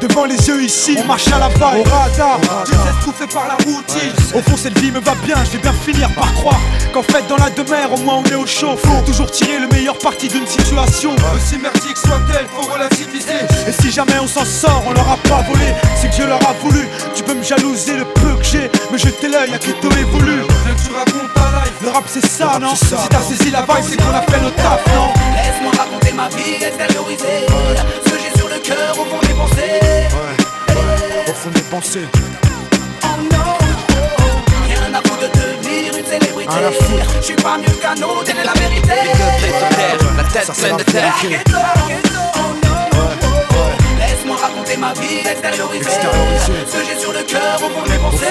Devant 0.02 0.26
les 0.26 0.48
yeux 0.48 0.64
ici. 0.64 0.98
On 1.04 1.06
marche 1.06 1.28
à 1.28 1.40
la 1.40 1.50
vague, 1.50 1.80
au 1.80 1.84
radar. 1.84 2.40
Je 2.65 2.72
laisse 2.72 3.03
tout 3.03 3.11
fait 3.11 3.27
par 3.27 3.48
la 3.48 3.56
routine. 3.65 4.14
Au 4.34 4.41
fond 4.41 4.57
cette 4.57 4.77
vie 4.80 4.91
me 4.91 4.99
va 4.99 5.14
bien, 5.26 5.35
je 5.45 5.52
vais 5.52 5.57
bien 5.57 5.73
finir 5.73 6.10
par 6.15 6.31
croire 6.34 6.60
qu'en 6.94 7.03
fait 7.03 7.26
dans 7.27 7.38
la 7.38 7.49
demeure 7.49 7.91
au 7.94 7.98
moins 7.98 8.15
on 8.15 8.23
est 8.23 8.35
au 8.35 8.45
chaud. 8.45 8.77
Faut 8.77 9.02
toujours 9.06 9.30
tirer 9.31 9.60
le 9.60 9.68
meilleur 9.68 9.98
parti 9.98 10.27
d'une 10.27 10.48
situation. 10.48 11.15
Aussi 11.35 11.57
merdique 11.57 11.98
soit-elle, 11.98 12.48
faut 12.56 12.72
relativiser. 12.72 13.40
Et 13.68 13.72
si 13.72 13.91
jamais 13.91 14.19
on 14.22 14.27
s'en 14.27 14.45
sort, 14.45 14.84
on 14.88 14.94
leur 14.94 15.10
a 15.10 15.18
pas 15.18 15.41
volé. 15.41 15.73
C'est 15.99 16.10
que 16.10 16.15
Dieu 16.15 16.27
leur 16.27 16.41
a 16.48 16.53
voulu. 16.53 16.88
Tu 17.15 17.23
peux 17.23 17.34
me 17.34 17.44
jalouser 17.44 17.98
le 17.98 18.06
peu 18.06 18.35
que 18.35 18.44
j'ai, 18.44 18.72
mais 18.91 18.98
jeter 18.98 19.27
l'œil 19.27 19.53
à 19.53 19.57
qui 19.57 19.73
t'aurais 19.73 20.03
voulu. 20.03 20.44
Tu 20.84 20.94
racontes 20.94 21.34
ta 21.34 21.41
life. 21.60 21.73
Le 21.81 21.90
rap 21.90 22.03
c'est 22.07 22.26
ça, 22.26 22.60
non? 22.61 22.76
Si 22.76 22.85
t'as 23.10 23.22
saisi 23.22 23.52
la 23.52 23.61
vibe, 23.61 23.84
c'est 23.90 23.98
qu'on 23.98 24.14
a 24.14 24.22
fait 24.22 24.40
le 24.44 24.52
taf, 24.52 24.85
non? 24.95 25.14
Laisse-moi 25.35 25.72
raconter 25.77 26.14
ma 26.14 26.30
vie, 26.30 26.64
extérioriser 26.65 27.48
Ce 28.06 28.10
que 28.10 28.18
j'ai 28.19 28.40
sur 28.40 28.48
le 28.48 28.60
cœur 28.60 28.95
au 28.99 29.06
fond 29.06 29.19
des 29.27 29.34
pensées 29.34 29.81
Au 31.27 31.34
fond 31.34 31.49
des 31.53 31.61
pensées. 31.61 32.07
Rien 34.66 34.94
à 34.94 34.98
foutre 34.98 35.22
de 35.22 35.28
devenir 35.28 35.98
une 35.98 36.06
célébrité. 36.06 36.54
Je 37.18 37.26
suis 37.26 37.36
pas 37.36 37.58
mieux 37.58 37.76
qu'un 37.82 38.02
autre, 38.04 38.24
telle 38.24 38.38
est 38.38 38.44
la 38.44 38.54
vérité 38.54 38.94
la 40.18 40.24
tête 40.24 40.52
pleine 40.52 40.78
de 40.78 40.84
terre. 40.84 41.14
Laisse-moi 44.00 44.38
raconter 44.41 44.78
ma 44.78 44.94
vie. 44.94 45.24
Ce 45.24 46.78
j'ai 46.86 47.00
sur 47.00 47.14
le 47.14 47.24
cœur 47.24 47.58
au 47.58 47.70
fond 47.70 47.84
de 47.84 47.90
mes 47.90 47.98
pensées. 47.98 48.26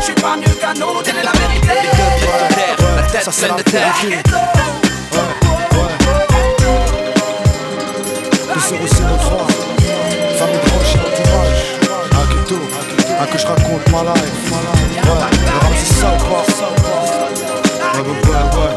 Je 0.00 0.04
suis 0.04 0.14
pas 0.14 0.36
mieux 0.36 0.54
qu'un 0.60 0.80
autre, 0.82 1.02
telle 1.02 1.16
est 1.18 1.22
la 1.22 1.32
vérité 1.32 1.68
la 2.96 3.02
tête 3.02 3.30
pleine 3.30 3.56
de 3.56 3.62
terre. 3.62 4.87
Vérité. 8.58 8.58
Que 8.58 8.62
c'est 8.62 8.80
aussi 8.82 9.02
nos 9.02 9.16
trois 9.16 9.46
Famille 10.38 10.58
proche 10.58 10.94
et 10.94 10.98
entourage 10.98 11.62
que 12.28 12.40
tout, 12.48 12.66
ah 13.20 13.26
que 13.26 13.38
je 13.38 13.46
raconte 13.46 13.90
ma 13.90 14.02
life. 14.12 14.52
Ouais, 14.52 14.60
le 15.04 15.10
rap 15.58 15.72
c'est 15.76 15.94
ça 15.94 16.08
ou 16.08 16.18
pas? 16.18 16.44
Ouais, 17.94 18.02
ouais, 18.02 18.08
ouais, 18.08 18.38
ouais. 18.58 18.72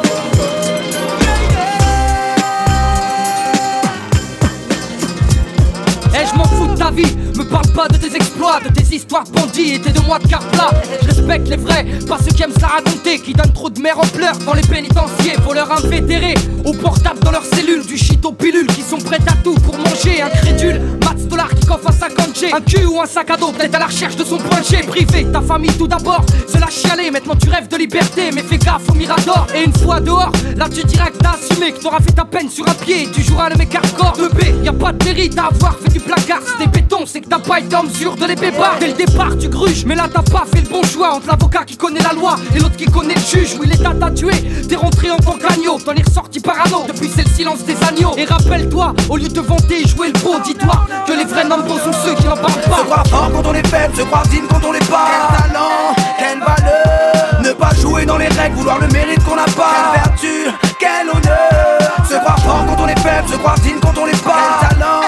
Eh, 6.14 6.26
je 6.28 6.34
m'en 6.38 6.46
fous 6.46 6.68
de 6.68 6.76
ta 6.78 6.92
vie, 6.92 7.18
parle 7.52 7.68
pas 7.74 7.88
de 7.90 7.98
tes 7.98 8.16
exploits, 8.16 8.60
de 8.62 8.70
tes 8.70 8.96
histoires 8.96 9.26
de 9.26 9.32
bandits 9.32 9.74
et 9.76 9.82
tes 9.82 9.92
deux 9.92 10.02
mois 10.02 10.20
de 10.20 10.28
carpla. 10.28 10.72
Je 11.02 11.08
respecte 11.08 11.50
les 11.50 11.58
vrais, 11.58 11.86
pas 12.08 12.18
ceux 12.18 12.32
qui 12.32 12.44
aiment 12.44 12.54
se 12.54 12.62
la 12.62 12.68
raconter, 12.68 13.20
qui 13.20 13.34
donnent 13.34 13.54
trop 13.54 13.70
de 13.70 13.80
mère 13.80 14.00
en 14.00 14.08
pleurs 14.08 14.38
dans 14.46 14.54
les 14.54 14.62
pénitenciers, 14.62 15.36
voleurs 15.46 15.72
invétérés, 15.72 16.36
au 16.66 16.74
portable 16.74 17.20
dans 17.20 17.32
leurs 17.32 17.46
cellules, 17.46 17.86
du 17.86 17.98
shit 17.98 18.24
aux 18.26 18.32
pilules, 18.32 18.68
qui 18.68 18.82
sont 18.82 18.98
prêtes 18.98 19.28
à 19.28 19.34
tout 19.44 19.56
pour 19.56 19.78
manger, 19.78 20.22
incrédule, 20.22 20.82
Mats 21.04 21.28
dollar 21.28 21.50
qui 21.50 21.66
coffre 21.66 21.90
à 21.90 21.92
50 21.92 22.40
G, 22.40 22.54
un 22.54 22.62
cul 22.62 22.86
ou 22.86 23.02
un 23.02 23.06
sac 23.06 23.30
à 23.30 23.38
dos, 23.38 23.52
peut-être 23.52 23.76
à 23.76 23.80
la 23.80 23.88
recherche 23.88 24.16
de 24.16 24.24
son 24.24 24.38
point 24.38 24.62
G, 24.62 24.78
privé, 24.88 25.28
ta 25.32 25.42
famille 25.42 25.74
tout 25.74 25.88
d'abord, 25.88 26.26
c'est 26.48 26.60
la 26.60 26.70
chialer, 26.70 27.12
maintenant 27.12 27.36
tu 27.36 27.50
rêves 27.50 27.68
de 27.68 27.78
liberté, 27.78 28.32
mais 28.34 28.44
fais 28.44 28.58
gaffe 28.58 28.90
au 28.90 28.94
mirador, 28.94 29.48
et 29.54 29.66
une 29.66 29.74
fois 29.74 30.00
dehors, 30.00 30.32
là 30.56 30.68
tu 30.70 30.86
diras 30.86 31.10
que 31.10 31.18
t'as 31.18 31.32
assumé, 31.32 31.74
que 31.74 31.82
t'auras 31.82 32.00
fait 32.00 32.14
ta 32.14 32.26
peine 32.26 32.50
sur 32.50 32.68
un 32.68 32.74
pied, 32.74 33.10
tu 33.14 33.22
joueras 33.22 33.50
le 33.50 33.58
mec 33.58 33.74
hardcore, 33.76 34.18
2B, 34.18 34.64
y 34.64 34.68
a 34.70 34.74
pas 34.74 34.94
de 34.94 35.04
mérite 35.04 35.38
à 35.38 35.48
avoir 35.48 35.76
fait 35.80 35.92
du 35.92 36.00
placard, 36.00 36.40
si 36.46 36.58
t'es 36.58 36.68
béton, 36.68 37.06
c'est 37.06 37.22
que 37.22 37.28
t'as 37.28 37.41
pas 37.42 37.60
été 37.60 37.76
en 37.76 37.84
mesure 37.84 38.16
de 38.16 38.26
les 38.26 38.36
bébar. 38.36 38.78
Dès 38.80 38.88
le 38.88 38.94
départ, 38.94 39.38
tu 39.40 39.50
gruges, 39.50 39.86
mais 39.86 39.96
là 39.96 40.08
t'as 40.12 40.22
pas 40.22 40.46
fait 40.54 40.62
le 40.62 40.70
bon 40.70 40.84
choix 40.84 41.14
entre 41.16 41.28
l'avocat 41.28 41.64
qui 41.66 41.78
connaît 41.78 42.02
la 42.02 42.14
loi 42.14 42.36
et 42.56 42.60
l'autre 42.60 42.76
qui 42.76 42.86
connaît 42.86 43.16
le 43.16 43.22
juge. 43.22 43.56
Oui, 43.60 43.68
l'État 43.68 43.94
t'a 44.00 44.12
tué, 44.12 44.34
t'es 44.68 44.76
rentré 44.76 45.12
en 45.12 45.18
tant 45.18 45.38
qu'agneau, 45.38 45.80
t'en 45.80 45.94
es 45.94 46.04
ressorti 46.04 46.40
parano. 46.40 46.84
Depuis, 46.88 47.10
c'est 47.14 47.24
le 47.24 47.30
silence 47.30 47.64
des 47.66 47.76
agneaux. 47.84 48.14
Et 48.18 48.26
rappelle-toi, 48.26 48.94
au 49.10 49.18
lieu 49.18 49.28
de 49.28 49.34
te 49.34 49.40
vanter 49.40 49.82
et 49.82 49.88
jouer 49.88 50.08
le 50.08 50.20
beau, 50.20 50.36
dis-toi 50.44 50.86
que 51.08 51.14
les 51.14 51.26
vrais 51.26 51.46
nombres 51.46 51.80
sont 51.80 51.94
ceux 52.06 52.16
qui 52.16 52.26
n'en 52.26 52.38
parlent 52.38 52.52
Se 52.52 52.70
pas. 52.70 52.84
croire 52.84 53.08
fort 53.08 53.32
quand 53.34 53.50
on 53.50 53.54
est 53.54 53.68
faible, 53.68 53.96
se 53.96 54.04
croire 54.04 54.24
digne 54.28 54.46
quand 54.50 54.68
on 54.68 54.72
l'est 54.72 54.90
pas 54.90 55.08
Quel 55.32 55.52
talent, 55.52 55.96
quelle 56.20 56.40
valeur 56.40 57.42
Ne 57.44 57.52
pas 57.54 57.74
jouer 57.76 58.06
dans 58.06 58.18
les 58.18 58.28
règles, 58.28 58.56
vouloir 58.56 58.80
le 58.80 58.88
mérite 58.88 59.24
qu'on 59.24 59.36
n'a 59.36 59.46
pas 59.46 59.94
Quelle 59.94 60.04
vertu, 60.04 60.58
quel 60.80 61.10
honneur 61.10 62.06
Se 62.08 62.16
croire 62.16 62.40
fort 62.40 62.66
quand 62.68 62.84
on 62.84 62.88
est 62.88 63.00
faible, 63.00 63.28
se 63.28 63.36
croire 63.36 63.60
digne 63.60 63.80
quand 63.82 63.98
on 64.02 64.06
l'est 64.06 64.24
pas 64.24 64.60
Quel 64.62 64.78
talent, 64.78 65.02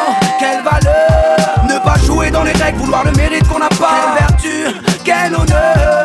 vouloir 2.72 3.03
le 3.03 3.11
mérite 3.11 3.48
qu'on 3.48 3.60
n'a 3.60 3.69
pas. 3.69 4.15
Quelle 4.18 4.27
vertu, 4.27 4.81
quel 5.03 5.35
honneur 5.35 6.03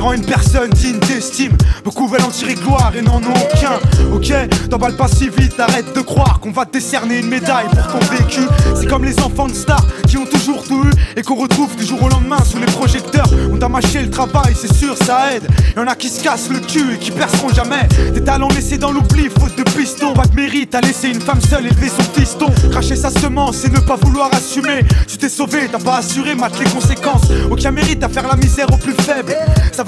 rend 0.00 0.12
une 0.12 0.24
personne 0.24 0.70
digne 0.70 0.98
d'estime. 1.00 1.56
Beaucoup 1.84 2.08
veulent 2.08 2.22
en 2.22 2.30
tirer 2.30 2.54
gloire 2.54 2.92
et 2.96 3.02
n'en 3.02 3.18
ont 3.18 3.34
aucun. 3.52 3.78
Ok, 4.12 4.32
t'emballes 4.70 4.96
pas 4.96 5.08
si 5.08 5.28
vite, 5.28 5.58
arrête 5.58 5.94
de 5.94 6.00
croire 6.00 6.40
qu'on 6.40 6.52
va 6.52 6.66
te 6.66 6.72
décerner 6.72 7.18
une 7.18 7.28
médaille 7.28 7.68
pour 7.68 7.98
ton 7.98 8.14
vécu. 8.14 8.40
C'est 8.74 8.86
comme 8.86 9.04
les 9.04 9.18
enfants 9.20 9.48
de 9.48 9.54
stars 9.54 9.86
qui 10.06 10.16
ont 10.16 10.26
toujours 10.26 10.62
tout 10.64 10.84
eu 10.84 10.90
et 11.18 11.22
qu'on 11.22 11.36
retrouve 11.36 11.74
du 11.76 11.84
jour 11.84 12.02
au 12.02 12.08
lendemain 12.08 12.42
sous 12.44 12.58
les 12.58 12.66
projecteurs. 12.66 13.28
On 13.52 13.56
t'a 13.56 13.68
mâché 13.68 14.02
le 14.02 14.10
travail, 14.10 14.54
c'est 14.54 14.72
sûr, 14.72 14.96
ça 14.96 15.34
aide. 15.34 15.46
Y'en 15.76 15.86
a 15.86 15.94
qui 15.94 16.08
se 16.08 16.22
cassent 16.22 16.50
le 16.50 16.60
cul 16.60 16.94
et 16.94 16.98
qui 16.98 17.10
perceront 17.10 17.52
jamais. 17.52 17.88
Des 18.12 18.22
talents 18.22 18.48
laissés 18.48 18.78
dans 18.78 18.92
l'oubli, 18.92 19.28
faute 19.28 19.56
de 19.56 19.62
piston. 19.62 20.14
Pas 20.14 20.26
de 20.26 20.34
mérite 20.34 20.74
à 20.74 20.80
laisser 20.80 21.08
une 21.08 21.20
femme 21.20 21.40
seule 21.40 21.66
élever 21.66 21.88
son 21.88 22.04
piston. 22.12 22.52
Cracher 22.70 22.96
sa 22.96 23.10
semence 23.10 23.64
et 23.64 23.70
ne 23.70 23.80
pas 23.80 23.96
vouloir 23.96 24.30
assumer. 24.32 24.84
Tu 25.06 25.16
t'es 25.18 25.28
sauvé, 25.28 25.68
t'as 25.70 25.78
pas 25.78 25.98
assuré, 25.98 26.34
mate 26.34 26.58
les 26.58 26.70
conséquences. 26.70 27.28
Aucun 27.50 27.70
mérite 27.70 28.02
à 28.04 28.08
faire 28.08 28.26
la 28.26 28.36
misère 28.36 28.66
aux 28.72 28.76
plus 28.76 28.94
faibles. 28.94 29.34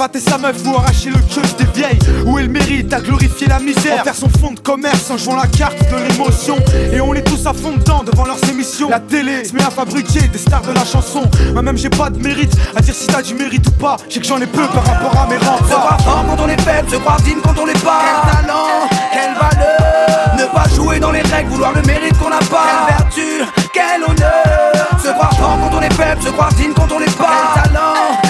Va 0.01 0.09
tes 0.09 0.18
sa 0.18 0.39
meuf 0.39 0.56
ou 0.64 0.74
arracher 0.74 1.10
le 1.10 1.18
queue 1.18 1.43
des 1.59 1.78
vieilles. 1.78 1.98
Où 2.24 2.39
est 2.39 2.44
le 2.44 2.48
mérite 2.48 2.90
à 2.90 3.02
glorifier 3.02 3.47
la 3.48 3.59
misère? 3.59 4.01
En 4.01 4.05
faire 4.05 4.14
son 4.14 4.31
fond 4.31 4.52
de 4.52 4.60
commerce 4.60 5.10
en 5.10 5.18
jouant 5.18 5.36
la 5.36 5.47
carte 5.47 5.77
de 5.78 6.09
l'émotion. 6.09 6.56
Et 6.90 7.02
on 7.02 7.12
est 7.12 7.20
tous 7.20 7.47
à 7.47 7.52
fond 7.52 7.77
dedans 7.77 8.02
devant 8.02 8.24
leurs 8.24 8.43
émissions. 8.48 8.89
La 8.89 8.98
télé 8.98 9.44
se 9.44 9.52
met 9.52 9.62
à 9.62 9.68
fabriquer 9.68 10.27
des 10.28 10.39
stars 10.39 10.62
de 10.62 10.72
la 10.72 10.86
chanson. 10.86 11.28
Moi-même, 11.52 11.77
j'ai 11.77 11.90
pas 11.90 12.09
de 12.09 12.18
mérite 12.18 12.56
à 12.74 12.81
dire 12.81 12.94
si 12.94 13.09
t'as 13.09 13.20
du 13.20 13.35
mérite 13.35 13.66
ou 13.66 13.72
pas. 13.72 13.98
J'ai 14.09 14.20
que 14.20 14.27
j'en 14.27 14.40
ai 14.40 14.47
peu 14.47 14.66
par 14.68 14.86
rapport 14.86 15.20
à 15.20 15.27
mes 15.27 15.39
Se 15.39 15.74
croire 15.74 15.98
quand 16.02 16.44
on 16.44 16.48
est 16.48 16.60
faible, 16.62 16.90
se 16.90 16.97
croire 16.97 17.20
digne 17.20 17.40
quand 17.43 17.60
on 17.60 17.66
l'est 17.66 17.85
pas 17.85 18.01
Quel 18.01 18.32
talent, 18.32 18.89
quelle 19.12 19.35
valeur 19.35 20.35
Ne 20.39 20.44
pas 20.47 20.74
jouer 20.74 20.98
dans 20.98 21.12
les 21.12 21.20
règles, 21.20 21.51
vouloir 21.51 21.74
le 21.74 21.82
mérite 21.82 22.16
qu'on 22.16 22.31
n'a 22.31 22.39
pas 22.39 22.86
Quelle 22.86 22.97
vertu, 22.97 23.52
quel 23.74 24.02
honneur 24.02 24.98
Se 24.98 25.09
croire 25.09 25.35
fort 25.35 25.59
quand 25.60 25.77
on 25.77 25.82
est 25.82 25.93
faible, 25.93 26.22
se 26.22 26.31
croire 26.31 26.52
digne 26.55 26.72
quand 26.74 26.90
on 26.90 26.98
l'est 26.98 27.18
pas 27.18 27.52
Quel 27.55 27.72
talent, 27.72 28.30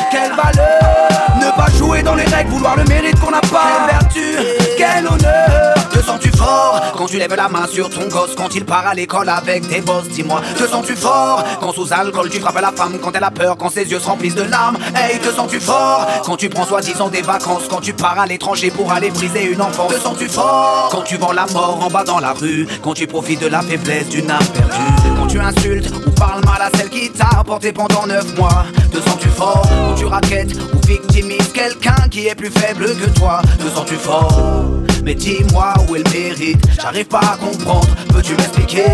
les 2.15 2.25
règles, 2.25 2.51
vouloir 2.51 2.77
le 2.77 2.85
mérite 2.85 3.19
qu'on 3.21 3.31
n'a 3.31 3.41
pas. 3.41 3.87
Quelle 4.13 4.33
vertu, 4.35 4.47
quel 4.77 5.07
honneur. 5.07 5.75
Te 5.93 5.99
sens-tu 6.07 6.31
fort 6.31 6.81
quand 6.97 7.07
tu 7.07 7.19
lèves 7.19 7.35
la 7.35 7.49
main 7.49 7.67
sur 7.67 7.91
ton 7.91 8.07
gosse 8.09 8.35
Quand 8.37 8.55
il 8.55 8.65
part 8.65 8.87
à 8.87 8.95
l'école 8.95 9.29
avec 9.29 9.67
tes 9.69 9.81
boss 9.81 10.09
Dis-moi, 10.09 10.41
te 10.57 10.67
sens-tu 10.67 10.95
fort 10.95 11.45
quand 11.61 11.73
sous 11.73 11.93
alcool 11.93 12.29
tu 12.31 12.41
frappes 12.41 12.61
la 12.61 12.73
femme 12.73 12.99
Quand 13.03 13.15
elle 13.15 13.25
a 13.25 13.31
peur, 13.31 13.57
quand 13.57 13.71
ses 13.71 13.91
yeux 13.91 13.99
se 13.99 14.07
remplissent 14.07 14.35
de 14.35 14.43
larmes? 14.43 14.77
Hey, 14.95 15.19
te 15.19 15.31
sens-tu 15.31 15.61
fort 15.61 16.07
quand 16.25 16.37
tu 16.37 16.49
prends 16.49 16.65
soi-disant 16.65 17.09
des 17.09 17.23
vacances 17.23 17.65
Quand 17.69 17.81
tu 17.81 17.93
pars 17.93 18.19
à 18.19 18.27
l'étranger 18.27 18.71
pour 18.71 18.93
aller 18.93 19.11
briser 19.11 19.45
une 19.45 19.61
enfance? 19.61 19.93
Te 19.93 20.01
sens-tu 20.01 20.29
fort 20.29 20.89
quand 20.93 21.03
tu 21.03 21.17
vends 21.17 21.33
la 21.33 21.47
mort 21.47 21.79
en 21.83 21.91
bas 21.91 22.05
dans 22.05 22.21
la 22.21 22.33
rue 22.33 22.67
Quand 22.83 22.95
tu 22.95 23.07
profites 23.07 23.41
de 23.41 23.49
la 23.49 23.63
faiblesse 23.63 24.09
d'une 24.09 24.31
âme 24.31 24.45
perdue 24.55 25.17
Quand 25.19 25.27
tu 25.27 25.41
insultes 25.41 25.91
ou 26.07 26.11
parles 26.11 26.45
celle 26.77 26.91
qui 26.91 27.11
t'a 27.11 27.43
porté 27.45 27.73
pendant 27.73 28.07
9 28.07 28.37
mois. 28.37 28.65
Te 28.93 29.01
sens-tu 29.01 29.29
fort 29.29 29.63
quand 29.69 29.95
tu 29.95 30.07
raquettes 30.07 30.55
ou 30.75 30.87
victimises 30.87 31.53
quelqu'un 31.53 32.09
qui 32.11 32.27
est 32.27 32.35
plus 32.35 32.51
faible 32.51 32.87
que 32.97 33.09
toi. 33.19 33.41
Te 33.59 33.69
sens-tu 33.75 33.95
fort 33.95 34.81
mais 35.05 35.15
dis-moi 35.15 35.73
où 35.89 35.97
est 35.97 36.03
le 36.07 36.11
mérite. 36.11 36.63
J'arrive 36.81 37.07
pas 37.07 37.21
à 37.21 37.37
comprendre, 37.37 37.89
peux-tu 38.13 38.35
m'expliquer? 38.35 38.85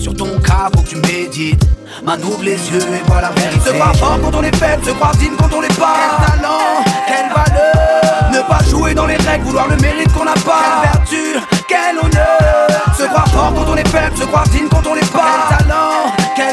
Sur 0.00 0.14
ton 0.14 0.38
cas, 0.40 0.68
faut 0.74 0.82
que 0.82 0.88
tu 0.88 0.96
médites. 0.96 1.62
Man 2.04 2.22
ouvre 2.24 2.42
les 2.42 2.56
yeux 2.70 2.80
et 2.80 3.08
vois 3.08 3.20
la 3.20 3.30
vérité. 3.30 3.70
Se 3.70 3.72
croire 3.72 3.96
fort 3.96 4.18
quand 4.22 4.34
on 4.34 4.42
est 4.42 4.56
faible, 4.56 4.84
se 4.84 4.90
croire 4.90 5.14
digne 5.16 5.32
quand 5.38 5.52
on 5.54 5.60
l'est 5.60 5.78
pas. 5.78 5.94
Quel 6.18 6.40
talent, 6.40 6.84
quelle 7.06 7.28
valeur 7.28 8.30
Ne 8.32 8.40
pas 8.48 8.64
jouer 8.68 8.94
dans 8.94 9.06
les 9.06 9.16
règles, 9.16 9.44
vouloir 9.44 9.68
le 9.68 9.76
mérite 9.76 10.12
qu'on 10.12 10.24
n'a 10.24 10.34
pas. 10.34 10.82
Quelle 10.82 10.92
vertu, 10.92 11.46
quel 11.68 11.98
honneur. 11.98 12.96
Se 12.96 13.04
croire 13.04 13.28
fort 13.28 13.52
quand 13.54 13.72
on 13.72 13.76
est 13.76 13.88
faible, 13.88 14.16
se 14.16 14.24
croire 14.24 14.48
digne 14.48 14.68
quand 14.68 14.86
on 14.86 14.94
l'est 14.94 15.12
pas. 15.12 15.48
Quel 15.48 15.66
talent, 15.66 16.11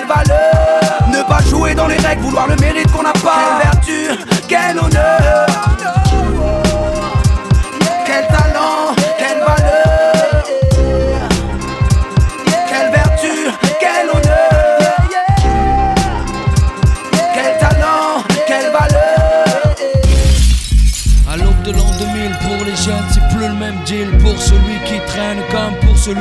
Ne 0.09 1.21
pas 1.27 1.39
jouer 1.43 1.75
dans 1.75 1.85
les 1.85 1.97
règles, 1.97 2.23
vouloir 2.23 2.47
le 2.47 2.55
mérite 2.55 2.91
qu'on 2.91 3.03
n'a 3.03 3.13
pas. 3.13 3.59
Quelle 3.85 4.07
vertu, 4.09 4.25
quel 4.47 4.79
honneur 4.79 5.48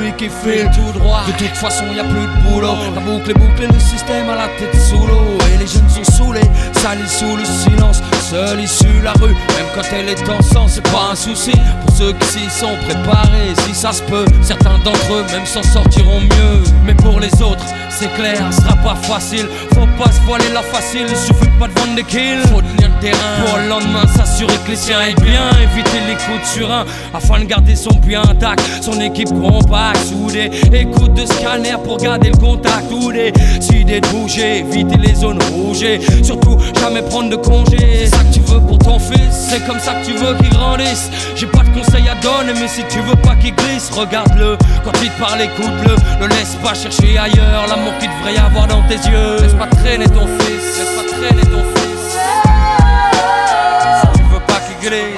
celui 0.08 0.16
qui 0.16 0.28
file 0.28 0.70
tout 0.74 0.98
droit. 0.98 1.22
De 1.26 1.32
toute 1.32 1.56
façon 1.56 1.84
y 1.94 2.00
a 2.00 2.04
plus 2.04 2.26
de 2.26 2.48
boulot. 2.48 2.74
La 2.94 3.00
boucle 3.00 3.30
est 3.30 3.34
bouclée, 3.34 3.66
le 3.66 3.80
système 3.80 4.28
à 4.28 4.36
la 4.36 4.48
tête 4.58 4.74
sous 4.80 5.06
l'eau. 5.06 5.38
Et 5.52 5.58
les 5.58 5.66
jeunes 5.66 5.88
sont 5.88 6.04
saoulés, 6.04 6.48
salis 6.72 7.08
sous 7.08 7.36
le 7.36 7.44
silence. 7.44 8.02
Seul 8.30 8.60
issue 8.60 9.00
la 9.02 9.12
rue, 9.12 9.32
même 9.32 9.66
quand 9.74 9.86
elle 9.92 10.08
est 10.08 10.28
en 10.28 10.42
sang 10.42 10.66
c'est 10.68 10.82
pas 10.90 11.10
un 11.12 11.14
souci. 11.14 11.52
Pour 11.82 11.96
ceux 11.96 12.12
qui 12.12 12.26
s'y 12.26 12.50
sont 12.50 12.76
préparés, 12.86 13.54
si 13.66 13.74
ça 13.74 13.92
se 13.92 14.02
peut 14.02 14.26
Certains 14.42 14.78
d'entre 14.84 15.12
eux 15.12 15.24
même 15.32 15.46
s'en 15.46 15.62
sortiront 15.62 16.20
mieux. 16.20 16.62
Mais 16.84 16.94
pour 16.94 17.20
les 17.20 17.32
autres, 17.42 17.64
c'est 17.98 18.14
clair, 18.14 18.38
ce 18.50 18.62
sera 18.62 18.76
pas 18.76 18.94
facile. 18.94 19.46
Faut 19.74 19.88
pas 20.02 20.10
se 20.12 20.20
voiler 20.20 20.48
la 20.54 20.62
facile, 20.62 21.06
il 21.08 21.16
suffit 21.16 21.50
pas 21.58 21.66
de 21.66 21.72
vendre 21.72 21.96
des 21.96 22.04
kills. 22.04 22.40
Faut 22.52 22.60
tenir 22.60 22.90
le 22.94 23.00
terrain. 23.00 23.44
Pour 23.44 23.58
le 23.58 23.68
lendemain 23.68 24.06
s'assurer 24.16 24.54
que 24.64 24.70
les 24.70 24.76
siens 24.76 25.00
aient 25.00 25.20
bien. 25.20 25.50
Éviter 25.62 25.98
les 26.06 26.14
coups 26.14 26.40
de 26.40 26.46
surin 26.46 26.84
afin 27.12 27.40
de 27.40 27.44
garder 27.44 27.74
son 27.74 27.94
puits 27.94 28.14
intact. 28.14 28.62
Son 28.82 29.00
équipe 29.00 29.28
compacte, 29.28 29.98
soudée. 30.06 30.50
Écoute 30.72 31.14
de 31.14 31.26
scanner 31.26 31.74
pour 31.84 31.96
garder 31.96 32.30
le 32.30 32.36
contact. 32.36 32.84
Ou 32.92 33.10
décider 33.12 34.00
de 34.00 34.06
bouger, 34.08 34.58
éviter 34.58 34.96
les 34.96 35.14
zones 35.14 35.42
rouges. 35.52 35.82
Et 35.82 36.00
Surtout 36.22 36.56
jamais 36.80 37.02
prendre 37.02 37.30
de 37.30 37.36
congé 37.36 37.78
C'est 37.78 38.16
ça 38.16 38.22
que 38.24 38.34
tu 38.34 38.40
veux 38.40 38.60
pour 38.60 38.78
ton 38.78 38.98
fils, 38.98 39.48
c'est 39.50 39.66
comme 39.66 39.80
ça 39.80 39.94
que 39.94 40.06
tu 40.06 40.12
veux 40.12 40.34
qu'il 40.36 40.50
grandisse. 40.50 41.10
J'ai 41.34 41.46
pas 41.46 41.62
de 41.62 41.70
conseils 41.70 42.08
à 42.08 42.14
donner 42.22 42.52
mais 42.60 42.68
si 42.68 42.82
tu 42.88 43.00
veux 43.00 43.16
pas 43.16 43.34
qu'il 43.36 43.54
glisse 43.54 43.90
Regarde-le, 43.90 44.56
quand 44.84 44.92
il 45.02 45.10
te 45.10 45.18
parle 45.20 45.40
écoute-le. 45.42 45.96
Ne 46.22 46.28
laisse 46.28 46.56
pas 46.62 46.74
chercher 46.74 47.18
ailleurs 47.18 47.66
l'amour 47.68 47.87
qu'il 47.98 48.10
devrait 48.10 48.34
y 48.34 48.38
avoir 48.38 48.66
dans 48.66 48.82
tes 48.82 48.96
yeux. 48.96 49.40
Laisse 49.40 49.54
pas 49.54 49.66
traîner 49.66 50.08
ton 50.08 50.26
fils, 50.26 50.78
laisse 50.78 50.94
pas 50.96 51.06
traîner 51.12 51.42
ton 51.42 51.64
fils. 51.74 52.18
Si 54.00 54.18
tu 54.18 54.22
veux 54.24 54.40
pas 54.40 54.60
qu'il 54.60 54.88
glisse 54.88 55.17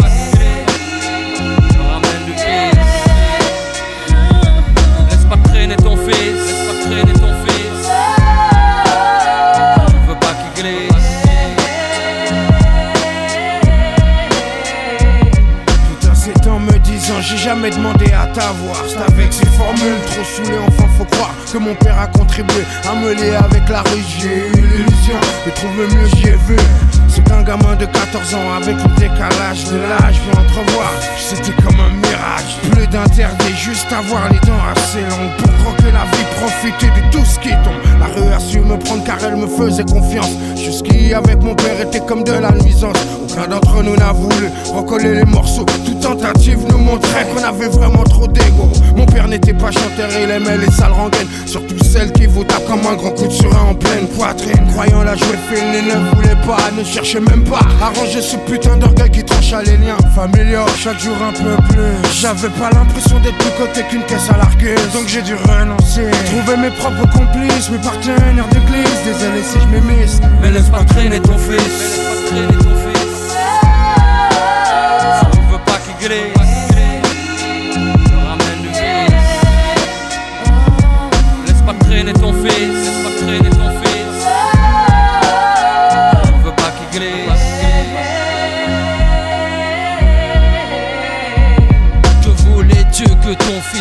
j'ai 17.71 17.77
jamais 17.77 17.93
demandé 17.93 18.13
à 18.13 18.27
t'avoir 18.27 18.85
C'est 18.87 18.99
avec 18.99 19.33
ces 19.33 19.47
formules 19.47 20.01
trop 20.07 20.25
saoulées 20.25 20.59
enfin 20.67 20.89
faut 20.99 21.05
croire 21.05 21.35
que 21.53 21.59
mon 21.59 21.75
père 21.75 21.99
a 21.99 22.07
contribué 22.07 22.65
à 22.89 22.95
me 22.95 23.13
lier 23.15 23.35
avec 23.35 23.69
la 23.69 23.81
rue. 23.83 24.05
J'ai 24.19 24.49
eu 24.49 24.53
l'illusion 24.53 25.19
de 25.47 25.51
trouver 25.53 25.87
mieux 25.95 26.07
j'y 26.17 26.29
ai 26.29 26.37
vu. 26.47 26.57
C'est 27.09 27.25
qu'un 27.25 27.43
gamin 27.43 27.75
de 27.77 27.87
14 27.87 28.35
ans 28.35 28.53
avec 28.57 28.77
le 28.77 28.95
décalage 28.97 29.65
de 29.65 29.79
l'âge. 29.79 30.21
Puis 30.21 30.39
entrevoir 30.39 30.93
c'était 31.19 31.63
comme 31.63 31.81
un 31.81 31.91
mirage 31.91 32.70
d'interdit 32.91 33.55
juste 33.57 33.93
avoir 33.93 34.29
les 34.31 34.39
dents 34.41 34.65
assez 34.75 35.01
longues. 35.01 35.37
Pour 35.39 35.53
croquer 35.65 35.93
la 35.93 36.05
vie 36.05 36.25
profiter 36.41 36.87
de 36.87 37.11
tout 37.17 37.25
ce 37.25 37.39
qui 37.39 37.51
tombe. 37.51 37.81
La 37.99 38.07
rue 38.07 38.33
a 38.33 38.41
su 38.41 38.61
me 38.61 38.77
prendre 38.77 39.05
car 39.05 39.19
elle 39.25 39.37
me 39.37 39.47
faisait 39.47 39.85
confiance. 39.85 40.31
Jusqu'y 40.57 41.15
avec 41.15 41.43
mon 41.43 41.55
père 41.55 41.81
était 41.81 42.01
comme 42.01 42.25
de 42.25 42.33
la 42.33 42.51
nuisance. 42.53 42.97
Aucun 43.23 43.49
d'entre 43.49 43.83
nous 43.83 43.97
n'a 43.97 44.13
voulu 44.13 44.51
recoller 44.75 45.15
les 45.15 45.25
morceaux. 45.25 45.67
Toute 45.85 46.01
tentative 46.01 46.59
nous 46.69 46.79
montrait 46.79 47.27
qu'on 47.33 47.43
avait 47.45 47.69
vraiment 47.69 48.05
trop 48.05 48.27
d'ego. 48.27 48.69
Mon 48.97 49.07
père 49.07 49.29
n'était 49.29 49.55
pas 49.55 49.71
chanteur, 49.71 50.09
il 50.23 50.31
aimait 50.31 50.59
les 50.59 50.71
sales 50.71 50.93
rengaines. 50.93 51.29
Surtout 51.47 51.83
celles 51.85 52.13
qui 52.13 52.27
vous 52.27 52.45
tapent 52.45 52.67
comme 52.67 52.87
un 52.87 52.97
grand 52.97 53.11
coup 53.11 53.27
de 53.27 53.33
surin 53.33 53.71
en 53.71 53.75
pleine 53.75 54.07
poitrine. 54.09 54.67
Croyant 54.73 55.03
la 55.03 55.15
jouer 55.17 55.39
fine, 55.53 55.73
il 55.75 55.87
ne 55.87 56.15
voulait 56.15 56.41
pas, 56.47 56.71
ne 56.77 56.85
cherchait 56.85 57.21
même 57.21 57.45
pas 57.45 57.61
Arranger 57.81 58.23
ce 58.23 58.37
putain 58.37 58.77
d'orgueil 58.77 59.11
qui 59.11 59.25
trancha 59.25 59.63
les 59.63 59.77
liens. 59.77 59.97
Familiaux 60.15 60.67
Chaque 60.77 61.01
jour 61.01 61.17
un 61.23 61.33
peu 61.33 61.63
plus. 61.69 62.21
J'avais 62.21 62.49
pas 62.49 62.71
l'impression 62.81 63.21
d'être 63.21 63.39
plus 63.39 63.51
côté 63.59 63.83
qu'une 63.89 64.05
caisse 64.05 64.29
à 64.31 64.37
larguer 64.37 64.75
Donc 64.93 65.07
j'ai 65.07 65.23
dû 65.23 65.35
renoncer 65.35 66.11
Trouver 66.27 66.57
mes 66.57 66.71
propres 66.71 67.09
complices, 67.13 67.71
mes 67.71 67.79
partenaires 67.79 68.49
d'église. 68.49 69.01
Désolé 69.05 69.43
si 69.43 69.59
je 69.61 69.67
m'émisse 69.69 70.21
Mais 70.41 70.51
laisse 70.51 70.69
pas 70.69 70.85
traîner 70.85 71.21
ton 71.21 71.39
fils, 71.39 71.57
laisse 71.57 72.01
pas 72.09 72.27
traîner 72.29 72.59
ton 72.59 72.75
fils. 72.85 73.01
Veux 75.51 75.59
pas 75.67 75.79
qu'il 75.85 76.09
glisse 76.09 76.40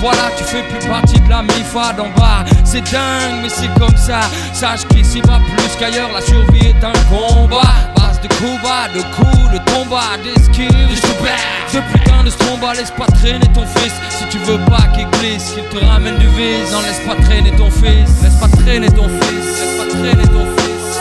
voilà, 0.00 0.30
tu 0.36 0.44
fais 0.44 0.62
plus 0.62 0.86
partie 0.86 1.20
de 1.20 1.28
la 1.28 1.42
mi-fa 1.42 1.92
d'en 1.92 2.08
bas. 2.10 2.44
C'est 2.64 2.82
dingue, 2.92 3.42
mais 3.42 3.48
c'est 3.48 3.72
comme 3.78 3.96
ça. 3.96 4.20
Sache 4.52 4.86
qu'ici 4.88 5.20
va 5.22 5.38
plus 5.38 5.76
qu'ailleurs, 5.78 6.10
la 6.12 6.20
survie 6.20 6.68
est 6.68 6.84
un 6.84 6.92
combat. 7.10 7.74
Base 7.96 8.20
de 8.20 8.28
combat, 8.34 8.86
de 8.94 9.02
coups, 9.16 9.52
de 9.52 9.58
combat, 9.72 10.16
d'esquive, 10.22 10.70
de 10.70 10.94
Ce 10.94 11.78
putain 11.78 12.22
de 12.24 12.30
stromba, 12.30 12.74
laisse 12.74 12.92
pas 12.92 13.06
traîner 13.06 13.46
ton 13.52 13.66
fils. 13.66 13.94
Si 14.10 14.24
tu 14.30 14.38
veux 14.38 14.58
pas 14.66 14.86
qu'il 14.94 15.08
glisse, 15.18 15.52
qu'il 15.54 15.64
te 15.64 15.84
ramène 15.84 16.16
du 16.18 16.28
vice. 16.28 16.70
Non, 16.72 16.80
laisse 16.80 17.00
pas 17.00 17.20
traîner 17.22 17.50
ton 17.56 17.70
fils, 17.70 18.22
laisse 18.22 18.36
pas 18.40 18.48
traîner 18.48 18.90
ton 18.90 19.08
fils, 19.08 19.44
laisse 19.60 19.78
pas 19.78 19.96
traîner 19.96 20.28
ton 20.28 20.46
fils. 20.56 21.00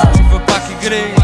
Si 0.00 0.18
tu 0.18 0.22
veux 0.30 0.40
pas 0.40 0.60
qu'il 0.60 0.88
glisse. 0.88 1.15